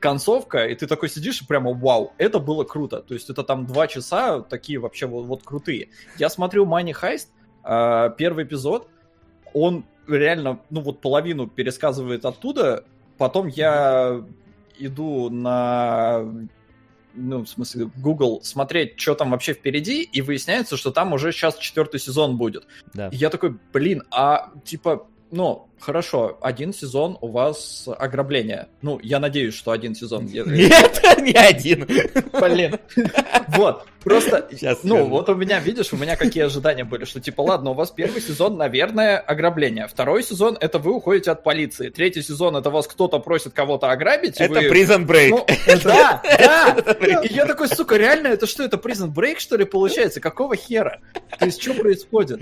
концовка, 0.00 0.66
и 0.66 0.74
ты 0.74 0.86
такой 0.86 1.08
сидишь 1.08 1.42
и 1.42 1.46
прямо 1.46 1.72
вау, 1.72 2.12
это 2.18 2.38
было 2.38 2.64
круто. 2.64 3.00
То 3.00 3.14
есть 3.14 3.28
это 3.30 3.42
там 3.42 3.66
два 3.66 3.88
часа 3.88 4.40
такие 4.40 4.78
вообще 4.78 5.06
вот, 5.06 5.26
вот 5.26 5.42
крутые. 5.42 5.88
Я 6.18 6.28
смотрю 6.28 6.66
Money 6.66 6.94
Heist, 6.98 7.26
а, 7.62 8.10
первый 8.10 8.44
эпизод, 8.44 8.88
он 9.52 9.84
реально, 10.08 10.60
ну 10.70 10.80
вот 10.80 11.00
половину 11.00 11.46
пересказывает 11.46 12.24
оттуда, 12.24 12.84
потом 13.18 13.46
я 13.48 14.22
иду 14.78 15.30
на 15.30 16.24
ну, 17.18 17.44
в 17.44 17.48
смысле, 17.48 17.90
Google 17.96 18.42
смотреть, 18.42 19.00
что 19.00 19.14
там 19.14 19.30
вообще 19.30 19.54
впереди, 19.54 20.02
и 20.02 20.20
выясняется, 20.20 20.76
что 20.76 20.90
там 20.90 21.14
уже 21.14 21.32
сейчас 21.32 21.56
четвертый 21.56 21.98
сезон 21.98 22.36
будет. 22.36 22.66
Да. 22.92 23.08
И 23.08 23.16
я 23.16 23.30
такой, 23.30 23.56
блин, 23.72 24.02
а 24.10 24.52
типа 24.64 25.06
ну, 25.30 25.68
хорошо, 25.80 26.38
один 26.40 26.72
сезон 26.72 27.18
у 27.20 27.28
вас 27.28 27.88
ограбление. 27.98 28.68
Ну, 28.82 29.00
я 29.02 29.18
надеюсь, 29.18 29.54
что 29.54 29.72
один 29.72 29.94
сезон. 29.94 30.26
Нет, 30.46 30.46
не 31.20 31.32
один. 31.32 31.86
Блин. 32.32 32.78
Вот, 33.48 33.84
просто, 34.02 34.48
Сейчас 34.52 34.80
ну, 34.82 34.96
скажу. 34.96 35.10
вот 35.10 35.28
у 35.28 35.34
меня, 35.34 35.58
видишь, 35.58 35.92
у 35.92 35.96
меня 35.96 36.16
какие 36.16 36.44
ожидания 36.44 36.84
были, 36.84 37.04
что 37.04 37.20
типа, 37.20 37.40
ладно, 37.42 37.70
у 37.70 37.74
вас 37.74 37.90
первый 37.90 38.20
сезон, 38.20 38.56
наверное, 38.56 39.18
ограбление. 39.18 39.88
Второй 39.88 40.22
сезон, 40.22 40.56
это 40.60 40.78
вы 40.78 40.94
уходите 40.94 41.30
от 41.32 41.42
полиции. 41.42 41.88
Третий 41.90 42.22
сезон, 42.22 42.56
это 42.56 42.70
вас 42.70 42.86
кто-то 42.86 43.18
просит 43.18 43.52
кого-то 43.52 43.90
ограбить. 43.90 44.36
Это 44.40 44.60
вы... 44.60 44.68
Prison 44.68 45.06
Break. 45.06 45.30
Ну, 45.30 45.46
да, 45.84 46.22
да. 46.22 47.22
И 47.22 47.32
я 47.32 47.46
такой, 47.46 47.68
сука, 47.68 47.96
реально, 47.96 48.28
это 48.28 48.46
что, 48.46 48.62
это 48.62 48.76
Prison 48.76 49.12
Break, 49.12 49.38
что 49.38 49.56
ли, 49.56 49.64
получается? 49.64 50.20
Какого 50.20 50.56
хера? 50.56 51.00
То 51.38 51.46
есть, 51.46 51.60
что 51.60 51.74
происходит? 51.74 52.40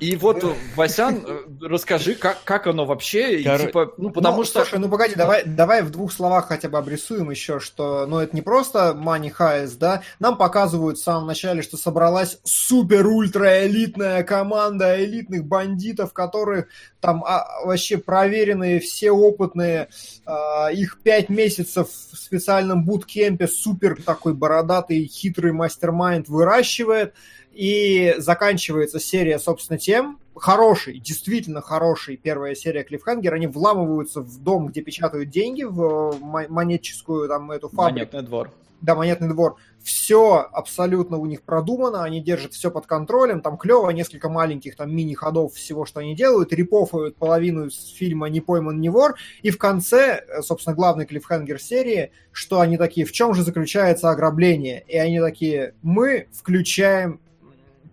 И 0.00 0.16
вот, 0.16 0.44
Васян, 0.76 1.24
э, 1.26 1.44
расскажи, 1.62 2.14
как, 2.14 2.42
как 2.44 2.66
оно 2.66 2.84
вообще, 2.84 3.42
Кор... 3.42 3.58
типа, 3.58 3.94
ну, 3.96 4.10
потому 4.10 4.38
ну, 4.38 4.44
что... 4.44 4.60
Слушай, 4.60 4.78
ну, 4.78 4.88
погоди, 4.88 5.14
давай, 5.14 5.44
давай 5.44 5.82
в 5.82 5.90
двух 5.90 6.12
словах 6.12 6.48
хотя 6.48 6.68
бы 6.68 6.78
обрисуем 6.78 7.30
еще, 7.30 7.60
что, 7.60 8.06
ну, 8.06 8.18
это 8.18 8.34
не 8.34 8.42
просто 8.42 8.96
Money 8.96 9.32
Heist, 9.36 9.78
да, 9.78 10.02
нам 10.18 10.36
показывают 10.36 10.98
в 10.98 11.02
самом 11.02 11.26
начале, 11.26 11.62
что 11.62 11.76
собралась 11.76 12.38
супер-ультра-элитная 12.44 14.22
команда 14.22 15.02
элитных 15.04 15.44
бандитов, 15.44 16.12
которые 16.12 16.68
там 17.00 17.24
а, 17.24 17.46
вообще 17.64 17.98
проверенные, 17.98 18.80
все 18.80 19.10
опытные, 19.10 19.88
а, 20.26 20.68
их 20.68 21.00
пять 21.02 21.28
месяцев 21.28 21.88
в 21.88 22.16
специальном 22.16 22.84
буткемпе 22.84 23.46
супер 23.46 24.02
такой 24.02 24.34
бородатый, 24.34 25.06
хитрый 25.06 25.52
мастер-майнд 25.52 26.28
выращивает, 26.28 27.14
и 27.58 28.14
заканчивается 28.18 29.00
серия, 29.00 29.36
собственно, 29.40 29.80
тем, 29.80 30.20
хороший, 30.36 31.00
действительно 31.00 31.60
хороший 31.60 32.16
первая 32.16 32.54
серия 32.54 32.84
Клиффхангер, 32.84 33.34
они 33.34 33.48
вламываются 33.48 34.20
в 34.20 34.38
дом, 34.44 34.68
где 34.68 34.80
печатают 34.80 35.30
деньги, 35.30 35.64
в 35.64 36.16
монетческую 36.20 37.28
там 37.28 37.50
эту 37.50 37.68
фабрику. 37.68 37.96
Монетный 37.96 38.22
двор. 38.22 38.52
Да, 38.80 38.94
монетный 38.94 39.26
двор. 39.30 39.56
Все 39.82 40.48
абсолютно 40.52 41.16
у 41.16 41.26
них 41.26 41.42
продумано, 41.42 42.04
они 42.04 42.20
держат 42.20 42.52
все 42.52 42.70
под 42.70 42.86
контролем, 42.86 43.40
там 43.40 43.58
клево, 43.58 43.90
несколько 43.90 44.28
маленьких 44.28 44.76
там 44.76 44.94
мини-ходов 44.94 45.54
всего, 45.54 45.84
что 45.84 45.98
они 45.98 46.14
делают, 46.14 46.52
репофают 46.52 47.16
половину 47.16 47.70
фильма 47.70 48.28
«Не 48.28 48.40
пойман, 48.40 48.80
не 48.80 48.88
вор», 48.88 49.16
и 49.42 49.50
в 49.50 49.58
конце, 49.58 50.24
собственно, 50.42 50.76
главный 50.76 51.06
клиффхангер 51.06 51.60
серии, 51.60 52.12
что 52.30 52.60
они 52.60 52.76
такие, 52.76 53.04
в 53.04 53.10
чем 53.10 53.34
же 53.34 53.42
заключается 53.42 54.10
ограбление? 54.10 54.84
И 54.86 54.96
они 54.96 55.18
такие, 55.18 55.74
мы 55.82 56.28
включаем 56.32 57.18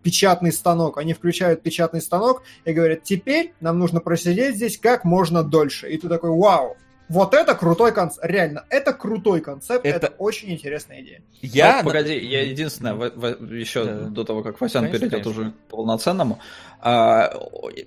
печатный 0.06 0.52
станок. 0.52 1.00
Они 1.00 1.14
включают 1.14 1.64
печатный 1.64 2.00
станок 2.00 2.44
и 2.64 2.74
говорят, 2.74 3.02
теперь 3.02 3.54
нам 3.60 3.80
нужно 3.80 4.00
просидеть 4.00 4.56
здесь 4.56 4.78
как 4.78 5.04
можно 5.04 5.44
дольше. 5.44 5.90
И 5.90 5.98
ты 5.98 6.08
такой, 6.08 6.30
вау, 6.30 6.78
вот 7.10 7.34
это 7.34 7.56
крутой 7.56 7.92
концепт. 7.92 8.24
Реально, 8.24 8.66
это 8.70 8.94
крутой 8.94 9.42
концепт. 9.42 9.84
Это, 9.84 10.06
это 10.06 10.16
очень 10.20 10.52
интересная 10.52 11.02
идея. 11.02 11.24
Я... 11.42 11.82
Ну, 11.82 11.90
погоди, 11.90 12.20
я 12.20 12.44
единственное, 12.44 12.94
в, 12.94 13.10
в, 13.16 13.52
еще 13.52 13.84
да. 13.84 13.94
до 14.10 14.24
того, 14.24 14.44
как 14.44 14.62
Васян 14.62 14.84
конечно, 14.84 15.00
перейдет 15.00 15.24
конечно. 15.24 15.42
уже 15.42 15.52
к 15.52 15.56
полноценному, 15.72 16.38
а, 16.82 17.34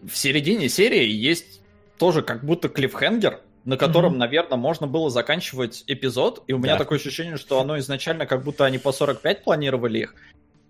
в 0.02 0.16
середине 0.16 0.68
серии 0.68 1.08
есть 1.08 1.60
тоже 1.98 2.22
как 2.22 2.42
будто 2.42 2.68
клиффхенгер, 2.68 3.38
на 3.64 3.76
котором, 3.76 4.14
mm-hmm. 4.14 4.18
наверное, 4.18 4.58
можно 4.58 4.88
было 4.88 5.08
заканчивать 5.08 5.84
эпизод, 5.86 6.42
и 6.48 6.52
у 6.52 6.58
меня 6.58 6.76
такое 6.76 6.98
ощущение, 6.98 7.36
что 7.36 7.60
оно 7.60 7.78
изначально 7.78 8.26
как 8.26 8.42
будто 8.42 8.64
они 8.64 8.78
по 8.78 8.90
45 8.90 9.44
планировали 9.44 10.00
их, 10.00 10.14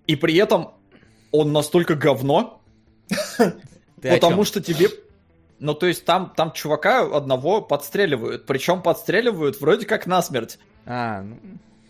и 0.06 0.14
при 0.14 0.36
этом 0.36 0.74
он 1.30 1.52
настолько 1.52 1.94
говно, 1.94 2.60
потому 4.02 4.44
что 4.44 4.60
тебе 4.60 4.88
ну, 5.60 5.74
то 5.74 5.86
есть 5.86 6.04
там, 6.04 6.32
там 6.36 6.52
чувака 6.52 7.00
одного 7.00 7.60
подстреливают. 7.60 8.46
Причем 8.46 8.82
подстреливают 8.82 9.60
вроде 9.60 9.86
как 9.86 10.06
насмерть. 10.06 10.58
А, 10.86 11.22
ну... 11.22 11.36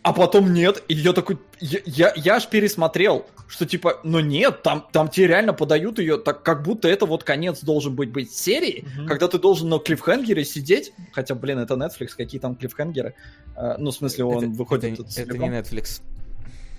а 0.02 0.12
потом 0.12 0.52
нет. 0.54 0.82
И 0.88 0.94
я 0.94 1.12
такой... 1.12 1.38
Я, 1.60 1.80
я, 1.84 2.12
я 2.16 2.36
аж 2.36 2.48
пересмотрел, 2.48 3.26
что 3.46 3.66
типа, 3.66 4.00
ну 4.04 4.20
нет, 4.20 4.62
там, 4.62 4.86
там 4.90 5.08
тебе 5.08 5.26
реально 5.26 5.52
подают 5.52 5.98
ее 5.98 6.16
так, 6.16 6.42
как 6.42 6.62
будто 6.62 6.88
это 6.88 7.04
вот 7.04 7.24
конец 7.24 7.60
должен 7.60 7.94
быть 7.94 8.10
быть 8.10 8.32
серии, 8.32 8.84
mm-hmm. 8.84 9.06
когда 9.06 9.28
ты 9.28 9.38
должен 9.38 9.68
на 9.68 9.78
клиффхенгере 9.78 10.44
сидеть. 10.44 10.92
Хотя, 11.12 11.34
блин, 11.34 11.58
это 11.58 11.74
Netflix, 11.74 12.08
какие 12.16 12.40
там 12.40 12.56
клиффхенгеры. 12.56 13.14
А, 13.54 13.76
ну, 13.76 13.90
в 13.90 13.94
смысле, 13.94 14.24
он 14.24 14.44
это, 14.44 14.46
выходит... 14.48 14.98
Это, 14.98 15.20
это 15.20 15.36
не 15.36 15.48
Netflix. 15.48 16.00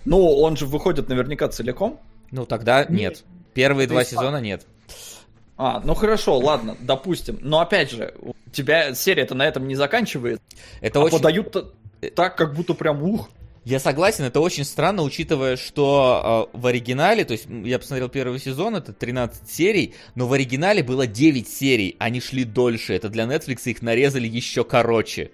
Ну, 0.06 0.26
он 0.28 0.58
же 0.58 0.66
выходит 0.66 1.08
наверняка 1.08 1.50
целиком. 1.50 2.00
Ну, 2.32 2.46
тогда 2.46 2.86
нет. 2.86 3.24
Первые 3.54 3.88
два 3.88 4.04
сезона 4.04 4.38
нет. 4.38 4.66
А, 5.58 5.82
ну 5.84 5.94
хорошо, 5.94 6.38
ладно, 6.38 6.78
допустим. 6.80 7.38
Но 7.42 7.60
опять 7.60 7.92
же, 7.92 8.14
у 8.22 8.34
тебя 8.52 8.94
серия-то 8.94 9.36
на 9.36 9.46
этом 9.46 9.68
не 9.68 9.76
заканчивает. 9.76 10.42
Это 10.80 11.00
а 11.00 11.04
очень... 11.04 11.18
подают 11.18 11.54
так, 12.16 12.38
как 12.38 12.54
будто 12.54 12.74
прям 12.74 13.04
ух. 13.04 13.30
Я 13.66 13.80
согласен, 13.80 14.24
это 14.24 14.40
очень 14.40 14.64
странно, 14.64 15.04
учитывая, 15.04 15.58
что 15.58 16.48
э, 16.54 16.58
в 16.58 16.66
оригинале, 16.66 17.26
то 17.26 17.34
есть 17.34 17.46
я 17.50 17.78
посмотрел 17.78 18.08
первый 18.08 18.40
сезон, 18.40 18.78
это 18.78 18.94
13 18.94 19.50
серий, 19.50 19.96
но 20.16 20.28
в 20.28 20.34
оригинале 20.34 20.82
было 20.82 21.06
9 21.06 21.48
серий, 21.48 21.98
они 22.00 22.22
шли 22.22 22.46
дольше. 22.46 22.94
Это 22.94 23.10
для 23.10 23.26
Netflix 23.26 23.64
их 23.66 23.82
нарезали 23.82 24.28
еще 24.28 24.64
короче. 24.64 25.32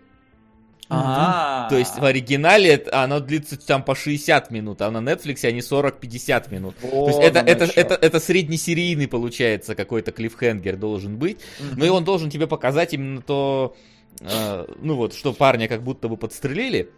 А-а-а. 0.90 1.70
То 1.70 1.78
есть 1.78 1.98
в 1.98 2.06
оригинале 2.06 2.86
оно 2.92 3.20
длится 3.20 3.58
там 3.58 3.84
по 3.84 3.96
60 3.96 4.52
минут, 4.52 4.82
а 4.82 4.92
на 4.92 4.98
Netflix 4.98 5.44
они 5.46 5.60
40-50 5.60 6.54
минут. 6.54 6.76
О, 6.84 7.06
То 7.06 7.08
есть 7.08 7.20
это, 7.22 7.40
это, 7.40 7.66
это, 7.66 7.96
это 7.96 8.20
среднесерийный 8.20 9.08
получается 9.08 9.76
какой-то 9.76 10.12
клиффхенгер 10.12 10.78
должен 10.78 11.18
быть. 11.18 11.40
Ну 11.76 11.86
и 11.86 11.90
он 11.90 12.04
должен 12.04 12.30
тебе 12.30 12.48
показать 12.48 12.94
именно 12.94 13.22
то, 13.22 13.76
э, 14.22 14.66
ну 14.82 14.96
вот, 14.96 15.14
что 15.14 15.34
парня 15.34 15.68
как 15.68 15.84
будто 15.84 16.08
бы 16.08 16.18
подстрелили. 16.18 16.92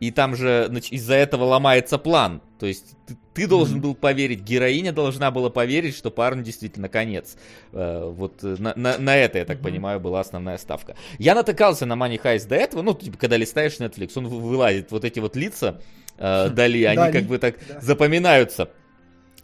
И 0.00 0.10
там 0.10 0.36
же 0.36 0.70
из-за 0.90 1.14
этого 1.14 1.44
ломается 1.44 1.98
план. 1.98 2.42
То 2.58 2.66
есть 2.66 2.96
ты, 3.06 3.16
ты 3.34 3.46
должен 3.46 3.80
был 3.80 3.94
поверить, 3.94 4.40
героиня 4.40 4.92
должна 4.92 5.30
была 5.30 5.50
поверить, 5.50 5.96
что 5.96 6.10
парень 6.10 6.42
действительно 6.42 6.88
конец. 6.88 7.36
Э, 7.72 8.10
вот 8.10 8.42
э, 8.42 8.56
на, 8.58 8.72
на, 8.76 8.98
на 8.98 9.16
это, 9.16 9.38
я 9.38 9.44
так 9.44 9.58
mm-hmm. 9.58 9.62
понимаю, 9.62 10.00
была 10.00 10.20
основная 10.20 10.58
ставка. 10.58 10.96
Я 11.18 11.34
натыкался 11.34 11.86
на 11.86 11.94
Money 11.94 12.20
Heist 12.22 12.48
до 12.48 12.56
этого, 12.56 12.82
ну, 12.82 12.94
типа, 12.94 13.18
когда 13.18 13.36
листаешь 13.36 13.78
Netflix, 13.78 14.12
он 14.16 14.28
вылазит, 14.28 14.90
вот 14.90 15.04
эти 15.04 15.20
вот 15.20 15.36
лица 15.36 15.80
э, 16.18 16.48
Дали, 16.50 16.84
они 16.84 17.12
как 17.12 17.24
бы 17.24 17.38
так 17.38 17.56
запоминаются. 17.80 18.70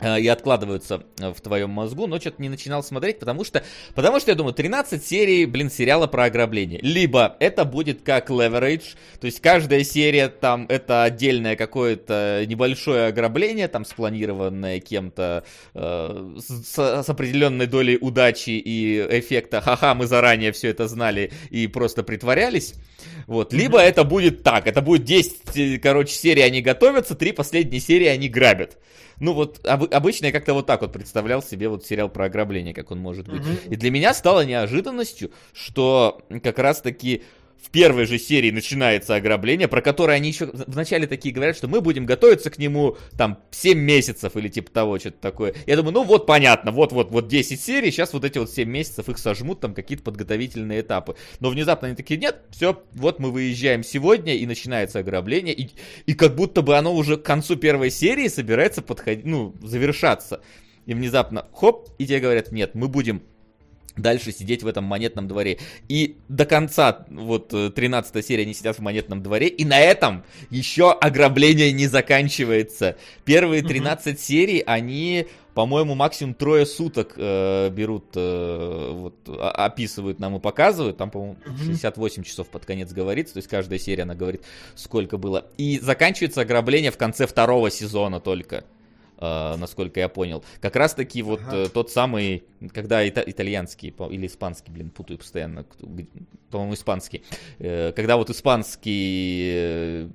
Э, 0.03 0.21
и 0.21 0.27
откладываются 0.27 1.05
э, 1.21 1.33
в 1.33 1.41
твоем 1.41 1.71
мозгу, 1.71 2.07
но 2.07 2.19
что-то 2.19 2.43
не 2.43 2.49
начинал 2.49 2.83
смотреть, 2.83 3.19
потому 3.21 3.45
что, 3.45 3.63
потому 3.95 4.19
что 4.19 4.33
я 4.33 4.35
думаю, 4.35 4.53
13 4.53 5.05
серий, 5.05 5.47
блин, 5.47 5.71
сериала 5.71 6.07
про 6.07 6.25
ограбление. 6.25 6.81
Либо 6.83 7.37
это 7.39 7.65
будет 7.65 8.03
как 8.03 8.29
Leverage, 8.29 8.97
то 9.21 9.27
есть 9.27 9.41
каждая 9.41 9.85
серия 9.85 10.29
там 10.29 10.67
это 10.69 11.05
отдельное 11.05 11.55
какое-то 11.55 12.45
небольшое 12.47 13.07
ограбление, 13.07 13.69
там 13.69 13.85
спланированное 13.85 14.81
кем-то 14.81 15.45
э, 15.75 16.37
с, 16.39 17.05
с 17.05 17.09
определенной 17.09 17.67
долей 17.67 17.97
удачи 18.01 18.51
и 18.51 19.01
эффекта, 19.01 19.61
ха-ха, 19.61 19.95
мы 19.95 20.07
заранее 20.07 20.51
все 20.53 20.69
это 20.69 20.89
знали 20.89 21.31
и 21.51 21.69
просто 21.69 22.03
притворялись. 22.03 22.75
Вот. 23.27 23.53
Либо 23.53 23.79
mm-hmm. 23.79 23.87
это 23.87 24.05
будет 24.05 24.43
так, 24.43 24.67
это 24.67 24.83
будет 24.83 25.05
10, 25.05 25.57
э, 25.57 25.79
короче, 25.79 26.15
серий 26.15 26.43
они 26.43 26.61
готовятся, 26.61 27.15
три 27.15 27.31
последние 27.33 27.81
серии 27.81 28.07
они 28.07 28.29
грабят. 28.29 28.79
Ну 29.23 29.35
вот 29.35 29.65
об, 29.65 29.85
обычно 29.95 30.27
я 30.27 30.33
как-то 30.33 30.53
вот 30.53 30.67
так 30.67 30.81
вот 30.81 30.93
представлял 30.93 31.41
себе 31.45 31.69
вот 31.69 31.87
сериал 31.87 32.09
про 32.09 32.25
ограбление, 32.25 32.75
как 32.75 32.91
он 32.91 32.99
может 32.99 33.29
быть. 33.29 33.43
Mm-hmm. 33.43 33.69
И 33.69 33.77
для 33.77 33.93
меня 33.93 34.15
стало 34.15 34.45
неожиданностью, 34.45 35.31
что 35.53 36.23
как 36.43 36.59
раз-таки 36.59 37.23
в 37.63 37.71
первой 37.71 38.07
же 38.07 38.19
серии 38.19 38.51
начинается 38.51 39.15
ограбление, 39.15 39.69
про 39.69 39.81
которое 39.81 40.15
они 40.15 40.29
еще 40.29 40.51
вначале 40.53 41.07
такие 41.07 41.33
говорят, 41.33 41.57
что 41.57 41.69
мы 41.69 41.81
будем 41.81 42.07
готовиться 42.07 42.51
к 42.51 42.59
нему 42.59 42.97
там 43.17 43.39
7 43.53 43.79
месяцев 43.79 44.37
или 44.37 44.49
типа 44.49 44.71
того, 44.71 44.99
что-то 44.99 45.19
такое. 45.19 45.55
Я 45.67 45.77
думаю, 45.77 45.95
ну 45.95 46.05
вот 46.05 46.27
понятно, 46.27 46.73
вот-вот, 46.73 47.11
вот 47.11 47.29
10 47.29 47.61
серий, 47.61 47.91
сейчас 47.93 48.13
вот 48.13 48.25
эти 48.25 48.39
вот 48.39 48.51
7 48.51 48.69
месяцев 48.69 49.09
их 49.09 49.19
сожмут, 49.19 49.61
там 49.61 49.75
какие-то 49.75 50.03
подготовительные 50.03 50.81
этапы. 50.81 51.15
Но 51.39 51.51
внезапно 51.51 51.87
они 51.87 51.97
такие, 51.97 52.19
нет, 52.19 52.43
все, 52.51 52.83
вот 52.95 53.21
мы 53.21 53.31
выезжаем 53.31 53.85
сегодня, 53.85 54.35
и 54.35 54.45
начинается 54.47 54.99
ограбление, 54.99 55.55
и, 55.55 55.71
и 56.07 56.15
как 56.15 56.35
будто 56.35 56.63
бы 56.63 56.77
оно 56.77 56.93
уже 56.93 57.17
к 57.17 57.23
концу 57.23 57.57
первой 57.57 57.91
серии 57.91 58.27
собирается 58.27 58.83
подходить, 58.83 59.25
ну, 59.25 59.55
завершаться. 59.63 60.41
И 60.87 60.95
внезапно, 60.95 61.47
хоп, 61.53 61.91
и 61.99 62.07
тебе 62.07 62.19
говорят, 62.19 62.51
нет, 62.51 62.75
мы 62.75 62.89
будем 62.89 63.23
дальше 63.97 64.33
сидеть 64.33 64.63
в 64.63 64.67
этом 64.67 64.85
монетном 64.85 65.29
дворе. 65.29 65.59
И 65.89 66.17
до 66.29 66.47
конца, 66.47 67.05
вот 67.11 67.49
13 67.49 68.17
э, 68.17 68.23
серия, 68.23 68.43
они 68.45 68.55
сидят 68.55 68.79
в 68.79 68.81
монетном 68.81 69.23
дворе, 69.23 69.49
и 69.49 69.65
на 69.65 69.79
этом 69.81 70.25
еще 70.51 70.93
ограбление 70.93 71.73
не 71.73 71.87
заканчивается. 71.87 72.97
Первые 73.25 73.63
13 73.63 74.07
mm-hmm. 74.07 74.19
серий, 74.19 74.63
они, 74.67 75.27
по-моему, 75.55 75.95
максимум 75.95 76.35
трое 76.35 76.65
суток 76.65 77.15
э, 77.17 77.71
берут, 77.71 78.07
э, 78.15 78.91
вот, 78.93 79.29
описывают 79.29 80.19
нам 80.19 80.37
и 80.37 80.41
показывают. 80.41 80.97
Там, 80.97 81.11
по-моему, 81.11 81.37
mm-hmm. 81.45 81.67
68 81.67 82.23
часов 82.23 82.49
под 82.49 82.65
конец 82.65 82.93
говорится, 82.93 83.35
то 83.35 83.39
есть 83.39 83.49
каждая 83.49 83.79
серия, 83.79 84.05
она 84.05 84.15
говорит, 84.15 84.43
сколько 84.75 85.19
было. 85.19 85.47
И 85.59 85.79
заканчивается 85.79 86.41
ограбление 86.41 86.91
в 86.91 86.97
конце 86.97 87.27
второго 87.27 87.71
сезона 87.71 88.21
только. 88.21 88.65
Uh, 89.23 89.57
насколько 89.57 90.01
я 90.01 90.09
понял. 90.09 90.43
Как 90.61 90.75
раз 90.75 90.95
таки 90.95 91.23
вот 91.23 91.41
ага. 91.43 91.57
uh, 91.57 91.69
тот 91.69 91.93
самый, 91.93 92.43
когда 92.75 93.07
ита- 93.07 93.23
итальянский 93.25 93.95
или 94.11 94.27
испанский, 94.27 94.73
блин, 94.73 94.91
путаю 94.91 95.17
постоянно, 95.17 95.65
по-моему, 96.51 96.75
испанский. 96.75 97.23
Uh, 97.61 97.93
когда 97.93 98.17
вот 98.17 98.31
испанский 98.31 100.09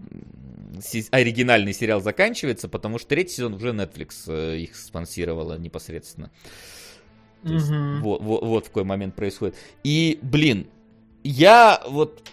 оригинальный 1.11 1.71
сериал 1.71 2.01
заканчивается, 2.01 2.67
потому 2.67 2.99
что 2.99 3.07
третий 3.07 3.35
сезон 3.35 3.53
уже 3.53 3.69
Netflix 3.69 4.57
их 4.57 4.75
спонсировала 4.75 5.57
непосредственно. 5.57 6.29
Mm-hmm. 7.43 7.99
вот, 8.01 8.21
вот, 8.21 8.43
вот 8.43 8.65
в 8.65 8.67
какой 8.67 8.83
момент 8.83 9.15
происходит. 9.15 9.55
И, 9.85 10.19
блин, 10.21 10.67
я 11.23 11.81
вот 11.87 12.29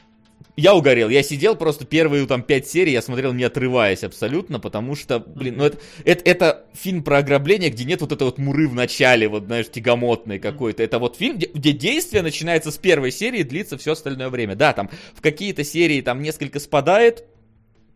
я 0.57 0.75
угорел. 0.75 1.09
Я 1.09 1.23
сидел 1.23 1.57
просто 1.57 1.85
первые 1.85 2.27
там 2.27 2.43
пять 2.43 2.69
серий, 2.69 2.93
я 2.93 3.03
смотрел 3.03 3.33
не 3.33 3.45
отрываясь 3.45 4.05
абсолютно, 4.05 4.61
потому 4.61 4.95
что, 4.95 5.19
блин, 5.19 5.57
ну 5.59 5.65
это, 5.65 5.79
это, 6.05 6.23
это 6.25 6.65
фильм 6.75 7.03
про 7.03 7.19
ограбление, 7.19 7.71
где 7.71 7.85
нет 7.85 8.01
вот 8.01 8.13
этой 8.13 8.25
вот 8.25 8.39
муры 8.39 8.69
в 8.69 8.75
начале, 8.75 9.29
вот, 9.29 9.45
знаешь, 9.45 9.69
тягомотной 9.69 10.39
какой-то. 10.39 10.83
Это 10.83 10.99
вот 10.99 11.17
фильм, 11.17 11.37
где, 11.37 11.51
где 11.53 11.73
действие 11.73 12.23
начинается 12.23 12.71
с 12.71 12.79
первой 12.79 13.11
серии, 13.11 13.43
длится 13.43 13.77
все 13.79 13.93
остальное 13.93 14.29
время. 14.29 14.55
Да, 14.55 14.73
там 14.73 14.91
в 15.15 15.21
какие-то 15.21 15.65
серии 15.65 16.01
там 16.01 16.23
несколько 16.23 16.61
спадает, 16.61 17.25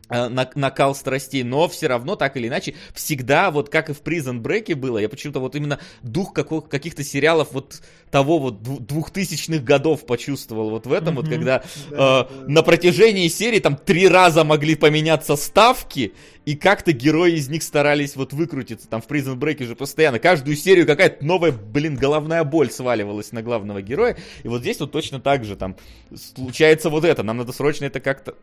накал 0.08 0.94
страстей, 0.94 1.42
но 1.42 1.68
все 1.68 1.86
равно, 1.86 2.16
так 2.16 2.36
или 2.36 2.48
иначе, 2.48 2.74
всегда, 2.94 3.50
вот 3.50 3.68
как 3.68 3.90
и 3.90 3.92
в 3.92 4.02
Prison 4.02 4.40
Break 4.40 4.74
было, 4.74 4.98
я 4.98 5.08
почему-то 5.08 5.40
вот 5.40 5.54
именно 5.54 5.78
дух 6.02 6.32
каких- 6.32 6.68
каких-то 6.68 7.04
сериалов 7.04 7.48
вот 7.52 7.82
того 8.10 8.38
вот 8.38 8.62
двухтысячных 8.62 9.62
годов 9.64 10.06
почувствовал 10.06 10.70
вот 10.70 10.86
в 10.86 10.92
этом, 10.92 11.14
mm-hmm. 11.14 11.16
вот 11.16 11.28
когда 11.28 11.62
да, 11.90 11.90
э, 11.90 11.96
да. 11.96 12.28
на 12.46 12.62
протяжении 12.62 13.28
серии 13.28 13.58
там 13.58 13.76
три 13.76 14.08
раза 14.08 14.44
могли 14.44 14.74
поменяться 14.76 15.36
ставки, 15.36 16.14
и 16.46 16.56
как-то 16.56 16.92
герои 16.92 17.32
из 17.32 17.50
них 17.50 17.62
старались 17.62 18.16
вот 18.16 18.32
выкрутиться, 18.32 18.88
там 18.88 19.02
в 19.02 19.06
Prison 19.06 19.36
Break 19.36 19.62
уже 19.62 19.76
постоянно, 19.76 20.18
каждую 20.18 20.56
серию 20.56 20.86
какая-то 20.86 21.22
новая, 21.24 21.52
блин, 21.52 21.96
головная 21.96 22.44
боль 22.44 22.70
сваливалась 22.70 23.32
на 23.32 23.42
главного 23.42 23.82
героя, 23.82 24.16
и 24.42 24.48
вот 24.48 24.62
здесь 24.62 24.80
вот 24.80 24.90
точно 24.90 25.20
так 25.20 25.44
же 25.44 25.56
там 25.56 25.76
случается 26.16 26.88
вот 26.88 27.04
это, 27.04 27.22
нам 27.22 27.36
надо 27.36 27.52
срочно 27.52 27.84
это 27.84 28.00
как-то 28.00 28.34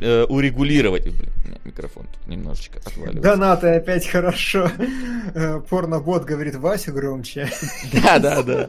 э, 0.00 0.24
урегулировать. 0.24 1.04
Блин, 1.04 1.58
микрофон 1.64 2.06
тут 2.06 2.26
немножечко 2.26 2.78
отваливается. 2.78 3.20
Донаты 3.22 3.66
опять 3.68 4.06
хорошо. 4.06 4.70
Э, 5.34 5.60
порнобот 5.68 6.24
говорит 6.24 6.56
Вася 6.56 6.92
громче. 6.92 7.48
Да, 7.92 8.18
да, 8.18 8.42
да. 8.42 8.68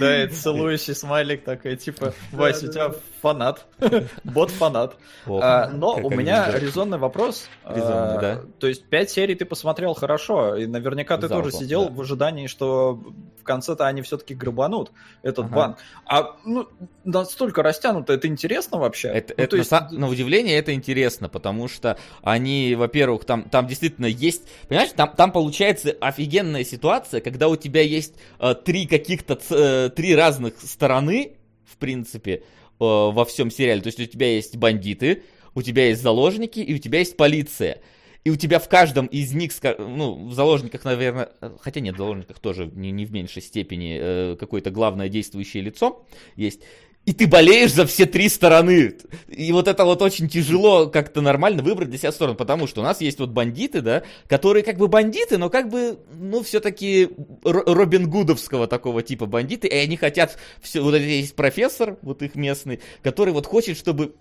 Да, 0.00 0.10
это 0.10 0.34
целующий 0.34 0.94
смайлик 0.94 1.44
такой, 1.44 1.76
типа, 1.76 2.14
Вася, 2.32 2.66
у 2.66 2.72
тебя 2.72 2.92
фанат. 3.26 3.66
Бот 4.24 4.50
фанат. 4.50 4.96
А, 5.26 5.68
но 5.68 5.96
у 5.96 6.10
меня 6.10 6.50
резонный 6.52 6.98
вопрос. 6.98 7.48
Резонный, 7.64 8.20
да. 8.20 8.40
То 8.60 8.68
есть 8.68 8.84
пять 8.84 9.10
серий 9.10 9.34
ты 9.34 9.44
посмотрел 9.44 9.94
хорошо, 9.94 10.56
и 10.56 10.66
наверняка 10.66 11.18
ты 11.18 11.28
тоже 11.28 11.50
сидел 11.50 11.88
в 11.88 12.00
ожидании, 12.00 12.46
что 12.46 13.00
в 13.40 13.42
конце-то 13.42 13.86
они 13.86 14.02
все-таки 14.02 14.34
грабанут 14.34 14.92
этот 15.22 15.50
банк. 15.50 15.78
А 16.04 16.36
ну, 16.44 16.68
настолько 17.04 17.62
растянуто, 17.62 18.12
это 18.12 18.28
интересно 18.28 18.78
вообще? 18.78 19.08
Это, 19.08 19.34
ну, 19.36 19.44
это 19.44 19.56
есть... 19.56 19.70
на, 19.70 19.88
на 19.90 20.08
удивление 20.08 20.56
это 20.56 20.72
интересно, 20.72 21.28
потому 21.28 21.68
что 21.68 21.98
они, 22.22 22.74
во-первых, 22.76 23.24
там, 23.24 23.48
там 23.48 23.66
действительно 23.66 24.06
есть, 24.06 24.42
понимаешь, 24.68 24.90
там, 24.94 25.12
там 25.16 25.32
получается 25.32 25.96
офигенная 26.00 26.64
ситуация, 26.64 27.20
когда 27.20 27.48
у 27.48 27.56
тебя 27.56 27.82
есть 27.82 28.14
э, 28.38 28.54
три 28.54 28.86
каких-то, 28.86 29.38
э, 29.50 29.90
три 29.90 30.14
разных 30.14 30.60
стороны, 30.60 31.32
в 31.64 31.76
принципе, 31.76 32.42
во 32.78 33.24
всем 33.24 33.50
сериале. 33.50 33.80
То 33.80 33.88
есть 33.88 34.00
у 34.00 34.04
тебя 34.06 34.34
есть 34.34 34.56
бандиты, 34.56 35.22
у 35.54 35.62
тебя 35.62 35.88
есть 35.88 36.02
заложники 36.02 36.60
и 36.60 36.74
у 36.74 36.78
тебя 36.78 37.00
есть 37.00 37.16
полиция. 37.16 37.80
И 38.24 38.30
у 38.30 38.34
тебя 38.34 38.58
в 38.58 38.68
каждом 38.68 39.06
из 39.06 39.32
них, 39.34 39.52
ну, 39.78 40.26
в 40.26 40.34
заложниках, 40.34 40.84
наверное, 40.84 41.30
хотя 41.60 41.78
нет, 41.78 41.94
в 41.94 41.98
заложниках 41.98 42.40
тоже 42.40 42.66
не, 42.74 42.90
не 42.90 43.06
в 43.06 43.12
меньшей 43.12 43.40
степени 43.40 43.98
э, 44.00 44.36
какое-то 44.36 44.72
главное 44.72 45.08
действующее 45.08 45.62
лицо 45.62 46.04
есть 46.34 46.62
и 47.06 47.12
ты 47.12 47.28
болеешь 47.28 47.72
за 47.72 47.86
все 47.86 48.04
три 48.04 48.28
стороны. 48.28 48.94
И 49.28 49.52
вот 49.52 49.68
это 49.68 49.84
вот 49.84 50.02
очень 50.02 50.28
тяжело 50.28 50.88
как-то 50.88 51.20
нормально 51.20 51.62
выбрать 51.62 51.88
для 51.88 51.98
себя 51.98 52.10
сторону, 52.10 52.36
потому 52.36 52.66
что 52.66 52.80
у 52.80 52.84
нас 52.84 53.00
есть 53.00 53.20
вот 53.20 53.30
бандиты, 53.30 53.80
да, 53.80 54.02
которые 54.26 54.64
как 54.64 54.76
бы 54.76 54.88
бандиты, 54.88 55.38
но 55.38 55.48
как 55.48 55.70
бы, 55.70 56.00
ну, 56.12 56.42
все-таки 56.42 57.08
Робин 57.44 58.10
Гудовского 58.10 58.66
такого 58.66 59.02
типа 59.02 59.26
бандиты, 59.26 59.68
и 59.68 59.74
они 59.76 59.96
хотят, 59.96 60.36
все, 60.60 60.80
вот 60.80 60.96
есть 60.96 61.36
профессор, 61.36 61.96
вот 62.02 62.22
их 62.22 62.34
местный, 62.34 62.80
который 63.04 63.32
вот 63.32 63.46
хочет, 63.46 63.78
чтобы 63.78 64.16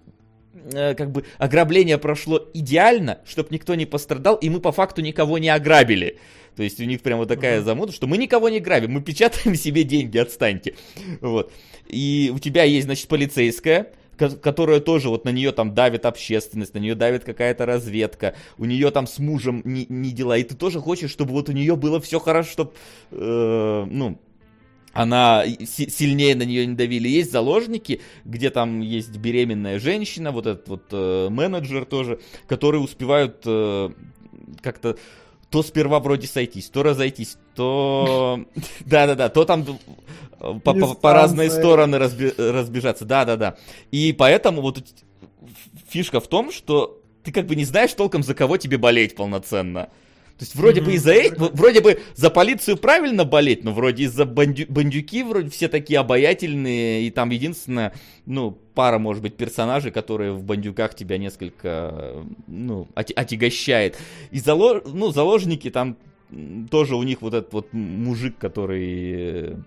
э, 0.72 0.94
как 0.94 1.12
бы 1.12 1.26
ограбление 1.40 1.98
прошло 1.98 2.48
идеально, 2.54 3.18
чтобы 3.26 3.50
никто 3.50 3.74
не 3.74 3.88
пострадал, 3.88 4.36
и 4.36 4.48
мы 4.48 4.60
по 4.60 4.72
факту 4.72 5.02
никого 5.02 5.40
не 5.40 5.50
ограбили. 5.50 6.20
То 6.56 6.64
есть 6.64 6.80
у 6.80 6.84
них 6.86 7.02
прям 7.02 7.20
вот 7.20 7.28
такая 7.28 7.62
замута, 7.62 7.92
что 7.92 8.08
мы 8.08 8.18
никого 8.18 8.50
не 8.50 8.60
грабим, 8.60 8.92
мы 8.92 9.02
печатаем 9.02 9.56
себе 9.56 9.84
деньги, 9.84 10.18
отстаньте. 10.18 10.76
Вот. 11.22 11.52
И 11.88 12.32
у 12.34 12.40
тебя 12.40 12.64
есть, 12.64 12.86
значит, 12.86 13.08
полицейская, 13.08 13.92
которая 14.18 14.80
тоже 14.80 15.10
вот 15.10 15.26
на 15.26 15.30
нее 15.30 15.52
там 15.52 15.74
давит 15.74 16.06
общественность, 16.06 16.74
на 16.74 16.80
нее 16.80 16.96
давит 16.96 17.24
какая-то 17.24 17.66
разведка, 17.66 18.36
у 18.58 18.66
нее 18.66 18.92
там 18.92 19.08
с 19.08 19.20
мужем 19.20 19.62
не, 19.66 19.86
не 19.90 20.12
дела, 20.12 20.38
и 20.38 20.44
ты 20.44 20.56
тоже 20.56 20.80
хочешь, 20.80 21.12
чтобы 21.12 21.34
вот 21.34 21.50
у 21.50 21.52
нее 21.52 21.76
было 21.76 22.00
все 22.00 22.20
хорошо, 22.20 22.50
чтобы, 22.52 22.72
э, 23.12 23.86
ну, 23.90 24.20
она 24.94 25.44
сильнее 25.66 26.36
на 26.36 26.44
нее 26.44 26.66
не 26.66 26.74
давили. 26.74 27.10
Есть 27.10 27.30
заложники, 27.30 28.00
где 28.24 28.50
там 28.50 28.80
есть 28.80 29.18
беременная 29.18 29.78
женщина, 29.78 30.32
вот 30.32 30.48
этот 30.48 30.70
вот 30.70 30.84
э, 30.92 31.28
менеджер 31.30 31.84
тоже, 31.84 32.22
которые 32.48 32.80
успевают 32.82 33.42
э, 33.46 33.90
как-то 34.62 34.98
то 35.50 35.64
сперва 35.64 36.00
вроде 36.00 36.28
сойтись, 36.28 36.70
то 36.70 36.84
разойтись, 36.84 37.38
то... 37.56 38.40
Да-да-да, 38.86 39.30
то 39.30 39.46
там 39.46 39.66
по, 40.40 40.74
по, 40.74 40.94
по 40.96 41.14
разные 41.14 41.50
стороны 41.50 41.98
разби, 41.98 42.34
разбежаться. 42.38 43.06
Да-да-да. 43.06 43.56
И 43.92 44.14
поэтому 44.14 44.62
вот 44.62 44.84
фишка 45.88 46.20
в 46.20 46.28
том, 46.28 46.52
что 46.52 47.02
ты 47.24 47.32
как 47.32 47.48
бы 47.48 47.56
не 47.56 47.66
знаешь 47.66 47.94
толком, 47.94 48.24
за 48.24 48.36
кого 48.36 48.58
тебе 48.58 48.78
болеть 48.78 49.16
полноценно. 49.16 49.90
То 50.38 50.44
есть 50.44 50.56
вроде 50.56 50.82
mm-hmm. 50.82 50.86
бы 50.86 50.94
из-за 50.94 51.14
вроде 51.54 51.80
бы 51.80 52.00
за 52.16 52.30
полицию 52.30 52.76
правильно 52.76 53.24
болеть, 53.24 53.64
но 53.64 53.72
вроде 53.72 54.04
из-за 54.04 54.26
бандю, 54.26 54.66
бандюки 54.68 55.24
вроде 55.24 55.50
все 55.50 55.70
такие 55.70 56.00
обаятельные, 56.00 57.08
и 57.08 57.10
там 57.10 57.30
единственное, 57.30 57.94
ну, 58.26 58.52
пара, 58.74 59.00
может 59.00 59.24
быть, 59.24 59.38
персонажей, 59.38 59.92
которые 59.92 60.34
в 60.34 60.44
бандюках 60.44 60.94
тебя 60.94 61.18
несколько, 61.18 62.26
ну, 62.48 62.88
отягощает. 62.96 63.98
И 64.32 64.40
залож, 64.40 64.82
ну, 64.86 65.12
заложники 65.12 65.70
там 65.70 65.96
тоже 66.70 66.96
у 66.96 67.04
них 67.04 67.22
вот 67.22 67.34
этот 67.34 67.54
вот 67.54 67.72
мужик, 67.72 68.38
который 68.38 69.52
а, 69.52 69.62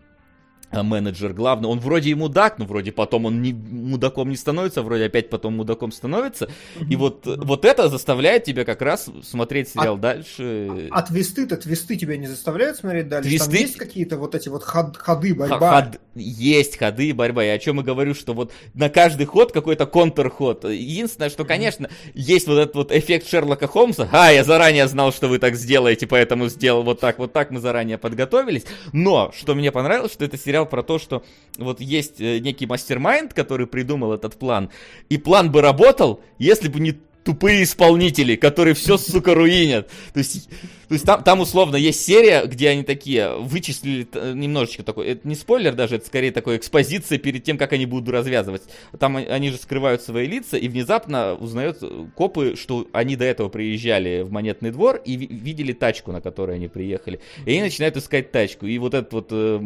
менеджер 0.73 1.33
главный, 1.33 1.69
он 1.69 1.81
вроде 1.81 2.11
и 2.11 2.15
мудак, 2.15 2.59
но 2.59 2.65
вроде 2.65 2.93
потом 2.93 3.27
он 3.27 3.43
не, 3.43 3.53
мудаком 3.53 4.31
не 4.31 4.37
становится, 4.37 4.83
вроде 4.83 5.05
опять 5.05 5.31
потом 5.31 5.57
мудаком 5.57 5.93
становится. 5.93 6.49
И 6.89 6.97
вот, 6.97 7.27
вот 7.27 7.65
это 7.65 7.89
заставляет 7.89 8.45
тебя 8.45 8.65
как 8.65 8.83
раз 8.83 9.09
смотреть 9.23 9.71
сериал 9.71 9.95
а, 9.95 9.99
дальше. 9.99 10.89
А, 10.91 10.99
а 10.99 11.03
твисты-то, 11.03 11.57
твисты 11.57 11.97
тебя 11.97 12.17
не 12.17 12.27
заставляют 12.27 12.77
смотреть 12.77 13.09
дальше? 13.09 13.29
Твисты... 13.29 13.51
Там 13.51 13.61
есть 13.61 13.77
какие-то 13.77 14.17
вот 14.17 14.35
эти 14.35 14.49
вот 14.49 14.65
ход, 14.65 14.97
ходы, 14.97 15.35
борьба? 15.35 15.83
Ход... 15.83 16.01
Есть 16.15 16.79
ходы 16.79 17.09
и 17.09 17.13
борьба. 17.13 17.45
И 17.45 17.49
о 17.49 17.59
чем 17.59 17.77
я 17.79 17.83
говорю, 17.83 18.15
что 18.15 18.35
вот 18.35 18.53
на 18.75 18.89
каждый 18.89 19.27
ход 19.27 19.53
какой-то 19.53 19.87
контрход. 19.87 20.65
Единственное, 20.65 21.31
что, 21.31 21.45
конечно, 21.45 21.89
есть 22.15 22.47
вот 22.47 22.59
этот 22.59 22.75
вот 22.75 22.93
эффект 22.93 23.29
Шерлока 23.29 23.69
Холмса. 23.69 24.09
А, 24.11 24.33
я 24.33 24.45
заранее 24.45 24.89
знал, 24.89 25.13
что 25.13 25.29
вы 25.29 25.39
так 25.39 25.55
сделаете, 25.55 26.07
поэтому 26.07 26.49
сделал 26.49 26.83
вот 26.83 27.01
так, 27.01 27.19
вот 27.19 27.33
так, 27.33 27.51
мы 27.51 27.61
заранее 27.61 27.99
подготовились. 27.99 28.65
Но, 28.93 29.33
что 29.37 29.55
мне 29.55 29.71
понравилось, 29.71 30.13
что 30.13 30.25
это 30.25 30.37
сериал 30.37 30.58
сериал 30.59 30.67
про 30.67 30.83
то, 30.83 30.99
что 30.99 31.23
вот 31.59 31.81
есть 31.81 32.21
э, 32.21 32.39
некий 32.39 32.67
мастер-майнд, 32.67 33.35
который 33.35 33.67
придумал 33.67 34.13
этот 34.13 34.37
план, 34.37 34.71
и 35.09 35.19
план 35.19 35.53
бы 35.53 35.61
работал, 35.61 36.21
если 36.39 36.69
бы 36.69 36.81
не 36.81 36.99
тупые 37.29 37.65
исполнители, 37.65 38.37
которые 38.37 38.73
все, 38.73 38.97
сука, 38.97 39.35
руинят. 39.35 39.91
То 40.15 40.21
есть, 40.21 40.49
то 40.89 40.95
есть 40.95 41.05
там, 41.05 41.23
там 41.23 41.41
условно 41.41 41.77
есть 41.77 42.03
серия, 42.03 42.47
где 42.47 42.71
они 42.71 42.85
такие 42.85 43.37
вычислили 43.37 44.09
немножечко 44.33 44.83
такой, 44.83 45.09
это 45.09 45.29
не 45.29 45.35
спойлер 45.35 45.75
даже, 45.75 45.97
это 45.97 46.07
скорее 46.07 46.33
такой 46.33 46.57
экспозиция 46.57 47.19
перед 47.19 47.45
тем, 47.45 47.59
как 47.59 47.75
они 47.75 47.85
будут 47.85 48.09
развязывать. 48.09 48.63
Там 48.99 49.17
они 49.17 49.51
же 49.51 49.59
скрывают 49.59 50.01
свои 50.01 50.27
лица, 50.27 50.57
и 50.57 50.69
внезапно 50.69 51.35
узнают 51.35 51.83
копы, 52.15 52.55
что 52.57 52.89
они 52.93 53.15
до 53.15 53.27
этого 53.27 53.51
приезжали 53.51 54.23
в 54.23 54.33
Монетный 54.33 54.71
двор 54.71 54.97
и 55.05 55.15
видели 55.17 55.75
тачку, 55.75 56.13
на 56.13 56.23
которой 56.23 56.57
они 56.57 56.69
приехали. 56.69 57.21
И 57.45 57.51
они 57.51 57.61
начинают 57.61 57.99
искать 57.99 58.33
тачку. 58.33 58.65
И 58.65 58.79
вот 58.79 58.95
этот 58.95 59.13
вот 59.13 59.29
э, 59.33 59.61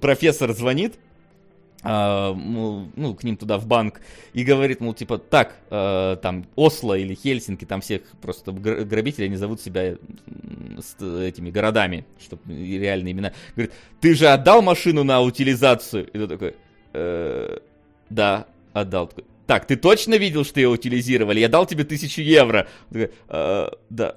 профессор 0.00 0.52
звонит, 0.52 0.94
Uh, 1.82 2.90
ну, 2.94 3.14
к 3.14 3.24
ним 3.24 3.36
туда 3.36 3.58
в 3.58 3.66
банк 3.66 4.02
и 4.34 4.44
говорит, 4.44 4.80
мол, 4.80 4.94
типа, 4.94 5.18
так, 5.18 5.56
uh, 5.68 6.14
там, 6.16 6.46
Осло 6.54 6.96
или 6.96 7.14
Хельсинки, 7.16 7.64
там 7.64 7.80
всех 7.80 8.02
просто 8.20 8.52
грабители, 8.52 9.24
они 9.24 9.34
зовут 9.34 9.60
себя 9.60 9.96
этими 10.76 11.50
городами, 11.50 12.04
чтобы 12.24 12.42
реальные 12.54 13.12
имена. 13.12 13.32
Говорит, 13.56 13.74
ты 14.00 14.14
же 14.14 14.28
отдал 14.28 14.62
машину 14.62 15.02
на 15.02 15.22
утилизацию? 15.22 16.06
И 16.06 16.12
ты 16.12 16.26
такой, 16.28 16.54
э, 16.92 17.58
да, 18.10 18.46
отдал. 18.72 19.08
Такой, 19.08 19.24
так, 19.46 19.66
ты 19.66 19.76
точно 19.76 20.14
видел, 20.14 20.44
что 20.44 20.60
ее 20.60 20.68
утилизировали? 20.68 21.40
Я 21.40 21.48
дал 21.48 21.66
тебе 21.66 21.84
тысячу 21.84 22.20
евро. 22.20 22.68
Такой, 22.90 23.10
э, 23.28 23.68
да, 23.90 24.16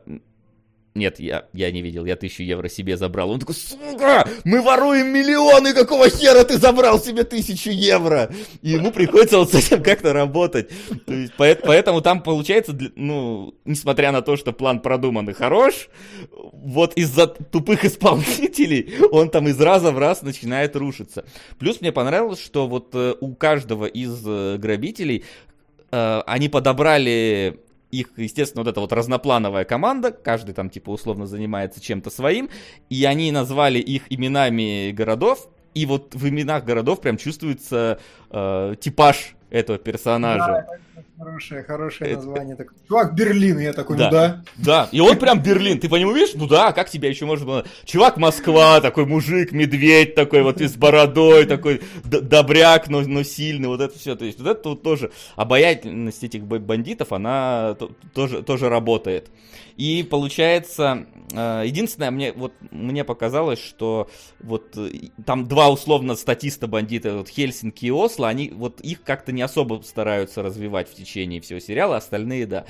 нет, 0.96 1.20
я, 1.20 1.46
я 1.52 1.72
не 1.72 1.82
видел, 1.82 2.06
я 2.06 2.16
тысячу 2.16 2.42
евро 2.42 2.70
себе 2.70 2.96
забрал. 2.96 3.32
Он 3.32 3.40
такой, 3.40 3.56
сука, 3.56 4.28
мы 4.46 4.62
воруем 4.62 5.08
миллионы, 5.08 5.74
какого 5.74 6.10
хера 6.10 6.46
ты 6.46 6.58
забрал 6.58 7.02
себе 7.02 7.26
тысячу 7.26 7.70
евро? 7.70 8.32
И 8.62 8.70
ему 8.70 8.92
приходится 8.92 9.38
вот 9.38 9.52
с 9.52 9.56
этим 9.56 9.84
как-то 9.84 10.14
работать. 10.14 10.70
То 11.06 11.14
есть, 11.14 11.34
поэтому 11.36 12.00
там 12.00 12.24
получается, 12.24 12.78
ну, 12.96 13.54
несмотря 13.66 14.14
на 14.14 14.22
то, 14.22 14.38
что 14.38 14.54
план 14.54 14.80
продуман 14.80 15.30
и 15.30 15.34
хорош, 15.34 15.90
вот 16.32 16.94
из-за 16.94 17.28
тупых 17.28 17.84
исполнителей 17.84 18.96
он 19.12 19.30
там 19.30 19.50
из 19.50 19.60
раза 19.60 19.92
в 19.92 20.00
раз 20.00 20.22
начинает 20.22 20.78
рушиться. 20.78 21.26
Плюс 21.60 21.82
мне 21.82 21.92
понравилось, 21.92 22.42
что 22.42 22.68
вот 22.68 22.92
э, 22.94 23.16
у 23.20 23.36
каждого 23.36 23.86
из 23.86 24.24
э, 24.26 24.58
грабителей 24.58 25.26
э, 25.92 26.22
они 26.26 26.48
подобрали 26.48 27.60
их, 28.00 28.12
естественно, 28.18 28.64
вот 28.64 28.70
эта 28.70 28.80
вот 28.80 28.92
разноплановая 28.94 29.66
команда, 29.66 30.12
каждый 30.12 30.54
там 30.54 30.70
типа 30.70 30.90
условно 30.90 31.26
занимается 31.26 31.82
чем-то 31.82 32.10
своим, 32.10 32.50
и 32.90 33.04
они 33.06 33.32
назвали 33.32 33.80
их 33.80 34.04
именами 34.10 34.92
городов, 34.92 35.50
и 35.74 35.86
вот 35.86 36.16
в 36.16 36.28
именах 36.28 36.64
городов 36.64 37.02
прям 37.02 37.18
чувствуется 37.18 38.00
э, 38.32 38.76
типаж 38.80 39.36
этого 39.50 39.78
персонажа. 39.78 40.66
Да, 40.95 40.95
Хорошее, 41.18 41.64
хорошее 41.64 42.16
название. 42.16 42.56
Так, 42.56 42.74
чувак 42.88 43.16
Берлин, 43.16 43.60
я 43.60 43.74
такой, 43.74 43.98
да. 43.98 44.06
ну 44.06 44.12
да. 44.12 44.44
Да, 44.58 44.90
и 44.92 45.00
он 45.00 45.18
прям 45.18 45.42
Берлин, 45.42 45.80
ты 45.80 45.90
по 45.90 45.96
нему 45.96 46.12
видишь? 46.12 46.34
Ну 46.36 46.48
да, 46.48 46.72
как 46.72 46.90
тебя 46.90 47.10
еще 47.10 47.26
можно. 47.26 47.64
Чувак 47.86 48.18
Москва, 48.18 48.82
такой 48.82 49.06
мужик, 49.06 49.52
медведь 49.52 50.16
такой 50.16 50.44
вот 50.44 50.62
и 50.62 50.68
с 50.68 50.76
бородой, 50.76 51.46
такой 51.46 51.82
добряк, 52.04 52.90
но, 52.90 53.02
но 53.02 53.24
сильный, 53.24 53.68
вот 53.68 53.82
это 53.82 53.98
все. 53.98 54.16
То 54.16 54.26
есть 54.26 54.40
вот 54.40 54.48
это 54.48 54.70
вот 54.70 54.84
тоже 54.84 55.12
обаятельность 55.36 56.24
этих 56.24 56.44
бандитов, 56.46 57.12
она 57.12 57.78
тоже, 58.14 58.44
тоже 58.44 58.70
работает. 58.70 59.30
И 59.78 60.08
получается, 60.10 61.06
э, 61.34 61.64
единственное, 61.66 62.10
мне, 62.10 62.32
вот, 62.32 62.54
мне 62.72 63.04
показалось, 63.04 63.60
что 63.60 64.10
вот 64.40 64.78
э, 64.78 64.90
там 65.26 65.48
два 65.48 65.70
условно 65.70 66.16
статиста 66.16 66.68
бандита, 66.68 67.18
вот 67.18 67.28
Хельсинки 67.28 67.86
и 67.86 67.92
Осло, 67.92 68.30
они 68.30 68.52
вот 68.52 68.80
их 68.80 69.04
как-то 69.04 69.34
не 69.34 69.42
особо 69.42 69.82
стараются 69.84 70.42
развивать 70.42 70.85
в 70.86 70.94
течение 70.94 71.42
всего 71.42 71.60
сериала, 71.60 71.98
остальные, 71.98 72.48
да. 72.48 72.66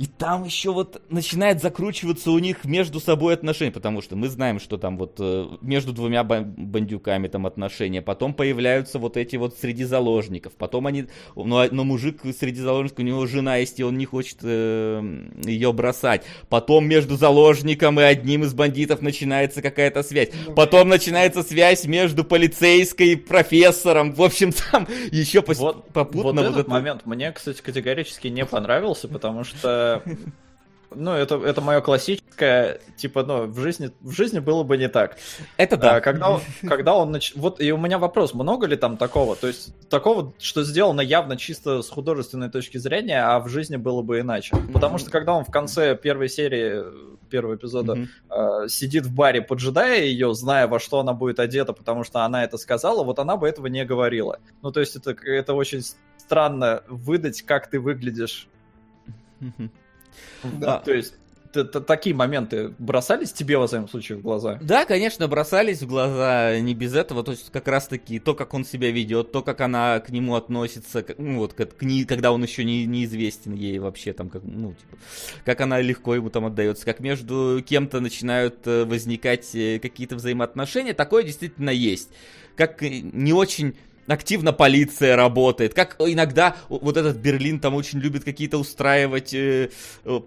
И 0.00 0.06
там 0.06 0.44
еще 0.44 0.72
вот 0.72 1.02
начинает 1.10 1.60
закручиваться 1.60 2.30
у 2.30 2.38
них 2.38 2.64
между 2.64 3.00
собой 3.00 3.34
отношения, 3.34 3.70
потому 3.70 4.00
что 4.00 4.16
мы 4.16 4.28
знаем, 4.30 4.58
что 4.58 4.78
там 4.78 4.96
вот 4.96 5.16
э, 5.18 5.46
между 5.60 5.92
двумя 5.92 6.24
бандюками 6.24 7.28
там 7.28 7.44
отношения, 7.44 8.00
потом 8.00 8.32
появляются 8.32 8.98
вот 8.98 9.18
эти 9.18 9.36
вот 9.36 9.58
среди 9.58 9.84
заложников, 9.84 10.54
потом 10.54 10.86
они, 10.86 11.08
но, 11.36 11.58
а, 11.58 11.68
но 11.70 11.84
мужик 11.84 12.22
среди 12.38 12.62
заложников, 12.62 13.00
у 13.00 13.02
него 13.02 13.26
жена 13.26 13.56
есть, 13.56 13.78
и 13.78 13.84
он 13.84 13.98
не 13.98 14.06
хочет 14.06 14.38
э, 14.40 15.02
ее 15.44 15.70
бросать, 15.74 16.24
потом 16.48 16.88
между 16.88 17.18
заложником 17.18 18.00
и 18.00 18.02
одним 18.02 18.44
из 18.44 18.54
бандитов 18.54 19.02
начинается 19.02 19.60
какая-то 19.60 20.02
связь, 20.02 20.30
потом 20.56 20.88
начинается 20.88 21.42
связь 21.42 21.84
между 21.84 22.24
полицейской 22.24 23.08
и 23.08 23.16
профессором, 23.16 24.14
в 24.14 24.22
общем, 24.22 24.52
там 24.72 24.88
еще 25.10 25.44
вот, 25.46 25.92
попутно 25.92 26.22
вот, 26.22 26.36
вот 26.36 26.46
этот 26.46 26.60
это... 26.60 26.70
момент 26.70 27.02
мне, 27.04 27.30
кстати, 27.32 27.60
категорически 27.60 28.28
не 28.28 28.46
понравился, 28.46 29.06
потому 29.06 29.44
что 29.44 29.89
ну, 30.94 31.12
это, 31.12 31.36
это 31.36 31.60
мое 31.60 31.80
классическое, 31.80 32.80
типа, 32.96 33.22
ну, 33.22 33.46
в 33.46 33.58
жизни, 33.58 33.90
в 34.00 34.12
жизни 34.12 34.38
было 34.38 34.62
бы 34.62 34.76
не 34.76 34.88
так. 34.88 35.16
Это 35.56 35.76
да. 35.76 35.96
А, 35.96 36.00
когда, 36.00 36.40
когда 36.62 36.94
он 36.94 37.12
нач... 37.12 37.32
Вот, 37.36 37.60
и 37.60 37.70
у 37.72 37.76
меня 37.76 37.98
вопрос, 37.98 38.34
много 38.34 38.66
ли 38.66 38.76
там 38.76 38.96
такого? 38.96 39.36
То 39.36 39.46
есть, 39.46 39.72
такого, 39.88 40.32
что 40.38 40.64
сделано 40.64 41.00
явно 41.00 41.36
чисто 41.36 41.82
с 41.82 41.88
художественной 41.88 42.50
точки 42.50 42.78
зрения, 42.78 43.22
а 43.22 43.38
в 43.40 43.48
жизни 43.48 43.76
было 43.76 44.02
бы 44.02 44.20
иначе. 44.20 44.56
Потому 44.72 44.98
что, 44.98 45.10
когда 45.10 45.34
он 45.34 45.44
в 45.44 45.50
конце 45.50 45.96
первой 45.96 46.28
серии, 46.28 46.82
первого 47.30 47.54
эпизода, 47.54 47.94
mm-hmm. 47.94 48.64
э, 48.64 48.68
сидит 48.68 49.06
в 49.06 49.14
баре, 49.14 49.42
поджидая 49.42 50.04
ее, 50.04 50.34
зная, 50.34 50.66
во 50.66 50.80
что 50.80 51.00
она 51.00 51.12
будет 51.12 51.38
одета, 51.38 51.72
потому 51.72 52.04
что 52.04 52.24
она 52.24 52.44
это 52.44 52.58
сказала, 52.58 53.04
вот 53.04 53.18
она 53.18 53.36
бы 53.36 53.48
этого 53.48 53.68
не 53.68 53.84
говорила. 53.84 54.38
Ну, 54.62 54.72
то 54.72 54.80
есть, 54.80 54.96
это, 54.96 55.14
это 55.24 55.54
очень 55.54 55.82
странно 56.16 56.82
выдать, 56.88 57.42
как 57.42 57.70
ты 57.70 57.78
выглядишь 57.78 58.48
да. 60.42 60.78
То 60.78 60.92
есть 60.92 61.14
такие 61.52 62.14
моменты 62.14 62.74
бросались 62.78 63.32
тебе, 63.32 63.58
во 63.58 63.66
всяком 63.66 63.88
случае, 63.88 64.18
в 64.18 64.22
глаза? 64.22 64.58
Да, 64.62 64.84
конечно, 64.84 65.26
бросались 65.28 65.82
в 65.82 65.86
глаза, 65.86 66.58
не 66.60 66.74
без 66.74 66.94
этого, 66.94 67.22
то 67.24 67.32
есть 67.32 67.50
как 67.50 67.66
раз-таки 67.68 68.18
то, 68.18 68.34
как 68.34 68.54
он 68.54 68.64
себя 68.64 68.90
ведет, 68.90 69.32
то, 69.32 69.42
как 69.42 69.60
она 69.60 70.00
к 70.00 70.10
нему 70.10 70.36
относится, 70.36 71.04
ну 71.18 71.38
вот, 71.38 71.54
к, 71.54 71.64
к 71.64 71.82
ней, 71.82 72.04
когда 72.04 72.32
он 72.32 72.42
еще 72.42 72.64
не, 72.64 72.86
неизвестен 72.86 73.54
ей 73.54 73.78
вообще, 73.78 74.12
там, 74.12 74.30
как, 74.30 74.42
ну, 74.44 74.74
типа, 74.74 74.96
как 75.44 75.60
она 75.60 75.80
легко 75.80 76.14
ему 76.14 76.30
там 76.30 76.46
отдается, 76.46 76.84
как 76.84 77.00
между 77.00 77.62
кем-то 77.66 78.00
начинают 78.00 78.66
э, 78.66 78.84
возникать 78.84 79.54
э, 79.54 79.78
какие-то 79.80 80.16
взаимоотношения, 80.16 80.94
такое 80.94 81.22
действительно 81.24 81.70
есть. 81.70 82.10
Как 82.56 82.82
не 82.82 83.32
очень 83.32 83.74
активно 84.10 84.52
полиция 84.52 85.16
работает, 85.16 85.74
как 85.74 85.96
иногда 86.00 86.56
вот 86.68 86.96
этот 86.96 87.16
Берлин 87.16 87.60
там 87.60 87.74
очень 87.74 87.98
любит 87.98 88.24
какие-то 88.24 88.58
устраивать 88.58 89.34
э, 89.34 89.70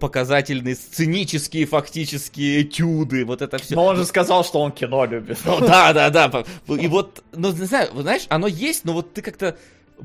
показательные 0.00 0.74
сценические 0.74 1.66
фактические 1.66 2.62
этюды, 2.62 3.24
вот 3.24 3.42
это 3.42 3.58
все. 3.58 3.74
Но 3.74 3.84
он 3.84 3.96
же 3.96 4.04
сказал, 4.04 4.44
что 4.44 4.60
он 4.60 4.72
кино 4.72 5.04
любит. 5.04 5.38
Ну, 5.44 5.60
да, 5.60 5.92
да, 5.92 6.10
да. 6.10 6.44
И 6.74 6.86
вот, 6.86 7.22
ну, 7.32 7.52
не 7.52 7.66
знаю, 7.66 7.88
знаешь, 7.94 8.26
оно 8.28 8.46
есть, 8.46 8.84
но 8.84 8.92
вот 8.92 9.12
ты 9.12 9.22
как-то 9.22 9.56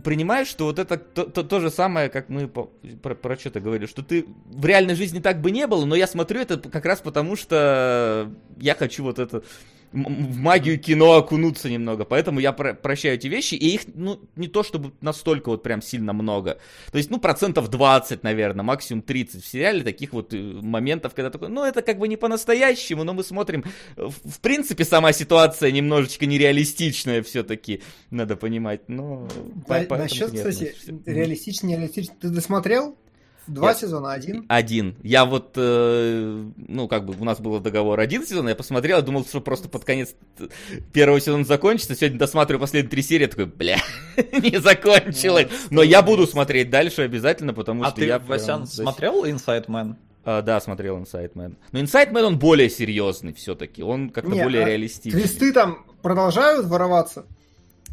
принимаешь, 0.04 0.48
что 0.48 0.66
вот 0.66 0.80
это 0.80 0.98
то, 0.98 1.26
то, 1.26 1.44
то 1.44 1.60
же 1.60 1.70
самое, 1.70 2.10
как 2.10 2.30
мы 2.30 2.48
по, 2.48 2.70
про, 3.02 3.16
про 3.16 3.38
что-то 3.38 3.60
говорили, 3.60 3.88
что 3.88 4.04
ты 4.04 4.26
в 4.46 4.66
реальной 4.66 4.96
жизни 4.96 5.20
так 5.20 5.42
бы 5.42 5.52
не 5.52 5.68
было, 5.68 5.86
но 5.86 5.96
я 5.96 6.08
смотрю 6.08 6.42
это 6.42 6.58
как 6.58 6.86
раз 6.86 7.00
потому, 7.00 7.36
что 7.36 8.32
я 8.58 8.76
хочу 8.76 9.04
вот 9.04 9.20
это 9.20 9.44
в 9.92 10.38
магию 10.38 10.80
кино 10.80 11.14
окунуться 11.14 11.70
немного. 11.70 12.06
Поэтому 12.06 12.40
я 12.40 12.54
про 12.54 12.74
прощаю 12.74 13.16
эти 13.16 13.28
вещи, 13.28 13.56
и 13.56 13.76
их, 13.76 13.82
ну, 13.94 14.20
не 14.36 14.48
то 14.48 14.64
чтобы 14.64 14.94
настолько 15.02 15.50
вот 15.50 15.64
прям 15.64 15.82
сильно 15.82 16.14
много. 16.14 16.60
То 16.92 16.98
есть, 16.98 17.10
ну, 17.10 17.20
процентов 17.20 17.70
20, 17.70 18.24
наверное, 18.24 18.64
максимум 18.64 19.02
30 19.02 19.44
в 19.44 19.48
сериале 19.48 19.84
таких 19.84 20.14
вот 20.14 20.34
э, 20.34 20.38
моментов, 20.38 21.14
когда 21.16 21.30
такой, 21.30 21.50
ну, 21.50 21.64
это 21.64 21.82
как 21.82 21.98
бы 21.98 22.08
не 22.08 22.18
по-настоящему, 22.18 23.04
но 23.04 23.14
мы 23.14 23.24
смотрим, 23.24 23.64
в 23.96 24.40
принципе, 24.42 24.86
сама 24.86 25.14
ситуация 25.14 25.72
немножечко 25.72 26.26
нереалистичная 26.26 27.24
все-таки, 27.24 27.82
надо 28.12 28.36
понимать, 28.36 28.88
но... 28.88 29.28
Да, 29.68 29.86
насчет, 29.90 30.32
кстати, 30.32 30.76
реалистично, 31.06 31.68
нереалистично, 31.68 32.16
ты 32.20 32.30
досмотрел 32.30 32.96
Два 33.50 33.70
я... 33.70 33.76
сезона, 33.76 34.14
один? 34.14 34.46
Один. 34.48 34.96
Я 35.02 35.26
вот, 35.26 35.54
э, 35.56 36.46
ну, 36.56 36.88
как 36.88 37.06
бы 37.06 37.16
у 37.20 37.26
нас 37.26 37.40
был 37.40 37.60
договор 37.60 38.00
один 38.00 38.26
сезон, 38.26 38.48
я 38.48 38.56
посмотрел, 38.56 39.02
думал, 39.02 39.26
что 39.26 39.42
просто 39.42 39.68
под 39.68 39.86
конец 39.86 40.16
первого 40.94 41.20
сезона 41.20 41.44
закончится. 41.44 41.96
Сегодня 41.96 42.20
досматриваю 42.20 42.62
последние 42.62 42.92
три 42.92 43.02
серии, 43.02 43.26
такой, 43.26 43.46
бля, 43.48 43.80
не 44.32 44.60
закончилось. 44.60 45.48
Но 45.72 45.82
я 45.82 46.02
буду 46.04 46.28
смотреть 46.28 46.70
дальше 46.70 47.02
обязательно, 47.02 47.54
потому 47.54 47.84
а 47.84 47.90
что 47.90 48.06
я... 48.06 48.18
А 48.18 48.20
ты, 48.20 48.28
Васян, 48.28 48.68
смотрел 48.68 49.26
Inside 49.26 49.66
Man? 49.66 49.96
Uh, 50.26 50.42
да, 50.44 50.62
смотрел 50.62 50.98
Inside 51.00 51.34
Man. 51.34 51.56
Но 51.72 51.80
Inside 51.80 52.12
Man, 52.12 52.24
он 52.24 52.40
более 52.40 52.70
серьезный 52.70 53.34
все-таки. 53.34 53.82
Он 53.82 54.10
как-то 54.10 54.30
более 54.30 54.64
а 54.64 54.68
реалистичный. 54.68 55.22
Твисты 55.22 55.52
там 55.54 55.86
продолжают 56.04 56.68
вороваться? 56.68 57.26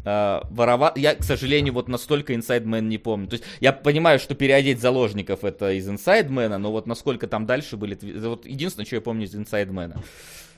Э, 0.07 0.41
воровать. 0.49 0.93
Я, 0.97 1.15
к 1.15 1.23
сожалению, 1.23 1.73
вот 1.73 1.87
настолько 1.87 2.33
Inside 2.33 2.63
Man 2.63 2.81
не 2.81 2.97
помню. 2.97 3.27
То 3.27 3.33
есть 3.33 3.45
я 3.59 3.73
понимаю, 3.73 4.19
что 4.19 4.35
переодеть 4.35 4.79
заложников 4.79 5.43
это 5.43 5.71
из 5.71 5.87
Inside 5.87 6.29
Man, 6.29 6.57
но 6.57 6.71
вот 6.71 6.87
насколько 6.87 7.27
там 7.27 7.45
дальше 7.45 7.77
были... 7.77 7.95
Это 7.95 8.29
вот 8.29 8.45
единственное, 8.45 8.85
что 8.85 8.95
я 8.95 9.01
помню 9.01 9.25
из 9.25 9.35
Inside 9.35 9.69
Man. 9.69 9.97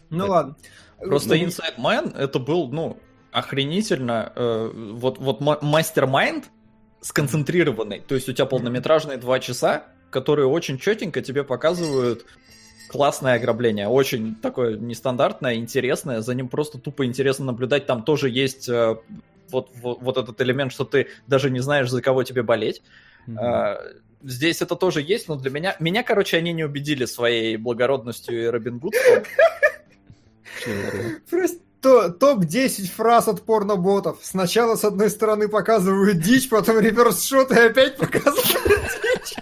Ну 0.09 0.23
это... 0.23 0.31
ладно. 0.31 0.55
Просто 0.99 1.29
ну, 1.29 1.35
Inside 1.35 1.77
Man 1.77 2.17
это 2.17 2.39
был, 2.39 2.69
ну, 2.69 2.97
охренительно... 3.31 4.31
Э, 4.35 4.71
вот, 4.73 5.17
вот 5.17 5.41
мастер-майнд 5.41 6.45
сконцентрированный. 7.01 8.01
То 8.01 8.15
есть 8.15 8.29
у 8.29 8.33
тебя 8.33 8.45
полнометражные 8.45 9.17
два 9.17 9.39
часа, 9.39 9.85
которые 10.09 10.47
очень 10.47 10.77
четенько 10.77 11.21
тебе 11.21 11.43
показывают 11.43 12.25
классное 12.89 13.35
ограбление, 13.35 13.87
очень 13.87 14.35
такое 14.35 14.75
нестандартное, 14.75 15.55
интересное, 15.55 16.21
за 16.21 16.33
ним 16.33 16.49
просто 16.49 16.79
тупо 16.79 17.05
интересно 17.05 17.45
наблюдать, 17.45 17.85
там 17.85 18.03
тоже 18.03 18.29
есть 18.29 18.67
э, 18.67 18.97
вот, 19.51 19.69
вот, 19.75 20.01
вот 20.01 20.17
этот 20.17 20.39
элемент, 20.41 20.71
что 20.71 20.85
ты 20.85 21.07
даже 21.27 21.49
не 21.49 21.59
знаешь, 21.59 21.89
за 21.89 22.01
кого 22.01 22.23
тебе 22.23 22.43
болеть. 22.43 22.81
Mm-hmm. 23.27 24.01
Здесь 24.21 24.61
это 24.61 24.75
тоже 24.75 25.01
есть, 25.01 25.29
но 25.29 25.35
для 25.35 25.49
меня... 25.49 25.75
Меня, 25.79 26.03
короче, 26.03 26.37
они 26.37 26.51
не 26.51 26.63
убедили 26.65 27.05
своей 27.05 27.55
благородностью 27.55 28.43
и 28.43 28.47
Робин 28.47 28.79
Гудством. 28.79 29.23
Топ-10 31.81 32.87
фраз 32.87 33.29
от 33.29 33.43
порноботов. 33.43 34.19
Сначала 34.21 34.75
с 34.75 34.83
одной 34.83 35.09
стороны 35.09 35.47
показывают 35.47 36.19
дичь, 36.19 36.49
потом 36.49 36.79
реверс-шот 36.79 37.51
и 37.51 37.59
опять 37.59 37.95
показывают 37.95 38.91
дичь. 39.01 39.35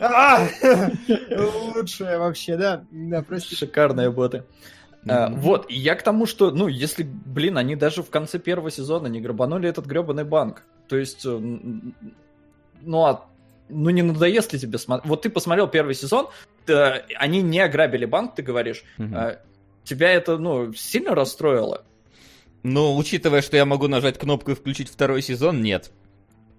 А, 0.00 0.48
лучшее 1.74 2.18
вообще, 2.18 2.56
да? 2.56 2.84
Да, 2.90 3.22
прости. 3.22 3.54
Шикарные 3.54 4.10
боты. 4.10 4.42
Mm-hmm. 5.06 5.38
вот, 5.38 5.70
я 5.70 5.94
к 5.94 6.02
тому, 6.02 6.26
что, 6.26 6.50
ну, 6.50 6.66
если, 6.66 7.04
блин, 7.04 7.58
они 7.58 7.76
даже 7.76 8.02
в 8.02 8.10
конце 8.10 8.38
первого 8.38 8.70
сезона 8.70 9.06
не 9.06 9.20
грабанули 9.20 9.68
этот 9.68 9.86
гребаный 9.86 10.24
банк. 10.24 10.64
То 10.88 10.96
есть, 10.96 11.24
э, 11.24 11.38
ну, 12.82 13.04
а 13.04 13.26
ну 13.68 13.90
не 13.90 14.02
надоест 14.02 14.52
ли 14.52 14.58
тебе 14.58 14.78
смотреть? 14.78 15.08
Вот 15.08 15.22
ты 15.22 15.30
посмотрел 15.30 15.68
первый 15.68 15.94
сезон, 15.94 16.28
ты, 16.64 16.74
они 17.18 17.42
не 17.42 17.60
ограбили 17.60 18.04
банк, 18.04 18.34
ты 18.34 18.42
говоришь. 18.42 18.82
Mm-hmm. 18.98 19.38
тебя 19.84 20.10
это, 20.10 20.38
ну, 20.38 20.72
сильно 20.72 21.14
расстроило? 21.14 21.84
Ну, 22.64 22.96
учитывая, 22.96 23.42
что 23.42 23.56
я 23.56 23.64
могу 23.64 23.86
нажать 23.86 24.18
кнопку 24.18 24.50
и 24.50 24.54
включить 24.54 24.88
второй 24.88 25.22
сезон, 25.22 25.62
нет. 25.62 25.92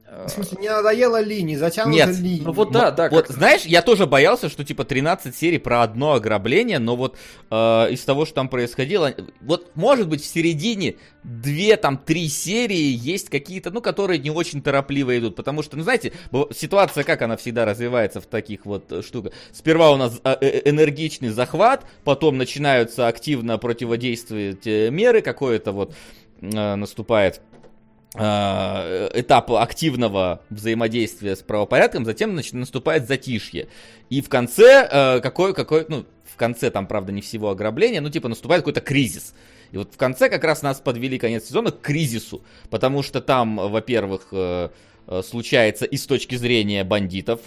В 0.09 0.29
смысле, 0.29 0.59
не 0.61 0.69
надоело 0.69 1.19
ли, 1.19 1.43
не 1.43 1.57
затянуто 1.57 2.07
Нет. 2.07 2.17
ли? 2.19 2.41
Ну 2.41 2.53
вот 2.53 2.71
да, 2.71 2.91
да. 2.91 3.09
Вот 3.09 3.27
знаешь, 3.27 3.63
я 3.63 3.81
тоже 3.81 4.05
боялся, 4.05 4.47
что 4.47 4.63
типа 4.63 4.85
13 4.85 5.35
серий 5.35 5.57
про 5.57 5.83
одно 5.83 6.13
ограбление, 6.13 6.79
но 6.79 6.95
вот 6.95 7.17
э, 7.51 7.55
из 7.91 8.05
того, 8.05 8.25
что 8.25 8.35
там 8.35 8.47
происходило, 8.47 9.13
вот 9.41 9.71
может 9.75 10.07
быть 10.07 10.23
в 10.23 10.25
середине 10.25 10.95
две 11.23 11.75
там 11.75 11.97
три 11.97 12.29
серии 12.29 12.77
есть 12.77 13.29
какие-то, 13.29 13.69
ну 13.69 13.81
которые 13.81 14.17
не 14.17 14.31
очень 14.31 14.61
торопливо 14.61 15.17
идут, 15.19 15.35
потому 15.35 15.61
что, 15.61 15.75
ну 15.75 15.83
знаете, 15.83 16.13
ситуация 16.55 17.03
как 17.03 17.21
она 17.21 17.35
всегда 17.35 17.65
развивается 17.65 18.21
в 18.21 18.27
таких 18.27 18.65
вот 18.65 18.89
э, 18.91 19.01
штуках. 19.01 19.33
Сперва 19.51 19.91
у 19.91 19.97
нас 19.97 20.21
э, 20.23 20.37
э, 20.39 20.69
энергичный 20.69 21.29
захват, 21.29 21.85
потом 22.05 22.37
начинаются 22.37 23.07
активно 23.09 23.57
противодействовать 23.57 24.65
меры, 24.65 25.21
какое-то 25.21 25.73
вот 25.73 25.93
наступает 26.39 27.41
Э, 27.56 27.56
этап 28.13 29.51
активного 29.51 30.41
взаимодействия 30.49 31.35
с 31.35 31.39
правопорядком, 31.39 32.05
затем 32.05 32.31
значит, 32.33 32.53
наступает 32.53 33.07
затишье. 33.07 33.67
И 34.09 34.21
в 34.21 34.29
конце, 34.29 34.87
э, 34.89 35.19
какой, 35.19 35.53
какой, 35.53 35.85
ну, 35.89 36.05
в 36.25 36.35
конце 36.37 36.71
там, 36.71 36.87
правда, 36.87 37.11
не 37.11 37.21
всего 37.21 37.49
ограбления, 37.49 38.01
ну, 38.01 38.09
типа, 38.09 38.29
наступает 38.29 38.61
какой-то 38.61 38.81
кризис. 38.81 39.35
И 39.71 39.77
вот 39.77 39.93
в 39.93 39.97
конце 39.97 40.29
как 40.29 40.43
раз 40.43 40.61
нас 40.61 40.79
подвели 40.79 41.19
конец 41.19 41.45
сезона 41.45 41.71
к 41.71 41.81
кризису, 41.81 42.41
потому 42.69 43.03
что 43.03 43.21
там, 43.21 43.57
во-первых, 43.57 44.27
э, 44.31 44.69
случается 45.23 45.85
и 45.85 45.97
с 45.97 46.05
точки 46.05 46.35
зрения 46.35 46.83
бандитов 46.83 47.41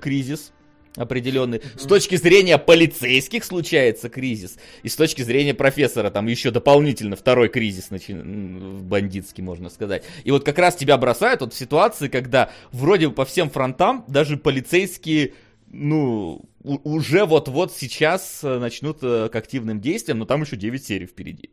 кризис, 0.00 0.52
определенный. 0.96 1.62
С 1.76 1.84
точки 1.84 2.16
зрения 2.16 2.58
полицейских 2.58 3.44
случается 3.44 4.08
кризис. 4.08 4.56
И 4.82 4.88
с 4.88 4.96
точки 4.96 5.22
зрения 5.22 5.54
профессора 5.54 6.10
там 6.10 6.26
еще 6.26 6.50
дополнительно 6.50 7.16
второй 7.16 7.48
кризис 7.48 7.90
начи... 7.90 8.14
бандитский, 8.14 9.42
можно 9.42 9.70
сказать. 9.70 10.04
И 10.24 10.30
вот 10.30 10.44
как 10.44 10.58
раз 10.58 10.76
тебя 10.76 10.96
бросают 10.98 11.40
вот 11.40 11.54
в 11.54 11.56
ситуации, 11.56 12.08
когда 12.08 12.50
вроде 12.72 13.08
бы 13.08 13.14
по 13.14 13.24
всем 13.24 13.50
фронтам 13.50 14.04
даже 14.08 14.36
полицейские 14.36 15.34
ну, 15.72 16.42
уже 16.64 17.24
вот-вот 17.24 17.72
сейчас 17.72 18.40
э, 18.42 18.58
начнут 18.58 18.98
э, 19.02 19.28
к 19.28 19.36
активным 19.36 19.80
действиям, 19.80 20.18
но 20.18 20.24
там 20.24 20.42
еще 20.42 20.56
9 20.56 20.84
серий 20.84 21.06
впереди. 21.06 21.50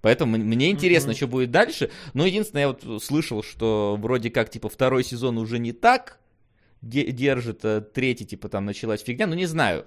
Поэтому 0.00 0.36
мне 0.36 0.70
интересно, 0.70 1.10
mm-hmm. 1.10 1.16
что 1.16 1.28
будет 1.28 1.50
дальше. 1.50 1.90
Но 2.12 2.26
единственное, 2.26 2.62
я 2.62 2.68
вот 2.68 3.02
слышал, 3.02 3.42
что 3.42 3.98
вроде 4.00 4.30
как, 4.30 4.50
типа, 4.50 4.68
второй 4.68 5.04
сезон 5.04 5.38
уже 5.38 5.58
не 5.58 5.72
так 5.72 6.18
держит, 6.84 7.64
а 7.64 7.80
третий, 7.80 8.24
типа, 8.24 8.48
там 8.48 8.64
началась 8.64 9.02
фигня, 9.02 9.26
ну 9.26 9.34
не 9.34 9.46
знаю. 9.46 9.86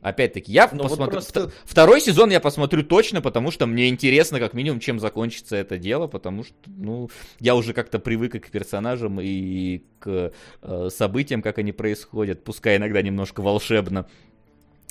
Опять-таки, 0.00 0.52
я 0.52 0.68
ну, 0.72 0.84
посмотрю... 0.84 1.04
Вот 1.04 1.10
просто... 1.10 1.50
Второй 1.64 2.00
сезон 2.00 2.30
я 2.30 2.38
посмотрю 2.38 2.84
точно, 2.84 3.20
потому 3.20 3.50
что 3.50 3.66
мне 3.66 3.88
интересно, 3.88 4.38
как 4.38 4.54
минимум, 4.54 4.78
чем 4.78 5.00
закончится 5.00 5.56
это 5.56 5.76
дело, 5.76 6.06
потому 6.06 6.44
что, 6.44 6.54
ну, 6.66 7.10
я 7.40 7.56
уже 7.56 7.72
как-то 7.72 7.98
привык 7.98 8.40
к 8.44 8.50
персонажам 8.50 9.20
и 9.20 9.82
к 9.98 10.32
э, 10.62 10.88
событиям, 10.90 11.42
как 11.42 11.58
они 11.58 11.72
происходят, 11.72 12.44
пускай 12.44 12.76
иногда 12.76 13.02
немножко 13.02 13.40
волшебно. 13.40 14.06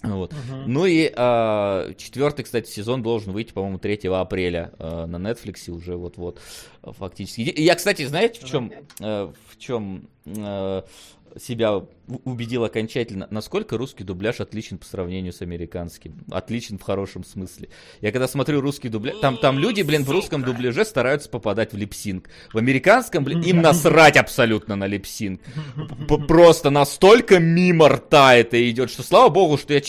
Вот. 0.04 0.32
Uh-huh. 0.32 0.64
Ну 0.68 0.86
и 0.86 1.12
э, 1.16 1.94
четвертый, 1.98 2.44
кстати, 2.44 2.70
сезон 2.70 3.02
должен 3.02 3.34
выйти, 3.34 3.52
по-моему, 3.52 3.80
3 3.80 4.08
апреля 4.10 4.72
э, 4.78 5.06
на 5.06 5.16
Netflix 5.16 5.72
уже 5.72 5.96
вот-вот 5.96 6.40
фактически. 6.84 7.54
Я, 7.58 7.76
кстати, 7.76 8.06
знаете, 8.06 8.42
в 8.42 8.48
чем, 8.48 8.72
э, 9.00 9.32
в 9.50 9.58
чем 9.58 10.08
э, 10.26 10.82
себя 11.40 11.86
убедил 12.08 12.64
окончательно, 12.64 13.28
насколько 13.32 13.78
русский 13.78 14.04
дубляж 14.04 14.40
отличен 14.40 14.78
по 14.78 14.86
сравнению 14.86 15.34
с 15.34 15.42
американским. 15.42 16.24
Отличен 16.32 16.78
в 16.78 16.82
хорошем 16.82 17.24
смысле. 17.24 17.70
Я 18.02 18.12
когда 18.12 18.28
смотрю 18.28 18.62
русский 18.62 18.90
дубляж, 18.90 19.18
там, 19.22 19.38
там 19.38 19.60
люди, 19.60 19.82
блин, 19.82 20.04
в 20.04 20.12
русском 20.12 20.44
дубляже 20.44 20.86
стараются 20.86 21.30
попадать 21.30 21.74
в 21.74 21.78
липсинг. 21.78 22.30
В 22.54 22.58
американском, 22.58 23.24
блин, 23.24 23.42
им 23.42 23.62
насрать 23.62 24.18
абсолютно 24.18 24.76
на 24.76 24.88
липсинг. 24.88 25.42
Просто 26.28 26.70
настолько 26.70 27.40
мимо 27.40 27.90
рта 27.90 28.36
это 28.36 28.70
идет, 28.70 28.90
что 28.90 29.04
слава 29.04 29.30
богу, 29.30 29.58
что 29.58 29.74
я 29.74 29.82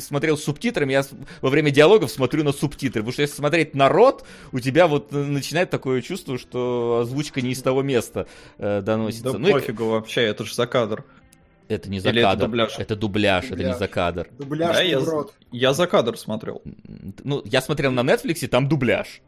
смотрел 0.00 0.38
с 0.38 0.44
субтитрами, 0.44 0.92
я 0.92 1.04
во 1.40 1.50
время 1.50 1.70
диалогов 1.70 2.10
смотрю 2.10 2.44
на 2.44 2.52
субтитры. 2.52 3.02
Потому 3.02 3.12
что 3.12 3.22
если 3.22 3.36
смотреть 3.36 3.74
народ, 3.74 4.24
у 4.52 4.60
тебя 4.60 4.86
вот 4.86 5.12
э, 5.12 5.16
начинает 5.16 5.70
такое 5.70 6.02
чувство, 6.02 6.38
что 6.38 7.00
озвучка 7.02 7.40
не 7.40 7.52
из 7.52 7.62
того 7.62 7.82
места 7.82 8.26
э, 8.58 8.80
доносится. 8.80 9.32
Да 9.32 9.38
ну 9.38 9.52
пофигу 9.52 9.84
и... 9.84 9.88
вообще, 9.88 10.22
это 10.22 10.44
же 10.44 10.54
за 10.54 10.66
кадр. 10.66 11.04
Это 11.68 11.88
не 11.88 11.98
за 11.98 12.10
Или 12.10 12.20
кадр. 12.20 12.36
Это 12.36 12.46
дубляж. 12.46 12.78
Это 12.78 12.96
дубляж, 12.96 13.44
дубляж. 13.44 13.60
это 13.60 13.68
не 13.72 13.78
за 13.78 13.88
кадр. 13.88 14.28
Дубляж 14.38 14.76
да, 14.76 14.82
я, 14.82 15.00
я 15.50 15.72
за 15.72 15.86
кадр 15.86 16.18
смотрел. 16.18 16.62
Ну, 17.22 17.42
я 17.44 17.62
смотрел 17.62 17.90
на 17.92 18.00
Netflix, 18.00 18.46
там 18.48 18.68
дубляж. 18.68 19.22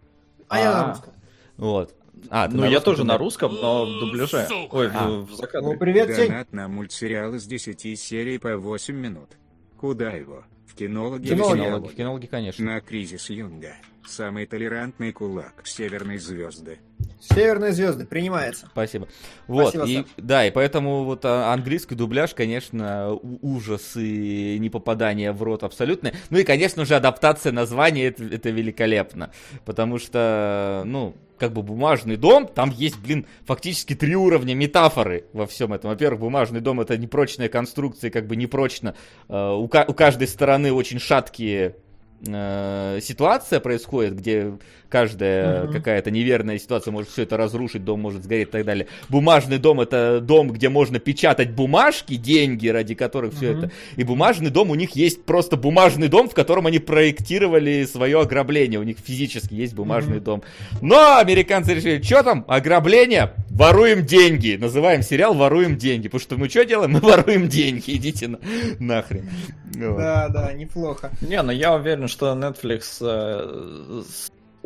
А, 0.48 0.56
а 0.56 0.58
я 0.58 0.72
на 0.72 0.88
русском. 0.88 1.12
Вот. 1.56 1.94
А, 2.30 2.48
ну 2.48 2.64
я 2.64 2.80
тоже 2.80 3.04
на 3.04 3.18
русском, 3.18 3.54
но 3.54 3.86
в 3.86 4.00
дубляже. 4.00 4.46
Ой, 4.70 4.90
а. 4.92 5.08
в, 5.08 5.26
в 5.26 5.34
закадре. 5.34 5.68
Ну, 5.68 5.78
привет, 5.78 6.14
Тень. 6.14 6.28
Донат 6.28 6.52
на 6.52 6.68
мультсериал 6.68 7.34
из 7.34 7.46
10 7.46 7.98
серий 7.98 8.38
по 8.38 8.56
8 8.56 8.94
минут. 8.94 9.30
Куда 9.78 10.10
его? 10.10 10.44
В 10.66 10.74
кинологи? 10.74 11.28
Кинологи, 11.28 11.62
кинологи, 11.62 11.94
кинологи 11.94 12.26
конечно. 12.26 12.64
На 12.64 12.80
кризис 12.80 13.30
Юнга. 13.30 13.74
Самый 14.06 14.46
толерантный 14.46 15.12
кулак 15.12 15.62
Северной 15.64 16.18
Звезды. 16.18 16.78
Северные 17.20 17.72
звезды, 17.72 18.04
принимается. 18.04 18.66
Спасибо. 18.70 19.08
Вот, 19.46 19.74
Спасибо, 19.74 20.06
и, 20.16 20.20
да, 20.20 20.46
и 20.46 20.50
поэтому 20.50 21.04
вот 21.04 21.24
а, 21.24 21.52
английский 21.52 21.94
дубляж, 21.94 22.34
конечно, 22.34 23.18
ужас 23.42 23.96
и 23.96 24.58
непопадание 24.60 25.32
в 25.32 25.42
рот 25.42 25.62
абсолютно. 25.62 26.12
Ну 26.30 26.38
и, 26.38 26.44
конечно 26.44 26.84
же, 26.84 26.94
адаптация 26.94 27.52
названия, 27.52 28.06
это, 28.06 28.24
это 28.24 28.50
великолепно. 28.50 29.30
Потому 29.64 29.98
что, 29.98 30.82
ну, 30.84 31.14
как 31.38 31.52
бы 31.52 31.62
бумажный 31.62 32.16
дом, 32.16 32.46
там 32.46 32.70
есть, 32.70 32.98
блин, 32.98 33.26
фактически 33.44 33.94
три 33.94 34.14
уровня 34.14 34.54
метафоры 34.54 35.24
во 35.32 35.46
всем 35.46 35.72
этом. 35.72 35.90
Во-первых, 35.90 36.20
бумажный 36.20 36.60
дом 36.60 36.80
это 36.80 36.96
непрочная 36.96 37.48
конструкция, 37.48 38.10
как 38.10 38.26
бы 38.26 38.36
непрочно. 38.36 38.94
Э, 39.28 39.52
у, 39.52 39.64
у 39.64 39.68
каждой 39.94 40.28
стороны 40.28 40.72
очень 40.72 40.98
шаткие 40.98 41.76
э, 42.24 42.98
ситуация 43.02 43.60
происходит, 43.60 44.16
где 44.16 44.52
каждая 44.88 45.64
mm-hmm. 45.64 45.72
какая-то 45.72 46.10
неверная 46.10 46.58
ситуация 46.58 46.92
может 46.92 47.10
все 47.10 47.22
это 47.22 47.36
разрушить, 47.36 47.84
дом 47.84 48.00
может 48.00 48.24
сгореть 48.24 48.48
и 48.48 48.50
так 48.52 48.64
далее. 48.64 48.86
Бумажный 49.08 49.58
дом 49.58 49.80
это 49.80 50.20
дом, 50.20 50.50
где 50.50 50.68
можно 50.68 50.98
печатать 50.98 51.50
бумажки, 51.50 52.16
деньги, 52.16 52.68
ради 52.68 52.94
которых 52.94 53.32
mm-hmm. 53.32 53.36
все 53.36 53.52
это. 53.52 53.70
И 53.96 54.04
бумажный 54.04 54.50
дом 54.50 54.70
у 54.70 54.74
них 54.74 54.96
есть 54.96 55.24
просто 55.24 55.56
бумажный 55.56 56.08
дом, 56.08 56.28
в 56.28 56.34
котором 56.34 56.66
они 56.66 56.78
проектировали 56.78 57.84
свое 57.84 58.20
ограбление. 58.20 58.80
У 58.80 58.84
них 58.84 58.98
физически 59.04 59.54
есть 59.54 59.74
бумажный 59.74 60.18
mm-hmm. 60.18 60.20
дом. 60.20 60.42
Но 60.80 61.18
американцы 61.18 61.74
решили, 61.74 62.00
что 62.00 62.22
там, 62.22 62.44
ограбление, 62.48 63.32
воруем 63.50 64.04
деньги. 64.04 64.56
Называем 64.58 65.02
сериал 65.02 65.34
«Воруем 65.34 65.76
деньги». 65.76 66.08
Потому 66.08 66.20
что 66.20 66.36
мы 66.36 66.48
что 66.48 66.64
делаем? 66.64 66.92
Мы 66.92 67.00
воруем 67.00 67.48
деньги. 67.48 67.96
Идите 67.96 68.28
на... 68.28 68.38
нахрен. 68.78 69.28
Да, 69.74 70.28
да, 70.28 70.52
неплохо. 70.52 71.10
Не, 71.20 71.42
ну 71.42 71.52
я 71.52 71.74
уверен, 71.74 72.05
что 72.08 72.32
Netflix 72.32 72.98
э, 73.00 74.02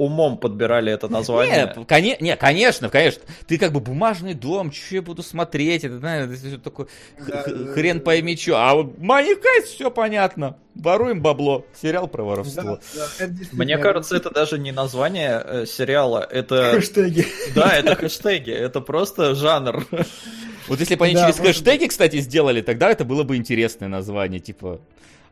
умом 0.00 0.38
подбирали 0.38 0.90
это 0.90 1.08
название. 1.08 1.74
Не, 1.76 1.84
коне, 1.84 2.16
не, 2.20 2.34
конечно, 2.34 2.88
конечно. 2.88 3.22
Ты 3.46 3.58
как 3.58 3.72
бы 3.72 3.80
бумажный 3.80 4.32
дом, 4.32 4.72
что 4.72 4.94
я 4.94 5.02
буду 5.02 5.22
смотреть, 5.22 5.84
это, 5.84 5.98
знаешь, 5.98 6.30
это 6.42 6.58
такой 6.58 6.86
да, 7.18 7.42
хрен 7.42 7.98
да, 7.98 8.04
пойми 8.04 8.34
что. 8.34 8.56
А 8.56 8.74
вот 8.74 8.96
Манихайс, 8.96 9.66
все 9.66 9.90
понятно. 9.90 10.56
Воруем 10.74 11.20
бабло. 11.20 11.66
Сериал 11.82 12.08
про 12.08 12.22
воровство. 12.22 12.80
Да, 12.94 13.08
да, 13.18 13.28
Мне 13.52 13.76
кажется, 13.76 14.16
это 14.16 14.30
даже 14.30 14.58
не 14.58 14.72
название 14.72 15.42
э, 15.44 15.66
сериала, 15.66 16.26
это... 16.30 16.72
Хэштеги. 16.76 17.26
Да, 17.54 17.70
это 17.76 17.94
хэштеги, 17.94 18.52
это 18.52 18.80
просто 18.80 19.34
жанр. 19.34 19.86
Вот 20.66 20.80
если 20.80 20.94
бы 20.94 21.04
они 21.04 21.14
да, 21.14 21.26
через 21.26 21.40
хэштеги, 21.40 21.88
кстати, 21.88 22.20
сделали, 22.20 22.62
тогда 22.62 22.90
это 22.90 23.04
было 23.04 23.22
бы 23.22 23.36
интересное 23.36 23.88
название, 23.88 24.40
типа 24.40 24.80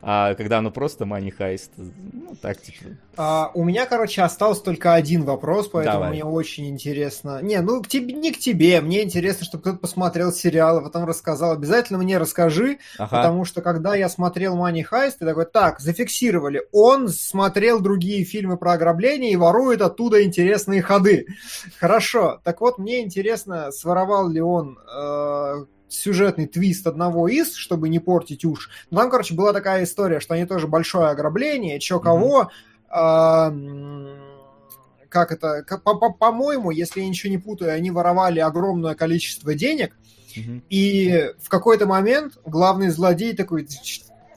а 0.01 0.33
когда 0.35 0.59
оно 0.59 0.71
просто 0.71 1.03
money 1.03 1.33
heist, 1.37 1.71
ну, 1.77 2.35
так 2.41 2.61
типа. 2.61 2.95
А, 3.17 3.51
у 3.53 3.65
меня, 3.65 3.85
короче, 3.85 4.21
остался 4.21 4.63
только 4.63 4.93
один 4.93 5.25
вопрос, 5.25 5.67
поэтому 5.67 5.95
Давай. 5.95 6.09
мне 6.11 6.23
очень 6.23 6.69
интересно. 6.69 7.41
Не, 7.41 7.59
ну, 7.59 7.81
к 7.81 7.87
тебе, 7.89 8.13
не 8.13 8.31
к 8.31 8.39
тебе, 8.39 8.79
мне 8.79 9.03
интересно, 9.03 9.45
чтобы 9.45 9.61
кто-то 9.61 9.79
посмотрел 9.79 10.31
сериал 10.31 10.79
и 10.79 10.83
потом 10.83 11.03
рассказал. 11.03 11.51
Обязательно 11.51 11.99
мне 11.99 12.17
расскажи, 12.17 12.77
ага. 12.97 13.17
потому 13.17 13.43
что 13.43 13.61
когда 13.61 13.93
я 13.93 14.07
смотрел 14.07 14.57
Money 14.57 14.85
Heist, 14.89 15.17
я 15.19 15.27
такой, 15.27 15.45
так, 15.45 15.81
зафиксировали, 15.81 16.63
он 16.71 17.09
смотрел 17.09 17.81
другие 17.81 18.23
фильмы 18.23 18.57
про 18.57 18.73
ограбление 18.73 19.31
и 19.31 19.35
ворует 19.35 19.81
оттуда 19.81 20.23
интересные 20.23 20.81
ходы. 20.81 21.25
Хорошо, 21.77 22.39
так 22.45 22.61
вот, 22.61 22.77
мне 22.77 23.01
интересно, 23.01 23.71
своровал 23.73 24.29
ли 24.29 24.39
он 24.39 24.77
э, 24.79 25.65
сюжетный 25.89 26.47
твист 26.47 26.87
одного 26.87 27.27
из, 27.27 27.55
чтобы 27.55 27.89
не 27.89 27.99
портить 27.99 28.45
уж. 28.45 28.69
Но 28.91 29.01
там, 29.01 29.09
короче, 29.09 29.33
была 29.33 29.51
такая 29.51 29.83
история, 29.83 30.19
что 30.19 30.35
они 30.35 30.45
тоже 30.45 30.67
большое 30.67 31.09
ограбление, 31.09 31.79
чё 31.79 31.99
кого, 31.99 32.51
mm-hmm. 32.89 34.17
как 35.09 35.31
это, 35.31 35.65
по-моему, 35.83 36.71
если 36.71 37.01
я 37.01 37.09
ничего 37.09 37.31
не 37.31 37.39
путаю, 37.39 37.73
они 37.73 37.91
воровали 37.91 38.39
огромное 38.39 38.95
количество 38.95 39.53
денег, 39.53 39.97
mm-hmm. 40.35 40.61
и 40.69 41.33
в 41.39 41.49
какой-то 41.49 41.85
момент 41.87 42.37
главный 42.45 42.89
злодей 42.89 43.35
такой, 43.35 43.67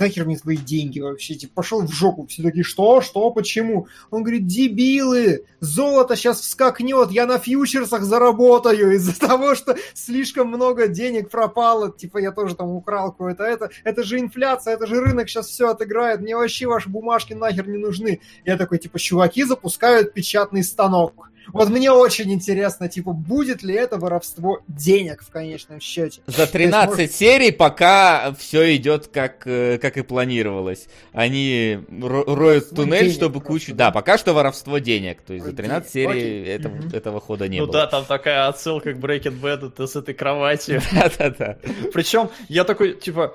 нахер 0.03 0.25
мне 0.25 0.37
твои 0.37 0.57
деньги 0.57 1.01
вообще? 1.01 1.35
Типа, 1.35 1.53
пошел 1.57 1.83
в 1.83 1.93
жопу. 1.93 2.27
Все 2.27 2.43
такие, 2.43 2.65
что, 2.65 3.01
что, 3.01 3.31
почему? 3.31 3.87
Он 4.11 4.23
говорит, 4.23 4.47
дебилы, 4.47 5.45
золото 5.61 6.17
сейчас 6.17 6.41
вскакнет, 6.41 7.11
я 7.11 7.27
на 7.27 7.39
фьючерсах 7.39 8.03
заработаю 8.03 8.95
из-за 8.97 9.19
того, 9.19 9.55
что 9.55 9.77
слишком 9.95 10.49
много 10.49 10.89
денег 10.89 11.31
пропало. 11.31 11.93
Типа, 11.93 12.19
я 12.19 12.33
тоже 12.33 12.55
там 12.55 12.71
украл 12.71 13.13
какое-то 13.13 13.45
это. 13.45 13.71
Это 13.85 14.03
же 14.03 14.19
инфляция, 14.19 14.75
это 14.75 14.87
же 14.87 15.01
рынок 15.01 15.29
сейчас 15.29 15.47
все 15.47 15.69
отыграет. 15.69 16.21
Мне 16.21 16.37
вообще 16.37 16.67
ваши 16.67 16.89
бумажки 16.89 17.33
нахер 17.33 17.69
не 17.69 17.79
нужны. 17.79 18.21
Я 18.45 18.57
такой, 18.57 18.79
типа, 18.79 18.99
чуваки 18.99 19.45
запускают 19.45 20.13
печатный 20.13 20.65
станок 20.65 21.33
вот 21.49 21.69
мне 21.69 21.91
очень 21.91 22.33
интересно, 22.33 22.89
типа, 22.89 23.13
будет 23.13 23.63
ли 23.63 23.75
это 23.75 23.99
воровство 23.99 24.61
денег 24.69 25.23
в 25.23 25.31
конечном 25.31 25.81
счете. 25.81 26.23
За 26.27 26.47
13 26.47 26.89
есть, 26.89 26.99
может... 26.99 27.15
серий 27.15 27.53
пока 27.53 28.35
все 28.39 28.77
идет 28.77 29.09
как, 29.09 29.47
э, 29.47 29.79
как 29.79 29.97
и 29.97 30.03
планировалось. 30.03 30.89
Они 31.13 31.79
роют 31.91 32.71
туннель, 32.71 33.13
чтобы 33.13 33.41
кучу... 33.41 33.73
Да. 33.75 33.87
да, 33.87 33.91
пока 33.91 34.19
что 34.19 34.33
воровство 34.33 34.79
денег. 34.79 35.23
То 35.23 35.35
есть 35.35 35.45
за 35.45 35.53
13 35.53 35.91
серий 35.91 36.11
Окей. 36.11 36.45
этого, 36.45 36.77
mm-hmm. 36.77 36.97
этого 36.97 37.21
хода 37.21 37.49
не 37.49 37.61
ну, 37.61 37.67
было. 37.67 37.73
Ну 37.73 37.79
да, 37.79 37.87
там 37.87 38.05
такая 38.05 38.49
отсылка 38.49 38.93
к 38.93 38.97
Breaking 38.97 39.41
Bad, 39.41 39.69
это 39.69 39.87
с 39.87 39.97
этой 39.97 40.15
кроватью. 40.15 40.81
Да-да-да. 40.93 41.59
Причем 41.93 42.31
я 42.49 42.65
такой, 42.65 42.95
типа, 42.95 43.35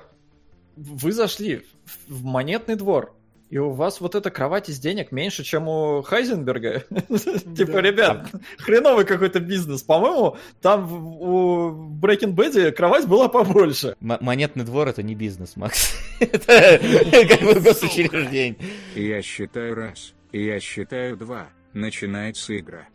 вы 0.76 1.12
зашли 1.12 1.62
в 2.06 2.24
монетный 2.24 2.76
двор, 2.76 3.14
И 3.50 3.56
у 3.56 3.70
вас 3.70 4.00
вот 4.00 4.14
эта 4.14 4.30
кровать 4.30 4.68
из 4.68 4.78
денег 4.78 5.10
меньше, 5.10 5.42
чем 5.42 5.68
у 5.68 6.02
Хайзенберга. 6.02 6.80
Типа, 6.90 7.78
ребят, 7.78 8.30
хреновый 8.58 9.06
какой-то 9.06 9.40
бизнес. 9.40 9.82
По-моему, 9.82 10.36
там 10.60 10.92
у 10.92 11.70
Breaking 11.98 12.34
Bad 12.34 12.72
кровать 12.72 13.06
была 13.06 13.28
побольше. 13.28 13.96
Монетный 14.00 14.64
двор 14.64 14.88
это 14.88 15.02
не 15.02 15.14
бизнес, 15.14 15.56
Макс. 15.56 15.96
Это 16.20 16.78
как 17.28 17.40
бы 17.40 17.60
госучреждение. 17.60 18.56
Я 18.94 19.22
считаю 19.22 19.74
раз, 19.74 20.14
я 20.32 20.60
считаю 20.60 21.16
два. 21.16 21.48
Начинается 21.72 22.58
игра. 22.58 22.88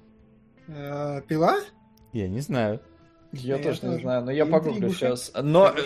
Э, 0.67 1.21
Пила? 1.27 1.59
Я 2.11 2.27
не 2.27 2.41
знаю. 2.41 2.79
Я 3.33 3.57
Я 3.57 3.63
тоже 3.63 3.79
не 3.83 3.99
знаю, 3.99 4.23
но 4.23 4.31
я 4.31 4.45
погуглю 4.45 4.93
сейчас. 4.93 5.31
Но 5.41 5.69
э, 5.69 5.81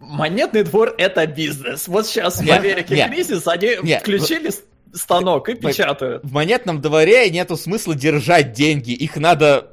монетный 0.00 0.62
двор 0.62 0.94
это 0.98 1.26
бизнес. 1.26 1.88
Вот 1.88 2.06
сейчас 2.06 2.40
в 2.40 2.50
Америке 2.50 2.94
нет. 2.94 3.10
кризис, 3.10 3.46
они 3.46 3.70
Нет, 3.82 4.02
включили 4.02 4.50
станок 4.92 5.48
и 5.48 5.54
печатают. 5.54 6.22
В 6.24 6.32
монетном 6.32 6.80
дворе 6.80 7.28
нету 7.30 7.56
смысла 7.56 7.94
держать 7.94 8.52
деньги. 8.52 8.92
Их 8.92 9.16
надо 9.16 9.70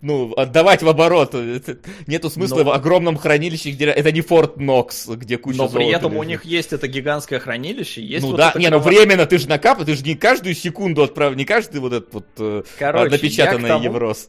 ну, 0.00 0.32
отдавать 0.34 0.82
в 0.82 0.88
оборот. 0.88 1.34
Это- 1.34 1.78
Нету 2.06 2.30
смысла 2.30 2.58
Но- 2.58 2.64
в 2.64 2.70
огромном 2.70 3.16
хранилище, 3.16 3.70
где... 3.70 3.86
Это 3.86 4.12
не 4.12 4.20
Форт 4.20 4.56
Нокс, 4.56 5.06
где 5.08 5.38
куча 5.38 5.58
Но 5.58 5.68
при 5.68 5.84
золота 5.84 5.96
этом 5.98 6.16
у 6.16 6.22
лежит. 6.22 6.28
них 6.28 6.44
есть 6.44 6.72
это 6.72 6.88
гигантское 6.88 7.38
хранилище, 7.38 8.02
есть 8.02 8.22
ну 8.24 8.30
вот 8.32 8.36
да, 8.38 8.52
не, 8.56 8.68
ну 8.70 8.80
кровать. 8.80 8.86
временно 8.86 9.26
ты 9.26 9.38
же 9.38 9.48
накапываешь, 9.48 9.86
ты 9.86 9.94
же 9.96 10.04
не 10.04 10.14
каждую 10.16 10.54
секунду 10.54 11.02
отправ, 11.02 11.36
не 11.36 11.44
каждый 11.44 11.80
вот 11.80 11.92
этот 11.92 12.12
вот 12.12 12.26
э, 12.38 12.62
Короче, 12.78 13.10
напечатанный 13.10 13.68
тому, 13.68 13.84
еврос. 13.84 14.26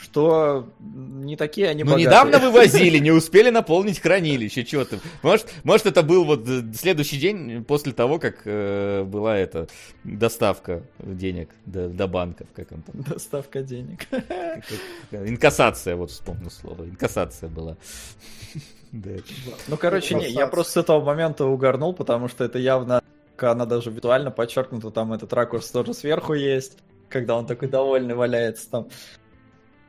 Что 0.00 0.68
не 0.80 1.36
такие 1.36 1.68
они 1.68 1.82
Ну, 1.84 1.90
богатые. 1.92 2.06
недавно 2.06 2.38
вывозили, 2.38 2.98
не 2.98 3.10
успели 3.20 3.50
наполнить 3.50 4.00
хранилище, 4.00 4.64
что 4.64 4.84
ты. 4.84 5.00
Может, 5.22 5.52
может, 5.64 5.86
это 5.86 6.02
был 6.02 6.24
вот 6.24 6.48
э, 6.48 6.62
следующий 6.74 7.18
день 7.18 7.64
после 7.64 7.92
того, 7.92 8.18
как 8.18 8.42
э, 8.44 9.04
была 9.04 9.36
эта 9.36 9.68
доставка 10.04 10.82
денег 10.98 11.50
до, 11.66 11.88
до 11.88 12.06
банков, 12.06 12.46
как 12.54 12.72
он 12.72 12.82
там. 12.82 13.02
Доставка 13.02 13.62
денег. 13.62 14.06
как- 14.10 14.26
как- 14.26 15.28
инкассация, 15.28 15.96
вот 15.96 16.10
вспомнил 16.10 16.50
слово. 16.50 16.84
Инкассация 16.84 17.48
была. 17.48 17.76
Да. 18.92 19.10
Ну, 19.66 19.76
короче, 19.76 20.14
не, 20.14 20.28
я 20.30 20.46
просто 20.46 20.72
с 20.72 20.76
этого 20.78 21.04
момента 21.04 21.44
угорнул, 21.44 21.92
потому 21.92 22.28
что 22.28 22.44
это 22.44 22.58
явно, 22.58 23.02
она 23.38 23.66
даже 23.66 23.90
визуально 23.90 24.30
подчеркнута, 24.30 24.90
там 24.90 25.12
этот 25.12 25.32
ракурс 25.32 25.70
тоже 25.70 25.92
сверху 25.92 26.32
есть, 26.34 26.78
когда 27.10 27.36
он 27.36 27.46
такой 27.46 27.68
довольный 27.68 28.14
валяется 28.14 28.70
там. 28.70 28.88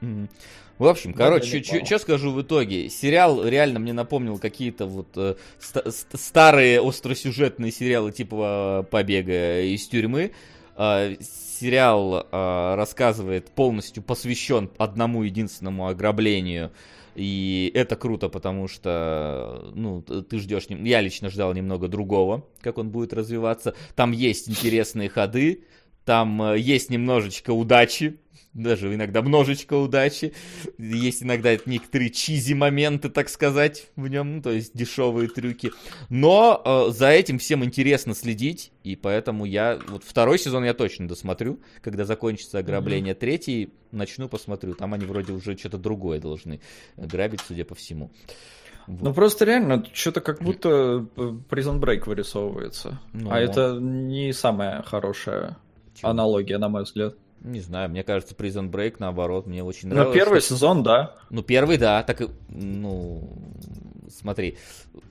В 0.01 0.85
общем, 0.87 1.13
короче, 1.13 1.61
что 1.85 1.99
скажу 1.99 2.31
в 2.31 2.41
итоге? 2.41 2.89
Сериал 2.89 3.45
реально 3.45 3.79
мне 3.79 3.91
напомнил 3.91 4.39
какие-то 4.39 4.85
вот 4.85 5.09
э, 5.17 5.35
ста- 5.59 5.91
ст- 5.91 6.17
старые 6.17 6.79
остросюжетные 6.81 7.71
сериалы 7.71 8.13
типа 8.13 8.85
э, 8.87 8.89
«Побега 8.89 9.61
из 9.61 9.85
тюрьмы». 9.89 10.31
Э, 10.77 11.15
сериал 11.19 12.25
э, 12.31 12.75
рассказывает, 12.75 13.51
полностью 13.51 14.01
посвящен 14.01 14.69
одному 14.77 15.23
единственному 15.23 15.89
ограблению. 15.89 16.71
И 17.15 17.69
это 17.75 17.97
круто, 17.97 18.29
потому 18.29 18.69
что, 18.69 19.71
ну, 19.75 20.01
ты 20.01 20.39
ждешь, 20.39 20.67
я 20.69 21.01
лично 21.01 21.29
ждал 21.29 21.51
немного 21.53 21.89
другого, 21.89 22.45
как 22.61 22.77
он 22.77 22.91
будет 22.91 23.11
развиваться. 23.11 23.75
Там 23.95 24.13
есть 24.13 24.47
интересные 24.49 25.09
ходы, 25.09 25.65
там 26.05 26.41
э, 26.41 26.59
есть 26.59 26.89
немножечко 26.89 27.51
удачи, 27.51 28.19
даже 28.53 28.93
иногда 28.93 29.21
множечко 29.21 29.75
удачи. 29.75 30.33
Есть 30.77 31.23
иногда 31.23 31.55
некоторые 31.65 32.09
чизи 32.09 32.53
моменты, 32.53 33.09
так 33.09 33.29
сказать, 33.29 33.87
в 33.95 34.07
нем, 34.07 34.37
ну, 34.37 34.41
то 34.41 34.51
есть 34.51 34.75
дешевые 34.75 35.29
трюки. 35.29 35.71
Но 36.09 36.61
э, 36.63 36.91
за 36.91 37.09
этим 37.09 37.37
всем 37.37 37.63
интересно 37.63 38.15
следить, 38.15 38.71
и 38.83 38.95
поэтому 38.95 39.45
я 39.45 39.79
вот 39.87 40.03
второй 40.03 40.39
сезон 40.39 40.63
я 40.63 40.73
точно 40.73 41.07
досмотрю, 41.07 41.59
когда 41.81 42.05
закончится 42.05 42.59
ограбление. 42.59 43.13
Третий 43.13 43.73
начну 43.91 44.27
посмотрю. 44.27 44.73
Там 44.73 44.93
они 44.93 45.05
вроде 45.05 45.33
уже 45.33 45.57
что-то 45.57 45.77
другое 45.77 46.19
должны 46.19 46.59
грабить, 46.97 47.41
судя 47.47 47.65
по 47.65 47.75
всему. 47.75 48.11
Вот. 48.87 49.03
Ну, 49.03 49.13
просто 49.13 49.45
реально, 49.45 49.85
что-то 49.93 50.19
как 50.19 50.41
будто 50.41 51.05
э, 51.15 51.21
Prison 51.21 51.79
Break 51.79 52.05
вырисовывается. 52.07 52.99
Ну. 53.13 53.29
А 53.29 53.39
это 53.39 53.77
не 53.79 54.33
самая 54.33 54.81
хорошая? 54.81 55.57
Аналогия, 56.07 56.57
на 56.57 56.69
мой 56.69 56.83
взгляд. 56.83 57.15
Не 57.41 57.61
знаю, 57.61 57.89
мне 57.89 58.03
кажется, 58.03 58.35
Prison 58.35 58.69
Break, 58.69 58.95
наоборот, 58.99 59.47
мне 59.47 59.63
очень 59.63 59.87
Но 59.87 59.95
нравилось. 59.95 60.15
первый 60.17 60.39
что- 60.41 60.55
сезон, 60.55 60.83
да. 60.83 61.15
Ну, 61.29 61.41
первый, 61.41 61.77
да, 61.77 62.03
так 62.03 62.19
и, 62.21 62.27
ну, 62.49 63.29
смотри, 64.13 64.57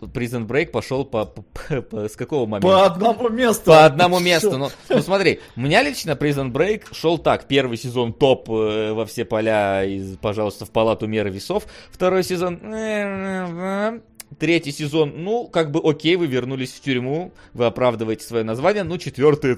Prison 0.03 0.47
Break 0.47 0.67
пошел 0.67 1.07
по, 1.07 1.25
по- 1.25 1.81
по- 1.81 2.07
с 2.07 2.17
какого 2.17 2.45
момента? 2.45 2.69
По 2.69 2.85
одному 2.85 3.31
месту. 3.31 3.65
По 3.65 3.87
одному 3.87 4.21
месту. 4.21 4.59
Ну, 4.59 4.69
ну, 4.91 5.01
смотри, 5.01 5.41
у 5.57 5.61
меня 5.63 5.83
лично 5.83 6.11
Prison 6.11 6.53
Break 6.53 6.93
шел 6.93 7.17
так. 7.17 7.47
Первый 7.49 7.79
сезон 7.79 8.13
топ 8.13 8.51
э, 8.51 8.93
во 8.93 9.07
все 9.07 9.25
поля, 9.25 9.85
из, 9.87 10.19
пожалуйста, 10.19 10.67
в 10.67 10.71
палату 10.71 11.07
меры 11.07 11.31
весов. 11.31 11.65
Второй 11.91 12.25
сезон... 12.25 12.61
э, 12.75 14.01
Третий 14.39 14.73
сезон, 14.73 15.15
ну, 15.25 15.49
как 15.49 15.71
бы 15.71 15.81
окей, 15.83 16.17
вы 16.17 16.27
вернулись 16.27 16.73
в 16.73 16.83
тюрьму, 16.83 17.33
вы 17.55 17.65
оправдываете 17.65 18.25
свое 18.27 18.45
название. 18.45 18.83
Ну, 18.85 18.99
четвертый 18.99 19.57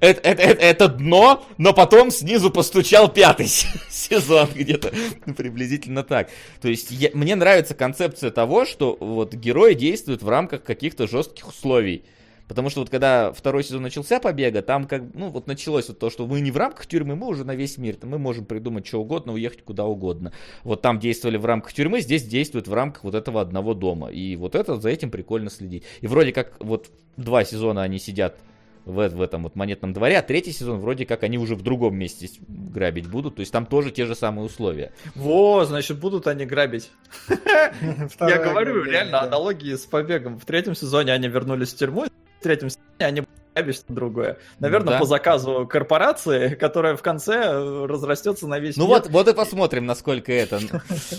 это 0.00 0.20
это, 0.20 0.42
это, 0.42 0.60
это, 0.60 0.88
дно, 0.88 1.44
но 1.58 1.72
потом 1.72 2.10
снизу 2.10 2.50
постучал 2.50 3.08
пятый 3.08 3.46
сезон 3.90 4.48
где-то 4.54 4.92
приблизительно 5.36 6.02
так. 6.02 6.30
То 6.60 6.68
есть 6.68 6.90
я- 6.90 7.10
мне 7.14 7.34
нравится 7.34 7.74
концепция 7.74 8.30
того, 8.30 8.64
что 8.64 8.96
вот 9.00 9.34
герои 9.34 9.74
действуют 9.74 10.22
в 10.22 10.28
рамках 10.28 10.62
каких-то 10.62 11.06
жестких 11.06 11.48
условий. 11.48 12.04
Потому 12.48 12.68
что 12.68 12.80
вот 12.80 12.90
когда 12.90 13.32
второй 13.32 13.64
сезон 13.64 13.82
начался 13.82 14.20
побега, 14.20 14.60
там 14.60 14.86
как, 14.86 15.02
ну 15.14 15.30
вот 15.30 15.46
началось 15.46 15.88
вот 15.88 15.98
то, 15.98 16.10
что 16.10 16.26
мы 16.26 16.40
не 16.40 16.50
в 16.50 16.56
рамках 16.56 16.86
тюрьмы, 16.86 17.16
мы 17.16 17.28
уже 17.28 17.44
на 17.44 17.54
весь 17.54 17.78
мир, 17.78 17.96
мы 18.02 18.18
можем 18.18 18.44
придумать 18.44 18.86
что 18.86 19.00
угодно, 19.00 19.32
уехать 19.32 19.62
куда 19.62 19.86
угодно. 19.86 20.32
Вот 20.62 20.82
там 20.82 20.98
действовали 20.98 21.38
в 21.38 21.46
рамках 21.46 21.72
тюрьмы, 21.72 22.00
здесь 22.00 22.24
действуют 22.24 22.68
в 22.68 22.74
рамках 22.74 23.04
вот 23.04 23.14
этого 23.14 23.40
одного 23.40 23.72
дома. 23.72 24.08
И 24.08 24.36
вот 24.36 24.54
это, 24.54 24.76
за 24.76 24.90
этим 24.90 25.10
прикольно 25.10 25.48
следить. 25.50 25.84
И 26.02 26.06
вроде 26.06 26.32
как 26.32 26.52
вот 26.60 26.90
два 27.16 27.44
сезона 27.44 27.82
они 27.82 27.98
сидят 27.98 28.36
в, 28.84 29.08
в 29.08 29.22
этом 29.22 29.44
вот 29.44 29.56
монетном 29.56 29.92
дворе, 29.92 30.18
а 30.18 30.22
третий 30.22 30.52
сезон 30.52 30.80
вроде 30.80 31.06
как 31.06 31.22
они 31.22 31.38
уже 31.38 31.54
в 31.54 31.62
другом 31.62 31.96
месте 31.96 32.28
грабить 32.48 33.08
будут, 33.08 33.36
то 33.36 33.40
есть 33.40 33.52
там 33.52 33.66
тоже 33.66 33.90
те 33.90 34.06
же 34.06 34.14
самые 34.14 34.46
условия. 34.46 34.92
Во, 35.14 35.64
значит, 35.64 35.98
будут 35.98 36.26
они 36.26 36.44
грабить. 36.44 36.90
Я 37.28 38.38
говорю, 38.38 38.82
реально, 38.84 39.22
аналогии 39.22 39.74
с 39.74 39.86
побегом. 39.86 40.38
В 40.38 40.44
третьем 40.44 40.74
сезоне 40.74 41.12
они 41.12 41.28
вернулись 41.28 41.72
в 41.72 41.76
тюрьму, 41.76 42.06
в 42.40 42.42
третьем 42.42 42.70
сезоне 42.70 42.86
они 42.98 43.22
грабить 43.54 43.76
что-то 43.76 43.92
другое. 43.92 44.38
Наверное, 44.58 44.94
да. 44.94 44.98
по 44.98 45.04
заказу 45.04 45.66
корпорации, 45.70 46.54
которая 46.54 46.96
в 46.96 47.02
конце 47.02 47.34
э, 47.34 47.86
разрастется 47.86 48.46
на 48.46 48.58
весь 48.58 48.76
Ну 48.76 48.86
мир. 48.86 48.94
вот, 48.94 49.10
вот 49.10 49.28
и 49.28 49.34
посмотрим, 49.34 49.86
насколько 49.86 50.32
это. 50.32 50.60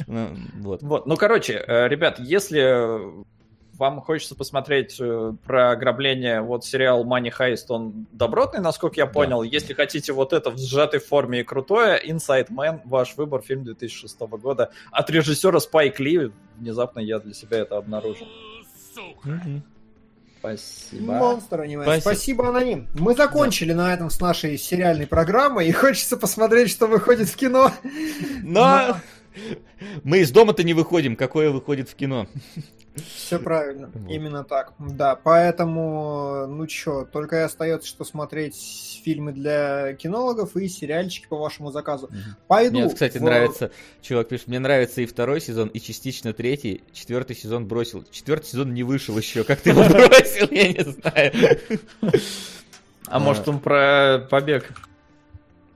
ну, 0.07 0.29
Вот. 0.55 0.81
Вот, 0.81 1.05
ну, 1.05 1.15
короче, 1.15 1.63
э, 1.65 1.87
ребят, 1.87 2.19
если 2.19 3.23
вам 3.77 4.01
хочется 4.01 4.35
посмотреть 4.35 4.97
э, 4.99 5.33
про 5.45 5.71
ограбление, 5.71 6.41
вот 6.41 6.65
сериал 6.65 7.05
Money 7.05 7.33
Heist, 7.37 7.65
он 7.69 8.05
добротный, 8.11 8.61
насколько 8.61 8.99
я 8.99 9.07
понял. 9.07 9.43
Если 9.43 9.73
хотите 9.73 10.13
вот 10.13 10.33
это 10.33 10.51
в 10.51 10.57
сжатой 10.57 10.99
форме 10.99 11.41
и 11.41 11.43
крутое, 11.43 12.01
Inside 12.03 12.49
Man, 12.49 12.81
ваш 12.85 13.15
выбор, 13.17 13.41
фильм 13.41 13.63
2006 13.63 14.19
года 14.19 14.71
от 14.91 15.09
режиссера 15.09 15.59
Спайк 15.59 15.99
Ли. 15.99 16.31
Внезапно 16.57 16.99
я 16.99 17.19
для 17.19 17.33
себя 17.33 17.59
это 17.59 17.77
обнаружил. 17.77 18.27
Спасибо. 20.39 21.13
Монстр 21.13 21.61
аниме. 21.61 21.83
Спасибо. 21.83 22.01
Спасибо, 22.01 22.49
Аноним. 22.49 22.89
Мы 22.95 23.15
закончили 23.15 23.71
на 23.71 23.93
этом 23.93 24.09
с 24.09 24.19
нашей 24.19 24.57
сериальной 24.57 25.07
программой, 25.07 25.69
и 25.69 25.71
хочется 25.71 26.17
посмотреть, 26.17 26.69
что 26.69 26.87
выходит 26.87 27.29
в 27.29 27.35
кино. 27.37 27.71
Но 28.43 28.97
мы 30.03 30.19
из 30.19 30.31
дома-то 30.31 30.63
не 30.63 30.73
выходим, 30.73 31.15
какое 31.15 31.49
выходит 31.51 31.89
в 31.89 31.95
кино. 31.95 32.27
Все 33.15 33.39
правильно, 33.39 33.89
Вот. 33.91 34.11
именно 34.11 34.43
так. 34.43 34.73
Да, 34.77 35.15
поэтому, 35.15 36.45
ну 36.47 36.67
чё, 36.67 37.05
только 37.11 37.37
и 37.37 37.39
остается, 37.39 37.87
что 37.89 38.05
смотреть 38.05 39.01
фильмы 39.03 39.31
для 39.31 39.93
кинологов 39.95 40.55
и 40.55 40.67
сериальчики 40.67 41.25
по 41.27 41.37
вашему 41.37 41.71
заказу. 41.71 42.09
Пойду. 42.47 42.79
Мне, 42.81 42.89
кстати, 42.89 43.17
в- 43.17 43.23
нравится, 43.23 43.71
чувак 44.03 44.27
пишет, 44.27 44.47
мне 44.47 44.59
нравится 44.59 45.01
и 45.01 45.07
второй 45.07 45.41
сезон, 45.41 45.69
и 45.69 45.79
частично 45.79 46.33
третий. 46.33 46.83
Четвертый 46.91 47.35
сезон 47.35 47.65
бросил. 47.67 48.05
Четвертый 48.11 48.45
сезон 48.49 48.75
не 48.75 48.83
вышел 48.83 49.17
еще. 49.17 49.43
Как 49.43 49.59
ты 49.61 49.71
его 49.71 49.83
бросил, 49.89 50.47
я 50.51 50.71
не 50.71 50.83
знаю. 50.83 51.33
А 53.07 53.19
может 53.19 53.47
он 53.47 53.59
про 53.59 54.19
побег? 54.29 54.71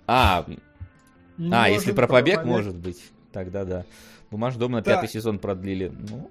А, 0.06 0.46
а, 1.52 1.70
если 1.70 1.92
про 1.94 2.08
побег. 2.08 2.44
может 2.46 2.76
быть. 2.76 3.02
Тогда 3.38 3.66
да. 3.66 3.86
Бумажный 4.32 4.60
дом 4.62 4.72
на 4.72 4.82
Да. 4.82 4.96
пятый 4.96 5.10
сезон 5.10 5.38
продлили. 5.38 5.92
Ну, 6.10 6.28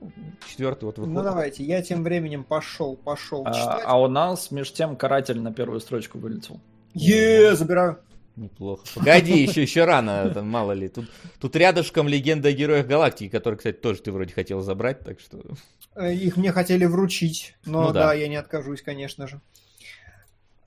четвертый 0.51 0.87
вот 0.87 0.99
выходит. 0.99 1.15
Ну 1.17 1.23
давайте, 1.23 1.63
я 1.63 1.81
тем 1.81 2.03
временем 2.03 2.43
пошел, 2.43 2.97
пошел 2.97 3.45
А, 3.47 3.55
читать. 3.55 3.83
а 3.87 4.01
у 4.01 4.09
нас, 4.09 4.51
меж 4.51 4.73
тем, 4.73 4.97
каратель 4.97 5.41
на 5.41 5.53
первую 5.53 5.79
строчку 5.79 6.19
вылетел. 6.19 6.59
Е, 6.95 7.55
забираю. 7.55 8.01
Неплохо. 8.35 8.83
Погоди, 8.97 9.41
еще, 9.47 9.63
еще 9.63 9.85
рано, 9.85 10.29
там, 10.35 10.51
мало 10.51 10.73
ли. 10.73 10.89
Тут, 10.89 11.07
тут 11.41 11.55
рядышком 11.55 12.09
легенда 12.09 12.49
о 12.49 12.53
героях 12.53 12.89
галактики, 12.89 13.29
который, 13.31 13.55
кстати, 13.55 13.77
тоже 13.77 14.03
ты 14.03 14.11
вроде 14.11 14.35
хотел 14.35 14.63
забрать, 14.63 15.05
так 15.05 15.21
что. 15.21 15.39
Э, 15.95 16.13
Их 16.13 16.37
мне 16.37 16.51
хотели 16.51 16.87
вручить, 16.87 17.55
но 17.65 17.85
Ну 17.85 17.93
да. 17.93 18.09
да. 18.09 18.15
я 18.15 18.27
не 18.27 18.35
откажусь, 18.37 18.83
конечно 18.83 19.29
же. 19.29 19.41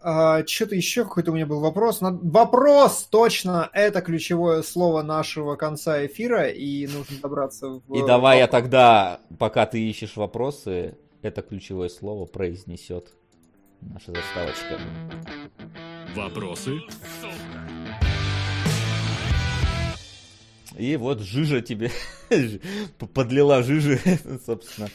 Что-то 0.02 0.76
еще 0.76 1.04
какой-то 1.04 1.32
у 1.32 1.36
меня 1.36 1.46
был 1.46 1.60
вопрос. 1.60 2.02
На- 2.02 2.12
Вопрос, 2.22 3.08
точно, 3.12 3.70
это 3.74 4.02
ключевое 4.02 4.62
слово 4.62 5.02
нашего 5.02 5.56
конца 5.56 6.06
эфира, 6.06 6.48
и 6.48 6.88
нужно 6.88 7.18
добраться 7.22 7.68
в... 7.68 7.96
И 7.96 8.06
давай 8.06 8.38
я 8.40 8.46
вопрос. 8.46 8.62
тогда, 8.62 9.20
пока 9.38 9.66
ты 9.66 9.82
ищешь 9.90 10.16
вопросы, 10.16 10.98
это 11.22 11.42
ключевое 11.42 11.90
слово 11.90 12.26
произнесет 12.26 13.14
наша 13.82 14.14
заставочка. 14.14 14.80
Вопросы? 16.16 16.80
И 20.78 20.96
вот 20.96 21.20
Жижа 21.20 21.62
тебе 21.62 21.92
подлила 23.14 23.64
Жижи, 23.64 24.00
собственно, 24.46 24.88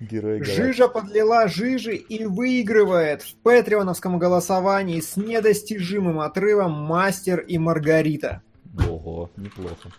герой. 0.00 0.42
Жижа 0.42 0.88
подлила 0.88 1.46
жижи 1.48 1.94
и 1.96 2.24
выигрывает 2.24 3.22
в 3.22 3.34
патреоновском 3.36 4.18
голосовании 4.18 5.00
с 5.00 5.16
недостижимым 5.16 6.20
отрывом 6.20 6.72
«Мастер 6.72 7.40
и 7.40 7.58
Маргарита». 7.58 8.42
Ого, 8.88 9.30
неплохо. 9.36 9.90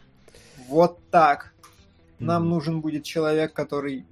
Вот 0.68 1.00
так. 1.10 1.54
Нам 2.20 2.44
Мгм. 2.44 2.50
нужен 2.52 2.82
будет 2.82 3.04
человек, 3.04 3.54
который 3.54 4.06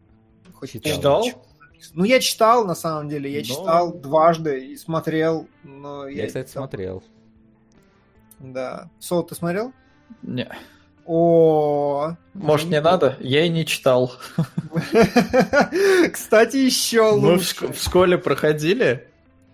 хоть 0.54 0.72
Читал. 0.72 1.24
Читал? 1.24 1.46
Ну, 1.94 2.04
я 2.04 2.20
читал, 2.20 2.66
на 2.66 2.76
самом 2.76 3.08
деле. 3.08 3.32
Я 3.32 3.40
Но- 3.40 3.44
читал 3.46 3.94
дважды 3.94 4.72
и 4.74 4.76
смотрел. 4.76 5.48
Но 5.64 6.08
Я, 6.08 6.28
кстати, 6.28 6.50
читал. 6.50 6.64
смотрел. 6.64 7.04
Да. 8.40 8.90
Сол, 9.00 9.24
ты 9.24 9.36
смотрел? 9.36 9.72
Не. 10.22 10.50
О, 11.12 12.16
Может, 12.36 12.70
не 12.70 12.80
надо? 12.82 13.18
Я 13.20 13.44
и 13.44 13.50
не 13.50 13.66
читал. 13.66 14.14
Кстати, 16.14 16.58
еще 16.58 17.14
Мы 17.14 17.20
в, 17.20 17.24
лучше. 17.34 17.56
шк- 17.66 17.74
в 17.74 17.82
школе 17.84 18.20
проходили, 18.20 19.08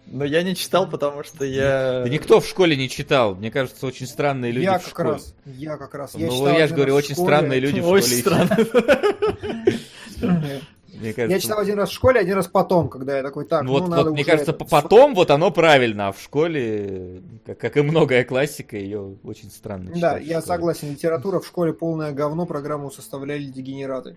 но 0.06 0.26
я 0.26 0.44
не 0.44 0.54
читал, 0.54 0.86
потому 0.90 1.24
что 1.24 1.46
я... 1.46 2.02
Да 2.04 2.10
никто 2.10 2.42
в 2.42 2.46
школе 2.46 2.76
не 2.76 2.90
читал. 2.90 3.36
Мне 3.36 3.52
кажется, 3.52 3.88
очень 3.88 4.06
странные 4.06 4.52
люди 4.52 4.66
Я 4.66 4.80
в 4.80 4.84
как 4.84 4.90
школе. 4.92 5.10
раз. 5.12 5.34
Я 5.46 5.78
как 5.78 5.96
раз. 5.96 6.14
Ну, 6.16 6.30
читал 6.30 6.58
я 6.58 6.68
же 6.68 6.76
говорю, 6.76 6.94
очень 6.96 7.14
школе. 7.16 7.28
странные 7.38 7.60
люди 7.62 7.80
в 7.80 7.88
Очень 7.88 8.20
школе. 8.20 8.50
Мне 11.00 11.10
Я 11.10 11.14
кажется, 11.14 11.40
читал 11.42 11.60
один 11.60 11.78
раз 11.78 11.90
в 11.90 11.94
школе, 11.94 12.20
один 12.20 12.36
раз 12.36 12.48
потом, 12.48 12.90
когда 12.90 13.18
я 13.18 13.24
такой, 13.24 13.46
так, 13.46 13.64
ну 13.64 13.74
ну, 13.74 13.80
вот, 13.80 13.90
надо 13.90 14.04
вот 14.06 14.14
мне 14.14 14.24
кажется, 14.24 14.52
это- 14.52 14.64
по- 14.66 14.70
потом 14.82 15.14
вот 15.16 15.30
оно 15.32 15.52
правильно, 15.52 16.08
а 16.08 16.12
в 16.12 16.22
школе, 16.22 17.22
как, 17.46 17.58
как 17.58 17.78
и 17.78 17.82
многое 17.82 18.24
классика, 18.24 18.78
ее 18.78 19.18
очень 19.24 19.50
странно 19.52 19.88
читать. 19.88 20.02
Да, 20.02 20.18
я 20.18 20.42
согласен. 20.42 20.92
Литература 20.92 21.40
в 21.40 21.46
школе 21.48 21.74
полное 21.74 22.12
говно, 22.12 22.46
программу 22.46 22.92
составляли 22.92 23.46
дегенераты. 23.46 24.16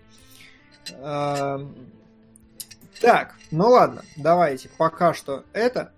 Так, 3.01 3.35
ну 3.51 3.67
ладно, 3.69 4.01
давайте 4.17 4.69
пока 4.77 5.13
что 5.13 5.43
это. 5.53 5.93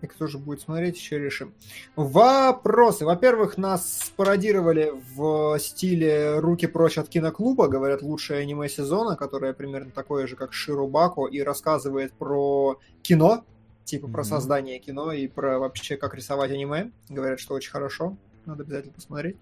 И 0.00 0.06
кто 0.06 0.28
же 0.28 0.38
будет 0.38 0.60
смотреть, 0.60 0.96
еще 0.96 1.18
решим. 1.18 1.52
Вопросы. 1.96 3.04
Во-первых, 3.04 3.58
нас 3.58 4.12
пародировали 4.16 4.92
в 5.14 5.58
стиле 5.58 6.38
«Руки 6.38 6.68
прочь 6.68 6.98
от 6.98 7.08
киноклуба», 7.08 7.66
говорят, 7.66 8.02
лучшее 8.02 8.40
аниме 8.42 8.68
сезона, 8.68 9.16
которое 9.16 9.52
примерно 9.52 9.90
такое 9.90 10.28
же, 10.28 10.36
как 10.36 10.52
Ширубаку, 10.52 11.26
и 11.26 11.40
рассказывает 11.40 12.12
про 12.12 12.78
кино, 13.02 13.44
типа 13.84 14.06
про 14.06 14.20
Мгм. 14.22 14.28
создание 14.28 14.78
кино 14.78 15.10
и 15.12 15.26
про 15.26 15.58
вообще 15.58 15.96
как 15.96 16.14
рисовать 16.14 16.52
аниме. 16.52 16.92
Говорят, 17.08 17.40
что 17.40 17.54
очень 17.54 17.72
хорошо. 17.72 18.16
Надо 18.46 18.62
обязательно 18.62 18.92
посмотреть. 18.94 19.36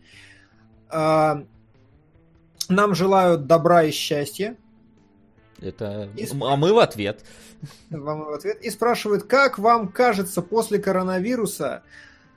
А, 0.88 1.44
Нам 2.68 2.94
желают 2.96 3.46
добра 3.46 3.84
и 3.84 3.90
счастья. 3.92 4.56
Это... 5.60 6.10
И- 6.16 6.26
А 6.42 6.56
мы 6.56 6.72
в 6.72 6.78
ответ. 6.78 7.24
Вам 7.90 8.24
в 8.24 8.30
ответ. 8.30 8.62
И 8.62 8.70
спрашивают, 8.70 9.24
как 9.24 9.58
вам 9.58 9.88
кажется, 9.88 10.42
после 10.42 10.78
коронавируса 10.78 11.82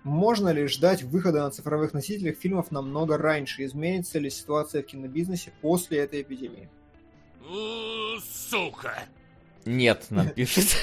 можно 0.04 0.50
ли 0.50 0.68
ждать 0.68 1.04
выхода 1.04 1.40
на 1.44 1.52
цифровых 1.52 1.94
носителях 1.94 2.38
фильмов 2.38 2.72
намного 2.72 3.18
раньше? 3.18 3.66
Изменится 3.66 4.20
ли 4.20 4.30
ситуация 4.30 4.82
в 4.82 4.86
кинобизнесе 4.86 5.52
после 5.62 6.00
этой 6.00 6.22
эпидемии? 6.22 6.70
Сука! 8.24 9.04
Нет, 9.66 10.06
нам 10.10 10.30
пишет. 10.36 10.76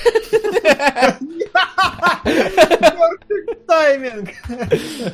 Тайминг! 3.67 4.31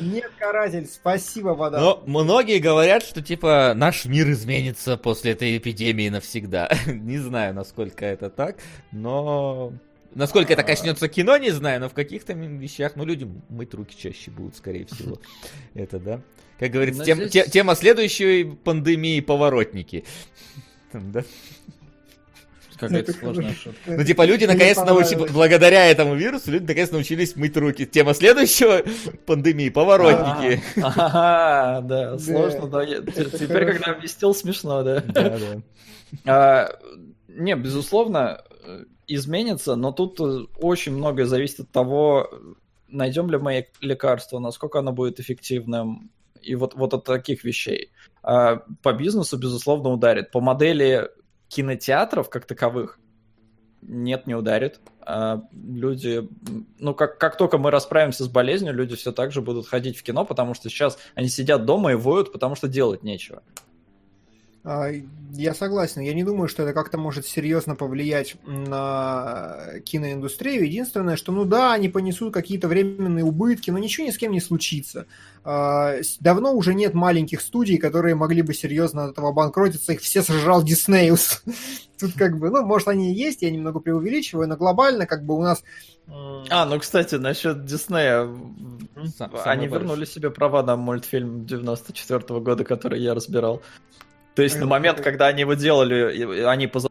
Нет, 0.01 0.31
каратель, 0.39 0.85
спасибо, 0.87 1.49
вода. 1.49 1.79
Но 1.79 2.03
многие 2.05 2.59
говорят, 2.59 3.03
что 3.03 3.21
типа 3.21 3.73
наш 3.75 4.05
мир 4.05 4.29
изменится 4.31 4.97
после 4.97 5.31
этой 5.31 5.57
эпидемии 5.57 6.09
навсегда. 6.09 6.69
Не 6.85 7.17
знаю, 7.17 7.53
насколько 7.53 8.05
это 8.05 8.29
так, 8.29 8.57
но... 8.91 9.73
Насколько 10.15 10.53
это 10.53 10.61
коснется 10.61 11.07
кино, 11.07 11.37
не 11.37 11.49
знаю, 11.49 11.81
но 11.81 11.89
в 11.89 11.93
каких-то 11.95 12.33
вещах, 12.33 12.91
ну, 12.95 13.03
люди 13.03 13.27
мыть 13.49 13.73
руки 13.73 13.95
чаще 13.97 14.29
будут, 14.29 14.55
скорее 14.55 14.85
всего. 14.85 15.19
Это, 15.73 15.99
да. 15.99 16.21
Как 16.59 16.69
говорится, 16.69 17.03
тем- 17.03 17.27
те- 17.29 17.47
тема 17.49 17.73
следующей 17.73 18.43
пандемии 18.43 19.21
поворотники. 19.21 20.05
Там, 20.91 21.11
да? 21.11 21.23
Какая-то 22.87 23.11
Это 23.11 23.19
сложная 23.19 23.53
шутка. 23.53 23.79
Ну, 23.85 24.03
типа, 24.03 24.25
люди 24.25 24.45
Мне 24.45 24.53
наконец 24.53 24.77
научились, 24.77 25.31
благодаря 25.31 25.87
этому 25.87 26.15
вирусу, 26.15 26.51
люди 26.51 26.63
наконец 26.63 26.91
научились 26.91 27.35
мыть 27.35 27.55
руки. 27.57 27.85
Тема 27.85 28.13
следующего 28.13 28.81
пандемии 29.25 29.69
поворотники. 29.69 30.61
Ага, 30.81 31.81
да, 31.81 32.17
сложно, 32.19 32.67
да. 32.67 32.85
Теперь, 32.85 33.65
когда 33.73 33.91
объяснил, 33.91 34.33
смешно, 34.33 34.83
да. 34.83 35.01
Да, 35.01 35.37
да. 35.39 35.61
А, 36.25 36.69
Не, 37.27 37.55
безусловно, 37.55 38.43
изменится, 39.07 39.75
но 39.75 39.91
тут 39.91 40.19
э, 40.19 40.45
очень 40.59 40.93
многое 40.93 41.25
зависит 41.25 41.61
от 41.61 41.71
того, 41.71 42.29
найдем 42.87 43.29
ли 43.29 43.37
мы 43.37 43.67
лекарство, 43.81 44.39
насколько 44.39 44.79
оно 44.79 44.91
будет 44.91 45.19
эффективным, 45.19 46.11
и 46.41 46.55
вот, 46.55 46.75
вот 46.75 46.93
от 46.93 47.05
таких 47.05 47.43
вещей. 47.43 47.91
А 48.21 48.63
По 48.81 48.93
бизнесу, 48.93 49.37
безусловно, 49.37 49.89
ударит. 49.89 50.31
По 50.31 50.41
модели 50.41 51.09
кинотеатров 51.53 52.29
как 52.29 52.45
таковых 52.45 52.99
нет, 53.87 54.27
не 54.27 54.35
ударит. 54.35 54.79
А 55.01 55.41
Люди, 55.51 56.27
ну, 56.79 56.93
как, 56.93 57.17
как 57.17 57.37
только 57.37 57.57
мы 57.57 57.71
расправимся 57.71 58.23
с 58.23 58.27
болезнью, 58.27 58.73
люди 58.73 58.95
все 58.95 59.11
так 59.11 59.31
же 59.31 59.41
будут 59.41 59.67
ходить 59.67 59.97
в 59.97 60.03
кино, 60.03 60.25
потому 60.25 60.53
что 60.53 60.69
сейчас 60.69 60.97
они 61.15 61.27
сидят 61.27 61.65
дома 61.65 61.91
и 61.91 61.95
воют, 61.95 62.31
потому 62.31 62.55
что 62.55 62.67
делать 62.67 63.03
нечего. 63.03 63.43
А, 64.65 64.89
Я 65.33 65.53
согласен. 65.53 66.01
Я 66.01 66.13
не 66.13 66.23
думаю, 66.23 66.47
что 66.47 66.63
это 66.63 66.73
как-то 66.73 66.97
может 66.97 67.25
серьезно 67.25 67.75
повлиять 67.75 68.35
на 68.45 69.57
киноиндустрию. 69.83 70.65
Единственное, 70.65 71.15
что, 71.17 71.31
ну 71.31 71.43
да, 71.43 71.73
они 71.73 71.89
понесут 71.89 72.33
какие-то 72.33 72.67
временные 72.67 73.25
убытки, 73.25 73.71
но 73.71 73.77
ничего 73.77 74.05
ни 74.07 74.11
с 74.11 74.17
кем 74.17 74.31
не 74.31 74.39
случится. 74.39 75.05
А, 75.43 75.95
Давно 76.21 76.53
уже 76.53 76.73
нет 76.73 76.93
маленьких 76.93 77.41
студий, 77.41 77.77
которые 77.77 78.15
могли 78.15 78.41
бы 78.41 78.53
серьезно 78.53 79.05
от 79.05 79.11
этого 79.13 79.29
обанкротиться. 79.29 79.93
Их 79.93 80.01
все 80.01 80.21
сожрал 80.21 80.63
Диснеус. 80.63 81.43
Тут 81.99 82.13
как 82.13 82.37
бы, 82.37 82.49
ну, 82.49 82.63
может, 82.65 82.87
они 82.87 83.11
и 83.11 83.15
есть, 83.15 83.41
я 83.41 83.51
немного 83.51 83.79
преувеличиваю, 83.79 84.47
но 84.47 84.55
глобально 84.55 85.05
как 85.05 85.25
бы 85.25 85.35
у 85.37 85.41
нас... 85.41 85.63
А, 86.07 86.65
ну, 86.65 86.79
кстати, 86.79 87.15
насчет 87.15 87.65
Диснея. 87.65 88.29
Сам- 89.17 89.31
Они 89.45 89.67
вернули 89.67 90.05
себе 90.05 90.29
права 90.29 90.63
на 90.63 90.75
мультфильм 90.75 91.45
94 91.45 92.39
года, 92.39 92.63
который 92.63 93.01
я 93.01 93.13
разбирал. 93.13 93.61
То 94.35 94.41
есть 94.41 94.59
на 94.59 94.65
момент, 94.65 94.99
когда 95.01 95.27
они 95.27 95.41
его 95.41 95.53
делали, 95.53 96.43
они 96.43 96.67
по 96.67 96.81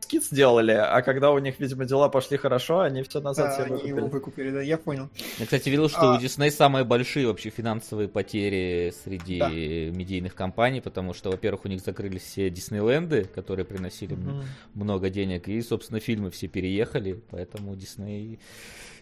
скид 0.00 0.24
сделали, 0.24 0.70
а 0.70 1.02
когда 1.02 1.32
у 1.32 1.38
них, 1.40 1.58
видимо, 1.58 1.84
дела 1.84 2.08
пошли 2.08 2.36
хорошо, 2.36 2.78
они 2.80 3.02
все 3.02 3.20
назад 3.20 3.48
да, 3.48 3.54
себе 3.54 3.64
они 3.64 3.72
выкупили. 3.74 3.96
его 3.98 4.06
выкупили, 4.06 4.50
да, 4.50 4.62
я 4.62 4.78
понял. 4.78 5.10
Я, 5.38 5.46
кстати, 5.46 5.68
видел, 5.68 5.88
что 5.88 6.12
А- 6.12 6.14
у 6.16 6.20
Disney 6.20 6.50
самые 6.52 6.84
большие 6.84 7.26
вообще 7.26 7.50
финансовые 7.50 8.06
потери 8.08 8.94
среди 9.04 9.38
Да. 9.40 9.48
медийных 9.48 10.36
компаний, 10.36 10.80
потому 10.80 11.12
что, 11.12 11.30
во-первых, 11.32 11.64
у 11.64 11.68
них 11.68 11.80
закрылись 11.80 12.22
все 12.22 12.50
Диснейленды, 12.50 13.24
которые 13.24 13.64
приносили 13.64 14.14
Мгм. 14.14 14.44
много 14.74 15.10
денег, 15.10 15.48
и, 15.48 15.60
собственно, 15.60 15.98
фильмы 15.98 16.30
все 16.30 16.46
переехали, 16.46 17.20
поэтому 17.30 17.74
Disney 17.74 18.38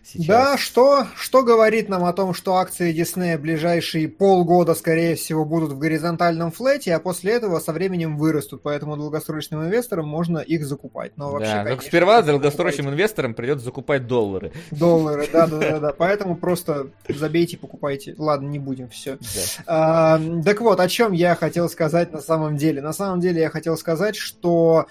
сейчас... 0.05 0.27
Да, 0.27 0.59
что, 0.59 1.07
что 1.17 1.43
говорит 1.43 1.89
нам 1.89 2.05
о 2.05 2.13
том, 2.13 2.35
что 2.35 2.57
акции 2.57 2.93
Диснея 2.93 3.39
ближайшие 3.39 4.09
полгода, 4.09 4.75
скорее 4.75 5.17
всего, 5.17 5.45
будут 5.45 5.73
в 5.73 5.79
горизонтальном 5.79 6.53
флете, 6.53 6.95
а 6.95 7.01
после 7.01 7.33
этого 7.33 7.59
со 7.61 7.73
временем 7.73 8.17
вырастут, 8.17 8.63
поэтому 8.63 8.97
долгосрочным 8.97 9.65
инвесторам 9.65 10.07
можно 10.07 10.39
их 10.39 10.67
закупать. 10.67 11.13
Но 11.17 11.33
вообще, 11.33 11.47
да, 11.47 11.55
только 11.57 11.69
конечно, 11.71 11.89
сперва 11.89 12.17
если 12.19 12.31
долгосрочным 12.31 12.91
инвесторам 12.91 13.35
придется 13.35 13.65
закупать 13.65 14.07
доллары. 14.07 14.53
доллары, 14.71 15.29
да, 15.33 15.47
да, 15.47 15.59
да, 15.59 15.81
да, 15.81 15.93
поэтому 15.99 16.37
просто 16.37 16.89
забейте, 17.09 17.57
покупайте. 17.57 18.15
Ладно, 18.19 18.49
не 18.49 18.59
будем, 18.59 18.89
все. 18.89 19.19
Да. 19.67 20.21
так 20.45 20.61
вот, 20.61 20.81
о 20.81 20.89
чем 20.89 21.13
я 21.13 21.35
хотел 21.35 21.69
сказать 21.69 22.13
на 22.13 22.21
самом 22.21 22.57
деле. 22.57 22.83
На 22.83 22.93
самом 22.93 23.21
деле 23.21 23.41
я 23.41 23.51
хотел 23.51 23.77
сказать, 23.77 24.17
что 24.17 24.65
а, 24.75 24.87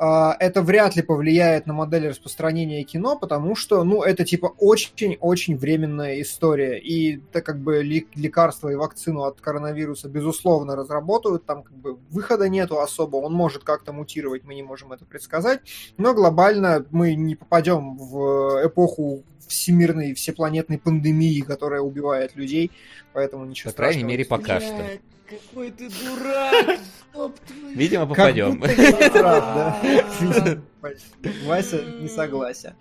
это 0.00 0.62
вряд 0.62 0.96
ли 0.96 1.02
повлияет 1.02 1.66
на 1.66 1.74
модель 1.74 2.08
распространения 2.08 2.82
кино, 2.84 3.18
потому 3.18 3.54
что, 3.54 3.84
ну, 3.84 4.02
это 4.02 4.24
типа 4.24 4.54
очень-очень 4.58 5.58
временная 5.58 6.22
история. 6.22 6.78
И 6.78 7.18
так 7.18 7.44
как 7.44 7.58
бы 7.58 7.82
лекарства 7.82 8.70
и 8.70 8.76
вакцину 8.76 9.24
от 9.24 9.40
коронавируса, 9.40 10.08
безусловно, 10.08 10.74
разработают, 10.74 11.44
там 11.44 11.62
как 11.62 11.76
бы 11.76 11.98
выхода 12.10 12.48
нету 12.48 12.80
особо, 12.80 13.16
он 13.16 13.34
может 13.34 13.62
как-то 13.62 13.92
мутировать, 13.92 14.44
мы 14.44 14.54
не 14.54 14.62
можем 14.62 14.92
это 14.92 15.04
предсказать, 15.04 15.60
но 15.98 16.14
глобально 16.14 16.86
мы 16.90 17.14
не 17.14 17.34
попадем 17.34 17.98
в 17.98 18.66
эпоху 18.66 19.22
всемирной, 19.46 20.14
всепланетной 20.14 20.78
пандемии, 20.78 21.40
которая 21.40 21.82
убивает 21.82 22.36
людей, 22.36 22.70
поэтому 23.12 23.44
ничего 23.44 23.70
По 23.70 23.76
крайней 23.76 24.04
мере, 24.04 24.24
пока 24.24 24.60
что. 24.60 24.82
Какой 25.30 25.70
ты 25.70 25.88
дурак! 25.88 26.80
Видимо, 27.74 28.06
попадем. 28.06 28.60
Вася 31.44 31.82
не 32.00 32.08
согласен. 32.08 32.74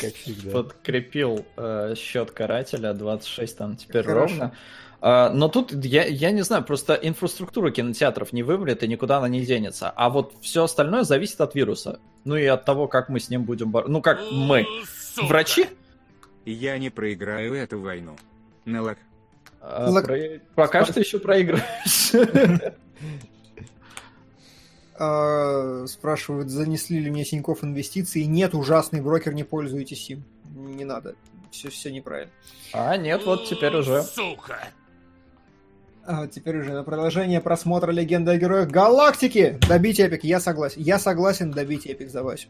Как 0.00 0.14
всегда. 0.14 0.50
Подкрепил 0.50 1.46
э, 1.56 1.94
счет 1.96 2.30
карателя 2.30 2.92
26 2.92 3.56
там 3.56 3.76
теперь 3.76 4.04
ровно. 4.04 4.54
Uh, 5.00 5.30
но 5.34 5.48
тут 5.48 5.70
я, 5.84 6.04
я 6.06 6.30
не 6.30 6.40
знаю, 6.40 6.64
просто 6.64 6.94
инфраструктура 6.94 7.70
кинотеатров 7.70 8.32
не 8.32 8.42
вымрет 8.42 8.82
и 8.82 8.88
никуда 8.88 9.18
она 9.18 9.28
не 9.28 9.44
денется. 9.44 9.90
А 9.90 10.08
вот 10.08 10.32
все 10.40 10.64
остальное 10.64 11.02
зависит 11.02 11.42
от 11.42 11.54
вируса. 11.54 12.00
Ну 12.24 12.36
и 12.36 12.46
от 12.46 12.64
того, 12.64 12.88
как 12.88 13.10
мы 13.10 13.20
с 13.20 13.28
ним 13.28 13.44
будем 13.44 13.70
бороться. 13.70 13.92
Ну 13.92 14.00
как 14.00 14.20
мы. 14.32 14.66
Сука. 15.14 15.26
Врачи? 15.26 15.66
Я 16.46 16.78
не 16.78 16.88
проиграю 16.88 17.52
эту 17.52 17.80
войну. 17.80 18.16
Налог. 18.64 18.96
А, 19.66 19.90
Лак... 19.90 20.04
про... 20.04 20.18
Пока 20.54 20.84
что 20.84 21.00
еще 21.00 21.18
проигрываешь. 21.18 22.12
А, 24.96 25.86
спрашивают, 25.88 26.50
занесли 26.50 27.00
ли 27.00 27.10
мне 27.10 27.24
Тинькофф 27.24 27.64
инвестиции. 27.64 28.22
Нет, 28.22 28.54
ужасный 28.54 29.00
брокер, 29.00 29.32
не 29.32 29.42
пользуйтесь 29.42 30.10
им. 30.10 30.22
Не 30.54 30.84
надо. 30.84 31.16
Все, 31.50 31.70
все 31.70 31.90
неправильно. 31.90 32.32
А, 32.72 32.96
нет, 32.96 33.24
вот 33.24 33.46
теперь 33.46 33.74
уже. 33.74 34.02
Сука! 34.02 34.68
А, 36.06 36.26
теперь 36.26 36.58
уже 36.58 36.72
на 36.72 36.84
продолжение 36.84 37.40
просмотра 37.40 37.90
Легенды 37.90 38.32
о 38.32 38.36
Героях 38.36 38.68
Галактики. 38.68 39.58
Добить 39.66 39.98
эпик, 39.98 40.22
я 40.22 40.38
согласен. 40.38 40.82
Я 40.82 40.98
согласен 40.98 41.50
добить 41.50 41.86
эпик 41.86 42.10
за 42.10 42.22
Васю. 42.22 42.48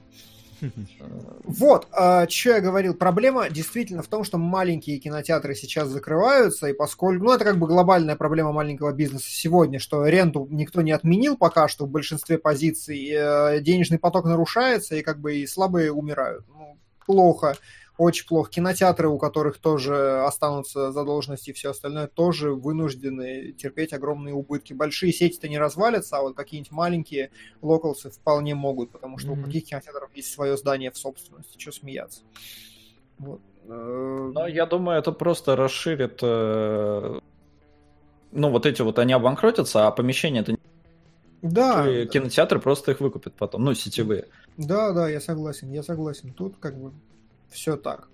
Вот, 1.44 1.86
а, 1.92 2.28
что 2.28 2.50
я 2.50 2.60
говорил. 2.60 2.94
Проблема 2.94 3.48
действительно 3.50 4.02
в 4.02 4.08
том, 4.08 4.24
что 4.24 4.38
маленькие 4.38 4.98
кинотеатры 4.98 5.54
сейчас 5.54 5.88
закрываются, 5.88 6.68
и 6.68 6.72
поскольку... 6.72 7.24
Ну, 7.24 7.32
это 7.32 7.44
как 7.44 7.58
бы 7.58 7.66
глобальная 7.66 8.16
проблема 8.16 8.52
маленького 8.52 8.92
бизнеса 8.92 9.26
сегодня, 9.28 9.78
что 9.78 10.06
ренту 10.06 10.46
никто 10.50 10.82
не 10.82 10.92
отменил 10.92 11.36
пока 11.36 11.68
что 11.68 11.86
в 11.86 11.90
большинстве 11.90 12.38
позиций, 12.38 13.08
э, 13.10 13.60
денежный 13.60 13.98
поток 13.98 14.24
нарушается, 14.24 14.96
и 14.96 15.02
как 15.02 15.20
бы 15.20 15.36
и 15.36 15.46
слабые 15.46 15.92
умирают. 15.92 16.44
Ну, 16.48 16.78
плохо 17.06 17.56
очень 17.96 18.26
плохо. 18.26 18.50
Кинотеатры, 18.50 19.08
у 19.08 19.18
которых 19.18 19.58
тоже 19.58 20.22
останутся 20.24 20.90
задолженности 20.92 21.50
и 21.50 21.52
все 21.52 21.70
остальное, 21.70 22.08
тоже 22.08 22.52
вынуждены 22.52 23.52
терпеть 23.52 23.92
огромные 23.92 24.34
убытки. 24.34 24.72
Большие 24.72 25.12
сети-то 25.12 25.48
не 25.48 25.58
развалятся, 25.58 26.18
а 26.18 26.22
вот 26.22 26.34
какие-нибудь 26.34 26.72
маленькие 26.72 27.30
локалсы 27.62 28.10
вполне 28.10 28.54
могут, 28.54 28.90
потому 28.90 29.18
что 29.18 29.32
mm-hmm. 29.32 29.40
у 29.40 29.44
каких 29.44 29.64
кинотеатров 29.66 30.10
есть 30.14 30.32
свое 30.32 30.56
здание 30.56 30.90
в 30.90 30.98
собственности. 30.98 31.58
Что 31.58 31.72
смеяться? 31.72 32.22
Вот. 33.18 33.40
Э, 33.68 34.30
Но 34.34 34.46
я 34.46 34.66
думаю, 34.66 34.98
это 34.98 35.12
просто 35.12 35.54
расширит... 35.54 36.18
Э, 36.22 37.20
ну, 38.32 38.50
вот 38.50 38.66
эти 38.66 38.82
вот, 38.82 38.98
они 38.98 39.12
обанкротятся, 39.12 39.86
а 39.86 39.92
помещения 39.92 40.40
это 40.40 40.56
да. 41.42 41.84
Кинотеатры 42.06 42.58
просто 42.58 42.92
их 42.92 43.00
выкупят 43.00 43.34
потом, 43.34 43.64
ну, 43.64 43.74
сетевые. 43.74 44.28
Да, 44.56 44.92
да, 44.92 45.10
я 45.10 45.20
согласен, 45.20 45.70
я 45.72 45.82
согласен. 45.82 46.32
Тут 46.32 46.56
как 46.58 46.74
бы 46.80 46.92
все 47.54 47.76
так. 47.76 48.08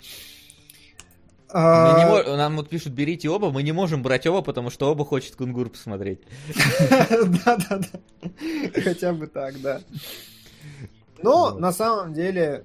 А... 1.52 2.22
Не, 2.24 2.36
нам 2.36 2.56
вот 2.56 2.68
пишут, 2.68 2.92
берите 2.92 3.28
оба, 3.28 3.50
мы 3.50 3.62
не 3.62 3.72
можем 3.72 4.02
брать 4.02 4.26
оба, 4.26 4.42
потому 4.42 4.70
что 4.70 4.90
оба 4.90 5.04
хочет 5.04 5.34
Кунгур 5.34 5.70
посмотреть. 5.70 6.20
Да-да-да. 7.44 8.80
Хотя 8.82 9.12
бы 9.12 9.26
так, 9.26 9.60
да. 9.60 9.80
Но 11.22 11.58
на 11.58 11.72
самом 11.72 12.14
деле 12.14 12.64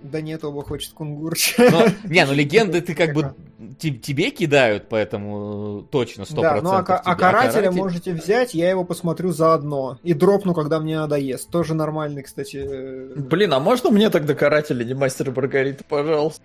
да 0.00 0.20
нет, 0.20 0.44
оба 0.44 0.62
хочет 0.62 0.92
кунгур. 0.92 1.34
Но, 1.58 1.86
не, 2.04 2.24
ну 2.24 2.32
легенды 2.34 2.80
ты 2.80 2.94
как 2.94 3.14
бы 3.14 3.34
тебе 3.78 4.30
кидают, 4.30 4.88
поэтому 4.88 5.86
точно 5.90 6.22
100%. 6.22 6.40
Да, 6.40 6.60
ну 6.62 6.70
а, 6.70 6.78
а, 6.78 6.80
а 6.80 7.14
карателя 7.14 7.62
каратель... 7.62 7.78
можете 7.78 8.12
взять, 8.12 8.54
я 8.54 8.70
его 8.70 8.84
посмотрю 8.84 9.32
заодно. 9.32 9.98
И 10.02 10.14
дропну, 10.14 10.54
когда 10.54 10.80
мне 10.80 10.98
надоест. 10.98 11.50
Тоже 11.50 11.74
нормальный, 11.74 12.22
кстати. 12.22 13.16
Блин, 13.16 13.52
а 13.52 13.60
можно 13.60 13.90
мне 13.90 14.10
тогда 14.10 14.34
карателя, 14.34 14.84
не 14.84 14.94
мастера 14.94 15.32
Маргарита, 15.32 15.84
пожалуйста? 15.84 16.42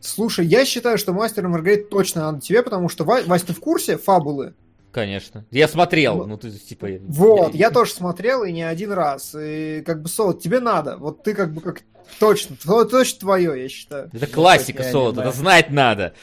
Слушай, 0.00 0.46
я 0.46 0.64
считаю, 0.64 0.98
что 0.98 1.12
мастер 1.12 1.48
Маргарита 1.48 1.88
точно 1.88 2.22
надо 2.22 2.40
тебе, 2.40 2.62
потому 2.62 2.88
что, 2.88 3.04
Вась, 3.04 3.42
ты 3.42 3.52
в 3.52 3.60
курсе 3.60 3.96
фабулы? 3.96 4.54
Конечно. 4.92 5.44
Я 5.50 5.68
смотрел, 5.68 6.26
ну 6.26 6.36
ты 6.36 6.50
типа. 6.50 6.88
Вот, 7.02 7.54
я... 7.54 7.68
я 7.68 7.70
тоже 7.70 7.92
смотрел 7.92 8.44
и 8.44 8.52
не 8.52 8.62
один 8.62 8.92
раз. 8.92 9.34
И 9.38 9.82
как 9.84 10.02
бы 10.02 10.08
Солод, 10.08 10.40
тебе 10.40 10.60
надо. 10.60 10.96
Вот 10.96 11.22
ты 11.22 11.34
как 11.34 11.52
бы 11.52 11.60
как 11.60 11.82
точно, 12.18 12.56
точно 12.56 13.20
твое, 13.20 13.62
я 13.62 13.68
считаю. 13.68 14.10
Это 14.12 14.26
классика 14.26 14.82
Солод, 14.82 15.18
это 15.18 15.32
знать 15.32 15.70
надо. 15.70 16.14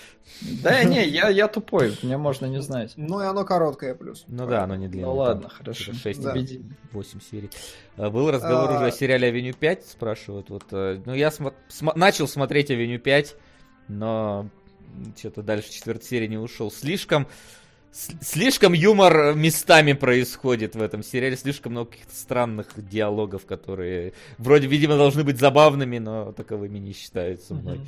Да 0.41 0.83
не, 0.83 1.07
я, 1.07 1.29
я 1.29 1.47
тупой, 1.47 1.97
мне 2.01 2.17
можно 2.17 2.45
не 2.47 2.61
знать. 2.61 2.93
Ну 2.97 3.21
и 3.21 3.25
оно 3.25 3.45
короткое 3.45 3.95
плюс. 3.95 4.25
Ну 4.27 4.47
да, 4.47 4.63
оно 4.63 4.75
не 4.75 4.87
длинное. 4.87 5.09
Ну 5.09 5.15
ладно, 5.15 5.49
хорошо. 5.49 5.93
6, 5.93 6.21
да. 6.21 6.35
8 6.91 7.21
серий. 7.21 7.49
А, 7.95 8.09
был 8.09 8.29
разговор 8.31 8.71
а... 8.71 8.75
уже 8.75 8.85
о 8.87 8.91
сериале 8.91 9.29
Авеню 9.29 9.53
5, 9.53 9.85
спрашивают. 9.85 10.49
Вот, 10.49 10.63
э, 10.71 11.01
ну 11.05 11.13
я 11.13 11.31
см... 11.31 11.55
См... 11.69 11.97
начал 11.97 12.27
смотреть 12.27 12.69
Авеню 12.69 12.99
5, 12.99 13.35
но 13.87 14.49
что-то 15.17 15.41
дальше 15.41 15.71
четвертой 15.71 16.07
серии 16.07 16.27
не 16.27 16.37
ушел. 16.37 16.71
Слишком 16.71 17.27
Слишком 18.22 18.73
юмор 18.73 19.35
местами 19.35 19.93
происходит 19.93 20.76
в 20.76 20.81
этом 20.81 21.01
сериале, 21.01 21.38
слишком 21.38 21.72
много 21.72 21.91
каких-то 21.91 22.13
странных 22.13 22.67
диалогов, 22.76 23.45
которые 23.45 24.11
вроде, 24.38 24.67
видимо, 24.67 24.97
должны 24.97 25.23
быть 25.23 25.39
забавными, 25.39 25.97
но 25.99 26.34
таковыми 26.34 26.77
не 26.77 26.91
считаются 26.91 27.53
мной. 27.53 27.80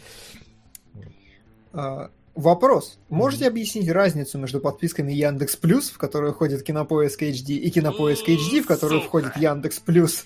А, 1.74 2.10
вопрос. 2.36 3.00
Можете 3.10 3.46
mm-hmm. 3.46 3.50
объяснить 3.50 3.90
разницу 3.92 4.38
между 4.38 4.62
подписками 4.62 5.12
Яндекс 5.12 5.58
Плюс, 5.58 5.90
в 5.90 5.98
которую 5.98 6.32
входит 6.32 6.64
Кинопоиск 6.64 7.24
HD, 7.24 7.56
и 7.56 7.70
Кинопоиск 7.70 8.30
HD, 8.30 8.62
в 8.62 8.66
которую 8.66 9.02
входит 9.02 9.36
Яндекс 9.36 9.80
Плюс? 9.80 10.26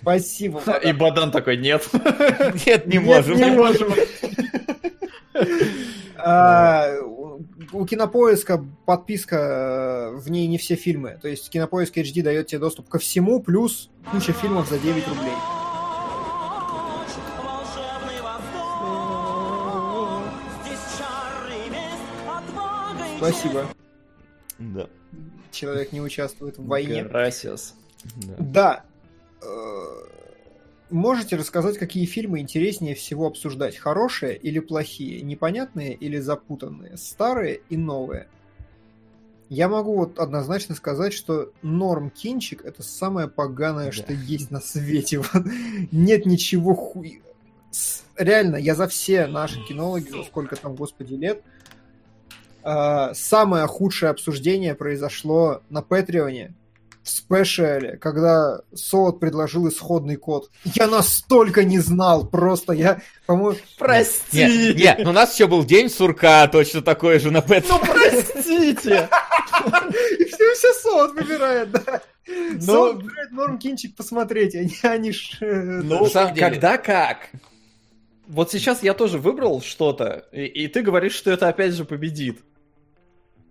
Спасибо. 0.00 0.62
И 0.84 0.92
Бадан 0.92 1.32
такой, 1.32 1.56
нет. 1.56 1.88
Нет, 2.66 2.86
не 2.86 3.00
можем. 3.00 3.36
Не 3.36 3.50
можем. 3.50 3.92
А, 6.28 6.90
у 7.72 7.86
Кинопоиска 7.86 8.64
подписка, 8.84 9.36
э, 9.36 10.16
в 10.16 10.28
ней 10.28 10.48
не 10.48 10.58
все 10.58 10.74
фильмы. 10.74 11.20
То 11.22 11.28
есть 11.28 11.48
Кинопоиск 11.50 11.96
HD 11.96 12.20
дает 12.20 12.48
тебе 12.48 12.58
доступ 12.58 12.88
ко 12.88 12.98
всему, 12.98 13.40
плюс 13.40 13.90
куча 14.10 14.32
фильмов 14.32 14.68
за 14.68 14.80
9 14.80 15.06
рублей. 15.06 15.32
Спасибо. 23.18 23.66
Да. 24.58 24.88
Человек 25.52 25.92
не 25.92 26.00
участвует 26.00 26.58
в 26.58 26.66
войне. 26.66 27.02
Gracias. 27.02 27.74
Да. 28.16 28.34
да. 28.38 28.84
Можете 30.90 31.34
рассказать, 31.34 31.78
какие 31.78 32.04
фильмы 32.06 32.38
интереснее 32.38 32.94
всего 32.94 33.26
обсуждать? 33.26 33.76
Хорошие 33.76 34.36
или 34.36 34.60
плохие? 34.60 35.20
Непонятные 35.22 35.94
или 35.94 36.18
запутанные? 36.18 36.96
Старые 36.96 37.60
и 37.68 37.76
новые? 37.76 38.28
Я 39.48 39.68
могу 39.68 39.96
вот 39.96 40.18
однозначно 40.18 40.74
сказать, 40.74 41.12
что 41.12 41.52
норм 41.62 42.10
кинчик 42.10 42.64
это 42.64 42.82
самое 42.82 43.28
поганое, 43.28 43.86
да. 43.86 43.92
что 43.92 44.12
есть 44.12 44.50
на 44.50 44.60
свете. 44.60 45.22
Нет 45.92 46.24
ничего 46.24 46.74
хуй. 46.74 47.20
Реально, 48.16 48.56
я 48.56 48.74
за 48.74 48.86
все 48.86 49.26
наши 49.26 49.62
кинологи, 49.64 50.08
за 50.08 50.22
сколько 50.22 50.56
там, 50.56 50.74
господи, 50.74 51.14
лет, 51.14 51.42
а, 52.62 53.12
самое 53.14 53.66
худшее 53.66 54.10
обсуждение 54.10 54.74
произошло 54.74 55.62
на 55.68 55.82
Патреоне 55.82 56.54
в 57.06 57.10
спешале, 57.10 57.96
когда 57.98 58.62
Солод 58.74 59.20
предложил 59.20 59.68
исходный 59.68 60.16
код. 60.16 60.50
Я 60.64 60.88
настолько 60.88 61.62
не 61.62 61.78
знал, 61.78 62.26
просто 62.26 62.72
я, 62.72 63.00
по-моему... 63.26 63.56
Прости! 63.78 64.38
Нет, 64.38 64.76
нет, 64.76 64.98
ну 65.04 65.10
у 65.10 65.12
нас 65.12 65.32
еще 65.34 65.46
был 65.46 65.64
день 65.64 65.88
сурка, 65.88 66.48
точно 66.48 66.82
такой 66.82 67.20
же 67.20 67.30
на 67.30 67.42
Пэт. 67.42 67.66
Ну 67.68 67.78
простите! 67.78 69.08
И 70.18 70.24
все, 70.24 70.54
все 70.54 70.72
Солод 70.82 71.14
выбирает, 71.14 71.70
да. 71.70 72.02
Солод 72.60 72.96
выбирает 72.96 73.30
норм 73.30 73.58
кинчик 73.58 73.94
посмотреть, 73.94 74.56
они, 74.56 74.74
они 74.82 75.12
ж... 75.12 75.38
Ну, 75.40 76.10
когда 76.10 76.76
как? 76.76 77.30
Вот 78.26 78.50
сейчас 78.50 78.82
я 78.82 78.94
тоже 78.94 79.18
выбрал 79.18 79.62
что-то, 79.62 80.26
и, 80.32 80.44
и 80.44 80.66
ты 80.66 80.82
говоришь, 80.82 81.14
что 81.14 81.30
это 81.30 81.46
опять 81.46 81.74
же 81.74 81.84
победит. 81.84 82.40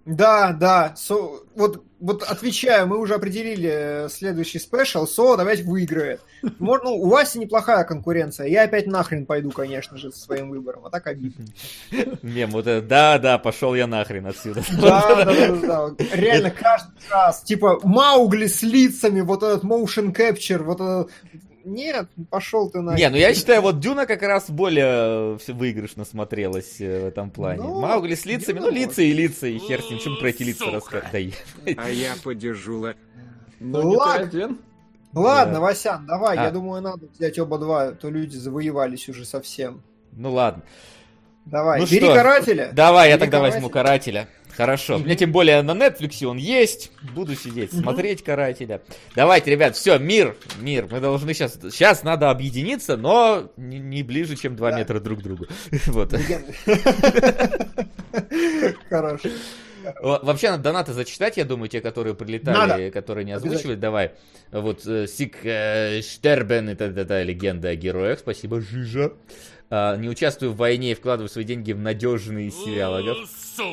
Да, 0.06 0.54
да. 0.54 0.94
Со, 0.96 1.16
вот, 1.56 1.84
вот 2.00 2.22
отвечаю, 2.22 2.86
мы 2.88 3.00
уже 3.00 3.16
определили 3.16 4.06
э, 4.06 4.10
следующий 4.10 4.60
спешл. 4.60 5.08
Со 5.08 5.36
давайте 5.36 5.64
выиграет. 5.64 6.22
Можно, 6.60 6.92
ну, 6.92 6.96
у 6.98 7.10
Васи 7.10 7.40
неплохая 7.40 7.84
конкуренция. 7.84 8.46
Я 8.48 8.64
опять 8.64 8.86
нахрен 8.86 9.26
пойду, 9.26 9.50
конечно 9.50 9.98
же, 9.98 10.12
со 10.12 10.20
своим 10.20 10.52
выбором. 10.52 10.86
А 10.86 10.92
так 10.92 11.08
обидно. 11.08 11.46
Мем, 12.22 12.52
вот 12.52 12.68
это, 12.68 12.86
да, 12.86 13.18
да, 13.18 13.40
пошел 13.40 13.74
я 13.74 13.88
нахрен 13.88 14.28
отсюда. 14.28 14.62
Да, 14.80 15.26
да, 15.26 15.26
да, 15.26 15.90
да. 15.90 16.06
Реально 16.14 16.52
каждый 16.52 16.94
раз. 17.10 17.42
Типа 17.42 17.80
Маугли 17.84 18.46
с 18.46 18.62
лицами, 18.62 19.22
вот 19.22 19.42
этот 19.42 19.64
motion 19.64 20.14
capture, 20.14 20.62
вот 20.62 20.82
этот 20.82 21.12
нет, 21.66 22.08
пошел 22.30 22.70
ты 22.70 22.82
на. 22.82 22.96
Не, 22.96 23.10
ну 23.10 23.18
я 23.18 23.34
считаю, 23.34 23.62
вот 23.62 23.80
Дюна 23.80 24.06
как 24.06 24.22
раз 24.22 24.50
более 24.50 25.38
э, 25.38 25.54
выигрышно 25.54 26.06
смотрелась 26.06 26.80
э, 26.80 27.02
в 27.02 27.06
этом 27.08 27.32
плане. 27.32 27.64
Ну, 27.64 27.82
Маугли 27.82 28.16
с 28.16 28.26
лицами, 28.26 28.60
ну 28.60 28.70
лица 28.70 29.02
и 29.02 29.12
лица, 29.12 29.48
и 29.48 29.58
хер 29.58 29.82
с 29.82 29.90
ним, 29.90 30.00
чем 30.00 30.18
про 30.18 30.30
эти 30.30 30.44
лица 30.44 30.72
рассказать. 30.72 31.34
А 31.78 31.90
я 31.90 32.14
поддержу 32.24 32.88
Ну, 33.60 33.90
ладно. 33.90 34.58
Ладно, 35.14 35.54
да. 35.56 35.60
Васян, 35.62 36.06
давай, 36.06 36.38
а. 36.38 36.44
я 36.44 36.52
думаю, 36.52 36.82
надо 36.82 37.08
взять 37.08 37.40
оба 37.40 37.58
два, 37.58 37.84
а 37.84 37.92
то 37.94 38.10
люди 38.10 38.36
завоевались 38.36 39.08
уже 39.08 39.24
совсем. 39.24 39.82
Ну 40.12 40.34
ладно. 40.34 40.64
Давай, 41.46 41.80
ну 41.80 41.86
бери 41.86 42.06
что? 42.06 42.16
карателя. 42.16 42.72
Давай, 42.74 43.08
бери 43.08 43.12
я 43.14 43.18
тогда 43.18 43.38
карателя. 43.38 43.54
возьму 43.56 43.70
карателя. 43.70 44.28
Хорошо. 44.58 44.98
Мне 45.00 45.16
тем 45.16 45.32
более 45.32 45.62
на 45.62 45.72
Netflix 45.72 46.26
он 46.26 46.38
есть. 46.38 46.92
Буду 47.14 47.36
сидеть, 47.36 47.74
смотреть 47.74 48.24
карателя. 48.24 48.82
Давайте, 49.16 49.52
ребят, 49.52 49.76
все, 49.76 49.98
мир, 49.98 50.36
мир. 50.60 50.88
Мы 50.90 51.00
должны 51.00 51.34
сейчас. 51.34 51.60
Сейчас 51.62 52.04
надо 52.04 52.30
объединиться, 52.30 52.98
но 52.98 53.52
не, 53.58 53.80
не 53.80 54.04
ближе, 54.04 54.36
чем 54.36 54.56
2 54.56 54.72
да. 54.72 54.78
метра 54.78 55.00
друг 55.00 55.20
к 55.20 55.24
другу. 55.24 55.46
Вот. 55.88 56.14
Хорошо. 58.90 59.30
Вообще 60.02 60.52
надо 60.52 60.64
донаты 60.64 60.94
зачитать, 60.94 61.38
я 61.38 61.46
думаю, 61.46 61.70
те, 61.70 61.82
которые 61.82 62.16
прилетали, 62.16 62.56
надо. 62.56 62.92
которые 62.92 63.26
не 63.26 63.34
озвучивали. 63.34 63.76
Давай. 63.76 64.14
Вот 64.52 64.86
э, 64.88 65.06
Сик 65.08 65.38
э, 65.44 66.02
Штербен, 66.02 66.70
это, 66.70 66.86
это 66.86 67.22
легенда 67.24 67.70
о 67.70 67.76
героях. 67.76 68.20
Спасибо, 68.20 68.62
Жижа. 68.62 69.14
А, 69.70 69.96
не 69.98 70.10
участвую 70.10 70.52
в 70.52 70.58
войне 70.58 70.92
и 70.92 70.96
вкладываю 70.96 71.30
свои 71.30 71.44
деньги 71.44 71.72
в 71.72 71.80
надежные 71.80 72.52
сериалы. 72.52 73.16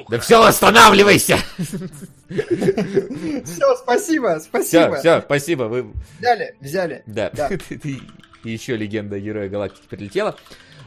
Да 0.09 0.19
все, 0.19 0.43
останавливайся! 0.43 1.39
Все, 3.44 3.77
спасибо, 3.77 4.40
спасибо. 4.43 4.93
Все, 4.93 5.01
все, 5.01 5.20
спасибо. 5.20 5.64
Вы... 5.64 5.93
Взяли, 6.19 6.55
взяли. 6.60 7.02
Да. 7.05 7.31
да. 7.35 7.51
Еще 8.44 8.77
легенда 8.77 9.20
Героя 9.20 9.51
Галактики 9.51 9.86
прилетела. 9.86 10.36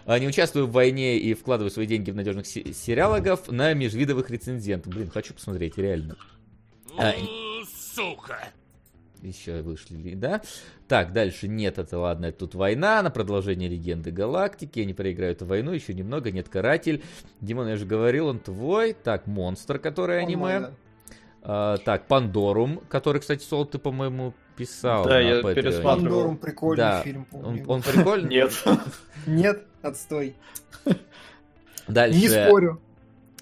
А, 0.05 0.17
не 0.17 0.27
участвую 0.27 0.65
в 0.65 0.71
войне 0.71 1.17
и 1.17 1.33
вкладываю 1.33 1.69
свои 1.69 1.85
деньги 1.85 2.09
в 2.09 2.15
надежных 2.15 2.47
сериалогов 2.47 3.49
на 3.49 3.73
межвидовых 3.73 4.29
рецензентов. 4.31 4.93
Блин, 4.93 5.09
хочу 5.11 5.33
посмотреть, 5.33 5.77
реально. 5.77 6.15
А, 6.97 7.13
Сука! 7.93 8.39
Еще 9.25 9.61
вышли, 9.61 10.13
да? 10.13 10.41
Так, 10.87 11.11
дальше 11.11 11.47
нет, 11.47 11.79
это 11.79 11.97
ладно, 11.97 12.31
тут 12.31 12.53
война, 12.53 13.01
на 13.01 13.09
продолжение 13.09 13.67
Легенды 13.67 14.11
Галактики, 14.11 14.81
они 14.81 14.93
проиграют 14.93 15.41
войну, 15.41 15.71
еще 15.71 15.95
немного, 15.95 16.31
нет 16.31 16.47
Каратель. 16.47 17.03
Димон, 17.41 17.67
я 17.67 17.75
же 17.75 17.85
говорил, 17.85 18.27
он 18.27 18.39
твой. 18.39 18.93
Так, 18.93 19.25
Монстр, 19.25 19.79
который 19.79 20.21
аниме. 20.21 20.71
А, 21.41 21.77
так, 21.77 22.07
Пандорум, 22.07 22.81
который, 22.87 23.19
кстати, 23.19 23.43
Сол, 23.43 23.65
ты, 23.65 23.79
по-моему, 23.79 24.35
писал. 24.55 25.05
Да, 25.05 25.19
я 25.19 25.41
пересматривал. 25.41 25.83
Пандорум 25.83 26.37
прикольный 26.37 26.83
да. 26.83 27.01
фильм, 27.01 27.27
Он, 27.31 27.63
он 27.67 27.81
прикольный? 27.81 28.29
Нет. 28.29 28.51
Нет, 29.25 29.65
отстой. 29.81 30.35
Дальше. 31.87 32.19
Не 32.19 32.29
спорю. 32.29 32.81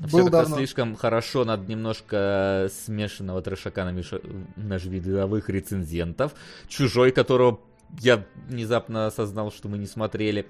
Все 0.08 0.26
как-то 0.30 0.56
слишком 0.56 0.96
хорошо, 0.96 1.46
надо 1.46 1.70
немножко 1.70 2.70
смешанного 2.72 3.42
трешака 3.42 3.86
на 3.86 3.92
меж... 3.92 4.12
межвидовых 4.56 5.50
рецензентов. 5.50 6.34
Чужой, 6.68 7.12
которого 7.12 7.60
я 8.00 8.26
внезапно 8.48 9.08
осознал, 9.08 9.52
что 9.52 9.68
мы 9.68 9.78
не 9.78 9.86
смотрели. 9.86 10.48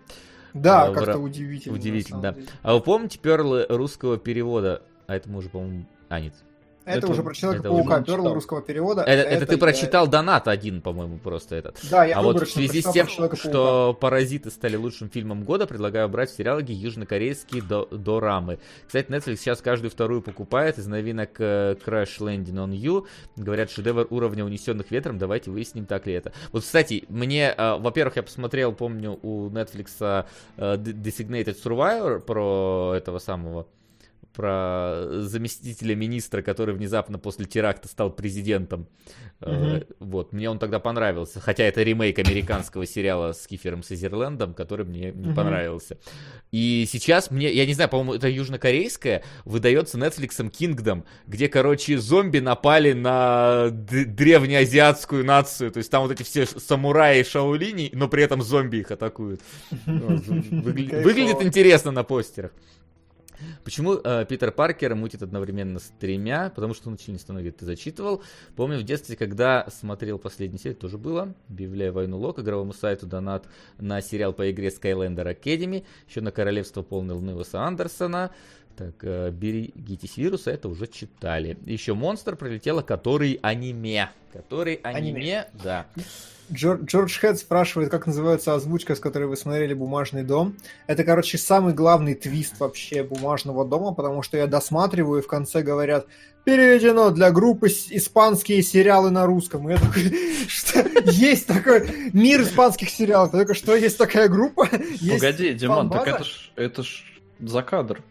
Да, 0.53 0.85
а, 0.85 0.93
как-то 0.93 1.17
удивительно. 1.17 1.75
Удивительно, 1.75 2.21
да. 2.21 2.35
А 2.61 2.75
вы 2.75 2.81
помните 2.81 3.19
перлы 3.19 3.65
русского 3.67 4.17
перевода? 4.17 4.83
А 5.07 5.15
это 5.15 5.29
мы 5.29 5.39
уже, 5.39 5.49
по-моему... 5.49 5.85
А, 6.09 6.19
нет, 6.19 6.33
это, 6.85 6.99
это 6.99 7.07
уже 7.07 7.23
про 7.23 7.33
Человека-паука, 7.33 8.01
перл 8.01 8.33
русского 8.33 8.61
перевода. 8.61 9.01
Это, 9.01 9.11
это, 9.11 9.29
это 9.29 9.45
ты 9.45 9.57
прочитал 9.57 10.05
я... 10.05 10.11
донат 10.11 10.47
один, 10.47 10.81
по-моему, 10.81 11.17
просто 11.17 11.55
этот. 11.55 11.79
Да, 11.89 12.05
я 12.05 12.17
А 12.17 12.21
вот 12.21 12.41
в 12.41 12.51
связи 12.51 12.81
с 12.81 12.91
тем, 12.91 13.07
что 13.07 13.97
«Паразиты» 13.99 14.51
стали 14.51 14.75
лучшим 14.75 15.09
фильмом 15.09 15.43
года, 15.43 15.67
предлагаю 15.67 16.09
брать 16.09 16.31
в 16.31 16.35
сериалоги 16.35 16.71
южнокорейские 16.71 17.61
до 17.61 17.85
дорамы. 17.85 18.59
Кстати, 18.85 19.09
Netflix 19.09 19.37
сейчас 19.37 19.61
каждую 19.61 19.91
вторую 19.91 20.21
покупает. 20.21 20.77
Из 20.77 20.87
новинок 20.87 21.29
э, 21.39 21.75
Crash 21.85 22.19
Landing 22.19 22.55
on 22.55 22.71
You. 22.71 23.05
Говорят, 23.35 23.71
шедевр 23.71 24.07
уровня 24.09 24.43
унесенных 24.45 24.91
ветром. 24.91 25.17
Давайте 25.17 25.51
выясним, 25.51 25.85
так 25.85 26.05
ли 26.05 26.13
это. 26.13 26.33
Вот, 26.51 26.63
кстати, 26.63 27.05
мне, 27.09 27.53
э, 27.57 27.77
во-первых, 27.77 28.17
я 28.17 28.23
посмотрел, 28.23 28.73
помню, 28.73 29.19
у 29.21 29.49
Netflix 29.49 29.87
э, 29.99 30.75
Designated 30.77 31.55
Survivor 31.63 32.19
про 32.19 32.93
этого 32.95 33.19
самого 33.19 33.67
про 34.33 35.05
заместителя 35.21 35.95
министра, 35.95 36.41
который 36.41 36.75
внезапно 36.75 37.19
после 37.19 37.45
теракта 37.45 37.87
стал 37.87 38.11
президентом. 38.11 38.87
Угу. 39.41 39.83
Вот, 39.99 40.33
мне 40.33 40.49
он 40.49 40.59
тогда 40.59 40.79
понравился. 40.79 41.39
Хотя 41.39 41.65
это 41.65 41.83
ремейк 41.83 42.17
американского 42.19 42.85
сериала 42.85 43.33
с 43.33 43.45
Кифером 43.45 43.83
Сазерлендом, 43.83 44.53
который 44.53 44.85
мне 44.85 45.11
не 45.11 45.27
угу. 45.27 45.35
понравился. 45.35 45.97
И 46.51 46.85
сейчас 46.89 47.31
мне, 47.31 47.51
я 47.51 47.65
не 47.65 47.73
знаю, 47.73 47.89
по-моему, 47.89 48.13
это 48.13 48.29
южнокорейская, 48.29 49.23
выдается 49.45 49.97
Netflix 49.97 50.39
Kingdom, 50.49 51.03
где, 51.27 51.49
короче, 51.49 51.97
зомби 51.97 52.39
напали 52.39 52.93
на 52.93 53.69
древнеазиатскую 53.71 55.25
нацию. 55.25 55.71
То 55.71 55.77
есть 55.79 55.91
там 55.91 56.03
вот 56.03 56.11
эти 56.11 56.23
все 56.23 56.45
самураи 56.45 57.23
Шаолини, 57.23 57.89
но 57.93 58.07
при 58.07 58.23
этом 58.23 58.41
зомби 58.41 58.77
их 58.77 58.91
атакуют. 58.91 59.41
Выглядит 59.85 61.41
интересно 61.41 61.91
на 61.91 62.03
постерах. 62.03 62.51
Почему 63.63 63.95
э, 63.95 64.25
Питер 64.27 64.51
Паркер 64.51 64.95
мутит 64.95 65.23
одновременно 65.23 65.79
с 65.79 65.91
тремя? 65.99 66.51
Потому 66.53 66.73
что 66.73 66.89
он 66.89 66.97
членистонно 66.97 67.39
говорит, 67.39 67.57
ты 67.57 67.65
зачитывал. 67.65 68.23
Помню 68.55 68.79
в 68.79 68.83
детстве, 68.83 69.15
когда 69.15 69.67
смотрел 69.69 70.19
последнюю 70.19 70.59
серию, 70.59 70.77
тоже 70.77 70.97
было. 70.97 71.33
Объявляя 71.49 71.91
войну 71.91 72.17
Лок, 72.17 72.39
игровому 72.39 72.73
сайту 72.73 73.05
донат 73.05 73.47
на 73.77 74.01
сериал 74.01 74.33
по 74.33 74.49
игре 74.51 74.69
Skylander 74.69 75.37
Academy, 75.39 75.85
еще 76.07 76.21
на 76.21 76.31
Королевство 76.31 76.81
полной 76.81 77.15
луны 77.15 77.35
Уэса 77.35 77.61
Андерсона. 77.61 78.31
Так, 78.75 78.95
э, 79.03 79.29
берегитесь 79.29 80.17
вируса, 80.17 80.51
это 80.51 80.67
уже 80.67 80.87
читали. 80.87 81.57
Еще 81.65 81.93
монстр 81.93 82.35
прилетело, 82.35 82.81
который 82.81 83.39
аниме. 83.43 84.09
Который 84.31 84.75
аниме, 84.75 85.09
аниме. 85.09 85.47
да. 85.63 85.85
Джордж 86.51 87.19
Хед 87.19 87.39
спрашивает, 87.39 87.89
как 87.89 88.05
называется 88.05 88.53
озвучка, 88.53 88.95
с 88.95 88.99
которой 88.99 89.25
вы 89.25 89.37
смотрели 89.37 89.73
«Бумажный 89.73 90.23
дом». 90.23 90.57
Это, 90.87 91.03
короче, 91.03 91.37
самый 91.37 91.73
главный 91.73 92.15
твист 92.15 92.59
вообще 92.59 93.03
«Бумажного 93.03 93.65
дома», 93.65 93.93
потому 93.93 94.21
что 94.23 94.37
я 94.37 94.47
досматриваю, 94.47 95.21
и 95.21 95.23
в 95.23 95.27
конце 95.27 95.61
говорят 95.61 96.05
«Переведено 96.43 97.11
для 97.11 97.31
группы 97.31 97.67
испанские 97.67 98.61
сериалы 98.61 99.09
на 99.09 99.25
русском». 99.25 99.69
И 99.69 99.73
я 99.73 99.79
такой, 99.79 100.13
что 100.47 100.85
есть 101.11 101.47
такой 101.47 102.11
мир 102.11 102.41
испанских 102.41 102.89
сериалов. 102.89 103.31
Только 103.31 103.53
что 103.53 103.75
есть 103.75 103.97
такая 103.97 104.27
группа? 104.27 104.67
Погоди, 105.11 105.53
Димон, 105.53 105.89
так 105.89 106.07
это 106.07 106.23
ж, 106.23 106.51
это 106.55 106.83
ж 106.83 107.03
за 107.39 107.61
кадр. 107.61 108.03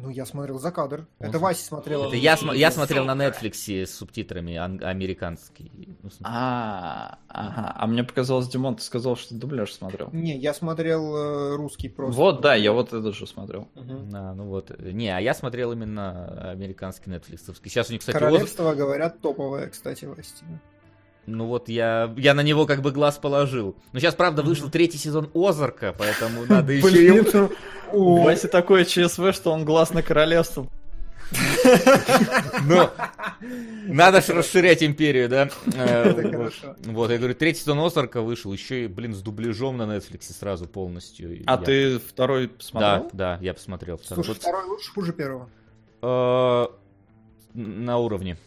Ну, 0.00 0.10
я 0.10 0.26
смотрел 0.26 0.60
за 0.60 0.70
кадр. 0.70 1.08
Он... 1.18 1.28
Это 1.28 1.38
Вася 1.40 1.64
смотрел. 1.64 2.04
Это 2.04 2.14
я, 2.14 2.36
см... 2.36 2.56
я 2.56 2.70
смотрел 2.70 3.04
на 3.04 3.16
Netflix 3.16 3.84
с 3.84 3.96
субтитрами 3.96 4.54
ан- 4.54 4.80
американский. 4.82 5.72
Ну, 6.02 6.10
а, 6.22 7.18
ага. 7.28 7.74
А 7.76 7.86
мне 7.88 8.04
показалось, 8.04 8.48
Димон, 8.48 8.76
ты 8.76 8.82
сказал, 8.82 9.16
что 9.16 9.34
дубляж 9.34 9.72
смотрел. 9.72 10.10
Не, 10.12 10.38
я 10.38 10.54
смотрел 10.54 11.16
э, 11.16 11.56
русский 11.56 11.88
просто. 11.88 12.16
Вот, 12.16 12.40
да, 12.40 12.54
я 12.54 12.72
вот 12.72 12.92
это 12.92 13.12
же 13.12 13.26
смотрел. 13.26 13.68
Угу. 13.74 14.10
А, 14.14 14.34
ну 14.34 14.44
вот. 14.44 14.70
Не, 14.78 15.08
а 15.08 15.20
я 15.20 15.34
смотрел 15.34 15.72
именно 15.72 16.50
американский 16.52 17.10
Netflix. 17.10 17.52
Сейчас 17.64 17.88
у 17.88 17.92
них, 17.92 18.00
кстати, 18.00 18.16
Королевство, 18.16 18.68
отзыв... 18.68 18.78
говорят, 18.78 19.20
топовое, 19.20 19.68
кстати, 19.68 20.04
Вася. 20.04 20.44
Ну 21.28 21.46
вот 21.46 21.68
я, 21.68 22.12
я 22.16 22.32
на 22.32 22.40
него 22.40 22.66
как 22.66 22.80
бы 22.80 22.90
глаз 22.90 23.18
положил. 23.18 23.76
Но 23.92 24.00
сейчас, 24.00 24.14
правда, 24.14 24.42
вышел 24.42 24.70
третий 24.70 24.96
сезон 24.96 25.30
Озарка, 25.34 25.94
поэтому 25.96 26.44
надо 26.48 26.72
еще... 26.72 27.50
У 27.92 28.22
Васи 28.22 28.48
такое 28.48 28.84
ЧСВ, 28.84 29.32
что 29.34 29.52
он 29.52 29.64
глаз 29.64 29.92
на 29.92 30.02
королевство. 30.02 30.66
Ну, 32.64 32.88
надо 33.86 34.22
же 34.22 34.32
расширять 34.32 34.82
империю, 34.82 35.28
да? 35.28 35.50
Э, 35.76 36.50
вот, 36.86 37.10
я 37.10 37.18
говорю, 37.18 37.34
третий 37.34 37.60
сезон 37.60 37.78
Озарка 37.80 38.22
вышел, 38.22 38.52
еще 38.52 38.84
и, 38.84 38.86
блин, 38.88 39.14
с 39.14 39.20
дубляжом 39.20 39.76
на 39.76 39.82
Netflix 39.82 40.32
сразу 40.32 40.66
полностью. 40.66 41.42
А 41.46 41.58
ты 41.58 41.98
второй 41.98 42.48
посмотрел? 42.48 43.10
Да, 43.12 43.36
да, 43.36 43.38
я 43.42 43.52
посмотрел. 43.54 44.00
Слушай, 44.02 44.34
второй 44.34 44.64
лучше, 44.64 44.90
хуже 44.92 45.12
первого? 45.12 45.50
Э, 46.02 46.66
на 47.54 47.98
уровне. 47.98 48.38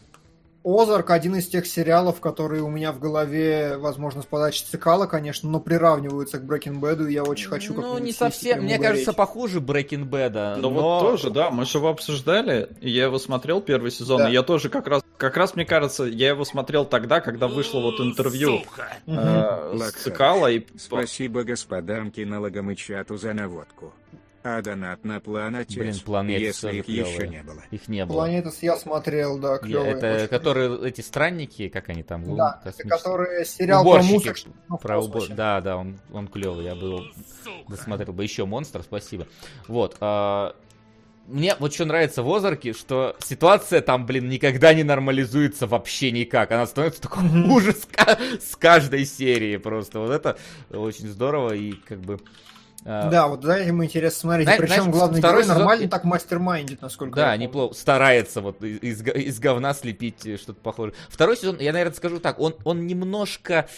Озарк 0.64 1.10
один 1.10 1.36
из 1.36 1.48
тех 1.48 1.66
сериалов, 1.66 2.20
которые 2.20 2.62
у 2.62 2.68
меня 2.68 2.92
в 2.92 3.00
голове, 3.00 3.76
возможно, 3.78 4.22
с 4.22 4.26
подачи 4.26 4.62
Цикала, 4.62 5.06
конечно, 5.06 5.50
но 5.50 5.60
приравниваются 5.60 6.38
к 6.38 6.42
Breaking 6.42 6.80
Bad, 6.80 7.08
и 7.08 7.12
я 7.12 7.24
очень 7.24 7.48
хочу 7.48 7.74
Ну, 7.74 7.98
не 7.98 8.12
совсем, 8.12 8.62
мне 8.62 8.78
кажется, 8.78 9.12
похуже 9.12 9.60
Breaking 9.60 10.08
Bad. 10.08 10.56
Ну 10.56 10.70
но... 10.70 10.70
вот 10.70 11.00
тоже, 11.00 11.30
да, 11.30 11.50
мы 11.50 11.64
же 11.64 11.78
его 11.78 11.88
обсуждали, 11.88 12.68
я 12.80 13.04
его 13.04 13.18
смотрел 13.18 13.60
первый 13.60 13.90
сезон, 13.90 14.18
да. 14.18 14.30
и 14.30 14.32
я 14.32 14.42
тоже 14.42 14.68
как 14.68 14.86
раз, 14.86 15.02
как 15.16 15.36
раз, 15.36 15.54
мне 15.56 15.64
кажется, 15.64 16.04
я 16.04 16.28
его 16.28 16.44
смотрел 16.44 16.84
тогда, 16.84 17.20
когда 17.20 17.48
вышло 17.48 17.80
вот 17.80 18.00
интервью 18.00 18.62
э, 19.06 19.78
с 19.78 19.92
Цикала. 19.92 20.50
И... 20.50 20.66
Спасибо 20.76 21.42
господам 21.42 22.10
кинологам 22.10 22.70
и 22.70 22.76
чату 22.76 23.16
за 23.16 23.32
наводку. 23.32 23.92
А 24.44 24.60
донат 24.60 25.04
на 25.04 25.20
планете, 25.20 25.78
Блин, 25.78 25.94
планеты 26.04 26.42
если 26.42 26.78
их 26.78 26.86
клевые. 26.86 27.14
еще 27.14 27.28
не 27.28 27.42
было. 27.44 27.62
Их 27.70 27.86
не 27.86 28.04
было. 28.04 28.16
Планетас 28.16 28.60
я 28.62 28.76
смотрел, 28.76 29.38
да, 29.38 29.58
клевые. 29.58 29.92
Это 29.92 30.26
которые 30.28 30.88
эти 30.88 31.00
странники, 31.00 31.68
как 31.68 31.88
они 31.88 32.02
там? 32.02 32.36
Да, 32.36 32.60
это 32.64 32.88
которые 32.88 33.44
сериал 33.44 33.82
Уборщики, 33.82 34.48
про 34.68 34.78
Про 34.78 35.00
убор... 35.00 35.28
Да, 35.28 35.60
да, 35.60 35.76
он, 35.76 36.00
он 36.12 36.26
клевый, 36.26 36.64
я 36.64 36.74
был 36.74 37.04
досмотрел 37.68 38.12
бы. 38.12 38.24
Еще 38.24 38.44
монстр, 38.44 38.82
спасибо. 38.82 39.28
Вот. 39.68 39.96
А... 40.00 40.56
Мне 41.28 41.54
вот 41.60 41.72
что 41.72 41.84
нравится 41.84 42.24
в 42.24 42.34
Озарке, 42.34 42.72
что 42.72 43.14
ситуация 43.20 43.80
там, 43.80 44.06
блин, 44.06 44.28
никогда 44.28 44.74
не 44.74 44.82
нормализуется 44.82 45.68
вообще 45.68 46.10
никак. 46.10 46.50
Она 46.50 46.66
становится 46.66 47.00
такой 47.00 47.24
ужас 47.48 47.86
с 48.40 48.56
каждой 48.56 49.06
серии 49.06 49.56
просто. 49.56 50.00
Вот 50.00 50.10
это 50.10 50.36
очень 50.70 51.06
здорово 51.06 51.54
и 51.54 51.72
как 51.72 52.00
бы 52.00 52.18
да, 52.84 53.28
вот 53.28 53.44
за 53.44 53.54
этим 53.54 53.82
интересно 53.84 54.20
смотреть. 54.20 54.46
Знаешь, 54.46 54.60
Причем 54.60 54.74
знаешь, 54.74 54.92
главный 54.92 55.20
герой 55.20 55.42
сезон... 55.42 55.58
нормально 55.58 55.88
так 55.88 56.04
мастер-майндит, 56.04 56.82
насколько 56.82 57.16
Да, 57.16 57.36
неплохо. 57.36 57.74
Старается 57.74 58.40
вот 58.40 58.62
из, 58.62 59.02
из 59.02 59.38
говна 59.38 59.74
слепить 59.74 60.20
что-то 60.40 60.60
похожее. 60.60 60.94
Второй 61.08 61.36
сезон, 61.36 61.58
я, 61.60 61.72
наверное, 61.72 61.94
скажу 61.94 62.18
так, 62.18 62.40
он, 62.40 62.56
он 62.64 62.86
немножко 62.86 63.68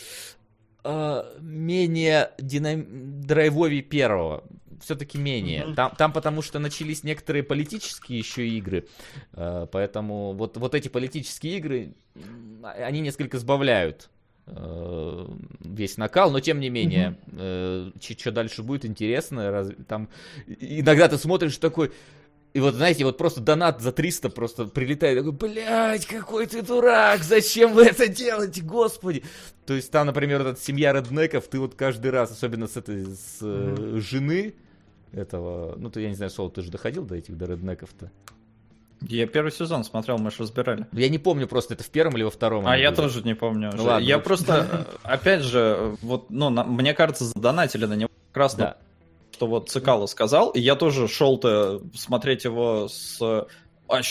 э, 0.85 1.23
менее 1.41 2.31
динам... 2.39 3.21
драйвовее 3.21 3.83
первого. 3.83 4.45
Все-таки 4.81 5.19
менее. 5.19 5.65
Mm-hmm. 5.65 5.75
Там, 5.75 5.93
там 5.97 6.13
потому 6.13 6.43
что 6.43 6.59
начались 6.59 7.05
некоторые 7.05 7.43
политические 7.43 8.19
еще 8.19 8.49
игры. 8.49 8.87
Э, 9.33 9.67
поэтому 9.71 10.33
вот, 10.33 10.57
вот 10.57 10.75
эти 10.75 10.89
политические 10.89 11.59
игры, 11.59 11.95
они 12.63 13.01
несколько 13.01 13.39
сбавляют 13.39 14.09
Э, 14.09 14.14
весь 14.47 15.97
накал, 15.97 16.31
но 16.31 16.41
тем 16.41 16.61
не 16.61 16.69
менее, 16.69 17.19
mm 17.27 18.19
что 18.19 18.31
дальше 18.31 18.63
будет 18.63 18.85
интересно, 18.85 19.51
раз, 19.51 19.71
там 19.89 20.09
иногда 20.47 21.09
ты 21.09 21.17
смотришь 21.17 21.57
такой, 21.57 21.93
и 22.55 22.61
вот, 22.61 22.75
знаете, 22.75 23.05
вот 23.05 23.19
просто 23.19 23.41
донат 23.41 23.81
за 23.81 23.91
300 23.91 24.31
просто 24.31 24.67
прилетает, 24.67 25.19
такой, 25.19 25.33
блядь, 25.33 26.07
какой 26.07 26.47
ты 26.47 26.63
дурак, 26.63 27.25
зачем 27.25 27.73
вы 27.73 27.87
это 27.87 28.07
делаете, 28.07 28.63
господи. 28.63 29.25
То 29.67 29.75
есть 29.75 29.91
там, 29.91 30.07
например, 30.07 30.43
вот 30.43 30.53
эта 30.53 30.61
семья 30.61 30.93
реднеков, 30.93 31.49
ты 31.49 31.59
вот 31.59 31.75
каждый 31.75 32.13
раз, 32.13 32.31
особенно 32.31 32.69
с 32.69 32.77
этой, 32.77 33.07
с 33.07 33.43
mm-hmm. 33.43 33.99
жены 33.99 34.55
этого, 35.11 35.75
ну, 35.77 35.91
ты, 35.91 36.03
я 36.03 36.09
не 36.09 36.15
знаю, 36.15 36.31
Соло, 36.31 36.49
ты 36.49 36.63
же 36.63 36.71
доходил 36.71 37.05
до 37.05 37.17
этих, 37.17 37.37
до 37.37 37.47
реднеков-то? 37.47 38.13
Я 39.09 39.27
первый 39.27 39.53
сезон 39.53 39.85
смотрел, 39.85 40.19
мы 40.19 40.31
же 40.31 40.39
разбирали. 40.41 40.87
Я 40.93 41.09
не 41.09 41.19
помню 41.19 41.47
просто, 41.47 41.75
это 41.75 41.85
в 41.85 41.91
первом 41.91 42.17
или 42.17 42.23
во 42.23 42.31
втором. 42.31 42.67
А 42.67 42.77
я 42.77 42.91
будет. 42.91 42.97
тоже 42.97 43.23
не 43.23 43.35
помню. 43.35 43.71
Ну, 43.75 43.85
ладно, 43.85 44.05
я 44.05 44.19
просто, 44.19 44.87
опять 45.03 45.43
же, 45.43 45.97
вот, 46.03 46.31
ну, 46.31 46.51
на, 46.51 46.65
мне 46.65 46.95
кажется, 46.95 47.25
задонатили 47.25 47.87
на 47.87 47.95
него 47.95 48.11
как 48.33 48.37
раз 48.37 48.55
да. 48.55 48.77
что 49.33 49.47
вот 49.47 49.69
Цикало 49.69 50.07
сказал, 50.07 50.51
и 50.51 50.61
я 50.61 50.75
тоже 50.75 51.09
шел-то 51.09 51.83
смотреть 51.95 52.45
его 52.45 52.89
с, 52.89 53.19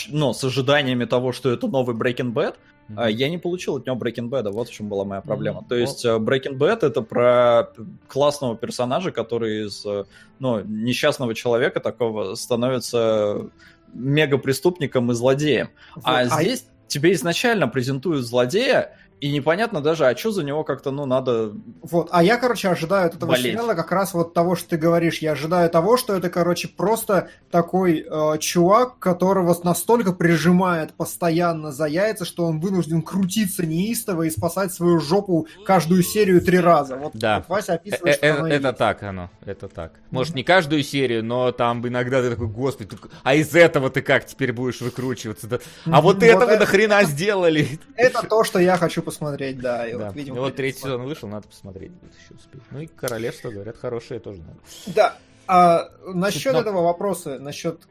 ну, 0.08 0.32
с 0.32 0.44
ожиданиями 0.44 1.04
того, 1.04 1.32
что 1.32 1.50
это 1.50 1.68
новый 1.68 1.96
Breaking 1.96 2.32
Bad, 2.32 2.56
Mm-hmm. 2.88 3.12
Я 3.12 3.30
не 3.30 3.38
получил 3.38 3.76
от 3.76 3.86
него 3.86 3.96
Breaking 3.96 4.28
Bad, 4.28 4.50
вот 4.50 4.68
в 4.68 4.72
чем 4.72 4.88
была 4.88 5.04
моя 5.04 5.22
проблема. 5.22 5.60
Mm-hmm. 5.60 5.68
То 5.68 5.74
есть 5.74 6.04
э, 6.04 6.16
Breaking 6.16 6.58
Bad 6.58 6.80
это 6.82 7.00
про 7.00 7.72
классного 8.08 8.56
персонажа, 8.56 9.10
который 9.10 9.66
из 9.66 9.84
э, 9.86 10.04
ну, 10.38 10.60
несчастного 10.60 11.34
человека 11.34 11.80
такого 11.80 12.34
становится 12.34 13.48
мегапреступником 13.94 15.10
и 15.10 15.14
злодеем. 15.14 15.70
Вот. 15.94 16.04
А, 16.04 16.20
а 16.20 16.42
здесь 16.42 16.66
тебе 16.86 17.12
изначально 17.14 17.68
презентуют 17.68 18.26
злодея, 18.26 18.96
и 19.24 19.30
непонятно 19.30 19.80
даже, 19.80 20.04
а 20.04 20.14
что 20.14 20.32
за 20.32 20.44
него 20.44 20.64
как-то, 20.64 20.90
ну, 20.90 21.06
надо... 21.06 21.52
Вот, 21.80 22.10
а 22.12 22.22
я, 22.22 22.36
короче, 22.36 22.68
ожидаю 22.68 23.06
от 23.06 23.14
этого 23.14 23.30
болеть. 23.30 23.52
сериала 23.52 23.72
как 23.72 23.90
раз 23.90 24.12
вот 24.12 24.34
того, 24.34 24.54
что 24.54 24.68
ты 24.68 24.76
говоришь. 24.76 25.20
Я 25.20 25.32
ожидаю 25.32 25.70
того, 25.70 25.96
что 25.96 26.14
это, 26.14 26.28
короче, 26.28 26.68
просто 26.68 27.30
такой 27.50 28.06
э, 28.06 28.38
чувак, 28.38 28.98
которого 28.98 29.56
настолько 29.64 30.12
прижимает 30.12 30.92
постоянно 30.92 31.72
за 31.72 31.86
яйца, 31.86 32.26
что 32.26 32.44
он 32.44 32.60
вынужден 32.60 33.00
крутиться 33.00 33.64
неистово 33.64 34.24
и 34.24 34.30
спасать 34.30 34.74
свою 34.74 35.00
жопу 35.00 35.46
каждую 35.64 36.02
серию 36.02 36.42
три 36.42 36.60
раза. 36.60 36.96
Вот, 36.96 37.12
да. 37.14 37.38
вот 37.38 37.48
Вася 37.48 37.74
описывает, 37.76 38.18
э, 38.20 38.34
что 38.34 38.46
Это 38.46 38.74
так 38.74 39.02
оно, 39.04 39.30
это 39.46 39.68
так. 39.68 39.92
Может, 40.10 40.34
не 40.34 40.44
каждую 40.44 40.82
серию, 40.82 41.24
но 41.24 41.50
там 41.50 41.88
иногда 41.88 42.20
ты 42.20 42.28
такой, 42.28 42.48
господи, 42.48 42.90
а 43.22 43.34
из 43.34 43.54
этого 43.54 43.88
ты 43.88 44.02
как 44.02 44.26
теперь 44.26 44.52
будешь 44.52 44.82
выкручиваться? 44.82 45.46
Да? 45.46 45.60
А 45.86 46.02
вот, 46.02 46.16
вот 46.16 46.22
это 46.22 46.44
вы 46.44 46.58
нахрена 46.58 47.04
сделали? 47.04 47.80
Это 47.96 48.26
то, 48.26 48.44
что 48.44 48.58
я 48.58 48.76
хочу 48.76 49.00
посмотреть 49.00 49.13
посмотреть, 49.14 49.58
да. 49.58 49.86
И 49.86 49.92
да. 49.92 50.06
Вот, 50.06 50.16
видимо, 50.16 50.36
и 50.36 50.40
вот 50.40 50.56
третий 50.56 50.80
сезон 50.80 51.04
вышел, 51.04 51.28
надо 51.28 51.48
посмотреть 51.48 51.92
будет 51.92 52.12
еще 52.14 52.34
успеть. 52.34 52.62
Ну 52.70 52.80
и 52.80 52.86
Королевство, 52.86 53.50
говорят, 53.50 53.76
хорошее 53.76 54.20
тоже 54.20 54.40
надо. 54.40 54.58
Да. 54.94 55.16
А 55.46 55.90
насчет 56.06 56.54
Но... 56.54 56.60
этого 56.60 56.82
вопроса, 56.82 57.38
насчет 57.38 57.82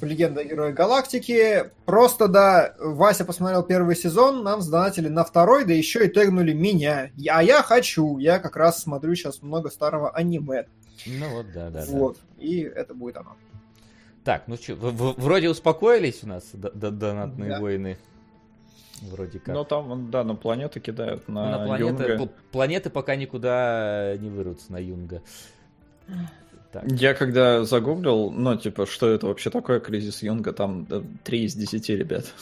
Легенда 0.00 0.44
Героя 0.44 0.72
Галактики, 0.72 1.70
просто, 1.84 2.28
да, 2.28 2.74
Вася 2.78 3.24
посмотрел 3.24 3.62
первый 3.64 3.96
сезон, 3.96 4.44
нам 4.44 4.60
сдонатили 4.60 5.08
на 5.08 5.24
второй, 5.24 5.64
да 5.64 5.72
еще 5.72 6.06
и 6.06 6.08
тегнули 6.08 6.52
меня. 6.52 7.10
А 7.28 7.42
я 7.42 7.62
хочу, 7.62 8.18
я 8.18 8.38
как 8.38 8.56
раз 8.56 8.82
смотрю 8.82 9.14
сейчас 9.16 9.42
много 9.42 9.70
старого 9.70 10.10
аниме. 10.10 10.66
Ну 11.06 11.28
вот, 11.30 11.46
да, 11.52 11.70
да. 11.70 11.84
Вот, 11.88 12.18
да. 12.36 12.44
и 12.44 12.60
это 12.60 12.94
будет 12.94 13.16
оно. 13.16 13.36
Так, 14.22 14.44
ну 14.46 14.56
что, 14.56 14.74
вроде 14.76 15.48
успокоились 15.48 16.22
у 16.22 16.28
нас 16.28 16.44
донатные 16.52 17.50
да. 17.50 17.60
войны. 17.60 17.98
Вроде 19.02 19.38
как. 19.38 19.54
Но 19.54 19.64
там, 19.64 20.10
да, 20.10 20.24
на 20.24 20.34
планеты 20.34 20.80
кидают 20.80 21.28
на, 21.28 21.58
на 21.58 21.66
планеты, 21.66 22.02
Юнга. 22.04 22.28
Планеты 22.52 22.90
пока 22.90 23.16
никуда 23.16 24.16
не 24.18 24.28
вырвутся 24.28 24.72
на 24.72 24.78
Юнга. 24.78 25.22
Так. 26.72 26.84
Я 26.86 27.14
когда 27.14 27.64
загуглил, 27.64 28.30
ну, 28.30 28.56
типа, 28.56 28.86
что 28.86 29.08
это 29.08 29.26
вообще 29.26 29.50
такое 29.50 29.80
кризис 29.80 30.22
Юнга, 30.22 30.52
там 30.52 30.86
3 31.24 31.44
из 31.44 31.54
10, 31.54 31.88
ребят. 31.90 32.32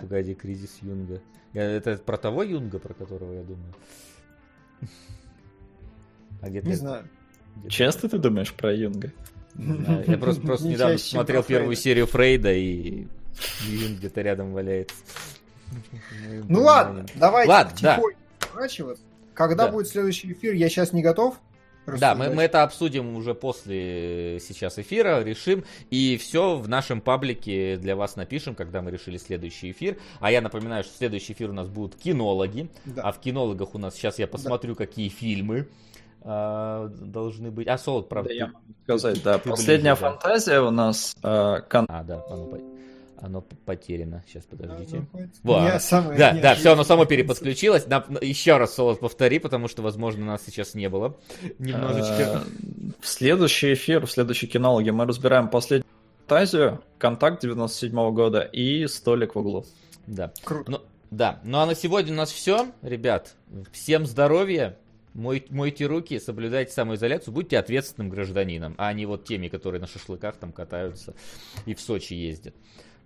Погоди, 0.00 0.34
кризис 0.34 0.78
Юнга. 0.80 1.20
Это 1.52 1.96
про 1.96 2.16
того 2.16 2.42
Юнга, 2.42 2.78
про 2.78 2.94
которого 2.94 3.34
я 3.34 3.42
думаю. 3.42 3.74
А 6.40 6.48
где 6.48 6.62
Не 6.62 6.74
знаю. 6.74 7.08
Часто 7.68 8.08
ты 8.08 8.18
думаешь 8.18 8.54
про 8.54 8.74
Юнга? 8.74 9.12
Я 9.56 10.18
просто, 10.18 10.42
просто 10.46 10.68
недавно 10.68 10.98
смотрел 10.98 11.42
первую 11.42 11.76
серию 11.76 12.06
Фрейда, 12.06 12.52
и 12.52 13.06
Юн 13.68 13.96
где-то 13.96 14.20
рядом 14.22 14.52
валяется. 14.52 14.96
Ну 16.48 16.62
ладно, 16.62 17.06
давайте 17.14 17.74
тихонько 17.76 18.96
Когда 19.34 19.68
будет 19.68 19.88
следующий 19.88 20.32
эфир, 20.32 20.54
я 20.54 20.68
сейчас 20.68 20.92
не 20.92 21.02
готов. 21.02 21.40
Да, 21.86 22.14
мы, 22.14 22.30
мы 22.30 22.42
это 22.42 22.62
обсудим 22.62 23.16
уже 23.16 23.34
после 23.34 24.38
сейчас 24.40 24.78
эфира, 24.78 25.22
решим. 25.24 25.64
И 25.90 26.16
все 26.16 26.56
в 26.56 26.68
нашем 26.68 27.00
паблике 27.00 27.76
для 27.76 27.96
вас 27.96 28.14
напишем, 28.14 28.54
когда 28.54 28.82
мы 28.82 28.92
решили 28.92 29.16
следующий 29.16 29.72
эфир. 29.72 29.98
А 30.20 30.30
я 30.30 30.40
напоминаю, 30.40 30.84
что 30.84 30.96
следующий 30.96 31.32
эфир 31.32 31.50
у 31.50 31.52
нас 31.52 31.68
будут 31.68 31.96
кинологи. 31.96 32.68
Да. 32.84 33.02
А 33.02 33.12
в 33.12 33.20
кинологах 33.20 33.74
у 33.74 33.78
нас 33.78 33.94
сейчас 33.94 34.20
я 34.20 34.28
посмотрю, 34.28 34.74
да. 34.74 34.86
какие 34.86 35.08
фильмы 35.08 35.66
э, 36.24 36.88
должны 36.92 37.50
быть. 37.50 37.68
А 37.68 37.78
Солод, 37.78 38.08
правда. 38.08 38.30
Да, 38.30 38.34
я 38.34 38.46
могу 38.46 38.74
сказать, 38.84 39.22
да. 39.22 39.38
Последняя 39.38 39.94
ближе, 39.94 40.10
фантазия 40.10 40.60
да. 40.60 40.62
у 40.64 40.70
нас. 40.70 41.16
Э, 41.22 41.60
кон... 41.68 41.86
А, 41.88 42.02
да, 42.02 42.24
оно, 42.30 42.58
оно 43.20 43.40
потеряно. 43.40 44.22
Сейчас, 44.26 44.44
подождите. 44.44 45.06
Вот. 45.42 45.82
да, 46.16 46.32
да, 46.40 46.54
все, 46.54 46.72
оно 46.72 46.84
само 46.84 47.04
переподключилось. 47.04 47.86
На, 47.86 48.04
еще 48.20 48.56
раз, 48.56 48.74
Солод, 48.74 49.00
повтори, 49.00 49.38
потому 49.38 49.68
что, 49.68 49.82
возможно, 49.82 50.24
нас 50.24 50.42
сейчас 50.44 50.74
не 50.74 50.88
было. 50.88 51.16
Немножечко. 51.58 52.42
В 53.00 53.06
следующий 53.06 53.74
эфир, 53.74 54.06
в 54.06 54.10
следующей 54.10 54.46
кинологе 54.46 54.92
мы 54.92 55.06
разбираем 55.06 55.48
последнюю 55.48 55.86
фантазию, 56.32 56.82
контакт 56.98 57.42
97 57.42 57.92
-го 57.92 58.12
года 58.12 58.40
и 58.40 58.86
столик 58.86 59.34
в 59.34 59.38
углу. 59.38 59.66
Да. 60.06 60.32
Круто. 60.44 60.70
Ну, 60.70 60.80
да, 61.10 61.40
ну 61.44 61.58
а 61.58 61.66
на 61.66 61.74
сегодня 61.74 62.12
у 62.12 62.16
нас 62.16 62.32
все, 62.32 62.68
ребят. 62.80 63.34
Всем 63.70 64.06
здоровья, 64.06 64.78
Мой, 65.14 65.44
мойте 65.50 65.86
руки, 65.86 66.18
соблюдайте 66.18 66.72
самоизоляцию, 66.72 67.34
будьте 67.34 67.58
ответственным 67.58 68.10
гражданином, 68.10 68.74
а 68.78 68.92
не 68.92 69.04
вот 69.04 69.24
теми, 69.24 69.48
которые 69.48 69.80
на 69.80 69.86
шашлыках 69.86 70.36
там 70.36 70.52
катаются 70.52 71.14
и 71.66 71.74
в 71.74 71.80
Сочи 71.80 72.14
ездят. 72.14 72.54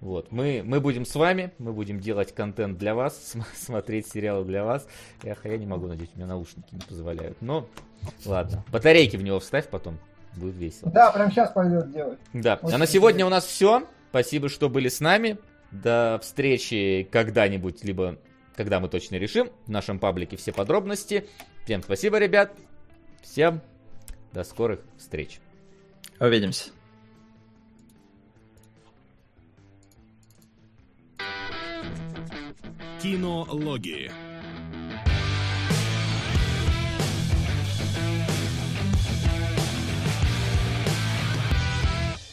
Вот. 0.01 0.31
Мы, 0.31 0.63
мы 0.65 0.81
будем 0.81 1.05
с 1.05 1.15
вами, 1.15 1.53
мы 1.59 1.73
будем 1.73 2.01
делать 2.01 2.35
контент 2.35 2.79
для 2.79 2.95
вас, 2.95 3.35
смотреть 3.57 4.07
сериалы 4.07 4.45
для 4.45 4.65
вас. 4.65 4.87
Эх, 5.25 5.45
я 5.45 5.57
не 5.57 5.67
могу, 5.67 5.87
надеть, 5.87 6.11
у 6.15 6.19
меня 6.19 6.27
наушники 6.27 6.69
не 6.73 6.81
позволяют. 6.81 7.41
Но, 7.41 7.67
ладно. 8.25 8.65
Батарейки 8.71 9.17
в 9.17 9.23
него 9.23 9.41
вставь 9.41 9.69
потом, 9.69 9.99
будет 10.37 10.57
весело. 10.57 10.93
Да, 10.93 11.11
прям 11.11 11.31
сейчас 11.31 11.51
пойдет 11.51 11.91
делать. 11.93 12.19
Да. 12.33 12.59
Очень 12.63 12.75
а 12.75 12.79
на 12.79 12.87
сегодня 12.87 13.27
у 13.27 13.31
нас 13.31 13.45
все. 13.45 13.85
Спасибо, 14.11 14.49
что 14.49 14.69
были 14.69 14.89
с 14.89 15.01
нами. 15.01 15.39
До 15.73 16.21
встречи 16.23 17.09
когда-нибудь, 17.11 17.83
либо 17.83 18.19
когда 18.55 18.81
мы 18.81 18.89
точно 18.89 19.17
решим. 19.17 19.51
В 19.67 19.71
нашем 19.71 19.99
паблике 19.99 20.37
все 20.37 20.53
подробности. 20.53 21.27
Всем 21.67 21.83
спасибо, 21.83 22.19
ребят. 22.19 22.57
Всем 23.23 23.61
до 24.33 24.45
скорых 24.45 24.85
встреч. 24.97 25.41
Увидимся. 26.21 26.71
Кинологии. 33.03 34.13